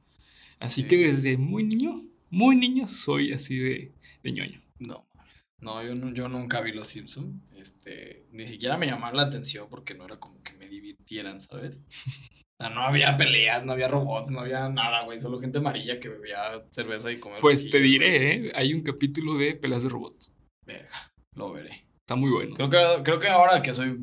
Así 0.59 0.83
Sí. 0.83 0.89
que 0.89 0.97
desde 0.99 1.37
muy 1.37 1.65
niño, 1.65 2.03
muy 2.31 2.57
niño, 2.57 2.89
soy 2.89 3.33
así 3.33 3.57
de, 3.59 3.93
de 4.23 4.33
ñoño. 4.33 4.61
No. 4.79 5.07
No, 5.61 5.83
yo, 5.83 5.95
no, 5.95 6.13
yo 6.15 6.29
nunca 6.29 6.61
vi 6.61 6.73
Los 6.73 6.89
Simpson. 6.89 7.43
Este, 7.57 8.27
ni 8.33 8.47
siquiera 8.47 8.77
me 8.77 8.87
llamaron 8.87 9.17
la 9.17 9.25
atención 9.25 9.69
porque 9.69 9.95
no 9.95 10.05
era 10.05 10.19
como 10.19 10.43
que 10.43 10.53
me 10.53 10.69
divirtieran, 10.69 11.41
¿sabes? 11.41 11.77
O 12.61 12.65
sea, 12.65 12.75
no 12.75 12.81
había 12.83 13.17
peleas, 13.17 13.65
no 13.65 13.73
había 13.73 13.89
robots, 13.89 14.31
no 14.31 14.41
había 14.41 14.69
nada, 14.69 15.05
güey. 15.05 15.21
Solo 15.21 15.39
gente 15.39 15.59
amarilla 15.59 16.01
que 16.01 16.09
bebía 16.09 16.65
cerveza 16.73 17.11
y 17.11 17.19
comía. 17.19 17.39
Pues 17.41 17.71
te 17.71 17.81
diré, 17.81 18.33
¿eh? 18.49 18.53
hay 18.55 18.75
un 18.75 18.83
capítulo 18.83 19.35
de 19.35 19.55
peleas 19.55 19.83
de 19.83 19.89
robots. 19.89 20.33
Verga, 20.67 21.13
lo 21.35 21.53
veré. 21.53 21.85
Está 22.01 22.17
muy 22.17 22.31
bueno. 22.31 22.55
Creo 22.55 22.71
que, 22.71 23.03
creo 23.05 23.19
que 23.21 23.29
ahora 23.29 23.63
que 23.63 23.75
soy 23.75 23.97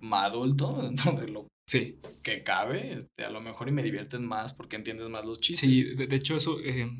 más 0.00 0.26
adulto, 0.26 0.72
dentro 0.82 1.12
de 1.12 1.28
lo 1.28 1.46
Sí, 1.68 2.00
que 2.22 2.42
cabe, 2.42 2.92
este, 2.94 3.24
a 3.24 3.30
lo 3.30 3.40
mejor 3.40 3.68
y 3.68 3.72
me 3.72 3.82
divierten 3.82 4.26
más 4.26 4.52
porque 4.52 4.76
entiendes 4.76 5.08
más 5.08 5.24
los 5.24 5.40
chistes. 5.40 5.70
sí, 5.70 5.84
de, 5.94 6.06
de 6.06 6.16
hecho 6.16 6.36
eso, 6.36 6.58
eh, 6.60 6.90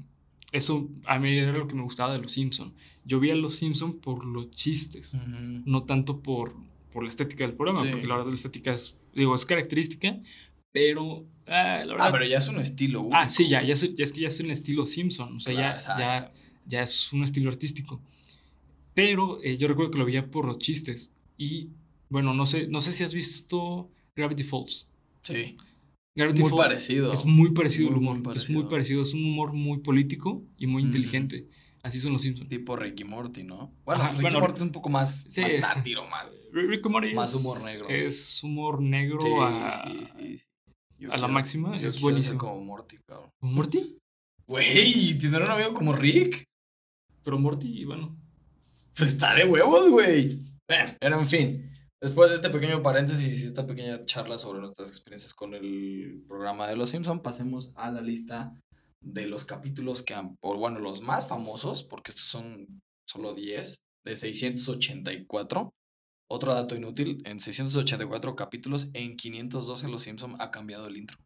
eso 0.52 0.88
a 1.06 1.18
mí 1.18 1.30
era 1.36 1.52
lo 1.52 1.66
que 1.66 1.74
me 1.74 1.82
gustaba 1.82 2.12
de 2.12 2.20
los 2.20 2.32
Simpson. 2.32 2.72
Yo 3.04 3.18
vi 3.20 3.30
a 3.30 3.34
los 3.34 3.56
Simpson 3.56 3.98
por 3.98 4.24
los 4.24 4.50
chistes, 4.50 5.14
Ujú. 5.14 5.62
no 5.64 5.82
tanto 5.84 6.20
por, 6.20 6.54
por 6.92 7.02
la 7.02 7.08
estética 7.08 7.44
del 7.46 7.56
programa, 7.56 7.82
Sí. 7.84 7.90
porque 7.90 8.06
la 8.06 8.16
verdad 8.16 8.28
la 8.30 8.34
estética 8.36 8.72
es, 8.72 8.94
digo, 9.14 9.34
es 9.34 9.44
característica, 9.46 10.18
pero 10.70 11.24
ah, 11.46 11.82
la 11.84 11.92
verdad... 11.92 12.06
Ah, 12.08 12.12
pero 12.12 12.26
ya 12.26 12.38
es 12.38 12.48
un 12.48 12.60
estilo. 12.60 13.00
Ah, 13.12 13.20
único. 13.22 13.28
sí, 13.28 13.48
ya, 13.48 13.62
ya, 13.62 13.74
es, 13.74 13.94
ya 13.94 14.04
es 14.04 14.12
que 14.12 14.20
ya 14.20 14.28
es 14.28 14.40
un 14.40 14.50
estilo 14.50 14.86
Simpson, 14.86 15.36
o 15.36 15.40
sea, 15.40 15.54
Claro, 15.54 15.80
ya, 15.80 15.98
ya, 15.98 16.32
ya 16.66 16.82
es 16.82 17.12
un 17.12 17.24
estilo 17.24 17.50
artístico. 17.50 18.00
Pero 18.94 19.42
eh, 19.42 19.56
yo 19.56 19.68
recuerdo 19.68 19.90
que 19.90 19.98
lo 19.98 20.04
veía 20.04 20.30
por 20.30 20.44
los 20.44 20.58
chistes. 20.58 21.12
Y 21.38 21.68
bueno, 22.10 22.34
no 22.34 22.44
sé, 22.46 22.68
no 22.68 22.80
sé 22.80 22.92
si 22.92 23.04
has 23.04 23.14
visto 23.14 23.90
Gravity 24.14 24.42
Falls. 24.44 24.86
Sí, 25.22 25.56
Gravity 26.14 26.42
muy 26.42 26.50
parecido. 26.52 27.12
es 27.12 27.24
muy 27.24 27.50
parecido 27.52 27.88
el 27.88 27.96
humor. 27.96 28.18
muy 28.18 28.36
Es 28.36 28.50
muy 28.50 28.64
parecido. 28.64 29.02
es 29.02 29.14
un 29.14 29.24
humor 29.24 29.52
muy 29.52 29.78
político 29.78 30.44
y 30.58 30.66
muy 30.66 30.82
Ujú. 30.82 30.88
inteligente. 30.88 31.48
Así 31.82 32.00
son 32.00 32.12
los 32.12 32.22
Simpsons. 32.22 32.48
Tipo 32.48 32.76
Ricky 32.76 33.04
Morty, 33.04 33.42
¿no? 33.42 33.72
Bueno, 33.84 34.06
Ricky 34.10 34.22
bueno, 34.22 34.40
Morty 34.40 34.56
es 34.58 34.62
un 34.62 34.72
poco 34.72 34.88
más, 34.88 35.24
sí. 35.30 35.40
más 35.40 35.56
sátiro, 35.58 36.06
más. 36.08 36.26
Rick 36.52 36.84
and 36.84 36.92
Morty 36.92 37.14
Más 37.14 37.34
humor 37.34 37.62
negro. 37.64 37.88
Es 37.88 38.42
humor 38.44 38.80
negro 38.82 39.20
Sí, 39.20 39.28
a, 39.40 39.84
sí, 40.18 41.06
a 41.10 41.16
la 41.16 41.28
máxima. 41.28 41.78
yo 41.80 41.88
Es 41.88 42.00
buenísimo. 42.00 42.38
como 42.38 42.62
Morty, 42.62 42.98
cabrón. 43.06 43.30
¿Morty? 43.40 43.98
Güey, 44.46 45.16
¿tener 45.18 45.42
un 45.42 45.50
amigo 45.50 45.72
como 45.72 45.94
Rick? 45.94 46.44
Pero 47.24 47.38
Morty, 47.38 47.84
bueno. 47.86 48.16
Pues 48.94 49.12
está 49.12 49.34
de 49.34 49.44
huevos, 49.46 49.88
güey. 49.88 50.40
Bueno, 50.68 50.92
pero 51.00 51.20
en 51.20 51.26
fin. 51.26 51.71
Después 52.02 52.30
de 52.30 52.36
este 52.36 52.50
pequeño 52.50 52.82
paréntesis 52.82 53.40
y 53.40 53.46
esta 53.46 53.64
pequeña 53.64 54.04
charla 54.06 54.36
sobre 54.36 54.58
nuestras 54.58 54.88
experiencias 54.88 55.32
con 55.34 55.54
el 55.54 56.24
programa 56.26 56.66
de 56.66 56.74
Los 56.74 56.90
Simpson, 56.90 57.22
pasemos 57.22 57.72
a 57.76 57.92
la 57.92 58.00
lista 58.00 58.60
de 59.00 59.26
los 59.26 59.44
capítulos 59.44 60.02
que 60.02 60.12
han, 60.12 60.36
o 60.40 60.56
bueno, 60.56 60.80
los 60.80 61.00
más 61.00 61.28
famosos, 61.28 61.84
porque 61.84 62.10
estos 62.10 62.26
son 62.26 62.82
solo 63.06 63.34
10, 63.34 63.82
de 64.04 64.16
684. 64.16 65.72
Otro 66.28 66.54
dato 66.54 66.74
inútil, 66.74 67.22
en 67.24 67.38
684 67.38 68.34
capítulos, 68.34 68.88
en 68.94 69.16
512 69.16 69.86
Los 69.86 70.02
Simpson 70.02 70.34
ha 70.40 70.50
cambiado 70.50 70.88
el 70.88 70.96
intro. 70.96 71.18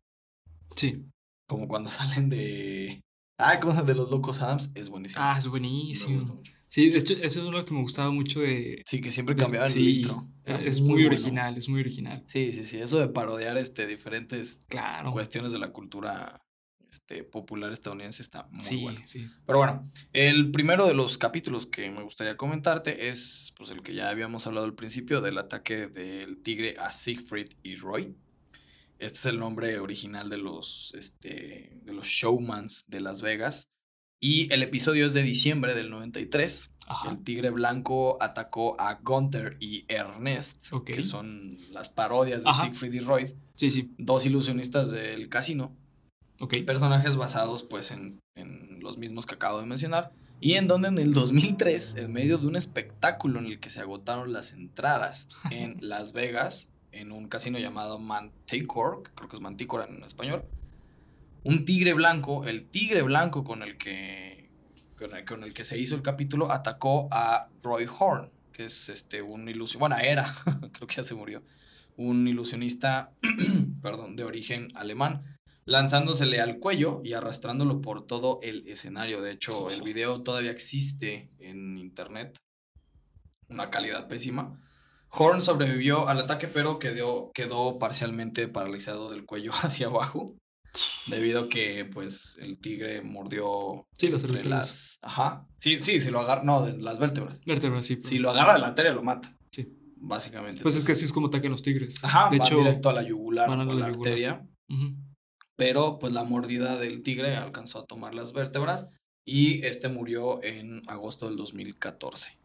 Sí. 0.76 1.06
Como 1.48 1.68
cuando 1.68 1.88
salen 1.88 2.28
de... 2.28 3.02
Ah, 3.38 3.58
¿cómo 3.60 3.72
llama? 3.72 3.86
De 3.86 3.94
los 3.94 4.10
Locos 4.10 4.42
Adams, 4.42 4.70
es 4.74 4.90
buenísimo. 4.90 5.22
Ah, 5.22 5.36
es 5.38 5.46
Me 5.46 5.50
gusta 5.50 5.50
buenísimo. 5.50 6.34
mucho. 6.34 6.52
Sí, 6.68 6.90
de 6.90 6.98
hecho, 6.98 7.14
eso 7.14 7.46
es 7.46 7.52
lo 7.52 7.64
que 7.64 7.72
me 7.74 7.80
gustaba 7.80 8.10
mucho 8.10 8.40
de. 8.40 8.82
Sí, 8.86 9.00
que 9.00 9.12
siempre 9.12 9.34
de- 9.34 9.42
cambiaban 9.42 9.70
sí, 9.70 9.78
el 9.78 9.88
intro. 9.88 10.28
Es 10.44 10.80
muy, 10.80 11.04
original, 11.06 11.56
es 11.56 11.68
muy 11.68 11.80
original. 11.80 12.22
Sí, 12.26 12.52
sí, 12.52 12.64
sí. 12.66 12.78
Eso 12.78 12.98
de 12.98 13.08
parodiar 13.08 13.56
este, 13.58 13.86
diferentes 13.86 14.62
Claro. 14.68 15.12
cuestiones 15.12 15.52
de 15.52 15.58
la 15.58 15.72
cultura 15.72 16.42
este, 16.90 17.24
popular 17.24 17.72
estadounidense 17.72 18.22
está 18.22 18.46
muy 18.50 18.60
sí, 18.64 18.82
bueno. 18.82 19.00
sí. 19.06 19.26
Pero 19.44 19.58
bueno, 19.58 19.90
el 20.12 20.50
primero 20.52 20.86
de 20.86 20.94
los 20.94 21.18
capítulos 21.18 21.66
que 21.66 21.90
me 21.90 22.02
gustaría 22.02 22.36
comentarte 22.36 23.08
es 23.08 23.52
pues, 23.56 23.70
el 23.70 23.82
que 23.82 23.94
ya 23.94 24.08
habíamos 24.08 24.46
hablado 24.46 24.66
al 24.66 24.74
principio 24.74 25.20
del 25.20 25.38
ataque 25.38 25.88
del 25.88 26.38
tigre 26.42 26.76
a 26.78 26.92
Siegfried 26.92 27.48
y 27.62 27.76
Roy. 27.76 28.14
Este 28.98 29.18
es 29.18 29.26
el 29.26 29.38
nombre 29.38 29.78
original 29.78 30.30
de 30.30 30.38
los, 30.38 30.94
este, 30.96 31.80
de 31.82 31.92
los 31.92 32.06
showmans 32.06 32.84
de 32.86 33.00
Las 33.00 33.20
Vegas. 33.20 33.68
Y 34.20 34.52
el 34.52 34.62
episodio 34.62 35.06
es 35.06 35.12
de 35.12 35.22
diciembre 35.22 35.74
del 35.74 35.90
93. 35.90 36.72
Ajá. 36.88 37.10
El 37.10 37.24
tigre 37.24 37.50
blanco 37.50 38.16
atacó 38.20 38.80
a 38.80 38.94
Gunther 39.02 39.56
y 39.60 39.84
Ernest, 39.88 40.66
que 40.84 41.02
son 41.02 41.58
las 41.72 41.90
parodias 41.90 42.44
de 42.44 42.50
Ajá. 42.50 42.62
Siegfried 42.62 42.92
y 42.92 43.00
Roy, 43.00 43.34
Sí, 43.56 43.70
sí. 43.72 43.90
dos 43.98 44.24
ilusionistas 44.24 44.90
del 44.92 45.28
casino, 45.28 45.72
Ok. 46.38 46.54
personajes 46.64 47.16
basados 47.16 47.64
pues 47.64 47.90
en, 47.90 48.20
en 48.36 48.78
los 48.80 48.98
mismos 48.98 49.26
que 49.26 49.34
acabo 49.34 49.58
de 49.58 49.66
mencionar, 49.66 50.12
y 50.40 50.54
en 50.54 50.68
donde 50.68 50.88
en 50.88 50.98
el 50.98 51.12
2003, 51.12 51.96
en 51.96 52.12
medio 52.12 52.38
de 52.38 52.46
un 52.46 52.54
espectáculo 52.56 53.40
en 53.40 53.46
el 53.46 53.58
que 53.58 53.70
se 53.70 53.80
agotaron 53.80 54.32
las 54.32 54.52
entradas 54.52 55.28
en 55.50 55.78
Las 55.80 56.12
Vegas, 56.12 56.72
en 56.92 57.10
un 57.10 57.26
casino 57.28 57.58
llamado 57.58 57.98
Manticore, 57.98 59.10
creo 59.16 59.28
que 59.28 59.36
es 59.36 59.42
Manticore 59.42 59.86
en 59.88 60.04
español, 60.04 60.44
un 61.46 61.64
tigre 61.64 61.92
blanco, 61.92 62.44
el 62.44 62.68
tigre 62.70 63.02
blanco 63.02 63.44
con 63.44 63.62
el 63.62 63.78
que, 63.78 64.50
con 65.28 65.44
el, 65.44 65.54
que 65.54 65.64
se 65.64 65.78
hizo 65.78 65.94
el 65.94 66.02
capítulo, 66.02 66.50
atacó 66.50 67.06
a 67.12 67.48
Roy 67.62 67.86
Horn, 67.86 68.32
que 68.52 68.64
es 68.64 68.88
este, 68.88 69.22
un 69.22 69.48
ilusionista, 69.48 69.78
bueno, 69.78 69.96
era, 69.96 70.34
creo 70.72 70.88
que 70.88 70.96
ya 70.96 71.04
se 71.04 71.14
murió, 71.14 71.44
un 71.96 72.26
ilusionista, 72.26 73.12
perdón, 73.80 74.16
de 74.16 74.24
origen 74.24 74.70
alemán, 74.74 75.38
lanzándosele 75.66 76.40
al 76.40 76.58
cuello 76.58 77.00
y 77.04 77.12
arrastrándolo 77.12 77.80
por 77.80 78.08
todo 78.08 78.40
el 78.42 78.66
escenario. 78.66 79.22
De 79.22 79.30
hecho, 79.30 79.70
el 79.70 79.82
video 79.82 80.24
todavía 80.24 80.50
existe 80.50 81.30
en 81.38 81.78
internet, 81.78 82.36
una 83.48 83.70
calidad 83.70 84.08
pésima. 84.08 84.60
Horn 85.10 85.40
sobrevivió 85.40 86.08
al 86.08 86.18
ataque, 86.18 86.48
pero 86.48 86.80
quedó, 86.80 87.30
quedó 87.32 87.78
parcialmente 87.78 88.48
paralizado 88.48 89.12
del 89.12 89.24
cuello 89.24 89.52
hacia 89.62 89.86
abajo. 89.86 90.34
Debido 91.06 91.42
a 91.42 91.48
que, 91.48 91.84
pues, 91.84 92.36
el 92.40 92.58
tigre 92.58 93.02
mordió 93.02 93.86
Sí, 93.98 94.08
las 94.08 94.22
entre 94.22 94.36
vértebras. 94.38 94.60
las... 94.60 94.98
Ajá. 95.02 95.46
Sí, 95.58 95.78
sí, 95.80 96.00
si 96.00 96.10
lo 96.10 96.20
agarra... 96.20 96.42
No, 96.42 96.64
de 96.64 96.78
las 96.80 96.98
vértebras. 96.98 97.40
Vértebras, 97.44 97.86
sí. 97.86 97.96
pero- 97.96 98.08
Si 98.08 98.18
lo 98.18 98.30
agarra 98.30 98.54
de 98.54 98.58
la 98.60 98.66
arteria, 98.68 98.92
lo 98.92 99.02
mata. 99.02 99.36
Sí. 99.52 99.66
Básicamente. 99.98 100.62
Pues 100.62 100.74
es 100.76 100.84
que 100.84 100.92
así 100.92 101.04
es 101.04 101.12
como 101.12 101.28
atacan 101.28 101.50
los 101.52 101.62
tigres. 101.62 102.02
Ajá, 102.02 102.28
de 102.30 102.38
va 102.38 102.44
hecho, 102.46 102.56
directo 102.56 102.88
a 102.88 102.92
la 102.92 103.02
yugular 103.02 103.48
van 103.48 103.60
a 103.60 103.64
la 103.64 103.74
la 103.74 103.88
yugular. 103.88 104.12
arteria. 104.12 104.46
Pero, 105.56 105.98
pues, 105.98 106.12
la 106.12 106.24
mordida 106.24 106.78
del 106.78 107.02
tigre 107.02 107.36
alcanzó 107.36 107.78
a 107.80 107.86
tomar 107.86 108.14
las 108.14 108.32
vértebras. 108.32 108.88
Y 109.24 109.64
este 109.66 109.88
murió 109.88 110.42
en 110.44 110.82
agosto 110.88 111.26
del 111.26 111.36
2014. 111.36 112.36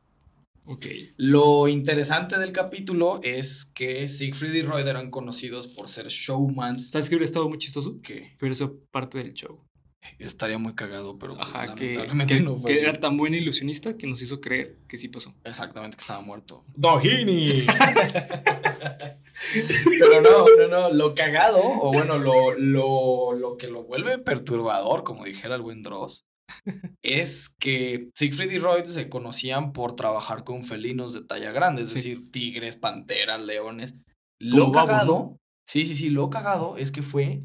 Ok. 0.65 0.85
Lo 1.17 1.67
interesante 1.67 2.37
del 2.37 2.51
capítulo 2.51 3.19
es 3.23 3.65
que 3.73 4.07
Siegfried 4.07 4.53
y 4.53 4.61
Roy 4.61 4.83
eran 4.87 5.09
conocidos 5.09 5.67
por 5.67 5.89
ser 5.89 6.07
showmans 6.07 6.91
¿Sabes 6.91 7.09
qué 7.09 7.15
hubiera 7.15 7.25
estado 7.25 7.49
muy 7.49 7.57
chistoso? 7.57 7.99
que 8.01 8.13
Que 8.21 8.37
hubiera 8.41 8.55
sido 8.55 8.77
parte 8.91 9.17
del 9.17 9.33
show. 9.33 9.59
estaría 10.19 10.57
muy 10.59 10.73
cagado, 10.75 11.17
pero 11.19 11.39
Ajá, 11.41 11.73
que, 11.75 11.85
lamentablemente 11.93 12.35
que- 12.35 12.41
no 12.41 12.57
fue 12.57 12.71
que 12.71 12.77
así. 12.77 12.85
era 12.87 12.99
tan 12.99 13.17
buen 13.17 13.33
ilusionista 13.33 13.97
que 13.97 14.07
nos 14.07 14.21
hizo 14.21 14.39
creer 14.39 14.77
que 14.87 14.97
sí 14.97 15.07
pasó. 15.07 15.33
Exactamente, 15.43 15.97
que 15.97 16.01
estaba 16.01 16.21
muerto. 16.21 16.63
¡Dojini! 16.75 17.65
Pero 19.99 20.21
no, 20.21 20.45
no, 20.57 20.67
no. 20.67 20.89
Lo 20.89 21.15
cagado, 21.15 21.59
o 21.63 21.91
bueno, 21.91 22.17
lo, 22.19 22.53
lo, 22.57 23.33
lo 23.33 23.57
que 23.57 23.67
lo 23.67 23.83
vuelve 23.83 24.17
perturbador, 24.19 25.03
como 25.03 25.25
dijera 25.25 25.55
el 25.55 25.61
buen 25.61 25.81
Dross, 25.83 26.25
es 27.01 27.49
que 27.59 28.09
Siegfried 28.15 28.51
y 28.51 28.57
Roy 28.59 28.83
se 28.85 29.09
conocían 29.09 29.73
por 29.73 29.95
trabajar 29.95 30.43
con 30.43 30.63
felinos 30.63 31.13
de 31.13 31.23
talla 31.23 31.51
grande, 31.51 31.83
es 31.83 31.89
Sí. 31.89 31.95
decir, 31.95 32.31
tigres, 32.31 32.75
panteras, 32.75 33.41
leones. 33.41 33.95
Lo 34.39 34.71
cagado, 34.71 35.05
¿no? 35.13 35.37
sí, 35.67 35.85
sí, 35.85 35.95
sí, 35.95 36.09
lo 36.09 36.29
cagado 36.29 36.77
es 36.77 36.91
que 36.91 37.01
fue 37.03 37.43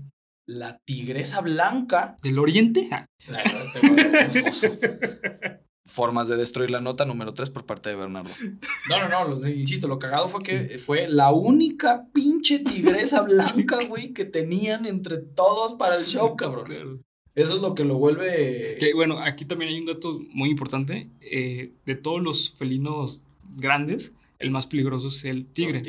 la 0.48 0.78
tigresa 0.86 1.40
blanca. 1.40 2.16
¿Del 2.22 2.38
oriente? 2.38 2.88
Formas 5.88 6.26
de 6.26 6.36
destruir 6.36 6.70
la 6.70 6.80
nota 6.80 7.04
número 7.04 7.32
3 7.32 7.50
por 7.50 7.64
parte 7.64 7.90
de 7.90 7.96
Bernardo. 7.96 8.30
No, 8.90 9.08
no, 9.08 9.28
no, 9.38 9.48
insisto, 9.48 9.86
lo 9.86 9.98
cagado 10.00 10.28
fue 10.28 10.42
que 10.42 10.78
fue 10.78 11.06
la 11.08 11.32
única 11.32 12.06
pinche 12.12 12.58
tigresa 12.58 13.22
blanca, 13.22 13.78
güey, 13.88 14.12
que 14.12 14.24
tenían 14.24 14.84
entre 14.84 15.18
todos 15.18 15.74
para 15.74 15.96
el 15.96 16.06
show, 16.06 16.36
cabrón. 16.36 16.64
Claro. 16.64 17.00
Eso 17.36 17.56
es 17.56 17.60
lo 17.62 17.74
que 17.74 17.84
lo 17.84 17.96
vuelve... 17.98 18.76
Que, 18.80 18.94
bueno, 18.94 19.18
aquí 19.18 19.44
también 19.44 19.70
hay 19.72 19.78
un 19.78 19.86
dato 19.86 20.20
muy 20.32 20.48
importante. 20.50 21.08
eh, 21.20 21.70
de 21.84 21.94
todos 21.94 22.20
los 22.22 22.50
felinos 22.52 23.20
grandes, 23.56 24.12
el 24.38 24.50
más 24.50 24.66
peligroso 24.66 25.08
es 25.08 25.24
el 25.24 25.46
tigre. 25.46 25.82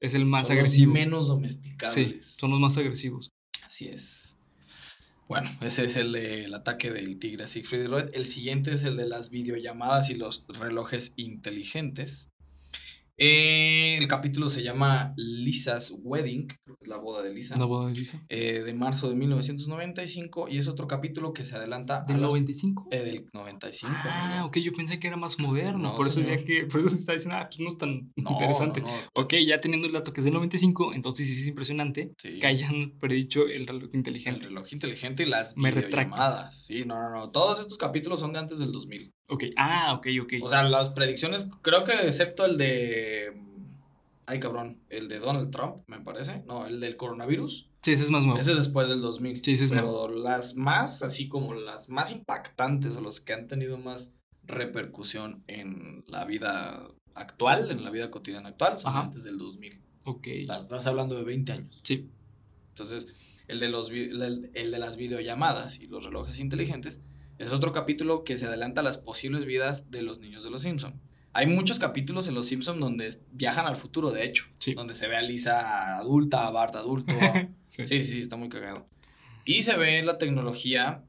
Es 0.00 0.14
el 0.14 0.24
más 0.24 0.46
Son 0.46 0.56
los 0.56 0.64
agresivo. 0.66 0.92
menos 0.92 1.24
Sí, 1.26 1.30
domesticables. 1.30 2.36
son 2.40 2.50
los 2.52 2.60
más 2.60 2.76
agresivos. 2.78 3.30
Así 3.66 3.88
es. 3.88 4.36
Bueno, 5.28 5.50
ese 5.60 5.84
es 5.86 5.96
el 5.96 6.12
del 6.12 6.52
ataque 6.54 6.90
del 6.90 7.18
tigre 7.18 7.44
a 7.44 7.48
Siegfried 7.48 7.86
Roy. 7.88 8.04
El 8.12 8.26
siguiente 8.26 8.72
es 8.72 8.84
el 8.84 8.96
de 8.96 9.06
las 9.08 9.30
videollamadas 9.30 10.10
y 10.10 10.14
los 10.14 10.44
relojes 10.60 11.14
inteligentes. 11.16 12.28
Eh, 13.24 13.98
el 13.98 14.08
capítulo 14.08 14.50
se 14.50 14.64
llama 14.64 15.14
Lisa's 15.16 15.94
Wedding, 15.96 16.48
creo 16.48 16.76
que 16.76 16.82
es 16.84 16.88
la 16.88 16.96
boda 16.96 17.22
de 17.22 17.32
Lisa, 17.32 17.56
La 17.56 17.66
boda 17.66 17.88
de 17.88 17.94
Lisa. 17.94 18.20
eh, 18.28 18.62
de 18.64 18.74
marzo 18.74 19.08
de 19.08 19.14
1995 19.14 20.48
y 20.48 20.58
es 20.58 20.66
otro 20.66 20.88
capítulo 20.88 21.32
que 21.32 21.44
se 21.44 21.54
adelanta 21.54 22.02
¿Del 22.02 22.20
los- 22.20 22.30
95? 22.30 22.88
eh, 22.90 22.98
del 23.02 23.28
95. 23.32 23.94
Ah, 24.04 24.30
amigo. 24.32 24.46
ok, 24.46 24.56
yo 24.58 24.72
pensé 24.72 24.98
que 24.98 25.06
era 25.06 25.16
más 25.16 25.38
moderno. 25.38 25.78
No, 25.92 25.96
por 25.96 26.08
eso 26.08 26.18
decía 26.18 26.44
que. 26.44 26.66
Por 26.66 26.80
eso 26.80 26.88
se 26.90 26.96
está 26.96 27.12
diciendo, 27.12 27.36
ah, 27.38 27.46
pues 27.48 27.60
no 27.60 27.68
es 27.68 27.78
tan 27.78 28.12
No, 28.16 28.32
interesante. 28.32 28.80
no, 28.80 28.88
no, 28.88 28.92
Ok, 29.14 29.34
ya 29.46 29.60
teniendo 29.60 29.86
el 29.86 29.92
dato 29.92 30.12
que 30.12 30.20
es 30.20 30.24
del 30.24 30.34
95, 30.34 30.92
entonces 30.92 31.28
sí 31.28 31.40
es 31.42 31.46
impresionante 31.46 32.10
sí. 32.18 32.40
que 32.40 32.46
hayan 32.48 32.98
predicho 32.98 33.46
el 33.46 33.68
reloj 33.68 33.90
El 33.92 33.98
inteligente. 33.98 34.46
reloj 34.46 34.72
inteligente 34.72 35.22
y 35.22 35.26
las 35.26 35.56
Me 35.56 35.70
retracto. 35.70 36.16
Sí, 36.50 36.84
no, 36.84 37.00
no, 37.00 37.10
no. 37.10 37.30
Todos 37.30 37.60
estos 37.60 37.78
capítulos 37.78 38.18
son 38.18 38.32
de 38.32 38.40
antes 38.40 38.58
del 38.58 38.72
2000. 38.72 39.12
Ok, 39.32 39.44
ah, 39.56 39.94
ok, 39.94 40.08
ok. 40.22 40.32
O 40.42 40.48
sea, 40.50 40.62
las 40.62 40.90
predicciones, 40.90 41.48
creo 41.62 41.84
que 41.84 41.92
excepto 42.06 42.44
el 42.44 42.58
de. 42.58 43.32
Ay, 44.26 44.38
cabrón. 44.40 44.78
El 44.90 45.08
de 45.08 45.18
Donald 45.20 45.50
Trump, 45.50 45.76
me 45.86 46.00
parece. 46.00 46.42
No, 46.46 46.66
el 46.66 46.80
del 46.80 46.96
coronavirus. 46.96 47.66
sí, 47.80 47.92
ese 47.92 48.04
es 48.04 48.10
más 48.10 48.24
nuevo. 48.24 48.38
Ese 48.38 48.50
es 48.52 48.58
después 48.58 48.90
del 48.90 49.00
2000. 49.00 49.42
Sí, 49.42 49.52
ese 49.52 49.64
es 49.64 49.72
Pero 49.72 50.08
las 50.10 50.54
más, 50.54 51.02
así 51.02 51.28
como 51.28 51.54
las 51.54 51.88
más 51.88 52.12
impactantes 52.12 52.94
o 52.94 53.00
los 53.00 53.20
que 53.20 53.32
han 53.32 53.48
tenido 53.48 53.78
más 53.78 54.12
repercusión 54.44 55.42
en 55.46 56.04
la 56.08 56.26
vida 56.26 56.90
actual, 57.14 57.70
en 57.70 57.84
la 57.84 57.90
vida 57.90 58.10
cotidiana 58.10 58.50
actual, 58.50 58.78
son 58.78 58.92
Ajá. 58.92 59.04
antes 59.04 59.24
del 59.24 59.38
2000. 59.38 59.80
Ok. 60.04 60.26
Estás 60.26 60.86
hablando 60.86 61.16
de 61.16 61.24
20 61.24 61.52
años. 61.52 61.80
Sí. 61.84 62.10
Entonces, 62.68 63.14
el 63.48 63.60
de, 63.60 63.70
los, 63.70 63.90
el 63.90 64.50
de 64.52 64.78
las 64.78 64.96
videollamadas 64.96 65.80
y 65.80 65.86
los 65.86 66.04
relojes 66.04 66.38
inteligentes 66.38 67.00
es 67.42 67.52
otro 67.52 67.72
capítulo 67.72 68.24
que 68.24 68.38
se 68.38 68.46
adelanta 68.46 68.80
a 68.80 68.84
las 68.84 68.98
posibles 68.98 69.44
vidas 69.44 69.90
de 69.90 70.02
los 70.02 70.18
niños 70.18 70.44
de 70.44 70.50
los 70.50 70.62
Simpson. 70.62 71.00
Hay 71.34 71.46
muchos 71.46 71.78
capítulos 71.78 72.28
en 72.28 72.34
los 72.34 72.46
Simpson 72.46 72.78
donde 72.78 73.18
viajan 73.32 73.66
al 73.66 73.76
futuro, 73.76 74.10
de 74.10 74.24
hecho. 74.24 74.44
Sí. 74.58 74.74
Donde 74.74 74.94
se 74.94 75.08
ve 75.08 75.16
a 75.16 75.22
Lisa 75.22 75.96
adulta, 75.96 76.46
a 76.46 76.50
Bart 76.50 76.74
adulto. 76.76 77.14
Sí. 77.72 77.86
Sí, 77.86 78.04
sí, 78.04 78.20
está 78.20 78.36
muy 78.36 78.50
cagado. 78.50 78.86
Y 79.46 79.62
se 79.62 79.78
ve 79.78 80.02
la 80.02 80.18
tecnología 80.18 81.04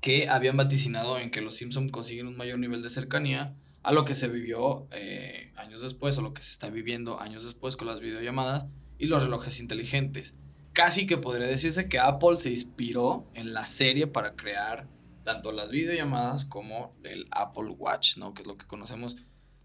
que 0.00 0.28
habían 0.28 0.56
vaticinado 0.56 1.20
en 1.20 1.30
que 1.30 1.40
los 1.40 1.54
Simpson 1.54 1.88
consiguen 1.88 2.26
un 2.26 2.36
mayor 2.36 2.58
nivel 2.58 2.82
de 2.82 2.90
cercanía 2.90 3.54
a 3.84 3.92
lo 3.92 4.04
que 4.04 4.16
se 4.16 4.26
vivió 4.26 4.88
eh, 4.90 5.52
años 5.56 5.80
después 5.80 6.18
o 6.18 6.22
lo 6.22 6.34
que 6.34 6.42
se 6.42 6.50
está 6.50 6.68
viviendo 6.68 7.20
años 7.20 7.44
después 7.44 7.76
con 7.76 7.86
las 7.86 8.00
videollamadas 8.00 8.66
y 8.98 9.06
los 9.06 9.22
relojes 9.22 9.60
inteligentes. 9.60 10.34
Casi 10.72 11.06
que 11.06 11.16
podría 11.16 11.46
decirse 11.46 11.88
que 11.88 12.00
Apple 12.00 12.36
se 12.36 12.50
inspiró 12.50 13.30
en 13.34 13.54
la 13.54 13.66
serie 13.66 14.08
para 14.08 14.34
crear 14.34 14.88
tanto 15.24 15.52
las 15.52 15.70
videollamadas 15.70 16.44
como 16.44 16.94
el 17.04 17.26
Apple 17.30 17.70
Watch, 17.70 18.16
¿no? 18.16 18.34
Que 18.34 18.42
es 18.42 18.48
lo 18.48 18.56
que 18.56 18.66
conocemos. 18.66 19.16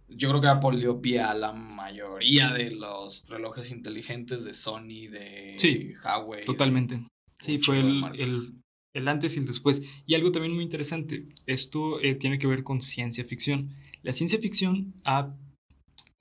Yo 0.10 0.30
creo 0.30 0.39
que 0.41 0.47
Apple 0.47 0.80
dio 0.80 1.01
pie 1.01 1.20
a 1.20 1.34
la 1.34 1.51
mayoría 1.53 2.53
de 2.53 2.72
los 2.72 3.26
relojes 3.28 3.72
inteligentes 3.72 4.45
de 4.45 4.53
Sony, 4.53 5.08
de 5.12 5.55
Sí, 5.58 5.93
Huawei. 6.03 6.39
de- 6.41 6.45
Totalmente. 6.45 7.08
Sí, 7.39 7.55
un 7.55 7.62
fue 7.64 7.76
de 7.76 7.82
el, 7.82 8.03
el, 8.20 8.36
el 8.95 9.08
antes 9.10 9.36
y 9.36 9.39
el 9.39 9.45
después. 9.45 9.82
Y 10.05 10.16
algo 10.16 10.32
también 10.32 10.53
muy 10.55 10.64
interesante, 10.64 11.28
esto 11.45 11.99
eh, 12.01 12.16
tiene 12.16 12.39
que 12.39 12.47
ver 12.47 12.64
con 12.64 12.82
ciencia 12.82 13.26
ficción. 13.26 13.76
La 14.01 14.14
ciencia 14.14 14.39
ficción 14.39 14.93
ha 15.03 15.34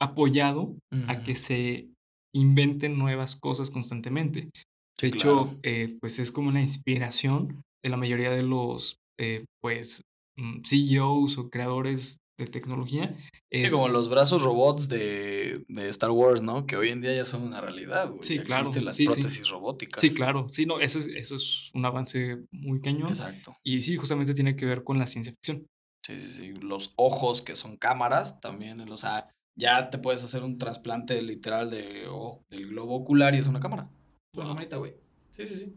apoyado 0.00 0.76
a 1.06 1.14
Ujú. 1.14 1.24
que 1.24 1.36
se 1.36 1.88
inventen 2.34 2.98
nuevas 2.98 3.36
cosas 3.36 3.70
constantemente. 3.70 4.50
Sí, 4.98 5.06
De 5.06 5.08
hecho, 5.08 5.18
claro. 5.18 5.58
eh, 5.62 5.96
pues 6.00 6.18
es 6.18 6.32
como 6.32 6.48
una 6.48 6.60
inspiración 6.62 7.62
de 7.82 7.90
la 7.90 7.96
mayoría 7.96 8.30
de 8.30 8.42
los, 8.42 8.96
eh, 9.18 9.44
pues, 9.60 10.02
mm, 10.36 10.62
CEOs 10.64 11.38
o 11.38 11.50
creadores 11.50 12.18
de 12.38 12.46
tecnología. 12.46 13.16
Sí, 13.18 13.38
Es- 13.50 13.72
como 13.72 13.88
los 13.88 14.10
brazos 14.10 14.42
robots 14.42 14.88
de, 14.88 15.64
de 15.68 15.88
Star 15.88 16.10
Wars, 16.10 16.42
¿no? 16.42 16.66
Que 16.66 16.76
hoy 16.76 16.90
en 16.90 17.00
día 17.00 17.14
ya 17.14 17.24
son 17.24 17.42
una 17.42 17.60
realidad, 17.62 18.10
güey. 18.10 18.24
Sí, 18.24 18.36
Ya 18.36 18.44
claro, 18.44 18.64
Existen 18.64 18.84
las 18.84 18.96
sí, 18.96 19.06
sí. 19.06 19.12
prótesis 19.14 19.48
robóticas. 19.48 20.00
Sí, 20.02 20.10
claro. 20.12 20.48
Sí, 20.50 20.66
no, 20.66 20.78
eso 20.80 20.98
es, 20.98 21.06
eso 21.06 21.36
es 21.36 21.70
un 21.72 21.86
avance 21.86 22.44
muy 22.50 22.80
cañón. 22.82 23.08
Exacto. 23.08 23.56
Y 23.64 23.80
sí, 23.82 23.96
justamente 23.96 24.34
tiene 24.34 24.54
que 24.54 24.66
ver 24.66 24.84
con 24.84 24.98
la 24.98 25.06
ciencia 25.06 25.32
ficción. 25.32 25.66
Sí, 26.04 26.20
sí, 26.20 26.28
sí. 26.28 26.52
Los 26.52 26.92
ojos 26.96 27.40
que 27.40 27.56
son 27.56 27.78
cámaras 27.78 28.38
también. 28.40 28.80
O 28.90 28.96
sea, 28.98 29.30
ya 29.58 29.88
te 29.88 29.96
puedes 29.96 30.22
hacer 30.22 30.42
un 30.42 30.58
trasplante 30.58 31.22
literal 31.22 31.70
de, 31.70 32.04
o- 32.10 32.44
del 32.50 32.68
globo 32.68 32.96
ocular 32.96 33.34
y 33.34 33.38
es 33.38 33.46
una 33.46 33.60
cámara. 33.60 33.88
Una 34.34 34.48
camarita, 34.48 34.76
güey. 34.76 34.92
Sí, 35.32 35.46
sí, 35.46 35.56
sí. 35.56 35.74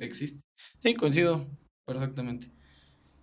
Existe. 0.00 0.40
Sí, 0.82 0.94
coincido 0.94 1.46
perfectamente. 1.86 2.50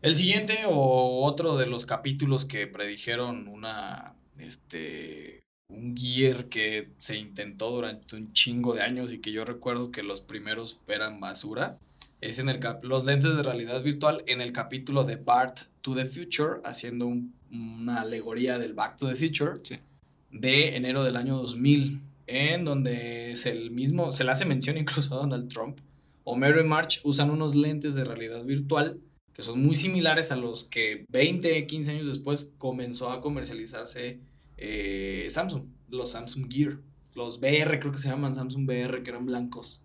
El 0.01 0.15
siguiente 0.15 0.59
o 0.67 1.23
otro 1.25 1.57
de 1.57 1.67
los 1.67 1.85
capítulos 1.85 2.45
que 2.45 2.67
predijeron 2.67 3.47
una, 3.47 4.13
este, 4.37 5.41
un 5.69 5.95
gear 5.97 6.45
que 6.45 6.89
se 6.99 7.17
intentó 7.17 7.71
durante 7.71 8.15
un 8.15 8.31
chingo 8.33 8.73
de 8.75 8.83
años 8.83 9.11
y 9.11 9.19
que 9.19 9.31
yo 9.31 9.43
recuerdo 9.43 9.91
que 9.91 10.03
los 10.03 10.21
primeros 10.21 10.79
eran 10.87 11.19
basura, 11.19 11.77
es 12.21 12.39
en 12.39 12.49
el 12.49 12.59
cap- 12.59 12.83
los 12.83 13.05
lentes 13.05 13.35
de 13.35 13.43
realidad 13.43 13.83
virtual 13.83 14.23
en 14.27 14.41
el 14.41 14.51
capítulo 14.51 15.03
de 15.03 15.15
Bart 15.17 15.61
to 15.81 15.95
the 15.95 16.05
Future, 16.05 16.61
haciendo 16.63 17.07
un- 17.07 17.33
una 17.51 18.01
alegoría 18.01 18.59
del 18.59 18.73
Back 18.73 18.97
to 18.97 19.07
the 19.07 19.15
Future 19.15 19.53
Sí. 19.63 19.77
de 20.31 20.75
enero 20.75 21.03
del 21.03 21.15
año 21.15 21.37
2000, 21.37 22.01
en 22.27 22.65
donde 22.65 23.31
es 23.31 23.45
el 23.45 23.71
mismo, 23.71 24.11
se 24.11 24.23
le 24.23 24.31
hace 24.31 24.45
mención 24.45 24.77
incluso 24.77 25.13
a 25.15 25.17
Donald 25.17 25.49
Trump. 25.49 25.79
Homero 26.23 26.59
y 26.59 26.65
March 26.65 26.99
usan 27.03 27.29
unos 27.29 27.55
lentes 27.55 27.95
de 27.95 28.03
realidad 28.03 28.43
virtual 28.43 28.99
que 29.37 29.43
son 29.43 29.63
muy 29.63 29.75
similares 29.75 30.31
a 30.31 30.35
los 30.35 30.63
que 30.63 31.05
20, 31.09 31.67
15 31.67 31.91
años 31.91 32.07
después 32.07 32.51
comenzó 32.57 33.11
a 33.11 33.21
comercializarse 33.21 34.19
eh, 34.57 35.27
Samsung, 35.29 35.63
los 35.89 36.09
Samsung 36.11 36.51
Gear, 36.51 36.79
los 37.13 37.37
VR 37.39 37.79
creo 37.79 37.91
que 37.91 37.99
se 37.99 38.09
llaman 38.09 38.33
Samsung 38.33 38.67
VR, 38.67 39.03
que 39.03 39.11
eran 39.11 39.27
blancos, 39.27 39.81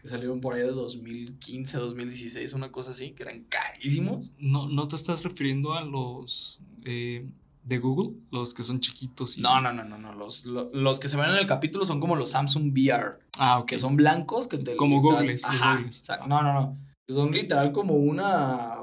que 0.00 0.08
salieron 0.08 0.40
por 0.40 0.54
ahí 0.54 0.62
de 0.62 0.72
2015, 0.72 1.78
2016, 1.78 2.52
una 2.52 2.72
cosa 2.72 2.90
así, 2.90 3.12
que 3.12 3.22
eran 3.22 3.44
carísimos. 3.44 4.32
¿No, 4.38 4.68
no 4.68 4.88
te 4.88 4.96
estás 4.96 5.22
refiriendo 5.22 5.74
a 5.74 5.82
los 5.82 6.58
eh, 6.84 7.28
de 7.62 7.78
Google? 7.78 8.10
Los 8.32 8.54
que 8.54 8.64
son 8.64 8.80
chiquitos 8.80 9.38
y... 9.38 9.40
No, 9.40 9.60
no, 9.60 9.72
no, 9.72 9.84
no, 9.84 9.98
no, 9.98 10.14
los, 10.14 10.44
lo- 10.44 10.68
los 10.72 10.98
que 10.98 11.06
se 11.08 11.16
ven 11.16 11.30
en 11.30 11.36
el 11.36 11.46
capítulo 11.46 11.84
son 11.86 12.00
como 12.00 12.16
los 12.16 12.30
Samsung 12.30 12.72
VR, 12.72 13.18
Ah, 13.38 13.60
ok. 13.60 13.66
que 13.68 13.78
son 13.78 13.94
blancos, 13.94 14.48
que 14.48 14.58
te 14.58 14.74
Como 14.74 15.00
Ajá, 15.44 15.84
o 15.88 15.92
sea, 15.92 16.18
no, 16.26 16.42
no, 16.42 16.52
no, 16.52 16.76
son 17.08 17.30
literal 17.30 17.70
como 17.72 17.94
una, 17.94 18.75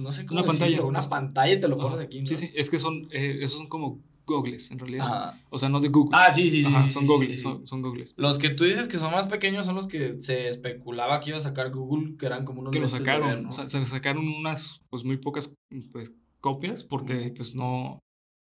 no 0.00 0.12
sé 0.12 0.26
cómo 0.26 0.40
Una 0.40 0.46
pantalla, 0.46 0.70
decirlo, 0.70 0.88
una 0.88 1.08
pantalla 1.08 1.60
te 1.60 1.68
lo 1.68 1.76
Ajá. 1.76 1.88
pones 1.90 2.04
aquí, 2.06 2.20
¿no? 2.20 2.26
Sí, 2.26 2.36
sí, 2.36 2.50
es 2.54 2.70
que 2.70 2.78
son, 2.78 3.08
eh, 3.10 3.38
esos 3.40 3.58
son 3.58 3.68
como 3.68 4.00
gogles 4.26 4.70
en 4.70 4.78
realidad. 4.78 5.06
Ajá. 5.06 5.40
O 5.50 5.58
sea, 5.58 5.68
no 5.68 5.80
de 5.80 5.88
Google. 5.88 6.16
Ah, 6.18 6.32
sí, 6.32 6.48
sí, 6.50 6.62
sí. 6.62 6.68
Ajá, 6.68 6.84
sí, 6.84 6.90
son 6.92 7.02
sí, 7.02 7.08
gogles, 7.08 7.30
sí, 7.30 7.36
sí. 7.36 7.42
Son, 7.42 7.66
son 7.66 7.82
gogles. 7.82 8.14
Los 8.16 8.38
que 8.38 8.50
tú 8.50 8.64
dices 8.64 8.88
que 8.88 8.98
son 8.98 9.12
más 9.12 9.26
pequeños 9.26 9.66
son 9.66 9.74
los 9.74 9.88
que 9.88 10.22
se 10.22 10.48
especulaba 10.48 11.20
que 11.20 11.30
iba 11.30 11.38
a 11.38 11.42
sacar 11.42 11.70
Google, 11.70 12.16
que 12.16 12.26
eran 12.26 12.44
como 12.44 12.60
unos 12.60 12.72
Que 12.72 12.80
lo 12.80 12.88
sacaron, 12.88 13.28
ver, 13.28 13.42
¿no? 13.42 13.50
o 13.50 13.52
sea, 13.52 13.68
se 13.68 13.84
sacaron 13.86 14.26
unas, 14.28 14.80
pues 14.88 15.04
muy 15.04 15.18
pocas, 15.18 15.54
pues, 15.92 16.12
copias 16.40 16.84
porque, 16.84 17.32
pues, 17.36 17.54
no, 17.54 17.98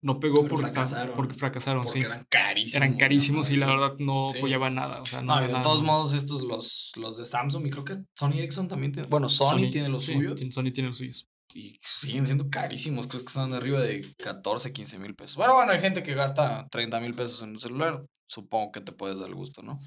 no 0.04 0.20
pegó 0.20 0.41
Pero 0.41 0.49
porque 0.49 0.68
fracasaron. 0.68 1.16
Porque 1.16 1.36
fracasaron, 1.36 1.84
porque 1.84 1.99
sí. 1.99 2.06
eran 2.06 2.26
carísimos. 2.30 2.76
Eran 2.76 2.97
carísimos 2.97 3.52
y 3.52 3.58
la 3.58 3.68
verdad 3.68 3.95
no 3.99 4.30
apoyaba 4.30 4.70
nada, 4.70 5.02
o 5.02 5.06
sea, 5.06 5.22
no, 5.22 5.39
de 5.39 5.47
nada, 5.47 5.62
todos 5.62 5.84
modos, 5.84 6.14
estos, 6.14 6.41
los, 6.41 6.91
los 6.95 7.18
de 7.18 7.26
Samsung, 7.26 7.66
y 7.68 7.70
creo 7.70 7.86
que 7.86 7.95
Sony 8.16 8.34
Ericsson 8.38 8.68
también 8.68 8.91
tiene. 8.91 9.08
Bueno, 9.08 9.30
Sony, 9.30 9.70
tiene 9.72 9.89
los 9.89 10.06
suyos. 10.06 10.39
Sony 10.52 10.72
tiene 10.72 10.89
los 10.89 10.97
suyos. 10.97 11.28
Y 11.54 11.80
siguen 11.82 12.26
siendo 12.26 12.49
carísimos. 12.49 13.08
Creo 13.08 13.22
que 13.22 13.28
están 13.28 13.54
arriba 13.54 13.80
de 13.82 14.14
14, 14.18 14.72
15 14.72 14.99
mil 14.99 15.16
pesos. 15.16 15.36
Bueno, 15.38 15.56
bueno, 15.56 15.72
hay 15.72 15.80
gente 15.80 16.04
que 16.04 16.14
gasta 16.14 16.68
30 16.70 16.99
mil 16.99 17.14
pesos 17.14 17.41
en 17.43 17.52
un 17.52 17.60
celular. 17.60 18.06
Supongo 18.26 18.72
que 18.72 18.82
te 18.82 18.91
puedes 18.91 19.20
dar 19.20 19.30
el 19.30 19.36
gusto, 19.36 19.62
¿no? 19.62 19.80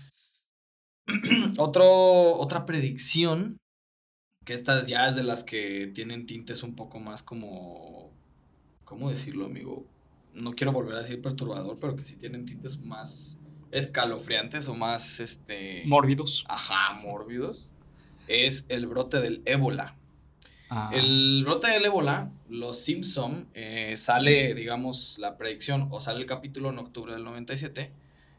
Otro, 1.58 2.36
otra 2.36 2.64
predicción. 2.64 3.58
Que 4.44 4.52
estas 4.52 4.86
ya 4.86 5.08
es 5.08 5.16
de 5.16 5.22
las 5.22 5.42
que 5.42 5.90
tienen 5.94 6.26
tintes 6.26 6.62
un 6.62 6.74
poco 6.74 7.00
más 7.00 7.22
como. 7.22 8.12
¿Cómo 8.84 9.08
decirlo, 9.08 9.46
amigo? 9.46 9.86
No 10.34 10.52
quiero 10.52 10.72
volver 10.72 10.96
a 10.96 11.00
decir 11.00 11.22
perturbador, 11.22 11.78
pero 11.80 11.96
que 11.96 12.04
sí 12.04 12.16
tienen 12.16 12.44
tintes 12.44 12.78
más 12.78 13.40
escalofriantes 13.70 14.68
o 14.68 14.74
más 14.74 15.20
este. 15.20 15.82
Mórbidos. 15.86 16.44
Ajá, 16.48 16.94
mórbidos. 17.00 17.70
Es 18.28 18.66
el 18.68 18.86
brote 18.86 19.20
del 19.20 19.42
ébola. 19.46 19.96
Ah, 20.76 20.90
El 20.92 21.42
brote 21.44 21.68
del 21.68 21.84
ébola, 21.84 22.30
los 22.48 22.78
Simpson, 22.80 23.46
eh, 23.54 23.94
sale, 23.96 24.54
digamos, 24.54 25.16
la 25.20 25.36
predicción, 25.38 25.86
o 25.92 26.00
sale 26.00 26.18
el 26.20 26.26
capítulo 26.26 26.70
en 26.70 26.78
octubre 26.78 27.12
del 27.12 27.22
97, 27.22 27.92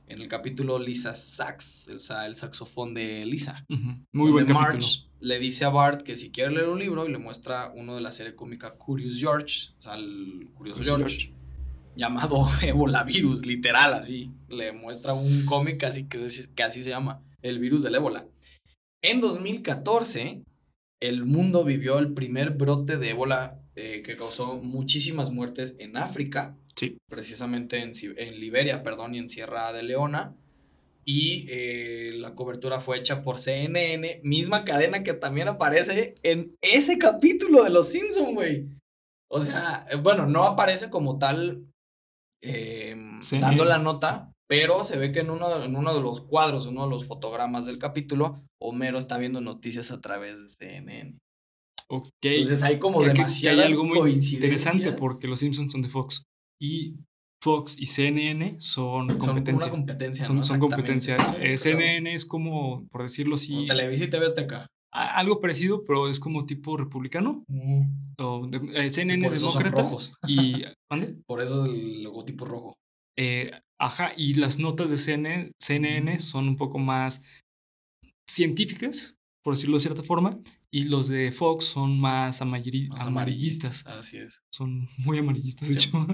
en 0.07 0.21
el 0.21 0.27
capítulo 0.27 0.77
Lisa 0.77 1.15
Sax, 1.15 1.87
el, 1.87 1.99
el 2.27 2.35
saxofón 2.35 2.93
de 2.93 3.25
Lisa. 3.25 3.65
Muy 4.11 4.31
buen 4.31 4.45
capítulo. 4.45 4.85
Le 5.21 5.39
dice 5.39 5.63
a 5.65 5.69
Bart 5.69 6.01
que 6.01 6.17
si 6.17 6.29
quiere 6.29 6.51
leer 6.51 6.67
un 6.67 6.77
libro 6.79 7.07
y 7.07 7.11
le 7.11 7.17
muestra 7.17 7.71
uno 7.73 7.95
de 7.95 8.01
la 8.01 8.11
serie 8.11 8.35
cómica 8.35 8.71
Curious 8.75 9.17
George, 9.17 9.69
o 9.79 9.81
sea, 9.81 9.95
el 9.95 10.49
Curioso 10.55 10.79
Curioso 10.79 10.97
George, 10.97 11.33
llamado 11.95 12.47
Ebola 12.61 13.03
Virus, 13.03 13.45
literal, 13.45 13.93
así. 13.93 14.29
Le 14.49 14.73
muestra 14.73 15.13
un 15.13 15.45
cómic 15.45 15.83
así 15.85 16.03
que, 16.09 16.29
se- 16.29 16.49
que 16.53 16.63
así 16.63 16.83
se 16.83 16.89
llama, 16.89 17.21
el 17.41 17.59
virus 17.59 17.81
del 17.81 17.95
ébola. 17.95 18.25
En 19.01 19.21
2014, 19.21 20.41
el 21.01 21.25
mundo 21.25 21.63
vivió 21.63 21.99
el 21.99 22.13
primer 22.13 22.51
brote 22.51 22.97
de 22.97 23.11
ébola 23.11 23.59
eh, 23.75 24.01
que 24.03 24.15
causó 24.15 24.57
muchísimas 24.57 25.31
muertes 25.31 25.75
en 25.79 25.97
África, 25.97 26.57
Sí. 26.75 26.97
precisamente 27.09 27.79
en, 27.81 27.91
en 28.17 28.39
Liberia, 28.39 28.83
perdón, 28.83 29.15
y 29.15 29.19
en 29.19 29.29
Sierra 29.29 29.71
de 29.73 29.83
Leona. 29.83 30.35
Y 31.07 31.45
eh, 31.49 32.11
la 32.15 32.33
cobertura 32.35 32.81
fue 32.81 32.97
hecha 32.97 33.21
por 33.21 33.37
CNN, 33.37 34.21
misma 34.23 34.65
cadena 34.65 35.03
que 35.03 35.13
también 35.13 35.47
aparece 35.47 36.15
en 36.23 36.55
ese 36.61 36.97
capítulo 36.97 37.63
de 37.63 37.69
Los 37.69 37.89
Simpson, 37.89 38.33
güey. 38.33 38.65
O 39.29 39.41
sea, 39.41 39.85
eh, 39.89 39.95
bueno, 39.97 40.25
no 40.25 40.43
aparece 40.45 40.89
como 40.89 41.19
tal 41.19 41.65
eh, 42.41 42.95
CNN. 43.21 43.47
dando 43.47 43.65
la 43.65 43.77
nota, 43.77 44.31
pero 44.47 44.83
se 44.83 44.97
ve 44.97 45.11
que 45.11 45.19
en 45.21 45.29
uno, 45.29 45.63
en 45.63 45.75
uno 45.75 45.93
de 45.93 46.01
los 46.01 46.21
cuadros, 46.21 46.65
en 46.65 46.73
uno 46.73 46.85
de 46.85 46.91
los 46.91 47.05
fotogramas 47.05 47.65
del 47.65 47.77
capítulo, 47.79 48.43
Homero 48.61 48.97
está 48.97 49.17
viendo 49.17 49.41
noticias 49.41 49.91
a 49.91 50.01
través 50.01 50.37
de 50.37 50.49
CNN. 50.51 51.17
Ok. 51.89 52.09
Entonces 52.23 52.63
hay 52.63 52.79
como 52.79 52.99
Que- 52.99 53.05
que- 53.07 53.11
que 53.13 53.17
demasiadas 53.19 53.59
hay 53.65 53.71
algo 53.71 53.83
muy 53.85 53.97
coincidencias. 53.99 54.33
interesante 54.75 54.91
porque 54.93 55.27
los 55.27 55.39
Simpsons 55.39 55.71
son 55.71 55.81
de 55.81 55.89
Fox. 55.89 56.23
Y 56.59 56.95
Fox 57.43 57.75
y 57.77 57.85
CNN 57.85 58.55
son 58.59 59.09
son 59.09 59.17
competencia. 59.19 59.67
una 59.67 59.77
competencia. 59.77 60.25
Son, 60.25 60.35
¿no? 60.37 60.43
son 60.43 60.59
competencia. 60.59 61.17
Eh, 61.39 61.57
CNN 61.57 62.13
es 62.13 62.25
como, 62.25 62.87
por 62.89 63.03
decirlo 63.03 63.35
así, 63.35 63.53
como 63.53 63.65
Televisa 63.67 64.05
y 64.05 64.09
TV 64.09 64.25
Azteca. 64.25 64.67
algo 64.91 65.41
parecido, 65.41 65.83
pero 65.85 66.07
es 66.07 66.19
como 66.19 66.45
tipo 66.45 66.75
republicano. 66.77 67.43
O 68.17 68.47
de- 68.47 68.85
eh, 68.87 68.89
CNN 68.91 69.27
es 69.27 69.33
son 69.41 69.61
demócrata. 69.61 69.89
Y. 70.27 70.63
Por 71.27 71.41
eso 71.41 71.65
el 71.65 72.01
logotipo 72.03 72.45
rojo. 72.45 72.73
Eh, 73.17 73.51
ajá, 73.79 74.11
y 74.15 74.35
las 74.35 74.57
notas 74.59 74.89
de 74.89 74.97
CNN, 74.97 75.51
CNN 75.59 76.19
son 76.19 76.47
un 76.47 76.55
poco 76.55 76.79
más 76.79 77.21
científicas, 78.27 79.15
por 79.43 79.55
decirlo 79.55 79.77
de 79.77 79.81
cierta 79.83 80.03
forma, 80.03 80.39
y 80.71 80.85
los 80.85 81.07
de 81.07 81.31
Fox 81.31 81.65
son 81.65 81.99
más, 81.99 82.41
amarillistas. 82.41 83.85
Así 83.87 84.17
es. 84.17 84.41
Son 84.51 84.89
muy 84.97 85.17
amarillistas, 85.19 85.69
de 85.69 85.79
Sí. 85.79 85.87
hecho. 85.89 86.07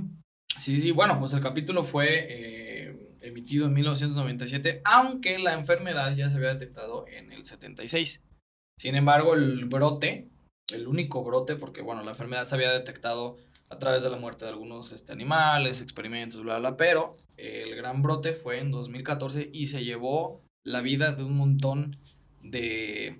Sí, 0.59 0.82
sí, 0.82 0.91
bueno, 0.91 1.18
pues 1.20 1.32
el 1.34 1.39
capítulo 1.39 1.86
fue 1.86 2.28
eh, 2.30 3.18
emitido 3.22 3.68
en 3.68 3.74
1997, 3.74 4.82
aunque 4.84 5.39
la 5.39 5.53
enfermedad 5.53 6.14
ya 6.16 6.30
se 6.30 6.36
había 6.36 6.53
detectado 6.53 7.05
en 7.07 7.32
el 7.32 7.45
76. 7.45 8.22
Sin 8.78 8.95
embargo, 8.95 9.34
el 9.34 9.66
brote, 9.66 10.30
el 10.74 10.88
único 10.88 11.24
brote, 11.24 11.55
porque 11.55 11.82
bueno, 11.82 12.03
la 12.03 12.12
enfermedad 12.12 12.47
se 12.47 12.55
había 12.55 12.72
detectado 12.74 13.38
a 13.72 13.80
través 13.80 14.03
de 14.03 14.09
la 14.09 14.17
muerte 14.17 14.43
de 14.43 14.51
algunos 14.51 14.91
este, 14.91 15.13
animales, 15.13 15.82
experimentos, 15.82 16.43
bla, 16.43 16.59
bla, 16.59 16.76
pero 16.76 17.15
eh, 17.38 17.63
el 17.65 17.76
gran 17.76 18.01
brote 18.01 18.34
fue 18.34 18.59
en 18.59 18.69
2014 18.69 19.49
y 19.53 19.67
se 19.67 19.84
llevó 19.86 20.41
la 20.63 20.82
vida 20.82 21.13
de 21.13 21.24
un 21.24 21.38
montón 21.38 21.95
de 22.43 23.17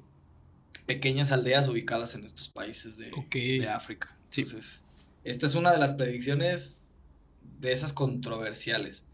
pequeñas 0.86 1.32
aldeas 1.32 1.70
ubicadas 1.70 2.16
en 2.16 2.26
estos 2.26 2.50
países 2.50 2.98
de, 2.98 3.12
de 3.60 3.70
África. 3.70 4.16
Sí. 4.30 4.42
Entonces, 4.42 4.84
esta 5.24 5.46
es 5.46 5.56
una 5.56 5.72
de 5.72 5.78
las 5.78 5.94
predicciones 5.94 6.90
de 7.60 7.72
esas 7.72 7.94
controversiales. 7.94 9.08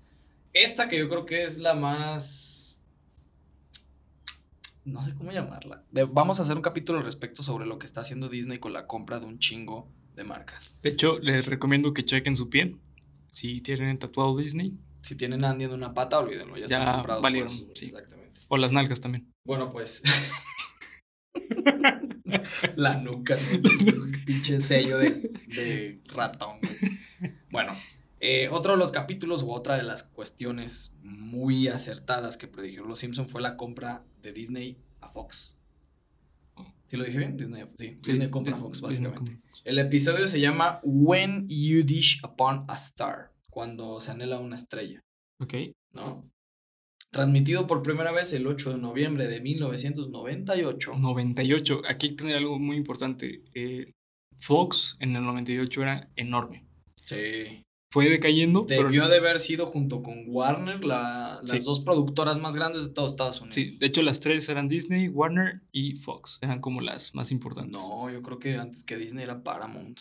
Esta 0.53 0.87
que 0.87 0.97
yo 0.97 1.07
creo 1.07 1.25
que 1.27 1.43
es 1.43 1.59
la 1.59 1.75
más... 1.75 2.79
No 4.85 5.03
sé 5.03 5.13
cómo 5.13 5.31
llamarla. 5.31 5.83
De- 5.91 6.05
vamos 6.05 6.39
a 6.39 6.43
hacer 6.43 6.55
un 6.55 6.63
capítulo 6.63 6.97
al 6.97 7.05
respecto 7.05 7.43
sobre 7.43 7.67
lo 7.67 7.77
que 7.77 7.85
está 7.85 8.01
haciendo 8.01 8.27
Disney 8.27 8.57
con 8.57 8.73
la 8.73 8.87
compra 8.87 9.19
de 9.19 9.27
un 9.27 9.37
chingo 9.37 9.87
de 10.17 10.23
marcas. 10.25 10.75
De 10.81 10.89
hecho, 10.89 11.19
les 11.19 11.45
recomiendo 11.45 11.93
que 11.93 12.03
chequen 12.03 12.35
su 12.35 12.49
pie. 12.49 12.75
Si 13.29 13.61
tienen 13.61 13.97
tatuado 13.99 14.35
Disney. 14.37 14.73
Si 15.03 15.15
tienen 15.15 15.45
Andy 15.45 15.65
en 15.65 15.71
una 15.73 15.93
pata, 15.93 16.19
olvídenlo. 16.19 16.57
Ya, 16.57 16.67
Ya 16.67 16.77
están 16.79 16.95
comprados. 16.95 17.21
por 17.21 17.23
valieron, 17.31 17.53
eso. 17.53 17.67
sí. 17.75 17.85
Exactamente. 17.85 18.41
O 18.49 18.57
las 18.57 18.73
nalgas 18.73 18.99
también. 18.99 19.31
Bueno, 19.45 19.71
pues... 19.71 20.03
La 22.75 22.95
nuca, 22.97 23.35
¿no? 23.35 23.61
pinche 24.25 24.59
sello 24.59 24.97
de, 24.97 25.11
de 25.47 26.01
ratón. 26.07 26.57
güey. 26.61 27.37
Bueno, 27.51 27.73
eh, 28.19 28.49
otro 28.51 28.73
de 28.73 28.77
los 28.79 28.91
capítulos 28.91 29.43
o 29.43 29.51
otra 29.51 29.77
de 29.77 29.83
las 29.83 30.03
cuestiones 30.03 30.93
muy 31.01 31.67
acertadas 31.69 32.35
que 32.37 32.47
predijeron 32.47 32.89
los 32.89 32.99
Simpson 32.99 33.29
fue 33.29 33.41
la 33.41 33.55
compra 33.55 34.03
de 34.21 34.33
Disney 34.33 34.77
a 35.01 35.07
Fox. 35.07 35.56
¿Sí 36.87 36.97
lo 36.97 37.03
dije 37.03 37.17
bien? 37.17 37.37
Disney, 37.37 37.65
sí, 37.77 37.97
Disney 38.01 38.29
compra 38.29 38.55
Fox, 38.55 38.81
básicamente. 38.81 39.39
El 39.65 39.79
episodio 39.79 40.27
se 40.27 40.39
llama 40.39 40.79
When 40.83 41.47
You 41.49 41.83
Dish 41.83 42.21
Upon 42.23 42.65
a 42.67 42.75
Star, 42.75 43.31
cuando 43.49 43.99
se 43.99 44.11
anhela 44.11 44.39
una 44.39 44.55
estrella. 44.55 45.03
Ok. 45.39 45.53
¿no? 45.93 46.29
Transmitido 47.11 47.67
por 47.67 47.83
primera 47.83 48.11
vez 48.11 48.33
el 48.33 48.47
8 48.47 48.73
de 48.73 48.77
noviembre 48.77 49.27
de 49.27 49.41
1998. 49.41 50.95
98. 50.97 51.81
Aquí 51.87 52.15
tener 52.15 52.37
algo 52.37 52.59
muy 52.59 52.77
importante. 52.77 53.43
Eh, 53.53 53.93
Fox 54.39 54.95
en 54.99 55.15
el 55.15 55.23
98 55.23 55.81
era 55.81 56.09
enorme. 56.15 56.65
Sí. 57.05 57.65
Fue 57.89 58.09
decayendo, 58.09 58.65
pero 58.65 58.83
Debió 58.83 59.07
de 59.07 59.17
haber 59.17 59.39
sido 59.39 59.65
junto 59.67 60.03
con 60.03 60.25
Warner 60.27 60.83
la- 60.83 61.39
las 61.41 61.51
Sí. 61.59 61.65
dos 61.65 61.79
productoras 61.79 62.37
más 62.37 62.53
grandes 62.55 62.83
de 62.87 62.93
todos 62.93 63.11
Estados 63.11 63.39
Unidos. 63.39 63.55
sí, 63.55 63.77
de 63.79 63.85
hecho 63.85 64.01
las 64.01 64.19
tres 64.19 64.47
eran 64.49 64.67
Disney, 64.67 65.07
Warner 65.07 65.61
y 65.71 65.95
Fox. 65.95 66.37
Eran 66.41 66.59
como 66.59 66.81
las 66.81 67.15
más 67.15 67.31
importantes. 67.31 67.81
No, 67.87 68.09
yo 68.09 68.21
creo 68.21 68.39
que 68.39 68.55
antes 68.57 68.83
que 68.83 68.97
Disney 68.97 69.23
era 69.23 69.41
Paramount 69.41 69.99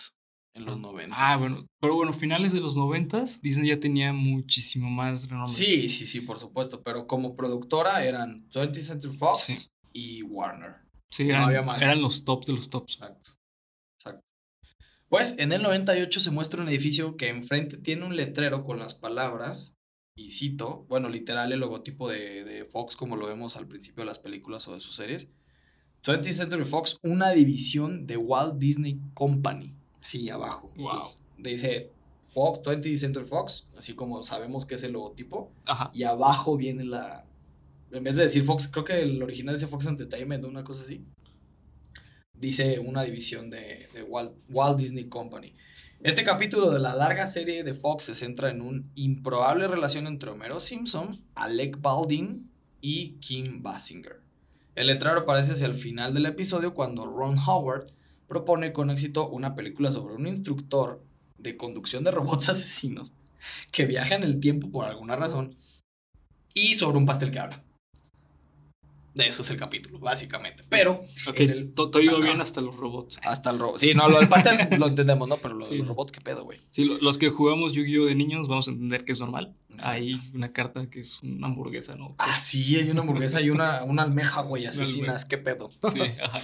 en 0.55 0.65
los 0.65 0.79
90. 0.81 1.15
Ah, 1.17 1.37
bueno. 1.39 1.55
Pero 1.81 1.95
bueno, 1.95 2.13
finales 2.13 2.53
de 2.53 2.61
los 2.61 2.77
90 2.77 3.25
Disney 3.43 3.69
ya 3.69 3.79
tenía 3.79 4.13
muchísimo 4.13 4.91
más 4.91 5.29
renombre. 5.29 5.55
Sí, 5.55 5.89
sí, 5.89 6.07
sí, 6.07 6.21
por 6.23 6.39
supuesto. 6.41 6.83
Pero 6.83 7.07
como 7.07 7.37
productora 7.37 8.05
eran 8.05 8.49
20th 8.51 8.83
Century 8.83 9.17
Fox 9.17 9.41
Sí. 9.43 9.69
y 9.93 10.23
Warner. 10.23 10.75
Sí, 11.11 11.25
no 11.27 11.37
había 11.39 11.63
más. 11.63 11.81
eran 11.81 12.03
los 12.03 12.25
tops 12.25 12.47
de 12.47 12.53
los 12.55 12.69
tops. 12.69 12.95
Exacto. 12.95 13.31
Pues 15.09 15.35
en 15.39 15.53
el 15.53 15.63
98 15.63 16.21
se 16.21 16.31
muestra 16.31 16.63
un 16.63 16.69
edificio 16.69 17.17
que 17.17 17.29
enfrente 17.29 17.77
tiene 17.77 18.05
un 18.05 18.17
letrero 18.17 18.65
con 18.65 18.79
las 18.79 18.95
palabras, 18.95 19.77
y 20.17 20.31
cito, 20.31 20.87
bueno, 20.89 21.11
literal 21.11 21.53
el 21.53 21.61
logotipo 21.61 22.09
de, 22.09 22.43
de 22.45 22.65
Fox 22.65 22.97
como 22.97 23.17
lo 23.17 23.27
vemos 23.27 23.57
al 23.57 23.67
principio 23.67 24.03
de 24.03 24.07
las 24.07 24.19
películas 24.19 24.67
o 24.67 24.75
de 24.75 24.81
sus 24.81 24.97
series. 24.97 25.31
20th 26.05 26.33
Century 26.33 26.65
Fox, 26.65 26.99
una 27.03 27.31
división 27.31 28.07
de 28.07 28.17
Walt 28.17 28.59
Disney 28.59 29.01
Company. 29.15 29.75
Sí, 30.01 30.31
abajo. 30.31 30.73
Wow. 30.77 30.93
Entonces, 30.93 31.21
dice 31.43 31.91
Fox, 32.29 32.61
20th 32.61 32.97
Century 32.97 33.27
Fox, 33.27 33.69
así 33.77 33.95
como 33.95 34.23
sabemos 34.23 34.67
que 34.67 34.77
es 34.77 34.83
el 34.85 34.93
logotipo. 34.93 35.51
Ajá. 35.65 35.91
Y 35.93 36.05
abajo 36.05 36.57
viene 36.57 36.85
la. 36.85 37.25
En 37.91 38.05
vez 38.05 38.17
de 38.17 38.25
decir 38.25 38.45
Fox, 38.45 38.69
creo 38.69 38.85
que 38.85 39.03
el 39.03 39.23
original 39.23 39.55
dice 39.55 39.67
Fox 39.67 39.87
Entertainment 39.87 40.45
una 40.45 40.65
cosa 40.65 40.85
así. 40.85 41.05
Dice 42.41 42.79
una 42.79 43.03
división 43.03 43.51
de, 43.51 43.89
de 43.95 44.03
Walt, 44.03 44.33
Walt 44.51 44.79
Disney 44.79 45.07
Company. 45.07 45.55
Este 46.03 46.23
capítulo 46.23 46.71
de 46.71 46.79
la 46.79 46.95
larga 46.95 47.27
serie 47.27 47.65
de 47.65 47.73
Fox 47.73 48.05
se 48.05 48.15
centra 48.15 48.51
en 48.51 48.61
una 48.61 48.83
improbable 48.95 49.67
relación 49.67 50.07
entre 50.07 50.31
Homero 50.31 50.61
Simpson, 50.61 51.19
Alec 51.35 51.81
Baldwin 51.81 52.51
y 52.81 53.13
Kim 53.21 53.63
Basinger. 53.63 54.21
El 54.75 54.89
letrero 54.89 55.21
aparece 55.21 55.53
hacia 55.53 55.67
el 55.67 55.75
final 55.75 56.13
del 56.13 56.27
episodio 56.27 56.75
cuando 56.75 57.07
Ron 57.07 57.39
Howard 57.39 57.87
propone 58.29 58.75
con 58.75 58.91
éxito 58.91 59.29
una 59.29 59.55
película 59.55 59.91
sobre 59.91 60.15
un 60.15 60.27
instructor 60.27 61.03
de 61.39 61.57
conducción 61.57 62.05
de 62.05 62.11
robots 62.11 62.49
asesinos 62.51 63.15
que 63.73 63.87
viaja 63.87 64.15
en 64.15 64.23
el 64.23 64.39
tiempo 64.39 64.71
por 64.71 64.85
alguna 64.85 65.17
razón 65.17 65.57
y 66.53 66.75
sobre 66.75 66.99
un 66.99 67.07
pastel 67.07 67.31
que 67.31 67.39
habla. 67.39 67.63
De 69.17 69.27
eso 69.29 69.41
es 69.41 69.51
el 69.51 69.57
capítulo, 69.57 69.99
básicamente. 69.99 70.63
Pero 70.69 71.01
Ok, 71.27 71.41
el- 71.41 71.73
to- 71.73 71.91
todo 71.91 72.03
iba 72.03 72.19
bien 72.21 72.39
hasta 72.43 72.61
los 72.61 72.77
robots. 72.77 73.19
hasta 73.23 73.51
el 73.51 73.59
robot. 73.59 73.79
Sí, 73.81 73.95
no, 73.95 74.09
lo 74.11 74.19
del 74.19 74.29
pastel 74.29 74.59
lo 74.79 74.87
entendemos, 74.87 75.27
¿no? 75.27 75.39
Pero 75.39 75.55
lo 75.55 75.67
de 75.67 75.79
los 75.79 75.89
robots, 75.89 76.13
¿qué 76.13 76.21
pedo, 76.21 76.45
güey? 76.45 76.61
Sí, 76.71 76.85
lo- 76.85 76.99
los 76.99 77.17
que 77.17 77.31
jugamos 77.31 77.73
Yu-Gi-Oh 77.73 78.05
de 78.05 78.15
niños 78.15 78.47
vamos 78.47 78.69
a 78.69 78.73
entender 78.73 79.05
que 79.07 79.13
es 79.13 79.21
normal. 79.21 79.57
Exacto. 79.71 79.89
Hay 79.91 80.21
una 80.35 80.53
carta 80.53 80.91
que 80.91 81.01
es 81.01 81.23
una 81.23 81.47
hamburguesa, 81.47 81.97
¿no? 81.97 82.15
Ah, 82.19 82.39
sí, 82.39 82.77
hay 82.77 82.91
una 82.91 83.01
hamburguesa 83.01 83.41
y 83.41 83.49
una, 83.51 83.85
una 83.85 84.03
almeja, 84.03 84.43
güey, 84.43 84.67
asesinas. 84.67 85.25
¿qué 85.25 85.39
pedo? 85.39 85.71
Sí, 85.93 86.01
ajá. 86.23 86.41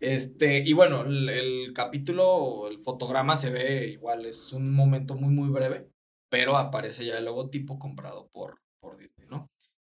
Este, 0.00 0.58
y 0.66 0.72
bueno, 0.72 1.02
el, 1.02 1.28
el 1.28 1.72
capítulo, 1.74 2.68
el 2.68 2.78
fotograma 2.82 3.36
se 3.36 3.50
ve 3.50 3.88
igual, 3.90 4.26
es 4.26 4.52
un 4.52 4.72
momento 4.72 5.14
muy, 5.14 5.32
muy 5.32 5.48
breve, 5.48 5.88
pero 6.30 6.56
aparece 6.56 7.06
ya 7.06 7.16
el 7.18 7.24
logotipo 7.26 7.78
comprado 7.78 8.28
por, 8.32 8.58
por. 8.80 8.98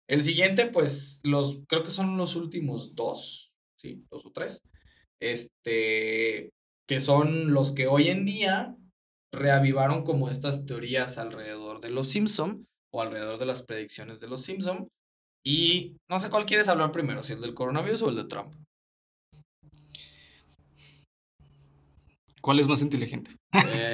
El 0.08 0.24
siguiente, 0.24 0.68
pues, 0.68 1.22
los, 1.24 1.60
creo 1.68 1.84
que 1.84 1.90
son 1.90 2.18
los 2.18 2.36
últimos 2.36 2.94
dos, 2.96 3.54
sí, 3.78 4.04
dos 4.12 4.26
o 4.26 4.32
tres, 4.32 4.62
este, 5.22 6.52
que 6.88 7.00
son 7.00 7.54
los 7.54 7.72
que 7.72 7.88
hoy 7.88 8.10
en 8.10 8.26
día 8.26 8.76
reavivaron 9.32 10.04
como 10.04 10.30
estas 10.30 10.66
teorías 10.66 11.18
alrededor 11.18 11.80
de 11.80 11.90
los 11.90 12.10
Simpson 12.10 12.68
o 12.94 13.02
alrededor 13.02 13.40
de 13.40 13.46
las 13.46 13.64
predicciones 13.64 14.20
de 14.20 14.28
los 14.28 14.42
Simpson. 14.42 14.90
Y 15.46 15.98
no 16.10 16.20
sé 16.20 16.30
cuál 16.30 16.46
quieres 16.46 16.68
hablar 16.68 16.92
primero, 16.92 17.24
si 17.24 17.34
el 17.34 17.42
del 17.42 17.54
coronavirus 17.54 18.02
o 18.04 18.10
el 18.10 18.16
de 18.16 18.26
Trump. 18.26 18.54
¿Cuál 22.42 22.60
es 22.60 22.68
más 22.68 22.82
inteligente? 22.82 23.32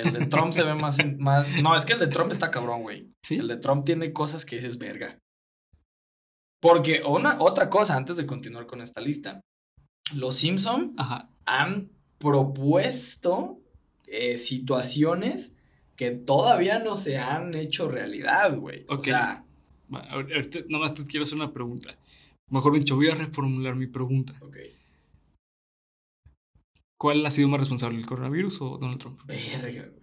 El 0.03 0.11
de 0.11 0.25
Trump 0.25 0.53
se 0.53 0.63
ve 0.63 0.73
más, 0.73 0.97
más... 1.19 1.61
No, 1.61 1.77
es 1.77 1.85
que 1.85 1.93
el 1.93 1.99
de 1.99 2.07
Trump 2.07 2.31
está 2.31 2.49
cabrón, 2.49 2.81
güey. 2.81 3.07
¿Sí? 3.23 3.35
El 3.35 3.47
de 3.47 3.57
Trump 3.57 3.85
tiene 3.85 4.11
cosas 4.11 4.43
que 4.43 4.55
dices 4.55 4.79
verga. 4.79 5.19
Porque 6.61 7.01
una, 7.05 7.39
otra 7.39 7.69
cosa, 7.69 7.95
antes 7.95 8.17
de 8.17 8.25
continuar 8.25 8.65
con 8.67 8.81
esta 8.81 9.01
lista. 9.01 9.41
Los 10.13 10.37
Simpson 10.37 10.93
Ajá. 10.97 11.29
han 11.45 11.89
propuesto 12.17 13.59
eh, 14.07 14.37
situaciones 14.37 15.55
que 15.95 16.11
todavía 16.11 16.79
no 16.79 16.97
se 16.97 17.17
han 17.17 17.53
hecho 17.53 17.89
realidad, 17.89 18.57
güey. 18.57 18.83
Ok. 18.87 18.99
O 18.99 19.03
sea, 19.03 19.45
Ahorita 19.91 20.59
nomás 20.67 20.93
te 20.93 21.03
quiero 21.05 21.23
hacer 21.23 21.35
una 21.35 21.51
pregunta. 21.51 21.97
Mejor 22.49 22.73
dicho, 22.73 22.95
voy 22.95 23.07
a 23.07 23.15
reformular 23.15 23.75
mi 23.75 23.87
pregunta. 23.87 24.33
ok. 24.41 24.57
¿Cuál 26.97 27.25
ha 27.25 27.31
sido 27.31 27.47
más 27.47 27.61
responsable, 27.61 27.97
el 27.97 28.05
coronavirus 28.05 28.61
o 28.61 28.77
Donald 28.77 28.99
Trump? 28.99 29.21
Verga, 29.25 29.87
güey. 29.87 29.99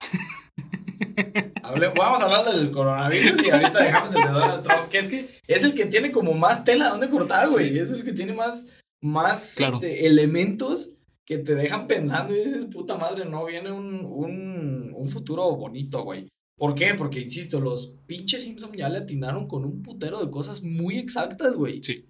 Hable- 1.74 1.92
vamos 1.96 2.20
a 2.20 2.24
hablar 2.24 2.44
del 2.54 2.70
coronavirus 2.70 3.44
y 3.46 3.50
ahorita 3.50 3.82
dejamos 3.84 4.14
el 4.14 4.22
de 4.22 4.28
Donald 4.28 4.62
Trump, 4.62 4.88
que 4.88 4.98
es 4.98 5.08
que 5.08 5.28
es 5.46 5.64
el 5.64 5.74
que 5.74 5.86
tiene 5.86 6.10
como 6.12 6.32
más 6.34 6.64
tela 6.64 6.88
donde 6.90 7.08
cortar, 7.08 7.48
güey. 7.50 7.70
Sí. 7.72 7.78
Es 7.78 7.90
el 7.92 8.04
que 8.04 8.12
tiene 8.12 8.32
más, 8.32 8.68
más 9.00 9.54
Claro. 9.56 9.76
este, 9.76 10.06
elementos 10.06 10.90
que 11.24 11.38
te 11.38 11.54
dejan 11.54 11.86
pensando 11.86 12.34
y 12.34 12.44
dices, 12.44 12.64
puta 12.72 12.96
madre, 12.96 13.24
no 13.24 13.44
viene 13.44 13.70
un, 13.70 14.04
un, 14.04 14.92
un 14.94 15.08
futuro 15.08 15.54
bonito, 15.56 16.02
güey. 16.02 16.28
¿Por 16.58 16.74
qué? 16.74 16.94
Porque, 16.94 17.20
insisto, 17.20 17.58
los 17.60 17.94
pinches 18.06 18.42
Simpson 18.42 18.72
ya 18.72 18.88
le 18.88 18.98
atinaron 18.98 19.46
con 19.46 19.64
un 19.64 19.82
putero 19.82 20.22
de 20.22 20.30
cosas 20.30 20.62
muy 20.62 20.98
exactas, 20.98 21.54
güey. 21.54 21.82
Sí. 21.82 22.04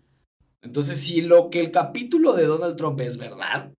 Entonces, 0.63 0.99
si 1.01 1.21
lo 1.21 1.51
que 1.51 1.61
el 1.61 1.71
capítulo 1.71 2.33
de 2.33 2.47
Donald 2.47 2.77
Trump 2.77 3.01
es 3.01 3.17
verdad, 3.17 3.73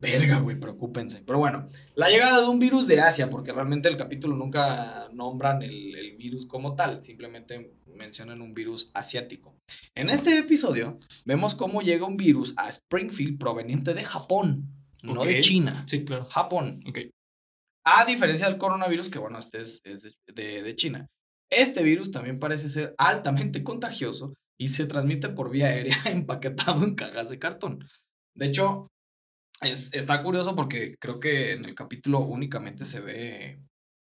verga, 0.00 0.38
güey, 0.40 0.58
preocúpense. 0.58 1.22
Pero 1.26 1.38
bueno, 1.38 1.68
la 1.94 2.08
llegada 2.08 2.40
de 2.40 2.48
un 2.48 2.58
virus 2.58 2.86
de 2.86 3.00
Asia, 3.00 3.28
porque 3.30 3.52
realmente 3.52 3.88
el 3.88 3.96
capítulo 3.96 4.36
nunca 4.36 5.08
nombran 5.12 5.62
el, 5.62 5.94
el 5.96 6.16
virus 6.16 6.46
como 6.46 6.74
tal, 6.76 7.02
simplemente 7.02 7.74
mencionan 7.86 8.40
un 8.42 8.54
virus 8.54 8.90
asiático. 8.94 9.56
En 9.94 10.08
este 10.10 10.38
episodio 10.38 10.98
vemos 11.24 11.54
cómo 11.54 11.80
llega 11.82 12.06
un 12.06 12.16
virus 12.16 12.54
a 12.56 12.68
Springfield 12.68 13.38
proveniente 13.38 13.94
de 13.94 14.04
Japón, 14.04 14.68
no 15.02 15.24
de. 15.24 15.40
China. 15.40 15.84
Sí, 15.88 16.04
claro. 16.04 16.24
Japón. 16.26 16.80
Ok. 16.88 16.98
A 17.84 18.04
diferencia 18.04 18.48
del 18.48 18.58
coronavirus, 18.58 19.08
que 19.08 19.18
bueno, 19.18 19.38
este 19.38 19.62
es, 19.62 19.80
es 19.84 20.02
de, 20.02 20.12
de- 20.34 20.62
de 20.62 20.76
China. 20.76 21.06
Este 21.50 21.82
virus 21.82 22.10
también 22.10 22.38
parece 22.38 22.68
ser 22.68 22.94
altamente 22.98 23.62
contagioso 23.64 24.34
y 24.60 24.68
se 24.68 24.86
transmite 24.86 25.30
por 25.30 25.50
vía 25.50 25.68
aérea 25.68 25.96
empaquetado 26.06 26.84
en 26.84 26.94
cajas 26.94 27.30
de 27.30 27.38
cartón. 27.38 27.88
De 28.36 28.46
hecho, 28.46 28.88
es, 29.62 29.92
está 29.92 30.22
curioso 30.22 30.54
porque 30.54 30.96
creo 31.00 31.20
que 31.20 31.52
en 31.52 31.64
el 31.64 31.74
capítulo 31.74 32.20
únicamente 32.20 32.84
se 32.84 33.00
ve... 33.00 33.60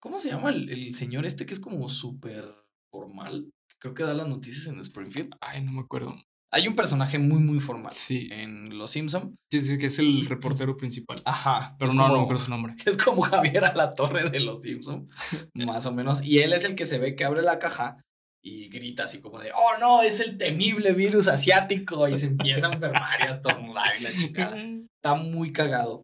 ¿Cómo 0.02 0.18
se 0.18 0.30
llama 0.30 0.50
el, 0.50 0.70
el 0.70 0.94
señor 0.94 1.26
este 1.26 1.44
que 1.46 1.54
es 1.54 1.60
como 1.60 1.88
súper 1.88 2.44
formal? 2.92 3.50
Creo 3.78 3.94
que 3.94 4.02
da 4.02 4.14
las 4.14 4.28
noticias 4.28 4.66
en 4.66 4.80
Springfield. 4.80 5.32
Ay, 5.40 5.62
no 5.62 5.72
me 5.72 5.80
acuerdo. 5.80 6.16
Hay 6.52 6.66
un 6.66 6.74
personaje 6.74 7.18
muy, 7.18 7.38
muy 7.38 7.60
formal 7.60 7.92
Sí. 7.94 8.28
en 8.32 8.76
Los 8.76 8.90
Simpson. 8.92 9.36
Sí, 9.52 9.60
sí, 9.60 9.78
que 9.78 9.86
es 9.86 9.98
el 9.98 10.26
reportero 10.26 10.76
principal. 10.76 11.18
Ajá. 11.24 11.76
Pero 11.78 11.92
no, 11.92 12.02
no 12.02 12.08
me 12.08 12.12
como- 12.14 12.22
acuerdo 12.24 12.44
su 12.44 12.50
nombre. 12.50 12.74
Es 12.86 12.96
como 12.96 13.22
Javier 13.22 13.64
a 13.64 13.74
la 13.74 13.90
torre 13.92 14.30
de 14.30 14.40
los 14.40 14.60
Simpson, 14.62 15.08
más 15.54 15.86
o 15.86 15.92
menos. 15.92 16.22
Y 16.24 16.38
él 16.38 16.52
es 16.52 16.64
el 16.64 16.74
que 16.74 16.86
se 16.86 16.98
ve 16.98 17.14
que 17.14 17.24
abre 17.24 17.42
la 17.42 17.58
caja 17.58 18.02
y 18.42 18.68
grita 18.68 19.04
así 19.04 19.20
como 19.20 19.38
de, 19.38 19.50
oh 19.52 19.78
no, 19.78 20.02
es 20.02 20.20
el 20.20 20.38
temible 20.38 20.92
virus 20.92 21.28
asiático. 21.28 22.08
Y 22.08 22.18
se 22.18 22.26
empieza 22.26 22.68
a 22.68 22.72
enfermar 22.72 23.20
y 23.20 23.28
a 23.28 23.34
estornudar 23.34 23.98
y 23.98 24.02
la 24.02 24.16
chingada. 24.16 24.56
Está 24.96 25.14
muy 25.14 25.52
cagado. 25.52 26.02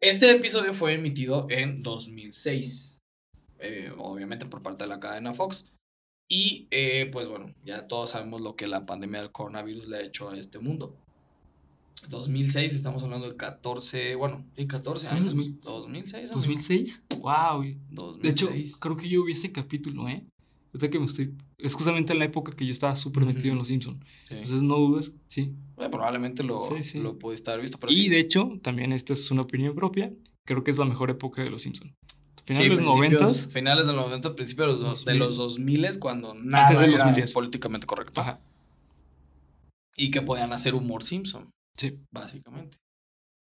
Este 0.00 0.30
episodio 0.30 0.72
fue 0.74 0.94
emitido 0.94 1.46
en 1.50 1.82
2006, 1.82 2.98
eh, 3.58 3.92
obviamente 3.98 4.46
por 4.46 4.62
parte 4.62 4.84
de 4.84 4.88
la 4.88 5.00
cadena 5.00 5.34
Fox. 5.34 5.70
Y 6.28 6.68
eh, 6.70 7.08
pues 7.12 7.28
bueno, 7.28 7.54
ya 7.64 7.88
todos 7.88 8.10
sabemos 8.10 8.40
lo 8.40 8.54
que 8.56 8.68
la 8.68 8.86
pandemia 8.86 9.20
del 9.20 9.32
coronavirus 9.32 9.88
le 9.88 9.96
ha 9.98 10.02
hecho 10.02 10.30
a 10.30 10.38
este 10.38 10.58
mundo. 10.58 10.96
2006, 12.08 12.72
estamos 12.72 13.02
hablando 13.02 13.28
de 13.28 13.36
14, 13.36 14.14
bueno, 14.14 14.46
sí, 14.56 14.66
14 14.66 15.06
Fue 15.06 15.16
en 15.16 15.22
años. 15.24 15.34
2000. 15.34 15.60
2006. 15.60 16.30
amigo. 16.30 16.52
¿2006? 16.52 17.00
Wow. 17.18 17.62
De 17.62 17.76
2006. 17.90 18.32
hecho, 18.32 18.78
creo 18.80 18.96
que 18.96 19.08
yo 19.08 19.24
vi 19.24 19.32
ese 19.32 19.52
capítulo, 19.52 20.08
¿eh? 20.08 20.24
Ahorita 20.72 20.90
que 20.90 20.98
me 21.00 21.06
estoy... 21.06 21.34
Es 21.58 21.74
justamente 21.74 22.12
en 22.12 22.18
la 22.20 22.24
época 22.26 22.52
que 22.52 22.64
yo 22.64 22.72
estaba 22.72 22.94
súper 22.96 23.24
metido 23.24 23.52
en. 23.52 23.58
Los 23.58 23.68
Simpsons. 23.68 23.98
Sí. 24.26 24.34
Entonces 24.34 24.62
no 24.62 24.76
dudes, 24.76 25.14
sí. 25.28 25.52
Bueno, 25.76 25.90
probablemente 25.90 26.42
lo, 26.44 26.60
Sí, 26.76 26.84
sí. 26.84 26.98
lo 27.00 27.18
pudiste 27.18 27.50
haber 27.50 27.62
visto. 27.62 27.78
Pero 27.78 27.92
Y 27.92 28.08
de 28.08 28.20
hecho, 28.20 28.52
también 28.62 28.92
esta 28.92 29.12
es 29.12 29.30
una 29.30 29.42
opinión 29.42 29.74
propia. 29.74 30.12
Creo 30.46 30.62
que 30.64 30.70
es 30.70 30.78
la 30.78 30.84
mejor 30.84 31.10
época 31.10 31.42
de 31.42 31.50
Los 31.50 31.62
Simpsons. 31.62 31.92
Finales 32.46 32.78
de 32.78 32.84
los 32.84 32.96
principios- 32.98 33.20
90 33.46 33.52
Finales 33.52 33.86
de 33.86 33.92
los 33.92 34.02
90, 34.06 34.34
principios 34.36 34.66
de 34.68 34.72
los, 34.72 34.80
dos- 34.82 35.04
de 35.04 35.12
2000. 35.12 35.18
los 35.26 35.36
2000 35.36 35.98
cuando 36.00 36.34
nada 36.34 36.66
Antes 36.68 36.80
del 36.80 36.94
era 36.94 37.04
2010. 37.04 37.32
políticamente 37.34 37.86
correcto. 37.86 38.20
Ajá. 38.20 38.40
Y 39.96 40.10
que 40.10 40.22
podían 40.22 40.52
hacer 40.52 40.74
humor 40.74 41.02
Simpson, 41.04 41.50
Sí. 41.76 41.98
básicamente. 42.12 42.76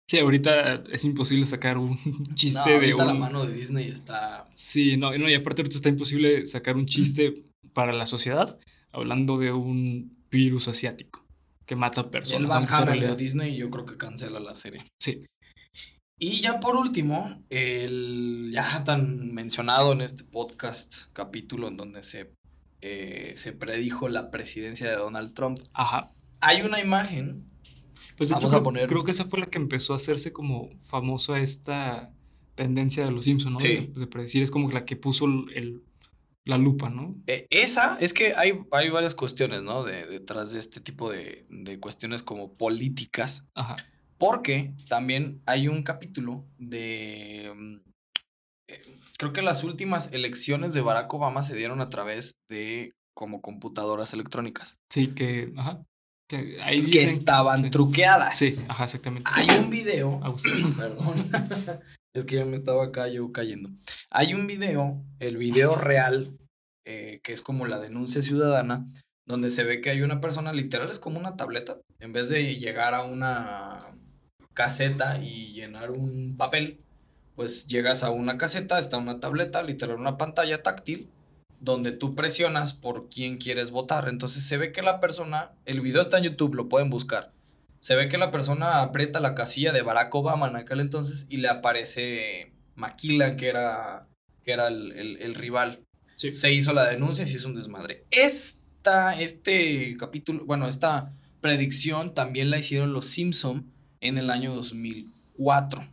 Sí, 0.10 0.20
ahorita 0.20 0.84
es 0.90 1.04
imposible 1.04 1.46
sacar 1.46 1.78
un 1.78 1.98
chiste 2.36 2.74
No, 2.76 2.80
de 2.80 2.94
un... 2.94 3.08
la 3.08 3.14
mano 3.14 3.46
de 3.46 3.54
Disney 3.54 3.88
está... 3.88 4.48
Sí, 4.56 4.96
no, 4.96 5.16
no, 5.18 5.30
y 5.30 5.34
aparte 5.34 5.62
ahorita 5.62 5.76
está 5.76 5.90
imposible 5.90 6.46
sacar 6.46 6.78
un 6.78 6.86
chiste 6.86 7.44
para 7.74 7.92
la 7.92 8.06
sociedad 8.06 8.58
hablando 8.92 9.38
de 9.38 9.52
un 9.52 10.18
virus 10.32 10.68
asiático 10.68 11.26
que 11.66 11.76
mata 11.76 12.02
Y 12.02 12.04
el 12.06 12.10
personas. 12.10 12.70
Sea 12.70 12.78
Hammer 12.78 13.02
de. 13.02 13.16
Disney 13.16 13.58
yo 13.58 13.70
creo 13.70 13.86
que 13.86 13.98
cancela 13.98 14.40
la 14.40 14.56
serie. 14.56 14.86
Sí, 15.00 15.26
Y 16.18 16.40
ya 16.40 16.60
por 16.60 16.76
último, 16.78 17.44
el 17.50 18.50
ya 18.54 18.84
tan 18.84 19.34
mencionado 19.34 19.92
en 19.92 20.02
este 20.02 20.24
podcast 20.24 21.12
capítulo 21.14 21.68
en 21.68 21.78
donde 21.78 22.04
se, 22.04 22.32
eh, 22.82 23.34
se 23.36 23.52
predijo 23.52 24.08
la 24.08 24.32
presidencia 24.32 24.90
de 24.90 24.96
Donald 24.96 25.34
Trump, 25.34 25.60
ajá. 25.74 26.12
hay 26.40 26.62
una 26.62 26.80
imagen 26.80 27.44
Pues 28.18 28.30
de 28.30 28.36
hecho 28.36 28.48
Vamos 28.48 28.54
a 28.54 28.58
creo, 28.58 28.64
poner- 28.64 28.88
creo 28.90 29.04
que 29.04 29.12
esa 29.12 29.26
fue 29.26 29.40
la 29.40 29.46
que 29.46 29.58
empezó 29.60 29.94
a 29.94 29.98
hacerse 29.98 30.34
como 30.34 30.72
famoso 30.82 31.34
a 31.34 31.40
esta 31.40 32.12
tendencia 32.56 33.06
de 33.06 33.12
los 33.12 33.26
Simpsons, 33.26 33.54
¿no? 33.54 33.60
Sí. 33.60 33.92
De, 33.94 34.00
de 34.02 34.08
predecir, 34.08 34.42
es 34.44 34.50
como 34.52 34.70
la 34.72 34.84
que 34.86 34.96
puso 34.96 35.26
el, 35.26 35.46
el- 35.54 35.84
la 36.46 36.58
lupa, 36.58 36.90
¿no? 36.90 37.14
Eh, 37.28 37.46
esa, 37.50 37.98
es 38.00 38.14
que 38.14 38.34
hay, 38.34 38.54
hay 38.72 38.90
varias 38.90 39.14
cuestiones, 39.16 39.62
¿no? 39.64 39.84
De, 39.84 40.06
detrás 40.08 40.54
de 40.54 40.60
este 40.60 40.80
tipo 40.80 41.12
de, 41.12 41.46
de 41.50 41.78
cuestiones 41.80 42.24
como 42.24 42.54
políticas. 42.54 43.48
Ajá. 43.54 43.76
Porque 44.18 44.74
también 44.88 45.42
hay 45.46 45.68
un 45.68 45.84
capítulo 45.84 46.46
de... 46.58 47.54
mm, 47.56 47.76
eh, 48.70 48.82
creo 49.18 49.34
que 49.34 49.42
las 49.42 49.64
últimas 49.64 50.12
elecciones 50.14 50.74
de 50.74 50.82
Barack 50.82 51.14
Obama 51.14 51.44
se 51.44 51.56
dieron 51.56 51.82
a 51.82 51.90
través 51.90 52.36
de 52.50 52.94
como 53.14 53.42
computadoras 53.42 54.14
electrónicas. 54.14 54.78
Sí, 54.90 55.10
que, 55.10 55.52
ajá. 55.58 55.84
Que 56.28 56.60
estaban 56.94 57.64
sí. 57.64 57.70
truqueadas. 57.70 58.38
Sí, 58.38 58.66
ajá, 58.68 58.84
exactamente. 58.84 59.30
Hay 59.34 59.48
un 59.58 59.70
video. 59.70 60.20
Perdón. 60.78 61.32
es 62.14 62.26
que 62.26 62.36
ya 62.36 62.46
me 62.46 62.58
estaba 62.58 62.86
acá 62.86 63.08
yo 63.08 63.32
cayendo. 63.32 63.70
Hay 64.10 64.34
un 64.34 64.48
video, 64.48 65.02
el 65.20 65.38
video 65.38 65.76
real, 65.76 66.38
eh, 66.86 67.22
que 67.24 67.34
es 67.34 67.42
como 67.42 67.66
la 67.66 67.80
denuncia 67.80 68.22
ciudadana, 68.22 68.86
donde 69.26 69.52
se 69.52 69.64
ve 69.64 69.82
que 69.82 69.90
hay 69.90 70.02
una 70.02 70.20
persona, 70.20 70.54
literal 70.54 70.90
es 70.90 71.00
como 71.00 71.20
una 71.20 71.36
tableta, 71.36 71.80
en 72.00 72.14
vez 72.14 72.30
de 72.30 72.56
llegar 72.56 72.94
a 72.94 73.04
una 73.04 73.94
caseta 74.54 75.22
y 75.22 75.54
llenar 75.54 75.92
un 75.92 76.36
papel, 76.38 76.80
pues 77.36 77.68
llegas 77.68 78.04
a 78.04 78.10
una 78.10 78.38
caseta, 78.38 78.80
está 78.80 78.98
una 78.98 79.20
tableta, 79.20 79.62
literal 79.62 79.98
una 79.98 80.18
pantalla 80.18 80.64
táctil, 80.64 81.10
donde 81.60 81.92
tú 81.92 82.14
presionas 82.16 82.74
por 82.74 83.10
quién 83.10 83.38
quieres 83.38 83.72
votar. 83.72 84.08
Entonces 84.10 84.44
se 84.44 84.58
ve 84.58 84.72
que 84.72 84.82
la 84.82 85.00
persona, 85.00 85.52
el 85.66 85.82
video 85.82 86.02
está 86.02 86.18
en 86.20 86.26
YouTube, 86.26 86.56
lo 86.56 86.70
pueden 86.70 86.90
buscar. 86.90 87.32
Se 87.80 87.96
ve 87.96 88.10
que 88.10 88.18
la 88.18 88.32
persona 88.32 88.82
aprieta 88.82 89.20
la 89.20 89.36
casilla 89.36 89.72
de 89.72 89.82
Barack 89.82 90.14
Obama 90.16 90.48
en 90.48 90.56
aquel 90.56 90.80
entonces 90.80 91.26
y 91.30 91.38
le 91.38 91.48
aparece 91.50 92.52
Maquila, 92.76 93.36
que 93.38 93.48
era, 93.50 94.06
que 94.44 94.52
era 94.52 94.68
el, 94.68 94.92
el- 94.94 95.18
el 95.18 95.36
rival. 95.36 95.80
Sí. 96.16 96.32
Se 96.32 96.52
hizo 96.52 96.74
la 96.74 96.86
denuncia 96.86 97.24
y 97.24 97.28
se 97.28 97.38
hizo 97.38 97.48
un 97.48 97.56
desmadre. 97.56 98.04
Esta, 98.12 99.20
este 99.20 99.96
capítulo, 99.98 100.44
bueno, 100.46 100.68
esta 100.68 101.12
predicción 101.42 102.14
también 102.16 102.50
la 102.50 102.58
hicieron 102.58 102.94
los 102.94 103.08
Simpson 103.08 103.66
en 104.02 104.18
el 104.18 104.30
año 104.32 104.54
2004. 104.56 105.84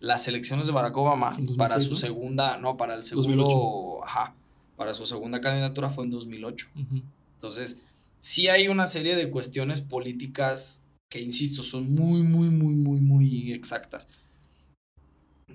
Las 0.00 0.26
elecciones 0.28 0.66
de 0.66 0.72
Barack 0.72 0.96
Obama 0.96 1.28
¿En 1.38 1.46
2006, 1.46 1.56
para 1.56 1.80
su 1.80 1.94
segunda, 1.96 2.56
no, 2.58 2.76
para 2.76 2.94
el 2.94 3.04
segundo, 3.04 3.44
2008. 3.44 4.04
ajá, 4.04 4.34
para 4.82 4.94
su 4.94 5.06
segunda 5.06 5.40
candidatura 5.40 5.90
fue 5.90 6.02
en 6.02 6.10
2008. 6.10 6.66
Ujú. 6.74 7.02
Entonces, 7.34 7.80
sí 8.20 8.48
hay 8.48 8.66
una 8.66 8.88
serie 8.88 9.14
de 9.14 9.30
cuestiones 9.30 9.80
políticas 9.80 10.82
que, 11.08 11.20
insisto, 11.20 11.62
son 11.62 11.94
muy, 11.94 12.22
muy, 12.22 12.48
muy, 12.48 12.74
muy, 12.74 12.98
muy 12.98 13.52
exactas. 13.52 14.08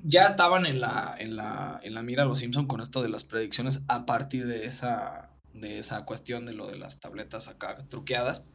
Ya 0.01 0.23
estaban 0.23 0.65
en 0.65 0.79
la, 0.79 1.13
en 1.19 1.35
la, 1.35 1.81
en 1.83 1.93
la 1.93 2.03
mira 2.03 2.23
los 2.23 2.37
Simpson 2.37 2.67
con 2.67 2.79
esto 2.79 3.01
de 3.01 3.09
las 3.09 3.25
predicciones 3.25 3.81
a 3.89 4.05
partir 4.05 4.47
de 4.47 4.65
esa, 4.65 5.29
de 5.53 5.79
esa 5.79 6.05
cuestión 6.05 6.45
de 6.45 6.53
lo 6.53 6.65
de 6.65 6.77
las 6.77 7.01
tabletas 7.01 7.49
acá 7.49 7.85
truqueadas. 7.89 8.45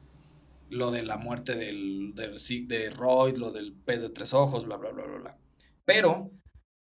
Lo 0.71 0.91
de 0.91 1.03
la 1.03 1.19
muerte 1.19 1.55
del, 1.55 2.15
del, 2.15 2.39
de 2.67 2.89
Roy, 2.89 3.37
lo 3.37 3.53
del 3.53 3.75
pez 3.75 4.01
de 4.01 4.09
tres 4.09 4.33
ojos, 4.33 4.65
bla, 4.65 4.79
bla, 4.79 4.89
bla, 4.89 5.05
bla, 5.05 5.19
bla. 5.19 5.39
Pero 5.85 6.31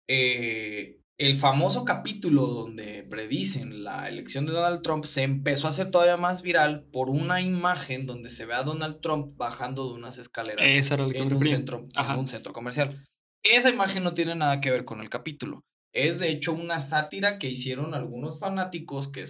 eh, 0.08 0.98
el 1.18 1.36
famoso 1.36 1.84
capítulo 1.84 2.46
donde 2.46 3.02
predicen 3.08 3.84
la 3.84 4.08
elección 4.08 4.44
de 4.44 4.52
Donald 4.52 4.82
Trump 4.82 5.04
se 5.04 5.22
empezó 5.22 5.66
a 5.66 5.70
hacer 5.70 5.90
todavía 5.90 6.18
más 6.18 6.42
viral 6.42 6.84
por 6.92 7.08
una 7.08 7.40
imagen 7.40 8.06
donde 8.06 8.28
se 8.28 8.44
ve 8.44 8.54
a 8.54 8.62
Donald 8.62 9.00
Trump 9.00 9.36
bajando 9.36 9.88
de 9.88 9.94
unas 9.94 10.18
escaleras 10.18 10.62
en, 10.62 11.32
un 11.32 11.44
centro, 11.44 11.88
en 11.94 12.18
un 12.18 12.26
centro 12.26 12.52
comercial. 12.52 13.02
Esa 13.42 13.70
imagen 13.70 14.04
no 14.04 14.12
tiene 14.12 14.34
nada 14.34 14.60
que 14.60 14.70
ver 14.70 14.84
con 14.84 15.00
el 15.00 15.08
capítulo. 15.08 15.62
Es 15.94 16.18
de 16.18 16.30
hecho 16.30 16.52
una 16.52 16.80
sátira 16.80 17.38
que 17.38 17.48
hicieron 17.48 17.94
algunos 17.94 18.38
fanáticos 18.38 19.08
que 19.08 19.24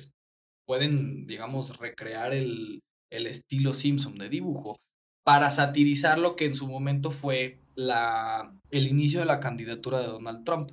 pueden, 0.66 1.26
digamos, 1.26 1.78
recrear 1.78 2.32
el, 2.32 2.80
el 3.12 3.26
estilo 3.28 3.72
Simpson 3.72 4.18
de 4.18 4.28
dibujo 4.28 4.76
para 5.24 5.52
satirizar 5.52 6.18
lo 6.18 6.34
que 6.34 6.46
en 6.46 6.54
su 6.54 6.66
momento 6.66 7.12
fue 7.12 7.60
la, 7.76 8.52
el 8.70 8.88
inicio 8.88 9.20
de 9.20 9.26
la 9.26 9.38
candidatura 9.38 10.00
de 10.00 10.06
Donald 10.06 10.44
Trump, 10.44 10.70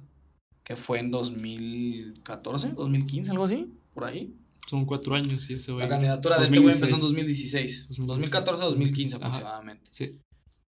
que 0.63 0.75
fue 0.75 0.99
en 0.99 1.11
2014, 1.11 2.69
2015, 2.75 3.31
algo 3.31 3.45
así, 3.45 3.67
por 3.93 4.05
ahí. 4.05 4.33
Son 4.69 4.85
cuatro 4.85 5.15
años 5.15 5.49
y 5.49 5.55
ese 5.55 5.71
güey. 5.73 5.83
La 5.83 5.89
candidatura 5.89 6.37
de 6.37 6.45
este 6.45 6.59
güey 6.59 6.73
empezó 6.73 6.95
en 6.95 7.01
2016. 7.01 7.87
2016, 7.89 8.31
2014-2015 8.33 9.07
Ajá. 9.07 9.17
aproximadamente. 9.17 9.89
Sí. 9.91 10.19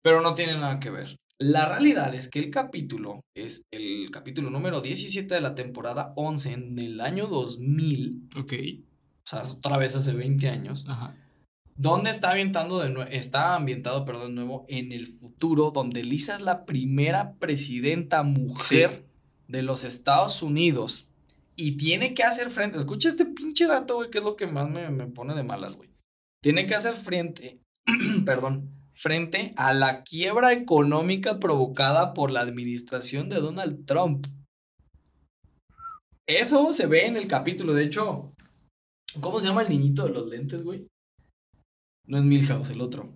Pero 0.01 0.21
no 0.21 0.35
tiene 0.35 0.53
nada 0.53 0.79
que 0.79 0.89
ver. 0.89 1.15
La 1.39 1.65
realidad 1.65 2.13
es 2.15 2.29
que 2.29 2.39
el 2.39 2.49
capítulo 2.49 3.21
es 3.35 3.63
el 3.71 4.09
capítulo 4.11 4.49
número 4.49 4.81
17 4.81 5.33
de 5.33 5.41
la 5.41 5.55
temporada 5.55 6.13
11 6.15 6.51
en 6.51 6.79
el 6.79 7.01
año 7.01 7.27
2000, 7.27 8.29
Ok. 8.37 8.53
o 9.23 9.27
sea, 9.27 9.43
otra 9.43 9.77
vez 9.77 9.95
hace 9.95 10.13
20 10.13 10.47
años, 10.49 10.85
Ajá. 10.87 11.15
donde 11.75 12.09
está 12.09 12.31
ambientando 12.31 12.79
de 12.79 13.17
está 13.17 13.55
ambientado, 13.55 14.05
perdón, 14.05 14.35
de 14.35 14.35
nuevo 14.35 14.65
en 14.69 14.91
el 14.93 15.07
futuro, 15.07 15.71
donde 15.71 16.03
Lisa 16.03 16.35
es 16.35 16.41
la 16.41 16.65
primera 16.65 17.33
presidenta 17.33 18.23
mujer 18.23 19.04
de 19.47 19.61
los 19.61 19.83
Estados 19.83 20.41
Unidos 20.41 21.07
y 21.55 21.77
tiene 21.77 22.13
que 22.13 22.23
hacer 22.23 22.49
frente, 22.49 22.77
escucha 22.77 23.07
este 23.09 23.25
pinche 23.25 23.65
dato, 23.67 23.95
güey, 23.95 24.09
que 24.09 24.17
es 24.17 24.23
lo 24.23 24.35
que 24.35 24.47
más 24.47 24.69
me, 24.69 24.89
me 24.89 25.07
pone 25.07 25.33
de 25.35 25.43
malas, 25.43 25.75
güey. 25.75 25.89
Tiene 26.43 26.65
que 26.67 26.75
hacer 26.75 26.93
frente, 26.93 27.59
perdón, 28.25 28.69
frente 28.93 29.53
a 29.57 29.73
la 29.73 30.03
quiebra 30.03 30.53
económica 30.53 31.39
provocada 31.39 32.13
por 32.13 32.31
la 32.31 32.41
administración 32.41 33.29
de 33.29 33.37
Donald 33.39 33.85
Trump. 33.85 34.27
Eso 36.27 36.71
se 36.73 36.87
ve 36.87 37.05
en 37.05 37.17
el 37.17 37.27
capítulo, 37.27 37.73
de 37.73 37.85
hecho, 37.85 38.33
¿cómo 39.21 39.39
se 39.39 39.47
llama 39.47 39.61
el 39.61 39.69
niñito 39.69 40.05
de 40.05 40.11
los 40.13 40.27
lentes, 40.27 40.63
güey? 40.63 40.87
No 42.07 42.17
es 42.17 42.23
Milhouse, 42.25 42.69
el 42.69 42.81
otro. 42.81 43.13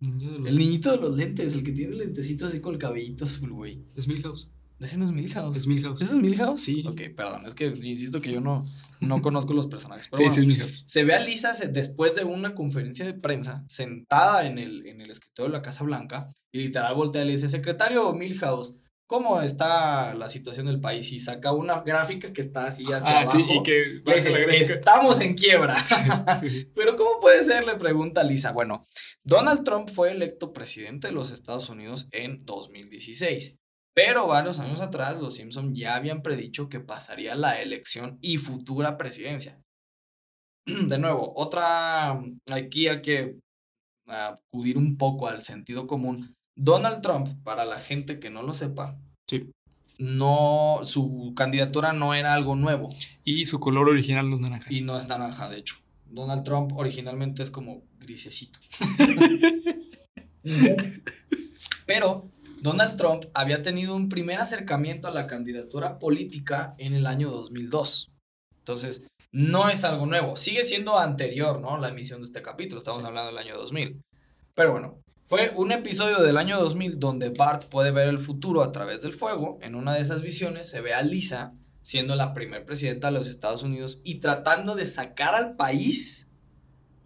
Niño 0.00 0.32
de 0.32 0.38
los- 0.38 0.48
El 0.48 0.58
niñito 0.58 0.90
de 0.92 0.98
los 0.98 1.16
lentes, 1.16 1.52
el 1.54 1.64
que 1.64 1.72
tiene 1.72 1.96
lentecitos 1.96 2.50
así 2.50 2.60
con 2.60 2.74
el 2.74 2.80
cabellito 2.80 3.24
azul, 3.24 3.52
güey. 3.52 3.84
Es 3.96 4.06
Milhouse. 4.06 4.48
Ese 4.80 4.96
no 4.96 5.04
es 5.04 5.12
Milhouse. 5.12 5.56
Es 5.56 5.66
Milhouse. 5.66 6.00
¿Ese 6.00 6.12
es 6.12 6.18
Milhouse? 6.18 6.60
Sí. 6.62 6.84
Ok, 6.86 7.00
perdón, 7.16 7.46
es 7.46 7.54
que 7.54 7.66
insisto 7.66 8.20
que 8.20 8.30
yo 8.32 8.40
no, 8.40 8.64
no 9.00 9.20
conozco 9.22 9.52
los 9.52 9.66
personajes. 9.66 10.08
Pero 10.10 10.30
Sí, 10.30 10.40
bueno, 10.42 10.54
sí, 10.54 10.62
es 10.62 10.82
se 10.86 11.04
ve 11.04 11.14
a 11.14 11.20
Lisa 11.20 11.52
se- 11.54 11.68
después 11.68 12.14
de 12.14 12.24
una 12.24 12.54
conferencia 12.54 13.04
de 13.04 13.14
prensa 13.14 13.64
sentada 13.68 14.46
en 14.46 14.58
el, 14.58 14.86
en 14.86 15.00
el 15.00 15.10
escritorio 15.10 15.50
de 15.50 15.58
la 15.58 15.62
Casa 15.62 15.82
Blanca 15.84 16.32
y 16.52 16.58
literal 16.60 16.94
voltea 16.94 17.22
y 17.22 17.26
le 17.26 17.32
dice, 17.32 17.48
secretario 17.48 18.12
Milhouse, 18.12 18.76
¿cómo 19.08 19.40
está 19.42 20.14
la 20.14 20.28
situación 20.28 20.66
del 20.66 20.80
país? 20.80 21.10
Y 21.12 21.18
saca 21.18 21.52
una 21.52 21.80
gráfica 21.80 22.32
que 22.32 22.42
está 22.42 22.66
así 22.68 22.84
hacia 22.84 22.98
Ah, 22.98 23.18
abajo. 23.22 23.36
sí, 23.38 23.44
y 23.48 23.62
que 23.64 24.00
Le 24.06 24.14
dice, 24.14 24.30
la 24.30 24.52
estamos 24.54 25.20
en 25.20 25.34
quiebra. 25.34 25.76
Sí. 26.40 26.68
Pero 26.76 26.94
¿cómo 26.96 27.18
puede 27.20 27.42
ser? 27.42 27.66
Le 27.66 27.74
pregunta 27.76 28.22
Lisa. 28.22 28.52
Bueno, 28.52 28.84
Donald 29.24 29.64
Trump 29.64 29.90
fue 29.90 30.12
electo 30.12 30.52
presidente 30.52 31.08
de 31.08 31.14
los 31.14 31.32
Estados 31.32 31.68
Unidos 31.68 32.06
en 32.12 32.44
2016. 32.44 33.57
Pero 33.98 34.28
varios 34.28 34.60
años 34.60 34.80
atrás 34.80 35.18
los 35.18 35.34
Simpson 35.34 35.74
ya 35.74 35.96
habían 35.96 36.22
predicho 36.22 36.68
que 36.68 36.78
pasaría 36.78 37.34
la 37.34 37.60
elección 37.60 38.16
y 38.20 38.36
futura 38.36 38.96
presidencia. 38.96 39.60
De 40.66 40.98
nuevo, 40.98 41.32
otra, 41.34 42.22
aquí 42.48 42.86
hay 42.86 43.02
que 43.02 43.40
acudir 44.06 44.78
un 44.78 44.96
poco 44.96 45.26
al 45.26 45.42
sentido 45.42 45.88
común. 45.88 46.36
Donald 46.54 47.00
Trump, 47.00 47.42
para 47.42 47.64
la 47.64 47.80
gente 47.80 48.20
que 48.20 48.30
no 48.30 48.42
lo 48.44 48.54
sepa, 48.54 48.96
Sí. 49.26 49.50
no, 49.98 50.78
su 50.84 51.32
candidatura 51.36 51.92
no 51.92 52.14
era 52.14 52.34
algo 52.34 52.54
nuevo. 52.54 52.94
Y 53.24 53.46
su 53.46 53.58
color 53.58 53.88
original 53.88 54.30
no 54.30 54.36
es 54.36 54.40
naranja. 54.40 54.72
Y 54.72 54.80
no 54.80 54.96
es 54.96 55.08
naranja, 55.08 55.48
de 55.48 55.58
hecho. 55.58 55.74
Donald 56.06 56.44
Trump 56.44 56.70
originalmente 56.76 57.42
es 57.42 57.50
como 57.50 57.82
grisecito. 57.98 58.60
Pero 61.84 62.30
Donald 62.60 62.96
Trump 62.96 63.24
había 63.34 63.62
tenido 63.62 63.94
un 63.94 64.08
primer 64.08 64.40
acercamiento 64.40 65.08
a 65.08 65.12
la 65.12 65.26
candidatura 65.26 65.98
política 65.98 66.74
en 66.78 66.94
el 66.94 67.06
año 67.06 67.30
2002. 67.30 68.10
Entonces, 68.58 69.06
no 69.30 69.68
es 69.68 69.84
algo 69.84 70.06
nuevo. 70.06 70.36
Sigue 70.36 70.64
siendo 70.64 70.98
anterior, 70.98 71.60
¿no? 71.60 71.78
La 71.78 71.90
emisión 71.90 72.20
de 72.20 72.26
este 72.26 72.42
capítulo. 72.42 72.80
Estamos 72.80 73.00
Sí. 73.02 73.06
hablando 73.06 73.28
del 73.30 73.38
año 73.38 73.56
2000. 73.56 74.00
Pero 74.54 74.72
bueno, 74.72 74.98
fue 75.28 75.52
un 75.54 75.70
episodio 75.72 76.20
del 76.22 76.36
año 76.36 76.58
2000 76.58 76.98
donde 76.98 77.30
Bart 77.30 77.66
puede 77.68 77.92
ver 77.92 78.08
el 78.08 78.18
futuro 78.18 78.62
a 78.62 78.72
través 78.72 79.02
del 79.02 79.12
fuego. 79.12 79.58
En 79.62 79.74
una 79.74 79.94
de 79.94 80.00
esas 80.00 80.22
visiones 80.22 80.68
se 80.68 80.80
ve 80.80 80.94
a 80.94 81.02
Lisa 81.02 81.52
siendo 81.82 82.16
la 82.16 82.34
primer 82.34 82.64
presidenta 82.64 83.08
de 83.08 83.14
los 83.18 83.28
Estados 83.30 83.62
Unidos 83.62 84.00
y 84.04 84.16
tratando 84.16 84.74
de 84.74 84.86
sacar 84.86 85.34
al 85.34 85.54
país 85.54 86.28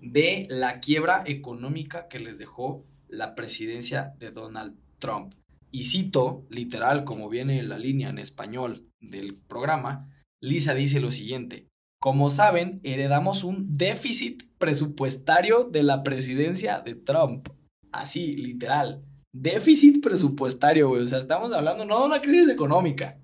de 0.01 0.47
la 0.51 0.81
quiebra 0.81 1.23
económica 1.27 2.09
que 2.09 2.19
les 2.19 2.39
dejó 2.39 2.85
la 3.09 3.35
presidencia 3.35 4.15
de 4.19 4.31
Donald 4.31 4.77
Trump. 4.99 5.35
Y 5.73 5.85
cito, 5.85 6.47
literal, 6.51 7.05
como 7.05 7.29
viene 7.29 7.59
en 7.59 7.69
la 7.69 7.79
línea 7.79 8.11
en 8.11 8.19
español 8.19 8.87
del 9.01 9.35
programa, 9.35 10.09
Lisa 10.41 10.75
dice 10.75 11.01
lo 11.01 11.11
siguiente, 11.11 11.69
como 12.03 12.31
saben, 12.31 12.81
heredamos 12.83 13.43
un 13.45 13.79
déficit 13.79 14.43
presupuestario 14.59 15.65
de 15.65 15.83
la 15.83 16.03
presidencia 16.03 16.81
de 16.81 16.97
Trump. 16.97 17.49
Así, 17.93 18.37
literal. 18.37 19.05
Déficit 19.33 20.03
presupuestario, 20.03 20.89
güey. 20.89 21.03
O 21.03 21.09
sea, 21.09 21.21
estamos 21.21 21.53
hablando 21.53 21.85
no 21.85 22.01
de 22.01 22.07
una 22.07 22.21
crisis 22.21 22.49
económica. 22.49 23.19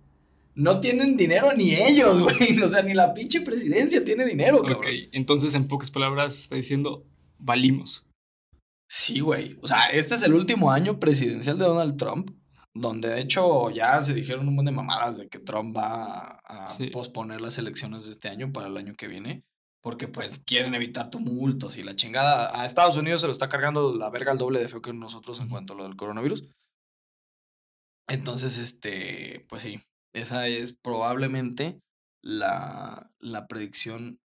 No 0.55 0.80
tienen 0.80 1.16
dinero 1.16 1.53
ni 1.55 1.74
ellos, 1.74 2.20
güey. 2.22 2.61
O 2.62 2.68
sea, 2.68 2.82
ni 2.82 2.94
la 2.94 3.14
pinche 3.14 3.40
presidencia 3.40 4.05
tiene 4.05 4.24
dinero, 4.24 4.62
cabrón. 4.62 4.78
Ok, 4.78 4.86
entonces 5.11 5.55
en 5.55 5.66
pocas 5.66 5.90
palabras 5.90 6.38
está 6.38 6.55
diciendo, 6.55 7.05
valimos. 7.36 8.07
Sí, 8.88 9.20
güey. 9.20 9.59
O 9.61 9.68
sea, 9.68 9.86
este 9.86 10.14
es 10.14 10.22
el 10.22 10.34
último 10.34 10.70
año 10.70 10.99
presidencial 10.99 11.59
de 11.59 11.64
Donald 11.64 11.96
Trump, 11.96 12.30
donde 12.81 13.09
de 13.09 13.20
hecho 13.20 13.70
ya 13.70 14.03
se 14.03 14.14
dijeron 14.14 14.49
un 14.49 14.55
montón 14.57 14.66
de 14.66 14.72
mamadas 14.72 15.16
de 15.18 15.29
que 15.29 15.39
Trump 15.39 15.76
va 15.76 16.39
a, 16.45 16.66
a 16.66 16.68
Sí. 16.68 16.89
posponer 16.89 17.41
las 17.41 17.59
elecciones 17.59 18.05
de 18.07 18.12
este 18.12 18.29
año 18.29 18.53
para 18.53 18.68
el 18.68 18.76
año 18.76 18.95
que 18.97 19.09
viene, 19.09 19.45
porque 19.83 20.09
pues 20.09 20.41
quieren 20.47 20.74
evitar 20.74 21.11
tumultos 21.11 21.76
y 21.76 21.83
la 21.83 21.95
chingada. 21.95 22.61
A 22.61 22.66
Estados 22.66 22.97
Unidos 22.97 23.20
se 23.20 23.26
lo 23.26 23.33
está 23.33 23.49
cargando 23.49 23.95
la 23.95 24.11
verga 24.11 24.33
al 24.33 24.39
doble 24.39 24.61
de 24.61 24.68
feo 24.68 24.83
que 24.83 24.93
nosotros 24.93 25.41
en 25.41 25.49
cuanto 25.49 25.72
a 25.72 25.76
lo 25.76 25.85
del 25.85 25.97
coronavirus. 25.97 26.45
Entonces, 28.09 28.57
este, 28.59 29.45
pues 29.49 29.62
sí, 29.62 29.81
esa 30.14 30.47
es 30.49 30.74
probablemente 30.83 31.81
la, 32.22 33.11
la 33.20 33.47
predicción, 33.47 34.18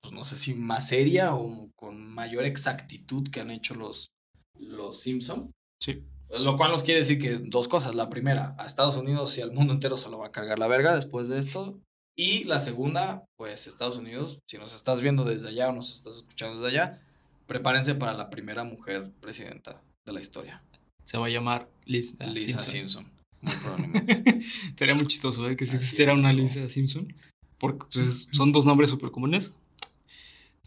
pues 0.00 0.12
no 0.12 0.24
sé 0.24 0.36
si 0.36 0.54
más 0.54 0.88
seria 0.88 1.34
o 1.34 1.70
con 1.76 2.12
mayor 2.12 2.44
exactitud 2.44 3.28
que 3.30 3.40
han 3.40 3.50
hecho 3.50 3.74
los, 3.74 4.10
los 4.58 5.00
Simpson. 5.00 5.52
Sí. 5.80 6.04
Lo 6.38 6.56
cual 6.56 6.70
nos 6.70 6.82
quiere 6.84 7.00
decir 7.00 7.18
que 7.18 7.38
dos 7.38 7.66
cosas. 7.66 7.94
La 7.94 8.08
primera, 8.08 8.54
a 8.58 8.66
Estados 8.66 8.96
Unidos 8.96 9.36
y 9.36 9.40
al 9.40 9.52
mundo 9.52 9.72
entero 9.72 9.98
se 9.98 10.08
lo 10.08 10.18
va 10.18 10.26
a 10.26 10.32
cargar 10.32 10.58
la 10.58 10.68
verga 10.68 10.94
después 10.94 11.28
de 11.28 11.38
esto. 11.38 11.78
Y 12.16 12.44
la 12.44 12.60
segunda, 12.60 13.24
pues 13.36 13.66
Estados 13.66 13.96
Unidos, 13.96 14.38
si 14.48 14.58
nos 14.58 14.74
estás 14.74 15.00
viendo 15.02 15.24
desde 15.24 15.48
allá 15.48 15.70
o 15.70 15.72
nos 15.72 15.94
estás 15.94 16.16
escuchando 16.16 16.60
desde 16.62 16.78
allá, 16.78 17.00
prepárense 17.46 17.94
para 17.94 18.12
la 18.14 18.30
primera 18.30 18.62
mujer 18.62 19.10
presidenta 19.20 19.82
de 20.06 20.12
la 20.12 20.20
historia. 20.20 20.62
Se 21.04 21.18
va 21.18 21.26
a 21.26 21.30
llamar 21.30 21.68
Lisa, 21.86 22.24
Lisa 22.26 22.60
Simpson. 22.62 23.04
Simpson. 23.04 23.12
muy 23.40 23.54
probablemente. 23.56 24.40
Sería 24.78 24.94
muy 24.94 25.06
chistoso 25.06 25.48
¿eh? 25.48 25.56
que 25.56 25.66
si 25.66 25.76
existiera 25.76 26.14
una. 26.14 26.32
Lisa 26.32 26.68
Simpson. 26.68 27.12
Porque 27.58 27.86
pues, 27.92 28.06
es- 28.06 28.28
son 28.32 28.52
dos 28.52 28.64
nombres 28.66 28.90
súper 28.90 29.10
comunes. 29.10 29.52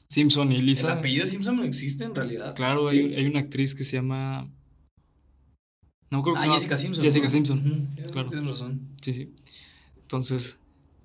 Simpson 0.09 0.51
y 0.51 0.55
¿El 0.55 0.65
Lisa. 0.65 0.91
apellido 0.93 1.25
Simpson 1.25 1.55
no 1.57 1.63
existe 1.63 2.03
en 2.03 2.15
realidad? 2.15 2.55
Claro, 2.55 2.89
Sí. 2.89 2.97
hay, 2.97 3.15
hay 3.15 3.25
una 3.27 3.39
actriz 3.39 3.73
que 3.75 3.83
se 3.83 3.97
llama. 3.97 4.49
No 6.13 6.21
creo 6.21 6.35
que 6.35 6.41
Ah, 6.41 6.53
Jessica 6.53 6.77
Simpson. 6.77 7.03
Jessica 7.03 7.25
¿no? 7.25 7.31
Simpson. 7.31 7.57
Ujú, 7.59 7.95
tienes- 7.95 8.11
claro. 8.11 8.29
Tienes 8.29 8.47
razón. 8.49 8.81
Sí, 9.01 9.13
sí. 9.13 9.29
Entonces, 10.01 10.57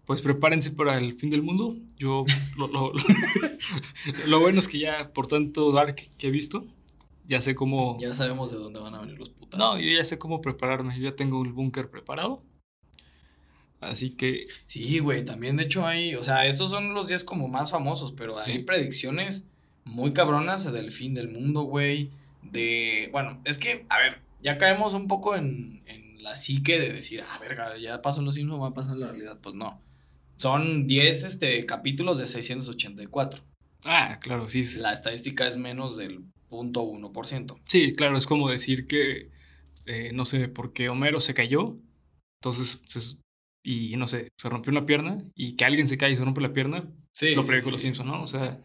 pues 0.06 0.20
prepárense 0.22 0.70
para 0.70 0.98
el 0.98 1.14
fin 1.14 1.30
del 1.30 1.42
mundo. 1.42 1.76
Yo, 1.98 2.24
lo, 2.56 2.68
lo, 2.68 2.92
lo- 2.92 2.94
lo 4.26 4.40
bueno 4.40 4.58
es 4.60 4.68
que 4.68 4.78
ya, 4.78 5.10
por 5.12 5.26
tanto 5.26 5.72
Dark 5.72 5.96
que 6.18 6.28
he 6.28 6.30
visto, 6.30 6.66
ya 7.26 7.40
sé 7.40 7.54
cómo. 7.54 7.96
Ya 8.00 8.14
sabemos 8.14 8.50
de 8.50 8.58
dónde 8.58 8.80
van 8.80 8.94
a 8.94 9.00
venir 9.00 9.18
los 9.18 9.30
putas. 9.30 9.58
No, 9.58 9.78
yo 9.78 9.90
ya 9.90 10.04
sé 10.04 10.18
cómo 10.18 10.40
prepararme. 10.42 10.96
Yo 10.98 11.04
ya 11.10 11.16
tengo 11.16 11.42
el 11.44 11.52
búnker 11.52 11.88
preparado. 11.90 12.42
Así 13.80 14.10
que, 14.10 14.48
Sí, 14.66 14.98
güey, 14.98 15.24
también 15.24 15.56
de 15.56 15.64
hecho 15.64 15.86
hay, 15.86 16.14
o 16.16 16.24
sea, 16.24 16.46
estos 16.46 16.70
son 16.70 16.94
los 16.94 17.08
días 17.08 17.22
como 17.24 17.46
más 17.48 17.70
famosos, 17.70 18.12
pero 18.12 18.36
Sí. 18.36 18.50
hay 18.50 18.62
predicciones 18.64 19.46
muy 19.84 20.12
cabronas 20.12 20.70
del 20.72 20.90
fin 20.90 21.14
del 21.14 21.28
mundo, 21.28 21.62
güey, 21.62 22.10
de, 22.42 23.08
bueno, 23.12 23.40
es 23.44 23.56
que, 23.56 23.86
a 23.88 23.98
ver, 23.98 24.18
ya 24.42 24.58
caemos 24.58 24.94
un 24.94 25.08
poco 25.08 25.36
en, 25.36 25.82
en 25.86 26.22
la 26.22 26.36
psique 26.36 26.78
de 26.78 26.92
decir, 26.92 27.22
ah, 27.28 27.38
verga, 27.40 27.76
ya 27.78 28.02
pasó 28.02 28.20
en 28.20 28.26
los 28.26 28.34
Simpsons, 28.34 28.62
va 28.62 28.68
a 28.68 28.74
pasar 28.74 28.94
en 28.94 29.00
la 29.00 29.06
realidad. 29.08 29.38
Pues 29.42 29.54
no. 29.54 29.80
Son 30.36 30.86
10 30.86 31.24
este, 31.24 31.66
capítulos 31.66 32.18
de 32.18 32.26
684. 32.26 33.42
Ah, 33.84 34.18
claro, 34.20 34.48
sí. 34.48 34.62
La 34.80 34.92
estadística 34.92 35.46
es 35.46 35.56
menos 35.56 35.96
del 35.96 36.20
0.1%. 36.50 37.58
Sí, 37.66 37.92
claro, 37.94 38.16
es 38.16 38.26
como 38.26 38.48
decir 38.48 38.86
que, 38.86 39.30
eh, 39.86 40.10
no 40.12 40.24
sé, 40.24 40.48
porque 40.48 40.88
Homero 40.88 41.20
se 41.20 41.34
cayó, 41.34 41.76
entonces, 42.40 42.80
se- 42.86 43.16
y 43.62 43.96
no 43.96 44.06
sé, 44.08 44.28
se 44.36 44.48
rompió 44.48 44.70
una 44.72 44.86
pierna, 44.86 45.18
y 45.34 45.56
que 45.56 45.64
alguien 45.64 45.88
se 45.88 45.98
cae 45.98 46.12
y 46.12 46.16
se 46.16 46.24
rompe 46.24 46.40
la 46.40 46.52
pierna, 46.52 46.88
Sí, 47.12 47.34
lo 47.34 47.42
sí, 47.42 47.48
predijo 47.48 47.70
los 47.70 47.80
sí. 47.80 47.88
Simpsons, 47.88 48.08
¿no? 48.10 48.22
O 48.22 48.26
sea, 48.26 48.60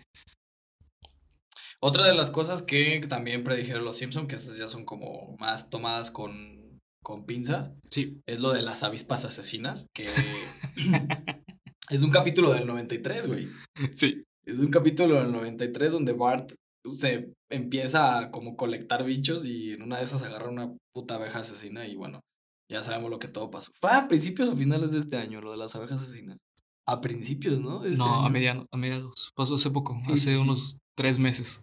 Otra 1.84 2.05
de 2.05 2.15
las 2.15 2.29
cosas 2.31 2.61
que 2.61 3.05
también 3.09 3.43
predijeron 3.43 3.84
los 3.84 3.97
Simpsons, 3.97 4.27
que 4.27 4.36
estas 4.36 4.57
ya 4.57 4.67
son 4.69 4.86
como 4.86 5.36
más 5.38 5.69
tomadas 5.69 6.11
con, 6.11 6.79
con 7.03 7.25
pinzas, 7.25 7.71
sí. 7.91 8.21
es 8.25 8.39
lo 8.39 8.53
de 8.53 8.61
las 8.61 8.84
avispas 8.84 9.25
asesinas, 9.25 9.88
que 9.93 10.07
es 11.89 12.03
un 12.03 12.11
capítulo 12.11 12.53
del 12.53 12.65
93, 12.65 13.27
güey. 13.27 13.49
Sí, 13.95 14.23
Es 14.45 14.59
un 14.59 14.69
capítulo 14.71 15.15
del 15.15 15.31
93 15.31 15.91
donde 15.91 16.13
Bart 16.13 16.53
se 16.97 17.31
empieza 17.51 18.17
a 18.19 18.31
como 18.31 18.55
colectar 18.55 19.03
bichos 19.05 19.45
y 19.45 19.71
en 19.73 19.81
una 19.84 19.97
de 19.99 20.05
esas 20.05 20.23
agarra 20.23 20.49
una 20.49 20.73
puta 20.93 21.15
abeja 21.15 21.39
asesina 21.39 21.88
y 21.88 21.95
bueno, 21.95 22.19
ya 22.71 22.81
sabemos 22.81 23.09
lo 23.09 23.19
que 23.19 23.27
todo 23.27 23.51
pasó. 23.51 23.71
¿Fue 23.81 23.91
a 23.91 24.07
principios 24.07 24.49
o 24.49 24.55
finales 24.55 24.91
de 24.91 24.99
este 24.99 25.17
año 25.17 25.41
lo 25.41 25.51
de 25.51 25.57
las 25.57 25.75
abejas 25.75 26.01
asesinas? 26.01 26.38
A 26.86 26.99
principios, 26.99 27.61
¿no? 27.61 27.86
Este 27.86 27.97
no, 27.97 28.05
a, 28.05 28.19
año. 28.25 28.29
mediano- 28.34 28.65
a 28.71 28.77
mediados. 28.77 29.31
Pasó 29.36 29.55
hace 29.55 29.69
poco, 29.69 29.97
Sí, 30.05 30.11
hace 30.13 30.34
sí. 30.34 30.36
unos 30.36 30.77
tres 30.97 31.17
meses. 31.19 31.61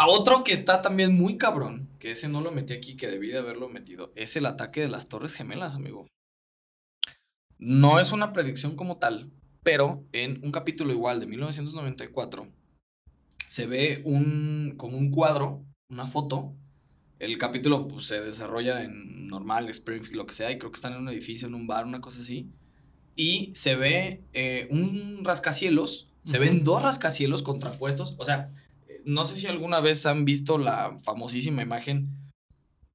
A 0.00 0.06
otro 0.06 0.44
que 0.44 0.54
está 0.54 0.80
también 0.80 1.14
muy 1.14 1.36
cabrón, 1.36 1.86
que 1.98 2.12
ese 2.12 2.26
no 2.26 2.40
lo 2.40 2.52
metí 2.52 2.72
aquí, 2.72 2.96
que 2.96 3.06
debí 3.06 3.28
de 3.28 3.36
haberlo 3.36 3.68
metido, 3.68 4.14
es 4.16 4.34
el 4.34 4.46
ataque 4.46 4.80
de 4.80 4.88
las 4.88 5.10
Torres 5.10 5.34
Gemelas, 5.34 5.74
amigo. 5.74 6.06
No 7.58 8.00
es 8.00 8.10
una 8.10 8.32
predicción 8.32 8.76
como 8.76 8.96
tal, 8.96 9.30
pero 9.62 10.02
en 10.12 10.42
un 10.42 10.52
capítulo 10.52 10.94
igual 10.94 11.20
de 11.20 11.26
1994 11.26 12.48
se 13.46 13.66
ve 13.66 14.00
un 14.06 14.72
como 14.78 14.96
un 14.96 15.10
cuadro, 15.10 15.66
una 15.90 16.06
foto. 16.06 16.54
El 17.18 17.36
capítulo 17.36 17.86
pues, 17.86 18.06
se 18.06 18.22
desarrolla 18.22 18.82
en 18.82 19.28
normal, 19.28 19.68
Springfield, 19.68 20.16
lo 20.16 20.24
que 20.24 20.32
sea, 20.32 20.50
y 20.50 20.56
creo 20.56 20.72
que 20.72 20.76
están 20.76 20.94
en 20.94 21.00
un 21.00 21.10
edificio, 21.10 21.46
en 21.46 21.54
un 21.54 21.66
bar, 21.66 21.84
una 21.84 22.00
cosa 22.00 22.22
así. 22.22 22.48
Y 23.16 23.52
se 23.54 23.76
ve 23.76 24.22
eh, 24.32 24.66
un 24.70 25.26
rascacielos, 25.26 26.08
se 26.24 26.38
ven 26.38 26.64
dos 26.64 26.82
rascacielos 26.82 27.42
contrapuestos. 27.42 28.14
O 28.16 28.24
sea, 28.24 28.50
no 29.04 29.24
sé 29.24 29.36
si 29.38 29.46
alguna 29.46 29.80
vez 29.80 30.06
han 30.06 30.24
visto 30.24 30.58
la 30.58 30.96
famosísima 31.02 31.62
imagen 31.62 32.08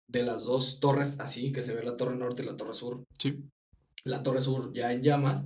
de 0.08 0.24
las 0.24 0.46
dos 0.46 0.80
torres 0.80 1.14
así, 1.20 1.52
que 1.52 1.64
se 1.64 1.74
ve 1.74 1.84
la 1.84 1.98
torre 1.98 2.16
norte 2.16 2.44
y 2.44 2.46
la 2.46 2.58
torre 2.58 2.74
sur. 2.74 3.04
Sí. 3.18 3.44
La 4.04 4.22
torre 4.22 4.42
sur 4.42 4.72
ya 4.72 4.92
en 4.92 5.02
llamas 5.02 5.44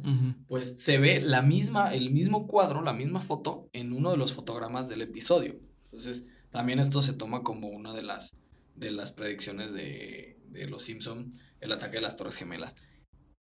pues 0.48 0.76
se 0.80 0.98
ve 0.98 1.22
la 1.22 1.42
misma, 1.42 1.94
el 1.94 2.12
mismo 2.12 2.46
cuadro, 2.46 2.82
la 2.82 2.94
misma 2.94 3.22
foto 3.22 3.70
en 3.72 3.94
uno 3.94 4.12
de 4.12 4.18
los 4.18 4.34
fotogramas 4.34 4.90
del 4.90 5.02
episodio. 5.02 5.56
Entonces, 5.86 6.28
también 6.52 6.80
esto 6.80 7.02
se 7.02 7.14
toma 7.14 7.42
como 7.42 7.70
una 7.70 7.94
de 7.94 8.04
las, 8.04 8.36
de 8.76 8.92
las 8.92 9.14
predicciones 9.14 9.72
de, 9.72 10.38
de 10.50 10.68
los 10.68 10.84
Simpson, 10.84 11.34
el 11.62 11.72
ataque 11.72 11.98
de 11.98 12.02
las 12.02 12.18
Torres 12.18 12.36
Gemelas. 12.36 12.76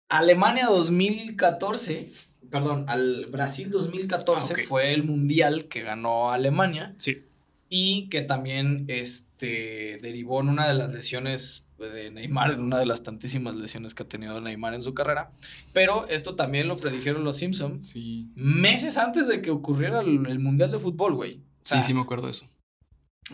Alemania 0.08 0.66
2014, 0.66 2.10
perdón, 2.50 2.84
al 2.88 3.26
Brasil 3.26 3.70
2014 3.70 4.52
Ah, 4.52 4.56
ok. 4.60 4.68
fue 4.68 4.92
el 4.94 5.02
mundial 5.04 5.66
que 5.66 5.82
ganó 5.82 6.30
Alemania 6.30 6.94
Sí. 6.98 7.22
y 7.68 8.08
que 8.10 8.22
también 8.22 8.84
este, 8.88 9.98
derivó 10.02 10.40
en 10.40 10.48
una 10.50 10.68
de 10.68 10.74
las 10.74 10.92
lesiones 10.92 11.66
de 11.78 12.10
Neymar, 12.10 12.52
en 12.52 12.60
una 12.60 12.78
de 12.78 12.86
las 12.86 13.02
tantísimas 13.02 13.56
lesiones 13.56 13.94
que 13.94 14.04
ha 14.04 14.08
tenido 14.08 14.40
Neymar 14.40 14.74
en 14.74 14.82
su 14.82 14.94
carrera. 14.94 15.30
Pero 15.72 16.06
esto 16.08 16.34
también 16.36 16.68
lo 16.68 16.76
predijeron 16.76 17.24
los 17.24 17.36
Simpsons 17.38 17.88
Sí. 17.88 18.28
meses 18.36 18.96
antes 18.96 19.26
de 19.26 19.42
que 19.42 19.50
ocurriera 19.50 20.00
el, 20.00 20.26
el 20.26 20.38
Mundial 20.38 20.70
de 20.70 20.78
Fútbol, 20.78 21.14
güey. 21.14 21.34
O 21.64 21.66
sea, 21.66 21.82
sí, 21.82 21.88
sí 21.88 21.94
me 21.94 22.00
acuerdo 22.02 22.26
de 22.26 22.32
eso. 22.32 22.46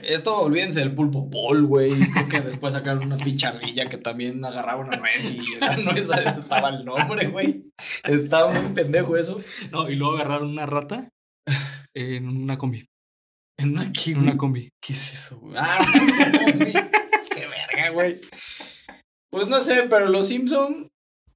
Esto 0.02 0.38
olvídense 0.38 0.80
del 0.80 0.94
pulpo 0.94 1.28
Paul, 1.30 1.66
güey. 1.66 1.92
Creo 2.12 2.28
que 2.28 2.40
después 2.40 2.74
sacaron 2.74 3.04
una 3.04 3.16
pichardilla 3.16 3.88
que 3.88 3.98
también 3.98 4.44
agarraba 4.44 4.84
una 4.84 4.96
nuez 4.96 5.28
y 5.28 5.38
nuez 5.82 6.08
estaba 6.36 6.68
el 6.70 6.84
nombre, 6.84 7.28
güey. 7.28 7.64
Estaba 8.04 8.52
muy 8.52 8.72
pendejo 8.72 9.16
eso. 9.16 9.40
No, 9.70 9.90
y 9.90 9.96
luego 9.96 10.14
agarraron 10.14 10.50
una 10.50 10.66
rata 10.66 11.08
en 11.94 12.28
una 12.28 12.56
combi. 12.56 12.86
En 13.58 13.72
una 13.72 13.92
kiwi. 13.92 14.18
En 14.18 14.22
una 14.22 14.36
combi. 14.36 14.70
¿Qué 14.80 14.92
es 14.92 15.12
eso, 15.12 15.38
güey? 15.38 15.56
Ah, 15.58 15.80
no, 15.80 16.58
güey. 16.58 16.72
Qué 17.34 17.46
verga, 17.46 17.90
güey. 17.92 18.20
Pues 19.30 19.48
no 19.48 19.60
sé, 19.60 19.86
pero 19.88 20.08
los 20.08 20.28
Simpson 20.28 20.88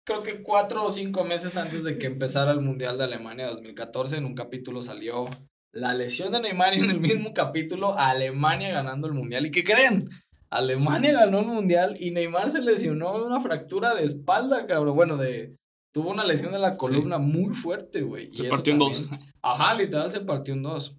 creo 0.07 0.23
que 0.23 0.43
cuatro 0.43 0.85
o 0.85 0.93
cinco 0.93 1.25
meses 1.25 1.57
antes 1.57 1.85
de 1.85 1.99
que 1.99 2.07
empezara 2.07 2.53
el 2.53 2.61
Mundial 2.61 2.99
de 2.99 3.05
Alemania 3.05 3.49
2014, 3.49 4.19
en 4.19 4.27
un 4.27 4.35
capítulo 4.35 4.83
salió 4.83 5.27
la 5.75 5.93
lesión 5.93 6.33
de 6.33 6.41
Neymar 6.41 6.75
y 6.75 6.81
en 6.81 6.91
el 6.91 7.01
mismo 7.01 7.35
capítulo 7.35 7.99
Alemania 7.99 8.71
ganando 8.71 9.09
el 9.09 9.13
Mundial. 9.13 9.47
¿Y 9.47 9.51
qué 9.51 9.65
creen? 9.65 10.09
Alemania 10.49 11.13
ganó 11.13 11.41
el 11.41 11.47
Mundial 11.47 11.97
y 11.99 12.13
Neymar 12.13 12.51
se 12.53 12.61
lesionó 12.61 13.25
una 13.25 13.41
fractura 13.41 13.95
de 13.95 14.05
espalda, 14.05 14.67
cabrón. 14.67 14.95
Bueno, 14.95 15.17
de... 15.17 15.57
Tuvo 15.93 16.11
una 16.11 16.25
lesión 16.25 16.53
de 16.53 16.59
la 16.59 16.77
columna 16.77 17.19
muy 17.19 17.55
fuerte, 17.55 18.03
güey. 18.03 18.35
Se 18.35 18.49
partió 18.49 18.73
en 18.73 18.79
dos. 18.81 19.05
Ajá, 19.43 19.75
literal 19.75 20.11
se 20.11 20.21
partió 20.21 20.55
en 20.55 20.63
dos. 20.65 20.97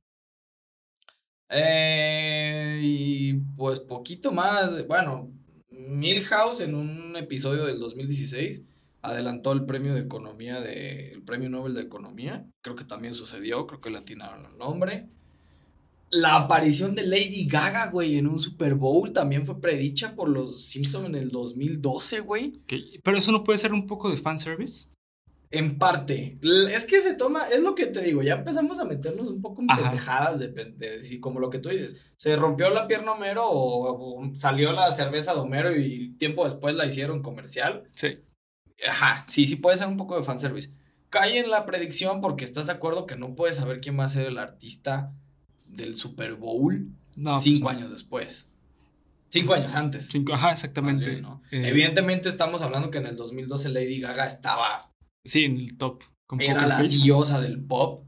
Eh, 1.50 2.80
y 2.82 3.34
pues 3.58 3.82
poquito 3.82 4.32
más. 4.32 4.88
Bueno, 4.88 5.34
Milhouse 5.70 6.62
en 6.62 6.76
un 6.76 7.18
episodio 7.18 7.66
del 7.66 7.80
2016 7.80 8.66
adelantó 9.06 9.52
el 9.52 9.66
premio 9.66 9.94
de 9.94 10.02
economía 10.02 10.62
de 10.62 11.12
el 11.12 11.22
premio 11.24 11.50
Nobel 11.50 11.74
de 11.74 11.82
economía. 11.82 12.46
Creo 12.62 12.76
que 12.76 12.86
también 12.86 13.14
sucedió, 13.14 13.68
creo 13.68 13.82
que 13.82 13.90
le 13.90 13.98
atinaron 14.00 14.46
el 14.46 14.58
nombre. 14.58 15.08
La 16.12 16.36
aparición 16.36 16.94
de 16.94 17.06
Lady 17.06 17.48
Gaga, 17.48 17.88
güey, 17.88 18.18
en 18.18 18.28
un 18.28 18.40
Super 18.40 18.76
Bowl 18.76 19.12
también 19.12 19.46
fue 19.46 19.60
predicha 19.60 20.16
por 20.16 20.30
los 20.30 20.66
Simpson 20.66 21.06
en 21.08 21.16
el 21.16 21.30
2012, 21.30 22.20
güey. 22.22 22.60
Ok, 22.64 22.74
Pero 23.04 23.18
eso 23.18 23.32
no 23.32 23.44
puede 23.44 23.58
ser 23.60 23.74
un 23.74 23.88
poco 23.88 24.10
de 24.10 24.18
fanservice. 24.18 24.90
En 25.52 25.78
parte. 25.78 26.38
Es 26.72 26.86
que 26.86 27.02
se 27.02 27.14
toma, 27.14 27.48
es 27.48 27.62
lo 27.62 27.76
que 27.76 27.86
te 27.88 28.02
digo, 28.02 28.22
ya 28.22 28.36
empezamos 28.36 28.80
a 28.80 28.86
meternos 28.86 29.30
un 29.30 29.42
poco 29.42 29.62
en 29.62 29.72
Ajá. 29.72 29.84
pendejadas 29.84 30.40
de, 30.40 30.48
de 30.50 31.20
como 31.22 31.40
lo 31.40 31.50
que 31.50 31.60
tú 31.60 31.70
dices. 31.70 31.96
Se 32.18 32.36
rompió 32.36 32.70
la 32.70 32.88
pierna 32.88 33.14
Homero 33.14 33.48
o, 33.48 34.22
o 34.22 34.36
salió 34.36 34.74
la 34.74 34.92
cerveza 34.92 35.34
de 35.34 35.40
Homero 35.40 35.76
y 35.76 36.14
tiempo 36.18 36.44
después 36.44 36.76
la 36.76 36.86
hicieron 36.86 37.22
comercial. 37.22 37.84
Sí. 37.94 38.20
Ajá, 38.88 39.26
sí, 39.28 39.48
sí 39.48 39.56
puede 39.56 39.78
ser 39.78 39.88
un 39.88 39.98
poco 39.98 40.18
de 40.18 40.24
fanservice. 40.24 40.72
Cae 41.10 41.40
en 41.40 41.50
la 41.50 41.66
predicción 41.66 42.20
porque 42.22 42.44
estás 42.46 42.68
de 42.68 42.74
acuerdo 42.74 43.06
que 43.06 43.16
no 43.16 43.36
puedes 43.36 43.56
saber 43.58 43.80
quién 43.80 43.98
va 44.00 44.06
a 44.06 44.10
ser 44.10 44.28
el 44.28 44.38
artista 44.38 45.14
del 45.66 45.96
Super 45.96 46.36
Bowl 46.36 46.90
No, 47.16 47.32
pues 47.32 47.44
cinco 47.44 47.64
no. 47.72 47.78
años 47.78 47.92
después. 47.92 48.50
Cinco 49.30 49.54
años 49.54 49.76
antes. 49.76 50.08
Cinco, 50.08 50.34
ajá, 50.34 50.52
exactamente. 50.52 51.10
bien, 51.10 51.22
¿no? 51.22 51.42
Eh, 51.52 51.68
Evidentemente 51.68 52.30
estamos 52.30 52.62
hablando 52.62 52.90
que 52.92 52.98
en 53.00 53.08
el 53.08 53.16
2012 53.16 53.70
Lady 53.70 54.00
Gaga 54.00 54.26
estaba, 54.28 54.92
Sí, 55.24 55.44
en 55.44 55.58
el 55.58 55.78
top. 55.78 56.04
con 56.28 56.42
era 56.42 56.66
la 56.66 56.78
Face. 56.78 56.90
diosa 56.98 57.42
del 57.42 57.62
pop. 57.64 58.04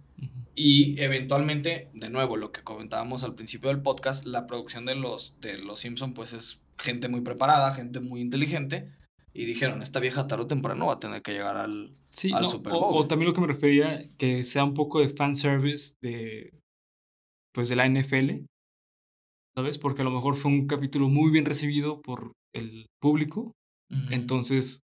Y 0.55 0.99
eventualmente, 1.01 1.89
de 1.93 2.09
nuevo, 2.09 2.35
lo 2.35 2.51
que 2.51 2.63
comentábamos 2.63 3.23
al 3.23 3.35
principio 3.35 3.69
del 3.69 3.81
podcast, 3.81 4.25
la 4.25 4.47
producción 4.47 4.85
de 4.85 4.95
los, 4.95 5.35
de 5.39 5.57
los 5.59 5.79
Simpson 5.81 6.13
pues 6.13 6.33
es 6.33 6.61
gente 6.79 7.09
muy 7.09 7.21
preparada, 7.21 7.73
gente 7.73 7.99
muy 7.99 8.21
inteligente. 8.21 8.91
Y 9.37 9.45
dijeron, 9.45 9.83
esta 9.83 9.99
vieja 9.99 10.27
tarde 10.27 10.45
o 10.45 10.47
temprano 10.47 10.87
va 10.87 10.93
a 10.93 10.99
tener 10.99 11.21
que 11.21 11.31
llegar 11.31 11.57
al... 11.57 11.91
Sí, 12.09 12.33
al 12.33 12.41
no, 12.41 12.49
Super 12.49 12.73
o- 12.73 12.79
Bowl. 12.79 13.03
O, 13.03 13.07
también 13.07 13.29
lo 13.29 13.35
que 13.35 13.41
me 13.41 13.45
refería, 13.45 14.09
que 14.17 14.43
sea 14.43 14.63
un 14.63 14.73
poco 14.73 14.99
de 14.99 15.09
fanservice 15.09 15.93
de, 16.01 16.59
pues 17.53 17.69
de 17.69 17.75
la 17.75 17.85
NFL, 17.85 18.45
¿sabes? 19.55 19.77
Porque 19.77 20.01
a 20.01 20.05
lo 20.05 20.11
mejor 20.11 20.35
fue 20.37 20.49
un 20.49 20.65
capítulo 20.65 21.07
muy 21.07 21.29
bien 21.29 21.45
recibido 21.45 22.01
por 22.01 22.31
el 22.55 22.87
público. 22.99 23.53
Entonces, 24.09 24.81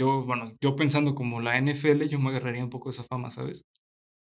yo, 0.00 0.24
bueno, 0.24 0.52
yo 0.60 0.74
pensando 0.74 1.14
como 1.14 1.40
la 1.40 1.56
NFL, 1.56 2.08
yo 2.08 2.18
me 2.18 2.30
agarraría 2.30 2.64
un 2.64 2.70
poco 2.70 2.88
de 2.88 2.94
esa 2.94 3.04
fama, 3.04 3.30
¿sabes? 3.30 3.62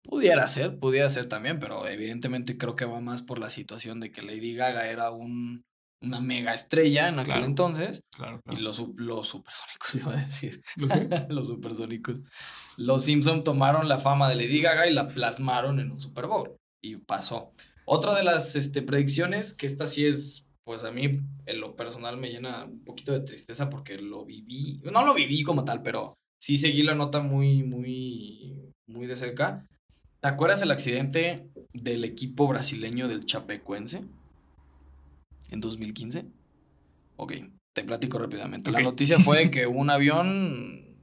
Pudiera 0.03 0.47
ser, 0.47 0.77
pudiera 0.77 1.09
ser 1.09 1.27
también, 1.27 1.59
pero 1.59 1.87
evidentemente 1.87 2.57
creo 2.57 2.75
que 2.75 2.85
va 2.85 3.01
más 3.01 3.23
por 3.23 3.39
la 3.39 3.49
situación 3.49 3.99
de 3.99 4.11
que 4.11 4.21
Lady 4.21 4.53
Gaga 4.53 4.87
era 4.89 5.09
un, 5.11 5.63
una 6.01 6.19
mega 6.21 6.53
estrella 6.53 7.07
en 7.09 7.19
aquel 7.19 7.33
Claro. 7.33 7.45
entonces. 7.45 8.03
Claro, 8.15 8.41
Y 8.51 8.57
los, 8.57 8.81
los 8.95 9.27
supersónicos, 9.27 9.95
iba 9.95 10.13
a 10.13 10.23
decir. 10.23 10.61
Los 11.29 11.47
supersónicos. 11.47 12.19
Los 12.77 13.03
Simpson 13.03 13.43
tomaron 13.43 13.87
la 13.87 13.97
fama 13.97 14.29
de 14.29 14.35
Lady 14.35 14.61
Gaga 14.61 14.87
y 14.87 14.93
la 14.93 15.07
plasmaron 15.07 15.79
en 15.79 15.91
un 15.91 15.99
Super 15.99 16.27
Bowl. 16.27 16.55
Y 16.81 16.97
pasó. 16.97 17.53
Otra 17.85 18.13
de 18.15 18.23
las 18.23 18.55
este, 18.55 18.81
predicciones, 18.81 19.53
que 19.53 19.65
esta 19.65 19.87
sí 19.87 20.05
es, 20.05 20.45
pues 20.63 20.83
a 20.83 20.91
mí 20.91 21.19
en 21.45 21.59
lo 21.59 21.75
personal 21.75 22.17
me 22.17 22.29
llena 22.29 22.65
un 22.65 22.83
poquito 22.83 23.13
de 23.13 23.21
tristeza 23.21 23.69
porque 23.69 23.97
lo 23.97 24.25
viví. 24.25 24.81
No 24.83 25.05
lo 25.05 25.13
viví 25.13 25.41
como 25.43 25.65
tal, 25.65 25.81
pero 25.81 26.13
sí 26.39 26.57
seguí 26.57 26.83
la 26.83 26.95
nota 26.95 27.21
muy, 27.21 27.63
muy, 27.63 28.73
muy 28.85 29.07
de 29.07 29.15
cerca. 29.15 29.65
¿Te 30.19 30.27
acuerdas 30.27 30.61
el 30.61 30.71
accidente 30.71 31.47
del 31.73 32.03
equipo 32.03 32.47
brasileño 32.47 33.07
del 33.07 33.25
Chapecuense? 33.25 34.03
En 35.49 35.59
2015. 35.61 36.25
Ok. 37.15 37.33
Te 37.73 37.83
platico 37.83 38.17
rápidamente. 38.17 38.71
La 38.71 38.79
noticia 38.81 39.19
fue 39.19 39.49
que 39.51 39.67
un 39.67 39.89
avión, 39.89 40.97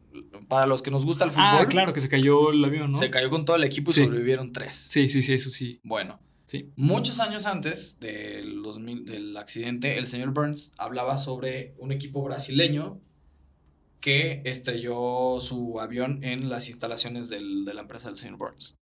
para 0.48 0.66
los 0.66 0.82
que 0.82 0.90
nos 0.90 1.04
gusta 1.06 1.24
el 1.24 1.30
fútbol, 1.30 1.44
Ah, 1.46 1.66
claro, 1.68 1.92
que 1.92 2.00
se 2.00 2.08
cayó 2.08 2.50
el 2.50 2.64
avión, 2.64 2.90
¿no? 2.92 2.98
se 2.98 3.10
cayó 3.10 3.30
con 3.30 3.44
todo 3.44 3.56
el 3.56 3.64
equipo 3.64 3.90
y 3.90 3.94
Sí. 3.94 4.04
sobrevivieron 4.04 4.52
tres. 4.52 4.74
Sí, 4.74 5.08
sí, 5.08 5.22
sí, 5.22 5.34
eso 5.34 5.50
sí. 5.50 5.80
Bueno, 5.84 6.18
Sí. 6.46 6.70
muchos 6.76 7.20
años 7.20 7.46
antes 7.46 7.98
del, 8.00 8.62
2000 8.62 9.04
del 9.06 9.36
accidente, 9.36 9.96
el 9.98 10.06
señor 10.06 10.32
Burns 10.34 10.74
hablaba 10.78 11.18
sobre 11.18 11.74
un 11.78 11.90
equipo 11.92 12.22
brasileño 12.22 13.00
que 14.00 14.42
estrelló 14.44 15.38
su 15.40 15.80
avión 15.80 16.22
en 16.22 16.50
las 16.50 16.68
instalaciones 16.68 17.28
del- 17.30 17.64
de 17.64 17.72
la 17.74 17.80
empresa 17.82 18.08
del 18.08 18.16
señor 18.18 18.36
Burns. 18.36 18.76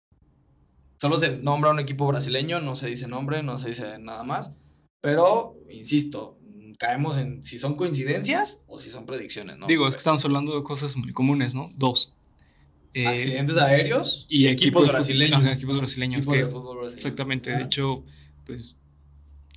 Solo 1.01 1.19
se 1.19 1.37
nombra 1.39 1.71
un 1.71 1.79
equipo 1.81 2.07
brasileño, 2.07 2.61
no 2.61 2.75
se 2.77 2.89
dice 2.89 3.07
nombre, 3.07 3.43
no 3.43 3.59
se 3.59 3.69
dice 3.69 3.99
nada 3.99 4.23
más, 4.25 4.57
pero, 5.01 5.57
insisto, 5.70 6.38
caemos 6.78 7.16
en 7.18 7.42
si 7.44 7.59
son 7.59 7.74
coincidencias 7.76 8.64
o 8.68 8.80
si 8.80 8.90
son 8.90 9.07
predicciones, 9.07 9.57
¿no? 9.59 9.66
Digo, 9.66 9.86
es 9.88 9.94
que 9.96 9.98
estamos 10.01 10.24
hablando 10.24 10.55
de 10.57 10.62
cosas 10.62 10.96
muy 10.96 11.12
comunes, 11.12 11.55
¿no? 11.55 11.70
Dos. 11.76 12.12
Eh, 12.94 13.07
Accidentes 13.07 13.57
aéreos 13.57 14.26
y 14.28 14.48
equipos 14.48 14.88
brasileños. 14.88 15.38
ajá, 15.38 15.53
equipos 15.53 15.76
brasileños. 15.78 16.18
Equipos 16.18 16.34
que- 16.34 16.44
de 16.44 16.48
fútbol 16.51 16.76
brasileño. 16.78 16.96
exactamente. 16.98 17.51
De 17.53 17.62
hecho, 17.62 18.05
pues 18.46 18.76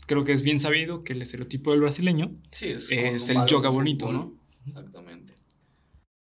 creo 0.05 0.23
que 0.23 0.33
es 0.33 0.41
bien 0.43 0.59
sabido 0.59 1.03
que 1.03 1.13
el 1.13 1.21
estereotipo 1.23 1.71
del 1.71 1.79
brasileño 1.81 2.35
Sí, 2.51 2.67
es, 2.67 2.91
es 2.91 3.25
con 3.27 3.37
un 3.37 3.43
el 3.43 3.47
yoga 3.49 3.69
bonito. 3.69 4.11
¿no? 4.11 4.37
Exactamente. 4.67 5.33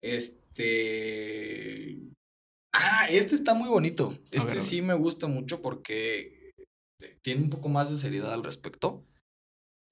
Este. 0.01 1.97
Ah, 2.73 3.07
este 3.09 3.35
está 3.35 3.53
muy 3.53 3.69
bonito. 3.69 4.17
Este 4.31 4.53
ver. 4.53 4.61
sí 4.61 4.81
me 4.81 4.93
gusta 4.93 5.27
mucho 5.27 5.61
porque 5.61 6.38
tiene 7.21 7.41
un 7.43 7.49
poco 7.49 7.69
más 7.69 7.89
de 7.89 7.97
seriedad 7.97 8.33
al 8.33 8.43
respecto. 8.43 9.03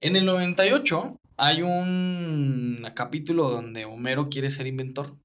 En 0.00 0.16
el 0.16 0.26
98 0.26 1.20
hay 1.36 1.62
un 1.62 2.86
capítulo 2.94 3.48
donde 3.50 3.84
Homero 3.84 4.28
quiere 4.28 4.50
ser 4.50 4.66
inventor. 4.66 5.16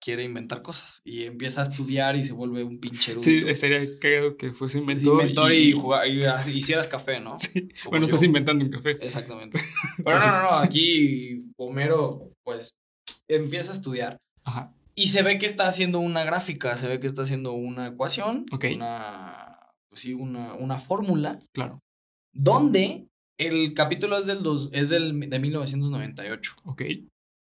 Quiere 0.00 0.22
inventar 0.22 0.60
cosas. 0.62 1.00
Y 1.04 1.24
empieza 1.24 1.62
a 1.62 1.64
estudiar 1.64 2.14
y 2.16 2.24
se 2.24 2.34
vuelve 2.34 2.62
un 2.62 2.78
pinche 2.78 3.12
erudito. 3.12 3.30
Sí, 3.46 3.50
estaría 3.50 3.98
cagado 3.98 4.36
que 4.36 4.52
fuese 4.52 4.78
inventor. 4.78 5.20
inventor 5.22 5.52
y, 5.54 5.72
jugar- 5.72 6.06
y 6.08 6.24
ha- 6.24 6.46
hicieras 6.50 6.86
café, 6.86 7.20
¿no? 7.20 7.38
Sí. 7.38 7.68
Bueno, 7.86 8.00
yo. 8.06 8.14
estás 8.14 8.22
inventando 8.22 8.64
un 8.64 8.70
café. 8.70 8.92
Exactamente. 9.00 9.60
Pero 10.04 10.18
no, 10.18 10.26
no, 10.26 10.42
no. 10.42 10.50
Aquí 10.58 11.44
Homero, 11.56 12.32
pues, 12.44 12.74
empieza 13.28 13.72
a 13.72 13.76
estudiar. 13.76 14.18
Ajá. 14.44 14.74
Y 14.94 15.08
se 15.08 15.22
ve 15.22 15.38
que 15.38 15.46
está 15.46 15.66
haciendo 15.68 15.98
una 16.00 16.22
gráfica, 16.22 16.76
se 16.76 16.86
ve 16.86 17.00
que 17.00 17.06
está 17.06 17.22
haciendo 17.22 17.52
una 17.52 17.88
ecuación, 17.88 18.44
Ok. 18.52 18.66
una, 18.76 19.53
pues 19.94 20.02
sí, 20.02 20.12
una, 20.12 20.54
una 20.54 20.80
fórmula, 20.80 21.38
Claro. 21.52 21.80
donde 22.32 23.06
el 23.38 23.74
capítulo 23.74 24.18
es 24.18 24.26
del, 24.26 24.42
dos, 24.42 24.68
es 24.72 24.88
del 24.88 25.20
de 25.30 25.38
1998. 25.38 26.56
Ok. 26.64 26.82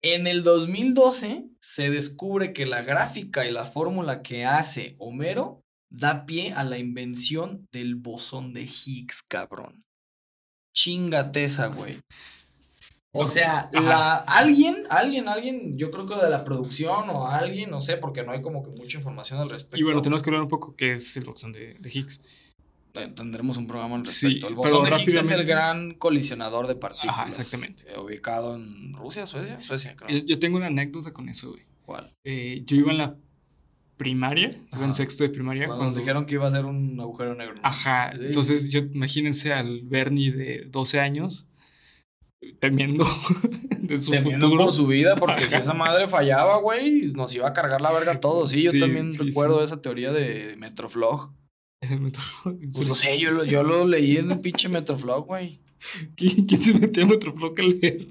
En 0.03 0.27
el 0.27 0.43
2012 0.43 1.45
se 1.61 1.89
descubre 1.89 2.51
que 2.51 2.65
la 2.65 2.81
gráfica 2.81 3.45
y 3.47 3.51
la 3.53 3.65
fórmula 3.65 4.21
que 4.21 4.43
hace 4.43 4.95
Homero 4.99 5.61
da 5.89 6.25
pie 6.25 6.51
a 6.51 6.65
la 6.65 6.77
invención 6.77 7.67
del 7.71 7.95
bosón 7.95 8.53
de 8.53 8.63
Higgs, 8.63 9.21
cabrón. 9.29 9.85
Chingate 10.73 11.45
esa, 11.45 11.67
güey. 11.67 12.01
O 13.17 13.25
sea, 13.27 13.69
la, 13.71 14.15
alguien, 14.15 14.83
alguien, 14.89 15.27
alguien, 15.29 15.77
yo 15.77 15.89
creo 15.91 16.05
que 16.05 16.15
de 16.15 16.29
la 16.29 16.43
producción 16.43 17.09
o 17.09 17.27
alguien, 17.27 17.69
no 17.71 17.79
sé, 17.81 17.97
porque 17.97 18.23
no 18.23 18.31
hay 18.33 18.41
como 18.41 18.61
que 18.63 18.71
mucha 18.71 18.97
información 18.97 19.39
al 19.39 19.49
respecto. 19.49 19.77
Y 19.77 19.83
bueno, 19.83 20.01
tenemos 20.01 20.21
que 20.21 20.29
hablar 20.29 20.41
un 20.43 20.49
poco 20.49 20.75
qué 20.75 20.93
es 20.93 21.15
el 21.17 21.23
bosón 21.23 21.51
de, 21.53 21.75
de 21.79 21.89
Higgs. 21.93 22.21
Eh, 22.95 23.07
Tendremos 23.15 23.57
un 23.57 23.67
programa 23.67 23.95
al 23.95 24.05
Sí, 24.05 24.25
respecto. 24.27 24.47
el 24.47 24.55
pero 24.55 24.79
bosón 24.79 24.89
de 24.97 25.01
Higgs 25.03 25.15
es 25.15 25.31
el 25.31 25.45
gran 25.45 25.93
colisionador 25.95 26.67
de 26.67 26.75
partículas. 26.75 27.15
Ajá, 27.17 27.29
exactamente. 27.29 27.83
eh, 27.89 27.99
ubicado 27.99 28.55
en 28.55 28.93
Rusia, 28.93 29.25
Suecia, 29.25 29.61
Suecia, 29.61 29.95
creo. 29.95 30.09
Yo, 30.17 30.25
yo 30.25 30.39
tengo 30.39 30.57
una 30.57 30.67
anécdota 30.67 31.11
con 31.13 31.29
eso, 31.29 31.51
güey. 31.51 31.63
¿Cuál? 31.85 32.11
Eh, 32.23 32.63
yo 32.65 32.75
iba 32.77 32.91
en 32.91 32.97
la 32.97 33.15
primaria, 33.97 34.57
iba 34.73 34.85
en 34.85 34.93
sexto 34.93 35.23
de 35.23 35.29
primaria. 35.29 35.67
Cuando 35.67 35.85
nos 35.85 35.93
cuando- 35.93 35.99
dijeron 36.01 36.25
que 36.25 36.33
iba 36.33 36.47
a 36.47 36.51
ser 36.51 36.65
un 36.65 36.99
agujero 36.99 37.33
negro. 37.35 37.55
¿no? 37.55 37.61
Ajá, 37.63 38.11
Sí. 38.13 38.25
entonces 38.25 38.69
yo 38.69 38.79
imagínense 38.79 39.53
al 39.53 39.81
Bernie 39.83 40.31
de 40.31 40.65
12 40.69 40.99
años 40.99 41.45
temiendo 42.59 43.05
de 43.79 43.99
su 43.99 44.11
Temiendo 44.11 44.47
futuro. 44.47 44.65
por 44.65 44.73
su 44.73 44.87
vida, 44.87 45.15
porque 45.15 45.43
si 45.45 45.55
esa 45.55 45.73
madre 45.73 46.07
fallaba, 46.07 46.57
güey, 46.57 47.11
nos 47.13 47.33
iba 47.35 47.47
a 47.47 47.53
cargar 47.53 47.81
la 47.81 47.91
verga 47.91 48.13
a 48.13 48.19
todos. 48.19 48.51
Sí, 48.51 48.63
yo 48.63 48.71
Sí, 48.71 48.79
también 48.79 49.11
sí, 49.11 49.19
recuerdo 49.19 49.59
sí. 49.59 49.65
esa 49.65 49.81
teoría 49.81 50.11
de 50.11 50.55
Metroflog. 50.57 51.31
¿Quién, 51.81 52.11
Pues 52.73 52.87
no 52.87 52.95
sé, 52.95 53.19
yo 53.19 53.31
lo, 53.31 53.43
yo 53.45 53.63
lo 53.63 53.85
leí 53.87 54.17
en 54.17 54.31
el 54.31 54.39
pinche 54.39 54.69
Metroflog, 54.69 55.25
güey. 55.27 55.59
quién 56.15 56.61
se 56.61 56.73
metía 56.73 57.03
a 57.03 57.07
Metroflog 57.07 57.59
a 57.59 57.63
leer? 57.63 58.07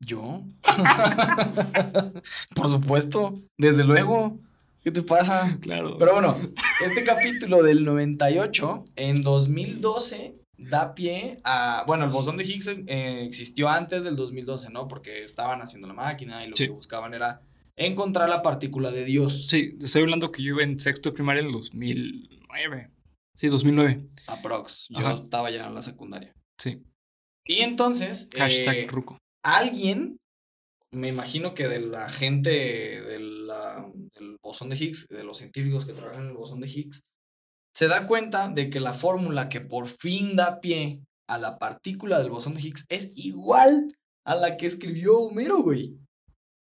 ¿Yo? 0.00 0.42
por 2.54 2.68
supuesto, 2.68 3.40
desde 3.58 3.84
luego. 3.84 4.38
¿Qué 4.82 4.90
te 4.90 5.02
pasa? 5.02 5.56
Claro. 5.62 5.96
Pero 5.98 6.12
bueno, 6.12 6.36
este 6.86 7.04
capítulo 7.04 7.62
del 7.62 7.84
98, 7.84 8.84
en 8.96 9.22
2012, 9.22 10.34
da 10.56 10.94
pie 10.94 11.40
a... 11.44 11.84
Bueno, 11.86 12.04
el 12.04 12.10
bosón 12.10 12.36
de 12.36 12.44
Higgs 12.44 12.68
eh, 12.68 13.24
existió 13.24 13.68
antes 13.68 14.04
del 14.04 14.16
2012, 14.16 14.70
¿no? 14.70 14.86
Porque 14.88 15.24
estaban 15.24 15.60
haciendo 15.62 15.88
la 15.88 15.94
máquina 15.94 16.44
y 16.44 16.48
lo 16.50 16.56
Sí. 16.56 16.66
que 16.66 16.70
buscaban 16.72 17.14
era 17.14 17.40
encontrar 17.76 18.28
la 18.28 18.40
partícula 18.42 18.90
de 18.92 19.04
Dios. 19.04 19.46
Sí, 19.48 19.76
estoy 19.80 20.02
hablando 20.02 20.30
que 20.30 20.42
yo 20.42 20.54
iba 20.54 20.62
en 20.62 20.78
sexto 20.78 21.10
de 21.10 21.14
primaria 21.14 21.40
en 21.40 21.46
el 21.48 21.52
2009. 21.52 22.90
Sí, 23.36 23.48
2009. 23.48 23.98
Aprox. 24.28 24.86
Yo 24.90 24.98
Ajá. 24.98 25.12
estaba 25.12 25.50
ya 25.50 25.66
en 25.66 25.74
la 25.74 25.82
secundaria. 25.82 26.32
Sí. 26.58 26.82
Y 27.46 27.60
entonces, 27.60 28.28
Hashtag 28.36 28.76
eh, 28.76 28.86
Ruco. 28.88 29.18
alguien, 29.44 30.18
me 30.92 31.08
imagino 31.08 31.54
que 31.54 31.66
de 31.68 31.80
la 31.80 32.08
gente 32.08 32.50
de 32.50 33.18
la- 33.18 33.90
del 34.18 34.36
bosón 34.40 34.70
de 34.70 34.76
Higgs, 34.76 35.06
de 35.08 35.24
los 35.24 35.38
científicos 35.38 35.84
que 35.84 35.92
trabajan 35.92 36.22
en 36.22 36.28
el 36.30 36.36
bosón 36.36 36.60
de 36.60 36.68
Higgs, 36.68 37.02
se 37.74 37.88
da 37.88 38.06
cuenta 38.06 38.48
de 38.48 38.70
que 38.70 38.80
la 38.80 38.92
fórmula 38.94 39.48
que 39.48 39.60
por 39.60 39.86
fin 39.88 40.36
da 40.36 40.60
pie 40.60 41.00
a 41.28 41.38
la 41.38 41.58
partícula 41.58 42.18
del 42.18 42.30
bosón 42.30 42.54
de 42.54 42.62
Higgs 42.62 42.86
es 42.88 43.10
igual 43.16 43.94
a 44.26 44.34
la 44.34 44.56
que 44.56 44.66
escribió 44.66 45.18
Homero, 45.18 45.62
güey. 45.62 45.96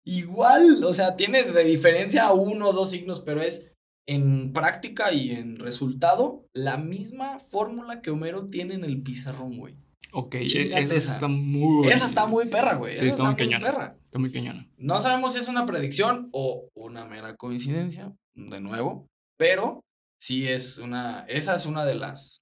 Igual, 0.05 0.83
o 0.83 0.93
sea, 0.93 1.15
tiene 1.15 1.43
de 1.43 1.63
diferencia 1.63 2.31
uno 2.31 2.69
o 2.69 2.73
dos 2.73 2.89
signos, 2.91 3.19
pero 3.19 3.41
es 3.41 3.71
en 4.07 4.51
práctica 4.51 5.11
y 5.13 5.31
en 5.31 5.57
resultado 5.59 6.47
la 6.53 6.77
misma 6.77 7.39
fórmula 7.39 8.01
que 8.01 8.09
Homero 8.09 8.47
tiene 8.49 8.73
en 8.73 8.83
el 8.83 9.03
pizarrón, 9.03 9.57
güey. 9.57 9.75
Ok, 10.13 10.35
e- 10.35 10.47
Chíngate 10.47 10.83
esa 10.83 10.95
esa. 10.95 11.13
está 11.13 11.27
muy 11.27 11.87
Esa 11.87 12.05
está 12.05 12.25
muy 12.25 12.47
perra, 12.47 12.75
güey. 12.75 12.97
Sí, 12.97 13.05
esa 13.05 13.11
está 13.11 13.23
muy 13.23 13.33
muy 13.33 13.37
cañona. 13.37 13.65
perra. 13.71 13.95
Está 14.05 14.19
muy 14.19 14.31
cañona. 14.31 14.67
No 14.77 14.99
sabemos 14.99 15.33
si 15.33 15.39
es 15.39 15.47
una 15.47 15.65
predicción 15.65 16.29
o 16.33 16.67
una 16.73 17.05
mera 17.05 17.35
coincidencia, 17.35 18.11
de 18.33 18.59
nuevo, 18.59 19.07
pero 19.37 19.81
sí 20.21 20.47
es 20.47 20.77
una, 20.77 21.25
esa 21.27 21.55
es 21.55 21.65
una 21.65 21.83
de 21.83 21.95
las, 21.95 22.41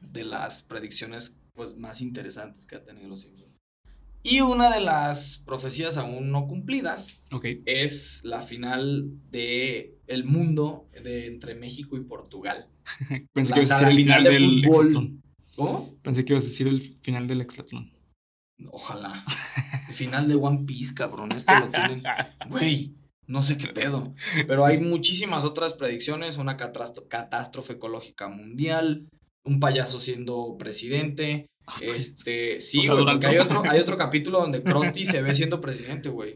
de 0.00 0.24
las 0.24 0.62
predicciones 0.62 1.36
pues 1.52 1.76
más 1.76 2.00
interesantes 2.00 2.66
que 2.66 2.76
ha 2.76 2.84
tenido 2.84 3.08
los 3.08 3.20
Simpsons. 3.22 3.52
Y 4.22 4.40
una 4.40 4.72
de 4.74 4.80
las 4.80 5.42
profecías 5.44 5.96
aún 5.98 6.30
no 6.32 6.46
cumplidas 6.46 7.22
Ok. 7.30 7.44
es 7.66 8.24
la 8.24 8.40
final 8.40 9.04
de 9.30 9.96
el 10.06 10.24
mundo 10.24 10.88
de 11.04 11.26
entre 11.26 11.54
México 11.54 11.96
y 11.96 12.00
Portugal. 12.04 12.68
Pensé 13.34 13.50
La- 13.50 13.54
que 13.56 13.62
ibas 13.62 13.82
a 13.82 13.86
decir 13.86 13.88
el 13.88 13.96
final 14.04 14.18
final 14.18 14.24
de 14.24 14.30
del 14.30 14.64
fútbol. 14.64 14.86
hexatlón. 14.86 15.22
¿Cómo? 15.56 15.94
Pensé 16.02 16.24
que 16.24 16.32
ibas 16.32 16.44
a 16.44 16.48
decir 16.48 16.68
el 16.68 16.98
final 17.02 17.26
del 17.26 17.40
hexatlón. 17.42 17.92
Ojalá. 18.70 19.24
El 19.88 19.94
final 19.94 20.26
de 20.28 20.34
One 20.34 20.64
Piece, 20.66 20.94
cabrón. 20.94 21.32
Esto 21.32 21.52
lo 21.60 21.68
tienen 21.68 22.02
Güey, 22.48 22.94
no 23.28 23.42
sé 23.42 23.56
qué 23.56 23.68
pedo. 23.68 24.12
Pero 24.46 24.64
hay 24.64 24.78
muchísimas 24.80 25.44
otras 25.44 25.74
predicciones. 25.74 26.38
Una 26.38 26.56
catástrofe 26.56 27.74
ecológica 27.74 28.28
mundial. 28.28 29.06
Un 29.44 29.60
payaso 29.60 30.00
siendo 30.00 30.56
presidente. 30.58 31.46
Este, 31.82 32.60
sí, 32.60 32.80
O 32.80 32.82
sea, 32.84 32.94
güey, 32.94 33.04
porque 33.04 33.26
hay 33.26 33.38
otro, 33.38 33.62
hay 33.68 33.78
otro 33.80 33.96
capítulo 33.96 34.40
donde 34.40 34.62
Krusty 34.62 35.04
se 35.04 35.20
ve 35.22 35.34
siendo 35.34 35.60
presidente, 35.60 36.08
güey. 36.08 36.34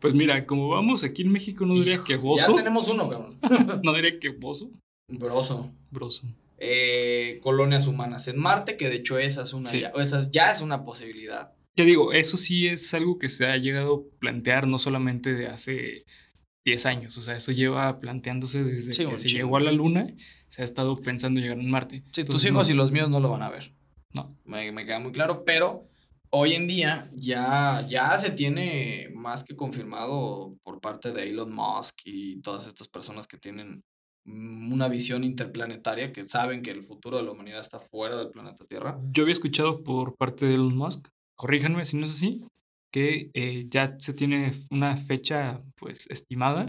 Pues 0.00 0.14
mira, 0.14 0.44
como 0.46 0.68
vamos 0.68 1.04
aquí 1.04 1.22
en 1.22 1.30
México, 1.30 1.64
no 1.64 1.74
diría 1.74 2.02
que 2.04 2.14
Ya 2.14 2.18
bozo. 2.18 2.54
tenemos 2.56 2.88
uno, 2.88 3.08
cabrón. 3.08 3.38
No 3.84 3.94
diría 3.94 4.18
que 4.18 4.30
bozo. 4.30 4.70
Broso. 5.08 5.70
Broso. 5.90 6.26
Eh, 6.58 7.38
colonias 7.42 7.86
humanas 7.86 8.26
en 8.28 8.38
Marte, 8.38 8.76
que 8.76 8.88
de 8.88 8.96
hecho 8.96 9.18
esa 9.18 9.42
es 9.42 9.52
una, 9.52 9.70
Sí. 9.70 9.80
ya, 9.80 9.88
esa 9.96 10.28
ya 10.30 10.50
es 10.52 10.60
una 10.60 10.84
posibilidad. 10.84 11.52
Te 11.74 11.84
digo, 11.84 12.12
eso 12.12 12.36
sí 12.36 12.66
es 12.66 12.92
algo 12.94 13.18
que 13.18 13.28
se 13.28 13.46
ha 13.46 13.56
llegado 13.56 13.94
a 13.94 14.18
plantear 14.18 14.66
no 14.66 14.78
solamente 14.78 15.32
de 15.34 15.46
hace 15.46 16.04
10 16.64 16.86
años, 16.86 17.16
o 17.18 17.22
sea, 17.22 17.36
eso 17.36 17.50
lleva 17.52 17.98
planteándose 17.98 18.62
desde 18.62 18.94
Sí, 18.94 19.06
que 19.06 19.16
se 19.16 19.28
llegó 19.30 19.56
a 19.56 19.60
la 19.60 19.72
Luna, 19.72 20.06
se 20.48 20.62
ha 20.62 20.64
estado 20.64 20.96
pensando 20.96 21.40
en 21.40 21.44
llegar 21.44 21.58
en 21.58 21.70
Marte. 21.70 22.04
Sí, 22.12 22.24
tus 22.24 22.44
hijos 22.44 22.68
no- 22.68 22.74
y 22.74 22.76
los 22.76 22.92
míos 22.92 23.08
no 23.10 23.20
lo 23.20 23.30
van 23.30 23.42
a 23.42 23.50
ver. 23.50 23.72
No. 24.12 24.30
Me, 24.44 24.70
me 24.72 24.84
queda 24.84 25.00
muy 25.00 25.12
claro, 25.12 25.44
pero 25.44 25.88
hoy 26.30 26.52
en 26.52 26.66
día 26.66 27.10
ya, 27.14 27.86
ya 27.88 28.18
se 28.18 28.30
tiene 28.30 29.08
más 29.14 29.42
que 29.42 29.56
confirmado 29.56 30.56
por 30.62 30.80
parte 30.80 31.10
de 31.12 31.30
Elon 31.30 31.52
Musk 31.54 32.00
y 32.04 32.40
todas 32.42 32.66
estas 32.66 32.86
personas 32.88 33.26
que 33.26 33.38
tienen 33.38 33.82
una 34.24 34.86
visión 34.88 35.24
interplanetaria, 35.24 36.12
que 36.12 36.28
saben 36.28 36.62
que 36.62 36.70
el 36.70 36.84
futuro 36.84 37.16
de 37.16 37.24
la 37.24 37.32
humanidad 37.32 37.60
está 37.60 37.80
fuera 37.80 38.16
del 38.16 38.30
planeta 38.30 38.64
Tierra. 38.66 39.00
Yo 39.10 39.24
había 39.24 39.32
escuchado 39.32 39.82
por 39.82 40.14
parte 40.16 40.46
de 40.46 40.54
Elon 40.54 40.76
Musk 40.76 41.08
corríjanme 41.42 41.84
si 41.84 41.96
no 41.96 42.06
es 42.06 42.12
así, 42.12 42.42
que 42.92 43.30
eh, 43.34 43.66
ya 43.68 43.96
se 43.98 44.12
tiene 44.14 44.52
una 44.70 44.96
fecha 44.96 45.60
pues 45.76 46.06
estimada 46.10 46.66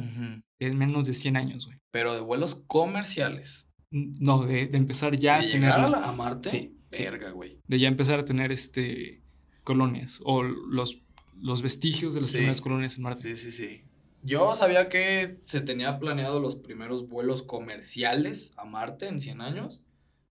en 0.59 0.78
menos 0.78 1.05
de 1.05 1.13
100 1.13 1.38
años, 1.38 1.65
güey. 1.65 1.78
Pero 1.91 2.13
de 2.13 2.21
vuelos 2.21 2.55
comerciales. 2.67 3.69
No, 3.91 4.43
de, 4.45 4.65
de 4.67 4.78
empezar 4.78 5.15
ya 5.17 5.39
¿De 5.39 5.47
a 5.47 5.51
tener, 5.51 5.69
llegar 5.71 5.80
a, 5.86 5.89
la- 5.89 6.07
a 6.09 6.11
Marte? 6.13 6.49
Sí, 6.49 6.78
sí. 6.91 7.03
Verga, 7.03 7.30
güey. 7.32 7.59
de 7.67 7.78
ya 7.80 7.88
empezar 7.88 8.19
a 8.19 8.26
tener 8.26 8.51
este 8.51 9.21
colonias 9.63 10.19
o 10.24 10.41
los, 10.43 11.01
los 11.39 11.61
vestigios 11.61 12.13
de 12.15 12.21
las 12.21 12.30
Sí. 12.32 12.38
primeras 12.38 12.61
colonias 12.61 12.97
en 12.97 13.03
Marte. 13.03 13.36
Sí, 13.36 13.51
sí, 13.51 13.51
sí. 13.51 13.84
Yo 14.24 14.55
sabía 14.55 14.89
que 14.89 15.41
se 15.43 15.61
tenía 15.61 15.99
planeado 15.99 16.39
los 16.39 16.55
primeros 16.55 17.07
vuelos 17.09 17.43
comerciales 17.43 18.53
a 18.57 18.65
Marte 18.65 19.07
en 19.09 19.19
100 19.19 19.41
años 19.41 19.82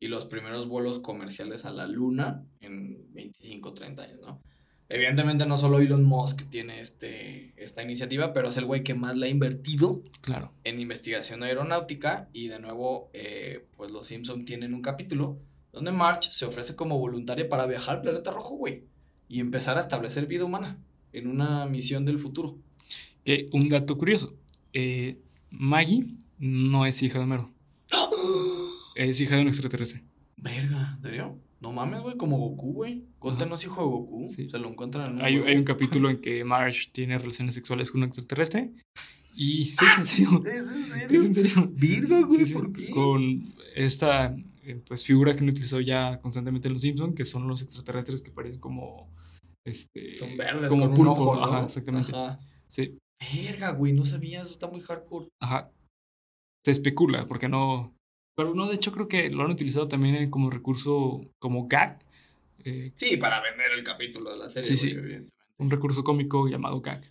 y 0.02 0.08
los 0.08 0.26
primeros 0.26 0.66
vuelos 0.66 0.98
comerciales 0.98 1.64
a 1.64 1.70
la 1.70 1.86
Luna 1.86 2.42
en 2.60 3.06
25, 3.14 3.72
30 3.72 4.02
años, 4.02 4.20
¿no? 4.20 4.40
Evidentemente 4.88 5.46
no 5.46 5.56
solo 5.56 5.78
Elon 5.78 6.04
Musk 6.04 6.42
tiene 6.50 6.80
este, 6.80 7.52
esta 7.56 7.82
iniciativa, 7.84 8.34
pero 8.34 8.48
es 8.48 8.56
el 8.56 8.64
güey 8.66 8.82
que 8.82 8.94
más 8.94 9.16
le 9.16 9.26
ha 9.26 9.30
invertido 9.30 10.02
Claro. 10.20 10.50
en 10.64 10.80
investigación 10.80 11.42
aeronáutica 11.44 12.28
y 12.32 12.48
de 12.48 12.58
nuevo, 12.58 13.10
eh, 13.14 13.64
pues 13.76 13.90
los 13.92 14.06
Simpson 14.08 14.44
tienen 14.44 14.74
un 14.74 14.82
capítulo 14.82 15.38
donde 15.72 15.92
Marge 15.92 16.30
se 16.32 16.44
ofrece 16.44 16.74
como 16.74 16.98
voluntaria 16.98 17.48
para 17.48 17.66
viajar 17.66 17.96
al 17.96 18.02
planeta 18.02 18.32
rojo, 18.32 18.56
güey, 18.56 18.82
y 19.28 19.38
empezar 19.40 19.76
a 19.76 19.80
establecer 19.80 20.26
vida 20.26 20.44
humana 20.44 20.76
en 21.12 21.28
una 21.28 21.64
misión 21.66 22.04
del 22.04 22.18
futuro. 22.18 22.56
Que 23.24 23.48
un 23.52 23.68
dato 23.68 23.96
curioso. 23.96 24.34
eh, 24.74 25.16
Maggie 25.50 26.06
no 26.38 26.86
es 26.86 27.02
hija 27.02 27.18
de 27.18 27.24
Homero. 27.24 27.50
Es 28.94 29.20
hija 29.20 29.36
de 29.36 29.42
un 29.42 29.48
extraterrestre. 29.48 30.02
Verga, 30.36 30.94
¿en 30.96 31.02
serio? 31.02 31.38
No 31.60 31.72
mames, 31.72 32.00
güey, 32.02 32.16
como 32.16 32.38
Goku, 32.38 32.72
güey. 32.72 33.04
Ajá. 33.20 33.46
no 33.46 33.54
es 33.54 33.64
hijo 33.64 33.80
de 33.80 33.86
Goku. 33.86 34.28
Sí. 34.28 34.50
Se 34.50 34.58
lo 34.58 34.68
encuentran 34.68 35.10
en 35.12 35.16
un 35.16 35.22
Hay, 35.22 35.36
un 35.38 35.64
capítulo 35.64 36.10
en 36.10 36.16
que 36.20 36.44
Marge 36.44 36.90
tiene 36.92 37.16
relaciones 37.18 37.54
sexuales 37.54 37.90
con 37.90 38.02
un 38.02 38.08
extraterrestre. 38.08 38.72
Y 39.34 39.66
sí, 39.66 39.84
en 39.98 40.06
serio. 40.06 40.42
¿Es 40.44 40.68
en 40.68 40.82
Es 40.82 40.88
serio? 40.88 41.22
en 41.22 41.34
serio. 41.34 41.70
Virga, 41.72 42.20
güey, 42.22 42.38
Sí, 42.40 42.46
sí, 42.46 42.54
¿por 42.54 42.72
qué? 42.72 42.90
Con 42.90 43.54
esta 43.76 44.34
eh, 44.64 44.82
pues, 44.86 45.04
figura 45.04 45.34
que 45.34 45.40
han 45.40 45.48
utilizado 45.50 45.80
ya 45.80 46.18
constantemente 46.20 46.66
en 46.68 46.74
Los 46.74 46.82
Simpsons, 46.82 47.14
que 47.14 47.24
son 47.24 47.46
los 47.46 47.62
extraterrestres 47.62 48.22
que 48.22 48.30
parecen 48.32 48.58
como. 48.60 49.08
Este, 49.64 50.16
Son 50.16 50.36
verdes 50.36 50.68
como 50.68 50.82
con 50.82 50.90
un 50.90 50.96
pulpo. 50.96 51.12
ojo, 51.12 51.36
¿no? 51.36 51.44
Ajá, 51.44 51.64
exactamente. 51.66 52.10
Ajá. 52.12 52.38
Sí, 52.66 52.98
Verga, 53.32 53.70
güey, 53.70 53.92
no 53.92 54.04
sabía, 54.04 54.42
eso 54.42 54.52
está 54.52 54.66
muy 54.66 54.80
hardcore. 54.80 55.28
ajá. 55.40 55.70
Se 56.64 56.72
especula, 56.72 57.26
porque 57.28 57.48
no. 57.48 57.94
Pero 58.34 58.54
no, 58.54 58.66
de 58.68 58.74
hecho, 58.76 58.92
creo 58.92 59.08
que 59.08 59.30
lo 59.30 59.44
han 59.44 59.50
utilizado 59.50 59.88
también 59.88 60.30
como 60.30 60.50
recurso, 60.50 61.20
como 61.38 61.66
gag. 61.68 61.98
eh, 62.64 62.92
Sí, 62.96 63.16
para 63.16 63.40
vender 63.42 63.72
el 63.76 63.84
capítulo 63.84 64.30
de 64.32 64.38
la 64.38 64.48
serie, 64.50 64.76
Sí, 64.76 64.90
sí. 64.90 64.96
un 65.58 65.70
recurso 65.70 66.02
cómico 66.02 66.48
llamado 66.48 66.80
gag. 66.80 67.02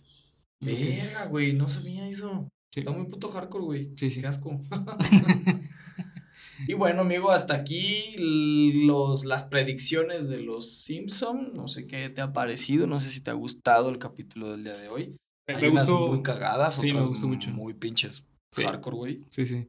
Verga, 0.60 1.26
güey, 1.26 1.52
no 1.54 1.68
sabía 1.68 2.08
eso. 2.08 2.48
Sí. 2.72 2.80
Está 2.80 2.92
muy 2.92 3.06
puto 3.06 3.28
hardcore, 3.28 3.64
güey. 3.64 3.90
Sí, 3.96 4.10
sí. 4.10 4.20
Qué 4.20 4.26
asco. 4.28 4.60
y 6.68 6.74
bueno, 6.74 7.02
amigo, 7.02 7.30
hasta 7.30 7.54
aquí 7.54 8.14
los, 8.16 9.24
las 9.24 9.44
predicciones 9.44 10.28
de 10.28 10.40
los 10.40 10.70
Simpson. 10.70 11.52
No 11.54 11.68
sé 11.68 11.86
qué 11.86 12.08
te 12.10 12.20
ha 12.22 12.32
parecido, 12.32 12.86
no 12.86 13.00
sé 13.00 13.10
si 13.10 13.20
te 13.20 13.30
ha 13.30 13.34
gustado 13.34 13.90
el 13.90 13.98
capítulo 13.98 14.50
del 14.50 14.64
día 14.64 14.74
de 14.76 14.88
hoy. 14.88 15.16
Me 15.48 15.56
Hay 15.56 15.68
unas 15.68 15.88
gustó. 15.90 16.06
muy 16.08 16.22
cagadas, 16.22 16.76
sí, 16.76 16.86
me 16.86 16.92
otras 16.92 17.08
gustó 17.08 17.28
mucho. 17.28 17.50
muy 17.50 17.74
pinches 17.74 18.24
Sí. 18.54 18.62
hardcore, 18.62 18.96
güey. 18.96 19.20
Sí, 19.28 19.46
sí. 19.46 19.66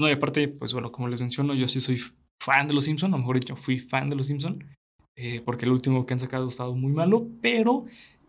No, 0.00 0.08
y 0.08 0.12
aparte, 0.12 0.48
pues 0.48 0.72
bueno, 0.72 0.90
como 0.90 1.08
les 1.08 1.20
menciono, 1.20 1.52
yo 1.52 1.68
sí 1.68 1.78
soy 1.78 2.00
fan 2.42 2.66
de 2.66 2.72
los 2.72 2.84
Simpson, 2.84 3.12
o 3.12 3.18
mejor 3.18 3.38
dicho, 3.38 3.54
fui 3.54 3.78
fan 3.78 4.08
de 4.08 4.16
los 4.16 4.28
Simpson, 4.28 4.64
eh, 5.14 5.42
porque 5.44 5.66
el 5.66 5.72
último 5.72 6.06
que 6.06 6.14
han 6.14 6.18
sacado 6.18 6.46
ha 6.46 6.48
estado 6.48 6.74
muy 6.74 6.90
malo, 6.90 7.28
pero 7.42 7.84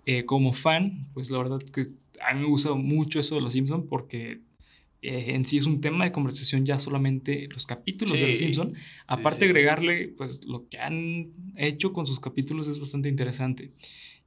eh, 0.05 0.25
como 0.25 0.51
fan, 0.51 1.07
pues 1.13 1.31
la 1.31 1.37
verdad 1.37 1.59
que 1.59 1.87
a 2.19 2.33
mí 2.33 2.41
me 2.41 2.47
gusta 2.47 2.73
mucho 2.73 3.21
eso 3.21 3.35
de 3.35 3.41
los 3.41 3.53
Simpson, 3.53 3.87
porque 3.87 4.41
eh, 5.01 5.27
en 5.29 5.45
sí 5.45 5.59
es 5.59 5.65
un 5.65 5.79
tema 5.79 6.03
de 6.03 6.11
conversación 6.11 6.65
ya 6.65 6.77
solamente 6.77 7.47
los 7.53 7.65
capítulos 7.65 8.19
de 8.19 8.27
los 8.27 8.37
Simpson. 8.37 8.73
Aparte 9.07 9.39
sí. 9.39 9.45
agregarle, 9.45 10.09
pues 10.09 10.43
lo 10.43 10.67
que 10.67 10.77
han 10.77 11.31
hecho 11.55 11.93
con 11.93 12.05
sus 12.05 12.19
capítulos 12.19 12.67
es 12.67 12.81
bastante 12.81 13.07
interesante. 13.07 13.71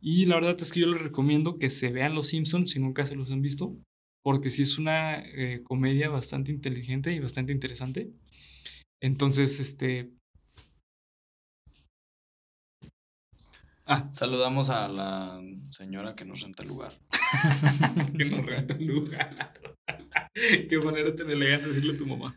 Y 0.00 0.24
la 0.24 0.36
verdad 0.36 0.56
es 0.58 0.72
que 0.72 0.80
yo 0.80 0.86
les 0.86 1.02
recomiendo 1.02 1.58
que 1.58 1.68
se 1.68 1.92
vean 1.92 2.14
los 2.14 2.28
Simpsons 2.28 2.70
si 2.70 2.80
nunca 2.80 3.04
se 3.04 3.16
los 3.16 3.30
han 3.30 3.42
visto 3.42 3.76
porque 4.24 4.48
sí 4.48 4.62
es 4.62 4.78
una 4.78 5.18
eh, 5.18 5.60
comedia 5.62 6.08
bastante 6.08 6.50
inteligente 6.50 7.12
y 7.12 7.20
bastante 7.20 7.52
interesante. 7.52 8.10
Entonces, 9.02 9.60
este... 9.60 10.10
Ah, 13.86 14.08
Saludamos 14.12 14.70
a 14.70 14.88
la 14.88 15.42
señora 15.70 16.14
que 16.16 16.24
nos 16.24 16.40
renta 16.40 16.62
el 16.62 16.70
lugar. 16.70 16.98
que 18.16 18.24
nos 18.24 18.46
renta 18.46 18.72
el 18.72 18.86
lugar. 18.86 19.52
Qué 20.34 20.78
manera 20.82 21.14
tan 21.14 21.30
elegante 21.30 21.68
decirle 21.68 21.92
a 21.92 21.96
tu 21.98 22.06
mamá. 22.06 22.34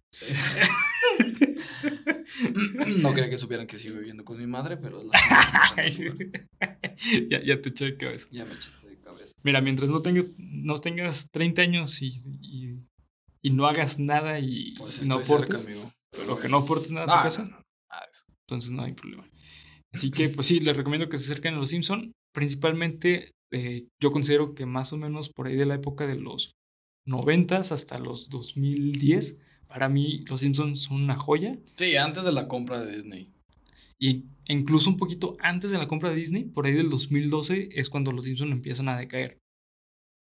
no 3.02 3.14
quería 3.14 3.30
que 3.30 3.38
supieran 3.38 3.66
que 3.66 3.80
sigo 3.80 3.98
viviendo 3.98 4.26
con 4.26 4.38
mi 4.38 4.46
madre, 4.46 4.76
pero 4.76 5.02
la 5.02 5.88
ya, 7.30 7.42
ya 7.42 7.62
te 7.62 7.70
eché 7.70 7.86
de 7.86 7.98
cabeza. 7.98 8.28
Ya 8.30 8.44
me 8.44 8.52
cabeza. 8.52 8.87
Mira, 9.48 9.62
mientras 9.62 9.90
no 9.90 10.02
tengas, 10.02 10.26
no 10.38 10.76
tengas 10.78 11.30
30 11.32 11.62
años 11.62 12.02
y, 12.02 12.22
y, 12.42 12.76
y 13.42 13.50
no 13.52 13.66
hagas 13.66 13.98
nada 13.98 14.40
y 14.40 14.76
Pues 14.78 15.08
no 15.08 15.24
cerca, 15.24 15.56
aportes, 15.56 15.68
o 16.30 16.38
que 16.38 16.50
no 16.50 16.58
aportes 16.58 16.92
nada 16.92 17.06
a 17.06 17.08
tu 17.08 17.12
No, 17.12 17.18
no, 17.18 17.24
casa, 17.24 17.44
no, 17.44 17.50
nada 17.90 18.06
de 18.06 18.12
eso. 18.12 18.24
entonces 18.42 18.72
no 18.72 18.84
hay 18.84 18.92
problema. 18.92 19.26
Así 19.94 20.12
que, 20.12 20.28
pues 20.28 20.48
sí, 20.48 20.60
les 20.60 20.76
recomiendo 20.76 21.08
que 21.08 21.18
se 21.18 21.32
acerquen 21.32 21.54
a 21.54 21.58
los 21.60 21.70
Simpson. 21.70 22.12
Principalmente, 22.34 23.32
eh, 23.52 23.88
yo 24.02 24.12
considero 24.12 24.54
que 24.54 24.66
más 24.66 24.92
o 24.92 24.98
menos 24.98 25.30
por 25.30 25.48
ahí 25.48 25.56
de 25.56 25.66
la 25.66 25.76
época 25.76 26.06
de 26.06 26.16
los 26.20 26.56
90 27.06 27.60
hasta 27.60 27.98
los 28.00 28.28
2010, 28.30 29.40
para 29.70 29.88
mí 29.88 30.26
los 30.28 30.42
Simpsons 30.42 30.82
son 30.82 31.04
una 31.04 31.16
joya. 31.16 31.58
Sí, 31.78 31.96
antes 31.96 32.26
de 32.26 32.34
la 32.34 32.50
compra 32.50 32.84
de 32.84 32.98
Disney. 32.98 33.32
Y 34.00 34.26
incluso 34.48 34.90
un 34.90 34.98
poquito 34.98 35.38
antes 35.40 35.72
de 35.72 35.78
la 35.78 35.88
compra 35.88 36.10
de 36.10 36.16
Disney, 36.16 36.46
por 36.46 36.66
ahí 36.66 36.74
del 36.74 36.90
2012, 36.90 37.70
es 37.72 37.90
cuando 37.90 38.12
los 38.12 38.26
Simpsons 38.26 38.52
empiezan 38.52 38.90
a 38.90 38.98
decaer. 38.98 39.38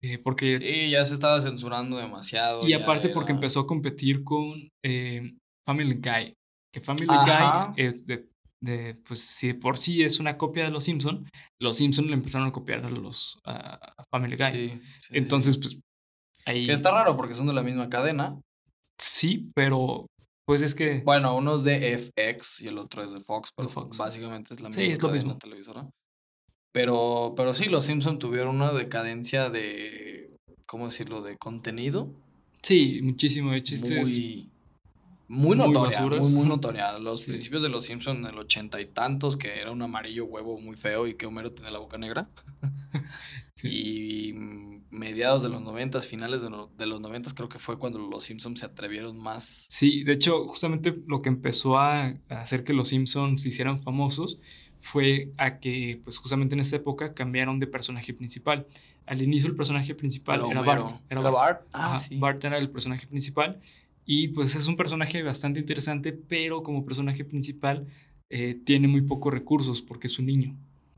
Eh, 0.01 0.17
porque 0.19 0.55
Sí, 0.59 0.89
ya 0.91 1.03
se 1.05 1.13
estaba 1.13 1.41
censurando 1.41 1.97
demasiado. 1.97 2.67
Y 2.67 2.73
aparte 2.73 3.09
porque 3.09 3.31
empezó 3.31 3.61
a 3.61 3.67
competir 3.67 4.23
con 4.23 4.69
eh, 4.83 5.33
Family 5.65 5.95
Guy. 5.95 6.33
Que 6.73 6.81
Family 6.81 7.07
Ajá. 7.09 7.73
Guy, 7.75 7.83
eh, 7.83 7.93
de, 8.05 8.29
de, 8.61 8.95
pues 8.95 9.21
si 9.21 9.53
por 9.53 9.77
sí 9.77 10.03
es 10.03 10.19
una 10.19 10.37
copia 10.37 10.65
de 10.65 10.71
los 10.71 10.83
Simpson, 10.83 11.27
los 11.61 11.77
Simpson 11.77 12.07
le 12.07 12.13
empezaron 12.13 12.47
a 12.47 12.51
copiar 12.51 12.85
a 12.85 12.89
los 12.89 13.37
a 13.45 14.03
Family 14.11 14.35
Guy. 14.35 14.45
Sí, 14.51 14.69
sí, 14.69 14.81
sí. 15.01 15.09
Entonces, 15.13 15.57
pues 15.57 15.79
ahí 16.45 16.67
Que 16.67 16.73
está 16.73 16.91
raro 16.91 17.15
porque 17.17 17.33
son 17.33 17.47
de 17.47 17.53
la 17.53 17.63
misma 17.63 17.89
cadena. 17.89 18.39
sí, 18.99 19.49
pero 19.55 20.05
pues 20.45 20.61
es 20.61 20.75
que 20.75 21.01
Bueno, 21.03 21.35
uno 21.35 21.55
es 21.55 21.63
de 21.63 21.93
FX 21.93 22.61
y 22.61 22.67
el 22.67 22.77
otro 22.77 23.03
es 23.03 23.13
de 23.13 23.21
Fox, 23.21 23.51
pero 23.55 23.69
Fox. 23.69 23.97
básicamente 23.97 24.53
es 24.53 24.61
la 24.61 24.71
Sí, 24.71 24.81
misma 24.81 24.93
es 24.95 25.01
lo 25.01 25.09
mismo. 25.09 25.37
televisora. 25.37 25.89
Pero, 26.71 27.33
pero 27.37 27.53
sí, 27.53 27.65
los 27.65 27.85
Simpson 27.85 28.19
tuvieron 28.19 28.55
una 28.55 28.73
decadencia 28.73 29.49
de, 29.49 30.29
¿cómo 30.65 30.85
decirlo? 30.87 31.21
De 31.21 31.37
contenido 31.37 32.09
sí, 32.61 32.99
muchísimo 33.01 33.51
de 33.51 33.63
chistes. 33.63 33.91
muy, 33.91 34.49
muy 35.27 35.55
muy 35.57 35.67
notoria, 35.67 35.97
basuras. 35.99 36.19
muy, 36.21 36.31
muy 36.31 36.47
notoria. 36.47 36.97
Los 36.99 37.21
principios 37.23 37.63
de 37.63 37.69
los 37.69 37.85
Simpson 37.85 38.17
en 38.17 38.25
el 38.27 38.37
ochenta 38.37 38.79
y 38.81 38.85
tantos, 38.85 39.37
que 39.37 39.59
era 39.59 39.71
un 39.71 39.81
amarillo 39.81 40.25
huevo 40.25 40.59
muy 40.59 40.75
feo 40.75 41.07
y 41.07 41.15
que 41.15 41.25
Homero 41.25 41.51
tenía 41.51 41.71
la 41.71 41.79
boca 41.79 41.97
negra. 41.97 42.29
Sí. 43.57 43.69
Y 43.69 44.33
mediados 44.89 45.41
de 45.41 45.47
los 45.47 45.61
noventas, 45.61 46.07
finales 46.07 46.41
de, 46.41 46.49
no- 46.49 46.69
de 46.77 46.85
los 46.85 46.99
noventas, 46.99 47.33
creo 47.33 47.47
que 47.47 47.57
fue 47.57 47.79
cuando 47.79 47.99
los 47.99 48.25
Simpsons 48.25 48.59
se 48.59 48.65
atrevieron 48.65 49.17
más. 49.17 49.65
Sí, 49.69 50.03
de 50.03 50.11
hecho, 50.11 50.45
justamente 50.49 50.93
lo 51.07 51.21
que 51.21 51.29
empezó 51.29 51.77
a, 51.79 52.07
a 52.07 52.17
hacer 52.41 52.65
que 52.65 52.73
los 52.73 52.89
Simpsons 52.89 53.41
se 53.43 53.47
hicieran 53.49 53.81
famosos 53.81 54.39
fue 54.81 55.31
a 55.37 55.59
que, 55.59 56.01
pues 56.03 56.17
justamente 56.17 56.53
en 56.55 56.59
esa 56.59 56.75
época 56.75 57.13
cambiaron 57.13 57.59
de 57.61 57.67
personaje 57.67 58.13
principal. 58.13 58.67
Al 59.05 59.21
inicio 59.21 59.47
el 59.49 59.55
personaje 59.55 59.95
principal 59.95 60.41
Era. 60.51 60.61
Bart. 60.61 60.87
Era 60.89 60.99
¿Era 61.09 61.21
Bart. 61.21 61.35
Bart? 61.35 61.61
Ah, 61.71 61.95
Ajá, 61.95 61.99
sí. 62.01 62.17
Bart 62.17 62.43
era 62.43 62.57
el 62.57 62.69
personaje 62.69 63.07
principal 63.07 63.61
y 64.05 64.29
pues 64.29 64.55
es 64.55 64.67
un 64.67 64.77
personaje 64.77 65.23
bastante 65.23 65.59
interesante, 65.59 66.13
pero 66.13 66.63
como 66.63 66.85
personaje 66.85 67.25
principal 67.25 67.87
eh, 68.29 68.59
tiene 68.65 68.87
muy 68.87 69.01
pocos 69.01 69.33
recursos 69.33 69.81
porque 69.81 70.07
es 70.07 70.19
un 70.19 70.27
niño. 70.27 70.55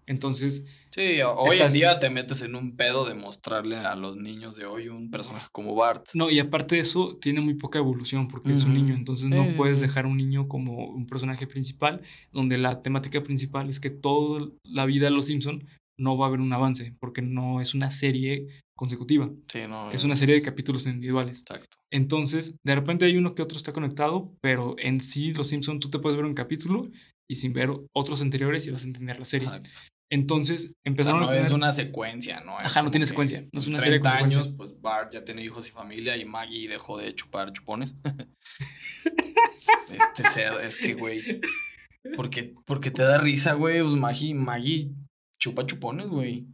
Entonces, 0.07 0.65
Sí, 0.89 1.19
hoy 1.21 1.57
en 1.59 1.69
día 1.71 1.99
te 1.99 2.09
metes 2.09 2.41
en 2.41 2.55
un 2.55 2.77
pedo 2.77 3.05
de 3.05 3.13
mostrarle 3.13 3.75
a 3.75 3.93
los 3.95 4.15
niños 4.15 4.55
de 4.55 4.65
hoy 4.65 4.87
un 4.87 5.11
personaje 5.11 5.47
como 5.51 5.75
Bart. 5.75 6.07
no, 6.13 6.29
y 6.29 6.39
aparte 6.39 6.75
de 6.75 6.81
eso, 6.81 7.17
tiene 7.17 7.41
muy 7.41 7.55
poca 7.55 7.77
evolución 7.77 8.29
porque 8.29 8.53
es 8.53 8.63
un 8.63 8.73
niño, 8.73 8.95
entonces 8.95 9.29
no 9.29 9.45
puedes 9.57 9.81
dejar 9.81 10.05
un 10.05 10.17
niño 10.17 10.47
como 10.47 10.87
un 10.87 11.07
personaje 11.07 11.45
principal, 11.45 12.01
donde 12.31 12.57
la 12.57 12.81
temática 12.81 13.21
principal 13.21 13.69
es 13.69 13.81
que 13.81 13.89
toda 13.89 14.47
la 14.63 14.85
vida 14.85 15.05
de 15.05 15.11
los 15.11 15.25
Simpson 15.25 15.65
no 15.97 16.17
va 16.17 16.25
a 16.25 16.27
haber 16.29 16.39
un 16.39 16.53
avance, 16.53 16.95
porque 16.99 17.21
no 17.21 17.59
es 17.59 17.73
una 17.73 17.91
serie 17.91 18.47
consecutiva, 18.77 19.29
Sí, 19.51 19.59
no. 19.67 19.91
es 19.91 20.05
una 20.05 20.15
serie 20.15 20.35
de 20.35 20.41
capítulos 20.41 20.85
individuales. 20.85 21.41
Exacto. 21.41 21.77
Entonces, 21.91 22.55
de 22.63 22.75
repente 22.75 23.03
hay 23.03 23.17
uno 23.17 23.35
que 23.35 23.41
otro 23.41 23.57
está 23.57 23.73
conectado, 23.73 24.33
pero 24.41 24.75
en 24.79 25.01
sí, 25.01 25.33
Los 25.33 25.47
Simpson 25.49 25.81
tú 25.81 25.89
te 25.89 25.99
puedes 25.99 26.15
ver 26.15 26.25
un 26.25 26.33
capítulo 26.33 26.89
y 27.29 27.35
sin 27.35 27.51
ver 27.51 27.69
otros 27.93 28.21
anteriores 28.21 28.65
y 28.67 28.71
vas 28.71 28.83
a 28.83 28.87
entender 28.87 29.19
la 29.19 29.25
serie. 29.25 29.47
exacto. 29.47 29.69
Entonces 30.09 30.73
empezaron 30.85 31.19
no 31.19 31.25
a 31.25 31.29
tener... 31.29 31.45
es 31.45 31.51
una 31.51 31.73
secuencia, 31.73 32.39
¿no? 32.39 32.57
Ajá, 32.57 32.81
no 32.81 32.91
tiene 32.91 33.05
secuencia, 33.05 33.45
no 33.51 33.59
es 33.59 33.67
una 33.67 33.81
serie 33.81 33.99
30 33.99 34.17
años, 34.17 34.47
pues 34.55 34.79
Bart 34.79 35.11
ya 35.13 35.25
tiene 35.25 35.43
hijos 35.43 35.67
y 35.67 35.71
familia 35.71 36.15
y 36.15 36.23
Maggie 36.23 36.69
dejó 36.69 36.97
de 36.97 37.13
chupar 37.13 37.51
chupones. 37.51 37.93
este 39.91 40.29
ser, 40.29 40.53
es 40.63 40.77
que, 40.77 40.93
güey. 40.93 41.21
Porque, 42.15 42.55
porque 42.65 42.91
te 42.91 43.01
da 43.01 43.17
risa, 43.17 43.53
güey. 43.53 43.81
Pues 43.81 43.95
Maggie, 43.95 44.33
Maggie 44.33 44.91
chupa 45.39 45.65
chupones, 45.65 46.07
güey. 46.07 46.47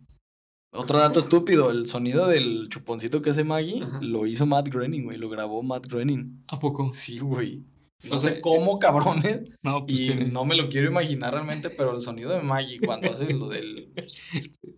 Otro 0.74 0.98
dato 1.00 1.20
estúpido, 1.20 1.70
el 1.72 1.88
sonido 1.88 2.28
del 2.28 2.68
chuponcito 2.70 3.22
que 3.22 3.30
hace 3.30 3.44
Maggie 3.44 3.84
Ajá. 3.84 4.00
lo 4.02 4.26
hizo 4.26 4.46
Matt 4.46 4.70
Groening, 4.70 5.04
güey. 5.04 5.18
Lo 5.18 5.30
grabó 5.30 5.62
Matt 5.64 5.88
Groening. 5.88 6.44
¿A 6.48 6.60
poco? 6.60 6.90
Sí, 6.90 7.20
güey. 7.20 7.64
No 8.10 8.18
O 8.18 8.20
sé 8.20 8.42
cómo, 8.42 8.80
cabrones. 8.80 9.44
No, 9.62 9.86
pues 9.86 10.02
Y 10.02 10.06
tiene... 10.08 10.26
no 10.26 10.44
me 10.44 10.56
lo 10.58 10.68
quiero 10.68 10.90
imaginar 10.90 11.34
realmente, 11.34 11.70
pero 11.70 11.96
el 11.96 12.02
sonido 12.02 12.32
de 12.32 12.42
Maggie 12.42 12.80
cuando 12.82 13.10
hace 13.14 13.32
lo 13.34 13.48
del. 13.48 13.94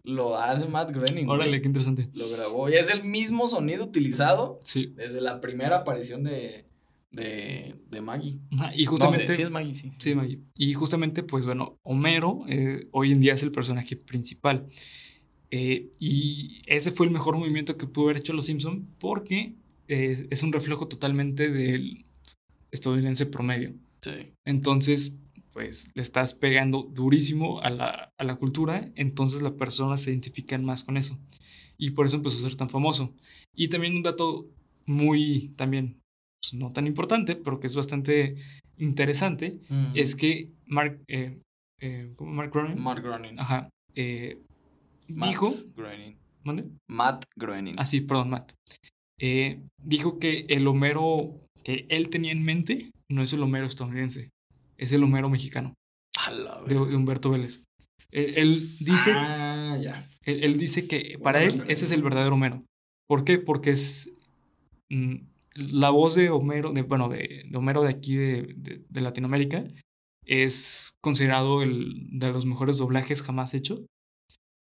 Lo 0.03 0.35
hace 0.38 0.67
Matt 0.67 0.91
Groening. 0.91 1.26
güey. 1.26 1.39
Órale, 1.39 1.59
qué 1.61 1.67
interesante. 1.67 2.09
Lo 2.13 2.30
grabó. 2.30 2.69
Y 2.69 2.73
es 2.76 2.89
el 2.91 3.03
mismo 3.03 3.47
sonido 3.47 3.84
utilizado 3.85 4.59
Sí. 4.63 4.93
desde 4.95 5.22
la 5.22 5.41
primera 5.41 5.77
aparición 5.77 6.23
de, 6.23 6.65
de, 7.11 7.73
de 7.89 8.01
Maggie. 8.01 8.38
Y 8.76 8.84
No, 8.84 8.91
justamente... 8.91 9.26
de- 9.27 9.35
sí, 9.35 9.41
es 9.41 9.49
Maggie, 9.49 9.73
sí. 9.73 9.89
Sí, 9.97 10.13
Maggie. 10.13 10.41
Y 10.53 10.73
justamente, 10.76 11.23
pues 11.23 11.45
bueno, 11.45 11.80
Homero 11.81 12.41
eh, 12.47 12.88
hoy 12.91 13.11
en 13.11 13.22
día 13.22 13.34
es 13.34 13.41
el 13.41 13.51
personaje 13.51 13.95
principal. 13.95 14.67
Eh, 15.51 15.89
y 15.99 16.61
ese 16.65 16.91
fue 16.91 17.05
el 17.05 17.11
mejor 17.11 17.38
movimiento 17.38 17.77
que 17.77 17.88
pudo 17.88 18.05
haber 18.05 18.17
hecho 18.17 18.34
Los 18.34 18.47
Simpson 18.47 18.88
porque 18.99 19.53
eh, 19.88 20.27
es 20.30 20.43
un 20.43 20.51
reflejo 20.51 20.88
totalmente 20.88 21.49
del 21.49 22.05
estadounidense 22.72 23.26
promedio. 23.26 23.73
Sí. 24.01 24.34
Entonces, 24.45 25.15
pues 25.53 25.89
le 25.95 26.01
estás 26.01 26.34
pegando 26.34 26.84
durísimo 26.84 27.61
a 27.61 27.69
la, 27.69 28.11
a 28.17 28.23
la 28.23 28.35
cultura, 28.35 28.91
entonces 28.95 29.41
las 29.41 29.53
personas 29.53 30.01
se 30.01 30.11
identifican 30.11 30.65
más 30.65 30.84
con 30.84 30.97
eso. 30.97 31.17
Y 31.77 31.91
por 31.91 32.05
eso 32.05 32.17
empezó 32.17 32.38
a 32.38 32.49
ser 32.49 32.57
tan 32.57 32.69
famoso. 32.69 33.13
Y 33.55 33.69
también 33.69 33.95
un 33.95 34.03
dato 34.03 34.47
muy, 34.85 35.53
también, 35.55 35.97
pues, 36.41 36.53
no 36.53 36.72
tan 36.72 36.88
importante, 36.88 37.35
pero 37.35 37.59
que 37.59 37.67
es 37.67 37.76
bastante 37.76 38.35
interesante, 38.77 39.59
es 39.93 40.15
que 40.15 40.49
Mark, 40.65 40.99
eh, 41.07 41.39
eh. 41.80 42.13
Mark 42.19 42.51
Groening, 42.51 42.81
Matt 42.81 42.99
Groening. 42.99 43.39
ajá, 43.39 43.69
eh, 43.95 44.38
Matt 45.07 45.30
dijo, 45.30 45.52
Groening. 45.76 46.15
¿mande? 46.44 46.65
Matt 46.90 47.26
Groening. 47.36 47.76
Ah, 47.77 47.86
sí, 47.86 48.02
perdón, 48.02 48.30
Matt. 48.32 48.52
Eh, 49.19 49.61
dijo 49.82 50.19
que 50.19 50.45
el 50.49 50.68
Homero 50.68 51.41
que 51.64 51.86
él 51.90 52.10
tenía 52.10 52.32
en 52.32 52.44
mente 52.44 52.91
no 53.10 53.23
es 53.23 53.34
el 53.34 53.41
Homero 53.41 53.65
estadounidense, 53.65 54.30
es 54.77 54.91
el 54.91 55.03
Homero 55.03 55.30
mexicano, 55.30 55.73
de, 56.68 56.76
de 56.76 56.95
Humberto 56.95 57.30
Vélez. 57.32 57.64
Él, 58.11 58.34
él 58.38 58.69
dice, 58.80 59.11
Ah, 59.15 59.77
ya. 59.82 60.07
él, 60.23 60.44
él 60.44 60.60
dice 60.60 60.88
que 60.88 61.18
para 61.23 61.44
él 61.44 61.64
ese 61.68 61.86
es 61.86 61.91
el 61.91 62.03
verdadero 62.03 62.36
Homero. 62.36 62.64
¿Por 63.07 63.23
qué? 63.23 63.38
Porque 63.40 63.72
es 63.72 64.11
mm, 64.90 65.15
la 65.56 65.90
voz 65.90 66.15
de 66.15 66.30
Homero, 66.30 66.72
de, 66.73 66.82
bueno, 66.84 67.10
de, 67.10 67.45
de 67.49 67.57
Homero 67.57 67.82
de 67.84 67.90
aquí 67.90 68.15
de, 68.15 68.53
de- 68.57 68.82
de 68.88 69.02
Latinoamérica, 69.02 69.64
es 70.26 70.95
considerado 71.02 71.61
el 71.61 72.07
de 72.19 72.32
los 72.32 72.45
mejores 72.45 72.77
doblajes 72.77 73.22
jamás 73.22 73.53
hechos 73.53 73.86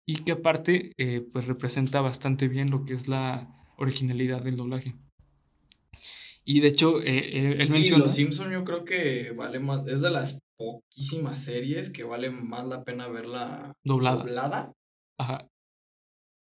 y 0.06 0.24
que 0.24 0.32
aparte 0.32 0.92
eh, 0.98 1.24
pues 1.32 1.46
representa 1.46 2.00
bastante 2.00 2.48
bien 2.48 2.70
lo 2.70 2.84
que 2.84 2.94
es 2.94 3.08
la 3.08 3.48
originalidad 3.78 4.42
del 4.42 4.56
doblaje. 4.56 4.94
Y 6.44 6.60
de 6.60 6.68
hecho, 6.68 7.00
eh, 7.00 7.38
él, 7.52 7.60
él 7.60 7.66
sí, 7.66 7.72
menciona... 7.72 8.04
Los 8.04 8.14
Simpson 8.16 8.50
yo 8.50 8.64
creo 8.64 8.84
que 8.84 9.30
vale 9.32 9.60
más. 9.60 9.86
Es 9.86 10.00
de 10.00 10.10
las 10.10 10.38
poquísimas 10.56 11.38
series 11.42 11.90
que 11.90 12.04
vale 12.04 12.30
más 12.30 12.66
la 12.66 12.82
pena 12.84 13.08
verla 13.08 13.72
Doblada. 13.84 14.18
doblada 14.18 14.72
Ajá. 15.18 15.38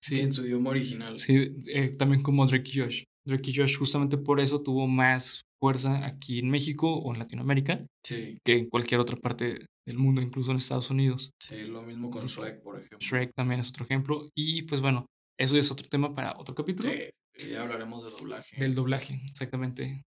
que 0.02 0.16
Sí, 0.16 0.20
en 0.20 0.32
su 0.32 0.44
idioma 0.44 0.70
original. 0.70 1.16
sí 1.16 1.54
eh, 1.66 1.88
también 1.90 2.22
como 2.22 2.46
Drake 2.46 2.70
y 2.72 2.80
Josh. 2.80 3.04
Drake 3.24 3.50
y 3.50 3.56
Josh 3.56 3.76
justamente 3.78 4.18
por 4.18 4.38
eso 4.40 4.60
tuvo 4.62 4.86
más 4.86 5.42
fuerza 5.60 6.04
aquí 6.06 6.38
en 6.38 6.50
México 6.50 6.92
o 6.98 7.12
en 7.12 7.18
Latinoamérica 7.18 7.84
Sí, 8.04 8.38
que 8.44 8.56
en 8.58 8.68
cualquier 8.68 9.00
otra 9.00 9.16
parte 9.16 9.66
del 9.86 9.98
mundo, 9.98 10.20
incluso 10.20 10.50
en 10.50 10.58
Estados 10.58 10.90
Unidos. 10.90 11.30
sí, 11.40 11.64
lo 11.64 11.82
mismo 11.82 12.10
con 12.10 12.22
que- 12.22 12.28
Shrek, 12.28 12.62
por 12.62 12.76
ejemplo. 12.76 12.98
Shrek 13.00 13.32
también 13.34 13.60
es 13.60 13.68
otro 13.70 13.84
ejemplo. 13.84 14.28
Y 14.34 14.62
pues 14.62 14.80
bueno, 14.80 15.06
eso 15.38 15.56
es 15.56 15.70
otro 15.70 15.86
tema 15.88 16.14
para 16.14 16.36
otro 16.38 16.54
capítulo. 16.54 16.90
Sí, 17.34 17.50
ya 17.50 17.62
hablaremos 17.62 18.04
de 18.04 18.10
doblaje. 18.10 18.60
Del 18.60 18.74
doblaje, 18.74 19.20
exactamente. 19.28 20.02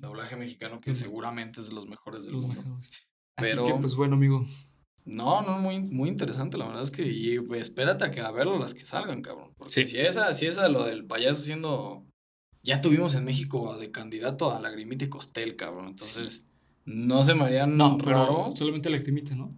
doblaje 0.00 0.34
mexicano 0.36 0.80
que 0.80 0.94
seguramente 0.96 1.60
es 1.60 1.68
de 1.68 1.74
los 1.74 1.86
mejores 1.86 2.24
del 2.24 2.32
los 2.32 2.42
mundo. 2.42 2.62
mejores. 2.62 2.88
Así 3.36 3.50
que 3.50 3.56
Pero- 3.62 3.80
pues 3.80 3.94
bueno, 3.94 4.14
amigo. 4.16 4.46
No, 5.04 5.42
no, 5.42 5.58
muy, 5.58 5.80
muy 5.80 6.08
interesante, 6.08 6.56
la 6.58 6.66
verdad 6.66 6.82
es 6.84 6.90
que, 6.90 7.06
y 7.06 7.38
espérate 7.56 8.04
a 8.04 8.10
que 8.10 8.20
a 8.20 8.30
verlo 8.30 8.58
las 8.58 8.74
que 8.74 8.84
salgan, 8.84 9.22
cabrón. 9.22 9.52
Porque 9.56 9.72
Sí. 9.72 9.86
si 9.86 9.98
esa, 9.98 10.32
si 10.34 10.46
esa, 10.46 10.68
lo 10.68 10.84
del 10.84 11.06
payaso 11.06 11.40
siendo, 11.42 12.06
ya 12.62 12.80
tuvimos 12.80 13.14
en 13.14 13.24
México 13.24 13.76
de 13.76 13.90
candidato 13.90 14.50
a 14.52 14.60
Lagrimita 14.60 15.04
y 15.04 15.08
Costel, 15.08 15.56
cabrón. 15.56 15.88
Entonces, 15.88 16.44
no 16.84 17.22
se 17.24 17.34
me 17.34 17.44
haría 17.44 17.66
No, 17.66 17.98
raro. 17.98 18.44
pero 18.46 18.56
solamente 18.56 18.90
la 18.90 18.96
lacrimita, 18.98 19.34
¿no? 19.34 19.54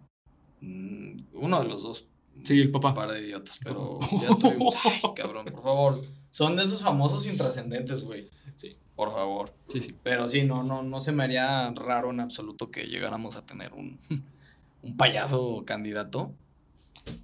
mm, 0.60 1.20
Uno 1.34 1.60
de 1.62 1.68
los 1.68 1.82
dos. 1.82 2.06
Sí, 2.44 2.60
el 2.60 2.70
papá. 2.70 2.90
Un 2.90 2.94
par 2.94 3.12
de 3.12 3.20
idiotas, 3.20 3.58
pero 3.62 3.98
papá. 4.00 4.16
ya 4.22 4.28
tuvimos. 4.36 4.74
Ay, 4.84 5.00
cabrón, 5.14 5.44
por 5.46 5.62
favor. 5.62 6.02
Son 6.30 6.56
de 6.56 6.62
esos 6.64 6.82
famosos 6.82 7.26
intrascendentes, 7.26 8.02
güey. 8.02 8.30
Sí. 8.56 8.76
Por 8.96 9.12
favor. 9.12 9.52
Sí, 9.68 9.80
sí. 9.82 9.94
Pero 10.02 10.28
sí, 10.28 10.42
no, 10.44 10.62
no, 10.62 10.82
no 10.82 11.00
se 11.00 11.12
me 11.12 11.24
haría 11.24 11.70
raro 11.72 12.10
en 12.10 12.20
absoluto 12.20 12.70
que 12.70 12.84
llegáramos 12.84 13.36
a 13.36 13.44
tener 13.44 13.72
un, 13.74 13.98
un 14.82 14.96
payaso 14.96 15.64
candidato. 15.66 16.32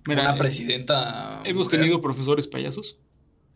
Mira, 0.07 0.23
una 0.23 0.35
eh, 0.35 0.39
presidenta. 0.39 1.41
Hemos 1.45 1.69
tenido 1.69 2.01
profesores 2.01 2.47
payasos, 2.49 2.97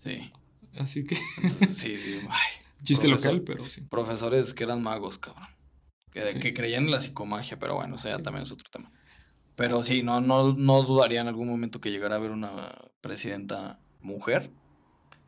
Sí. 0.05 0.31
Así 0.79 1.05
que 1.05 1.17
sí, 1.17 1.97
sí, 1.97 2.21
ay, 2.31 2.51
chiste 2.83 3.09
Profesor. 3.09 3.33
local, 3.35 3.43
pero 3.45 3.69
sí. 3.71 3.81
profesores 3.83 4.55
que 4.55 4.65
eran 4.65 4.83
magos, 4.83 5.19
cabrón. 5.19 5.47
Que, 6.11 6.33
Sí. 6.33 6.41
que 6.41 6.53
creían 6.55 6.85
en 6.85 6.91
la 6.91 7.01
psicomagia, 7.01 7.59
pero 7.59 7.75
bueno, 7.77 7.97
ya 7.97 8.17
Sí. 8.17 8.23
también 8.23 8.43
es 8.43 8.53
otro 8.53 8.69
tema. 8.71 8.93
Pero 9.57 9.83
sí, 9.85 10.03
no, 10.03 10.21
no, 10.21 10.53
no 10.55 10.83
dudaría 10.83 11.21
en 11.21 11.29
algún 11.29 11.49
momento 11.49 11.81
que 11.81 11.91
llegara 11.91 12.15
a 12.17 12.19
haber 12.19 12.31
una 12.31 12.75
presidenta 13.01 13.79
mujer. 14.01 14.51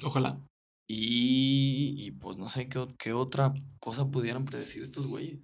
Ojalá. 0.02 0.38
Y, 0.86 1.94
y 1.98 2.10
pues 2.10 2.36
no 2.36 2.48
sé 2.50 2.68
qué, 2.68 2.78
o- 2.78 2.94
qué 2.98 3.12
otra 3.14 3.54
cosa 3.80 4.06
pudieran 4.10 4.44
predecir 4.44 4.82
estos 4.82 5.06
güeyes. 5.06 5.38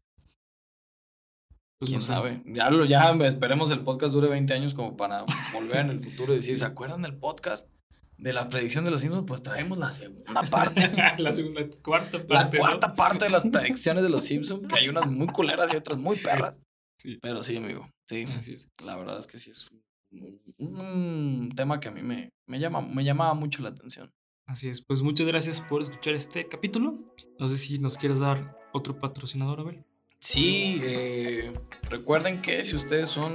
Pues, 1.79 1.89
¿Quién 1.91 2.01
no 2.01 2.07
sé. 2.07 2.13
sabe? 2.13 2.43
Ya, 2.47 2.69
lo, 2.71 2.85
ya 2.85 3.11
esperemos 3.27 3.71
el 3.71 3.81
podcast 3.83 4.13
dure 4.13 4.29
20 4.29 4.53
años 4.53 4.75
como 4.75 4.97
para 4.97 5.25
volver 5.55 5.77
en 5.79 5.91
el 5.91 6.03
futuro 6.05 6.35
y 6.35 6.37
decir, 6.37 6.59
¿se 6.59 6.65
acuerdan 6.67 7.01
del 7.03 7.17
podcast 7.17 7.71
de 8.21 8.33
la 8.33 8.49
predicción 8.49 8.85
de 8.85 8.91
los 8.91 9.01
Simpsons? 9.01 9.25
Pues 9.27 9.43
traemos 9.43 9.79
la 9.79 9.91
segunda 9.91 10.43
parte. 10.51 10.91
la 11.19 11.33
segunda, 11.33 11.67
cuarta 11.83 12.19
parte. 12.19 12.35
La 12.35 12.45
¿no? 12.45 12.51
cuarta 12.59 12.95
parte 12.95 13.25
de 13.25 13.31
las 13.31 13.45
predicciones 13.45 14.03
de 14.03 14.11
los 14.11 14.25
Simpsons, 14.25 14.67
que 14.69 14.79
hay 14.79 14.89
unas 14.89 15.07
muy 15.07 15.29
culeras 15.29 15.73
y 15.73 15.77
otras 15.77 15.99
muy 15.99 16.17
perras. 16.19 16.61
Sí. 16.99 17.19
Pero 17.23 17.43
sí, 17.43 17.57
amigo. 17.57 17.89
Sí, 18.07 18.25
Así 18.39 18.53
es. 18.55 18.69
la 18.85 18.97
verdad 18.97 19.19
es 19.19 19.27
que 19.27 19.39
sí 19.39 19.51
es 19.51 19.69
un, 20.11 20.41
un 20.59 21.53
tema 21.55 21.81
que 21.81 21.89
a 21.89 21.93
mí 21.93 22.03
me, 22.03 22.33
me, 22.47 22.59
llama, 22.59 22.81
me 22.81 23.05
llamaba 23.05 23.35
mucho 23.35 23.63
la 23.63 23.71
atención. 23.71 24.13
Así 24.47 24.69
es. 24.69 24.83
Pues 24.83 25.01
muchas 25.03 25.27
gracias 25.27 25.61
por 25.61 25.83
escuchar 25.83 26.15
este 26.15 26.49
capítulo. 26.49 26.99
No 27.39 27.49
sé 27.49 27.57
si 27.57 27.79
nos 27.79 27.97
quieres 27.97 28.19
dar 28.19 28.59
otro 28.73 28.99
patrocinador, 28.99 29.61
Abel. 29.61 29.85
Sí, 30.19 30.79
eh, 30.83 31.55
recuerden 31.89 32.43
que 32.43 32.65
si 32.65 32.77
ustedes 32.77 33.09
son 33.09 33.33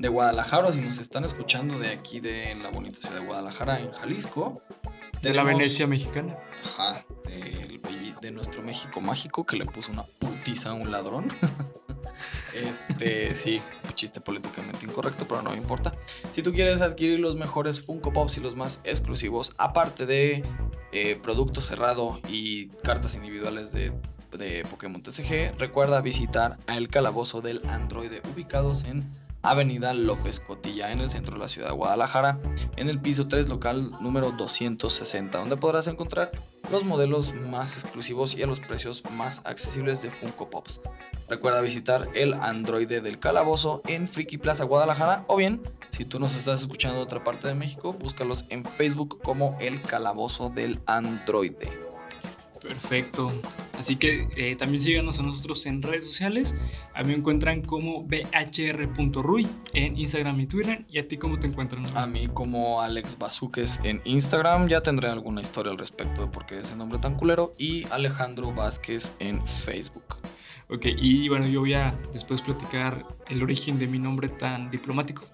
de 0.00 0.08
Guadalajara 0.08 0.72
si 0.72 0.80
nos 0.80 0.98
están 0.98 1.24
escuchando 1.24 1.78
de 1.78 1.90
aquí 1.90 2.20
de 2.20 2.54
la 2.62 2.70
bonita 2.70 2.98
ciudad 3.00 3.20
de 3.20 3.26
Guadalajara, 3.26 3.80
en 3.80 3.92
Jalisco, 3.92 4.62
De 5.22 5.34
la 5.34 5.42
Venecia 5.44 5.86
mexicana. 5.86 6.36
Ajá, 6.64 7.04
belli- 7.24 8.18
de 8.20 8.30
nuestro 8.30 8.62
México 8.62 9.00
mágico 9.00 9.46
que 9.46 9.56
le 9.56 9.64
puso 9.66 9.90
una 9.92 10.02
putiza 10.04 10.70
a 10.70 10.74
un 10.74 10.90
ladrón. 10.90 11.28
este, 12.54 13.34
sí, 13.36 13.62
un 13.84 13.94
chiste 13.94 14.20
políticamente 14.20 14.84
incorrecto, 14.84 15.26
pero 15.26 15.40
no 15.42 15.50
me 15.50 15.56
importa. 15.56 15.94
Si 16.32 16.42
tú 16.42 16.52
quieres 16.52 16.80
adquirir 16.82 17.18
los 17.18 17.36
mejores 17.36 17.80
Funko 17.82 18.12
Pops 18.12 18.36
y 18.36 18.40
los 18.40 18.56
más 18.56 18.80
exclusivos, 18.84 19.52
aparte 19.58 20.04
de 20.06 20.42
eh, 20.92 21.16
producto 21.22 21.62
cerrado 21.62 22.20
y 22.28 22.66
cartas 22.82 23.14
individuales 23.14 23.72
de, 23.72 23.92
de 24.36 24.64
Pokémon 24.70 25.02
TCG, 25.02 25.58
recuerda 25.58 26.00
visitar 26.02 26.58
a 26.66 26.76
El 26.76 26.88
Calabozo 26.88 27.40
del 27.40 27.62
Androide, 27.68 28.20
ubicados 28.34 28.84
en 28.84 29.04
Avenida 29.42 29.94
López 29.94 30.40
Cotilla, 30.40 30.92
en 30.92 31.00
el 31.00 31.10
centro 31.10 31.34
de 31.34 31.40
la 31.40 31.48
ciudad 31.48 31.68
de 31.68 31.74
Guadalajara, 31.74 32.38
en 32.76 32.90
el 32.90 33.00
piso 33.00 33.26
3, 33.26 33.48
local 33.48 33.92
número 34.00 34.32
260, 34.32 35.38
donde 35.38 35.56
podrás 35.56 35.86
encontrar 35.86 36.30
los 36.70 36.84
modelos 36.84 37.34
más 37.34 37.74
exclusivos 37.74 38.34
y 38.36 38.42
a 38.42 38.46
los 38.46 38.60
precios 38.60 39.02
más 39.12 39.40
accesibles 39.44 40.02
de 40.02 40.10
Funko 40.10 40.50
Pops. 40.50 40.80
Recuerda 41.28 41.60
visitar 41.60 42.08
el 42.14 42.34
Androide 42.34 43.00
del 43.00 43.18
Calabozo 43.18 43.82
en 43.86 44.06
Friki 44.06 44.36
Plaza 44.36 44.64
Guadalajara 44.64 45.24
o 45.26 45.36
bien, 45.36 45.62
si 45.90 46.04
tú 46.04 46.20
nos 46.20 46.36
estás 46.36 46.60
escuchando 46.60 46.98
de 46.98 47.04
otra 47.04 47.24
parte 47.24 47.48
de 47.48 47.54
México, 47.54 47.92
búscalos 47.92 48.44
en 48.50 48.64
Facebook 48.64 49.20
como 49.22 49.56
el 49.60 49.80
Calabozo 49.82 50.50
del 50.50 50.80
Androide. 50.86 51.89
Perfecto. 52.62 53.32
Así 53.78 53.96
que 53.96 54.28
eh, 54.36 54.54
también 54.56 54.82
síganos 54.82 55.18
a 55.18 55.22
nosotros 55.22 55.64
en 55.66 55.82
redes 55.82 56.04
sociales. 56.04 56.54
A 56.94 57.02
mí 57.02 57.08
me 57.08 57.14
encuentran 57.14 57.62
como 57.62 58.04
bhr.ruy 58.04 59.48
en 59.72 59.96
Instagram 59.96 60.40
y 60.40 60.46
Twitter. 60.46 60.84
¿Y 60.88 60.98
a 60.98 61.08
ti 61.08 61.16
cómo 61.16 61.38
te 61.38 61.46
encuentran? 61.46 61.86
A 61.96 62.06
mí 62.06 62.28
como 62.28 62.82
Alex 62.82 63.16
Bazuques 63.18 63.80
en 63.82 64.02
Instagram. 64.04 64.68
Ya 64.68 64.82
tendré 64.82 65.08
alguna 65.08 65.40
historia 65.40 65.72
al 65.72 65.78
respecto 65.78 66.22
de 66.22 66.28
por 66.28 66.44
qué 66.44 66.60
ese 66.60 66.76
nombre 66.76 66.98
tan 66.98 67.14
culero. 67.14 67.54
Y 67.56 67.86
Alejandro 67.90 68.52
Vázquez 68.52 69.12
en 69.18 69.44
Facebook. 69.46 70.16
Ok, 70.68 70.86
y 70.86 71.28
bueno, 71.28 71.48
yo 71.48 71.60
voy 71.60 71.74
a 71.74 71.98
después 72.12 72.42
platicar 72.42 73.04
el 73.28 73.42
origen 73.42 73.78
de 73.78 73.88
mi 73.88 73.98
nombre 73.98 74.28
tan 74.28 74.70
diplomático. 74.70 75.24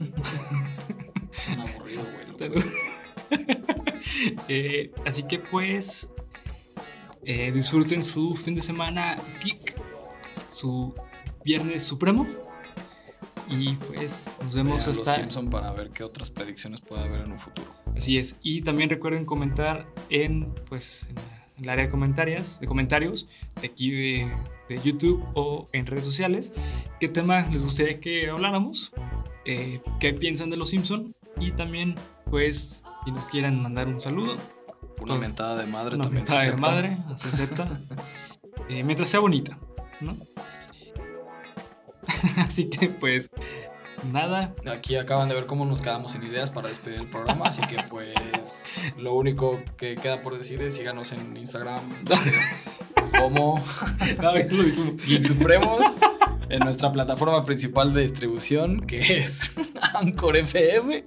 Un 0.00 1.60
aburrido, 1.60 2.02
güey. 2.02 2.62
eh, 4.48 4.90
así 5.06 5.22
que 5.24 5.38
pues 5.38 6.08
eh, 7.24 7.52
disfruten 7.52 8.02
su 8.02 8.34
fin 8.34 8.54
de 8.54 8.62
semana 8.62 9.16
geek, 9.42 9.76
su 10.48 10.94
viernes 11.44 11.84
supremo. 11.84 12.26
Y 13.50 13.74
pues 13.74 14.30
nos 14.42 14.54
vemos 14.54 14.84
Vean 14.84 14.98
hasta. 14.98 15.12
Los 15.12 15.20
Simpson 15.22 15.48
para 15.48 15.72
ver 15.72 15.90
qué 15.90 16.04
otras 16.04 16.30
predicciones 16.30 16.80
puede 16.82 17.02
haber 17.02 17.22
en 17.22 17.32
un 17.32 17.40
futuro. 17.40 17.72
Así 17.96 18.18
es. 18.18 18.38
Y 18.42 18.60
también 18.60 18.90
recuerden 18.90 19.24
comentar 19.24 19.86
en 20.10 20.54
pues 20.68 21.06
en 21.56 21.64
el 21.64 21.70
área 21.70 21.86
de 21.86 21.90
comentarios, 21.90 22.60
de 22.60 22.66
comentarios 22.66 23.26
de 23.60 23.68
aquí 23.68 23.90
de, 23.90 24.32
de 24.68 24.80
YouTube 24.82 25.24
o 25.34 25.68
en 25.72 25.86
redes 25.86 26.04
sociales 26.04 26.52
qué 27.00 27.08
tema 27.08 27.48
les 27.48 27.62
gustaría 27.62 28.00
que 28.00 28.28
habláramos, 28.28 28.92
eh, 29.44 29.80
qué 30.00 30.12
piensan 30.12 30.50
de 30.50 30.56
los 30.56 30.70
Simpson 30.70 31.14
y 31.40 31.52
también 31.52 31.94
pues 32.30 32.82
si 33.04 33.10
nos 33.10 33.26
quieran 33.26 33.62
mandar 33.62 33.88
un 33.88 34.00
saludo. 34.00 34.36
Una 35.00 35.16
mentada 35.16 35.56
de 35.56 35.66
madre 35.66 35.94
Una 35.94 36.04
también. 36.04 36.26
se 36.26 36.34
mentada 36.34 36.50
de 36.50 36.56
madre, 36.56 36.98
se 37.16 37.28
acepta. 37.28 37.68
Eh, 38.68 38.82
mientras 38.84 39.08
sea 39.08 39.20
bonita, 39.20 39.56
¿no? 40.00 40.14
Así 42.36 42.68
que 42.68 42.90
pues 42.90 43.30
nada, 44.12 44.54
Aquí 44.70 44.96
acaban 44.96 45.30
de 45.30 45.34
ver 45.34 45.46
cómo 45.46 45.64
nos 45.64 45.80
quedamos 45.80 46.12
sin 46.12 46.22
ideas 46.22 46.50
para 46.50 46.68
despedir 46.68 47.00
el 47.00 47.06
programa, 47.06 47.46
así 47.46 47.62
que 47.62 47.82
pues 47.88 48.66
lo 48.98 49.14
único 49.14 49.58
que 49.78 49.96
queda 49.96 50.20
por 50.22 50.36
decir 50.36 50.60
es 50.60 50.74
síganos 50.74 51.12
en 51.12 51.36
Instagram 51.36 51.80
como. 53.18 53.64
Geek 55.06 55.24
Supremos 55.24 55.86
en 56.50 56.60
nuestra 56.60 56.92
plataforma 56.92 57.44
principal 57.44 57.94
de 57.94 58.02
distribución 58.02 58.80
que 58.80 59.18
es 59.18 59.50
Anchor 59.94 60.36
FM. 60.36 61.04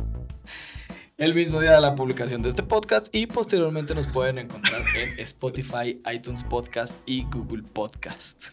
El 1.22 1.35
mismo 1.35 1.61
día 1.61 1.73
de 1.73 1.81
la 1.81 1.93
publicación 1.93 2.41
de 2.41 2.49
este 2.49 2.64
podcast 2.64 3.14
y 3.14 3.27
posteriormente 3.27 3.93
nos 3.93 4.07
pueden 4.07 4.39
encontrar 4.39 4.81
en 4.95 5.19
Spotify, 5.19 6.02
iTunes 6.11 6.43
Podcast 6.43 6.95
y 7.06 7.26
Google 7.26 7.61
Podcast. 7.61 8.45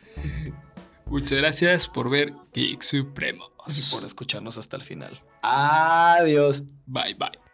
Muchas 1.07 1.39
gracias 1.39 1.89
por 1.89 2.11
ver 2.11 2.35
Geek 2.53 2.83
Supremos. 2.83 3.49
Y 3.69 3.95
por 3.97 4.05
escucharnos 4.05 4.59
hasta 4.59 4.77
el 4.77 4.83
final. 4.83 5.19
Adiós. 5.41 6.63
Bye 6.85 7.15
bye. 7.15 7.48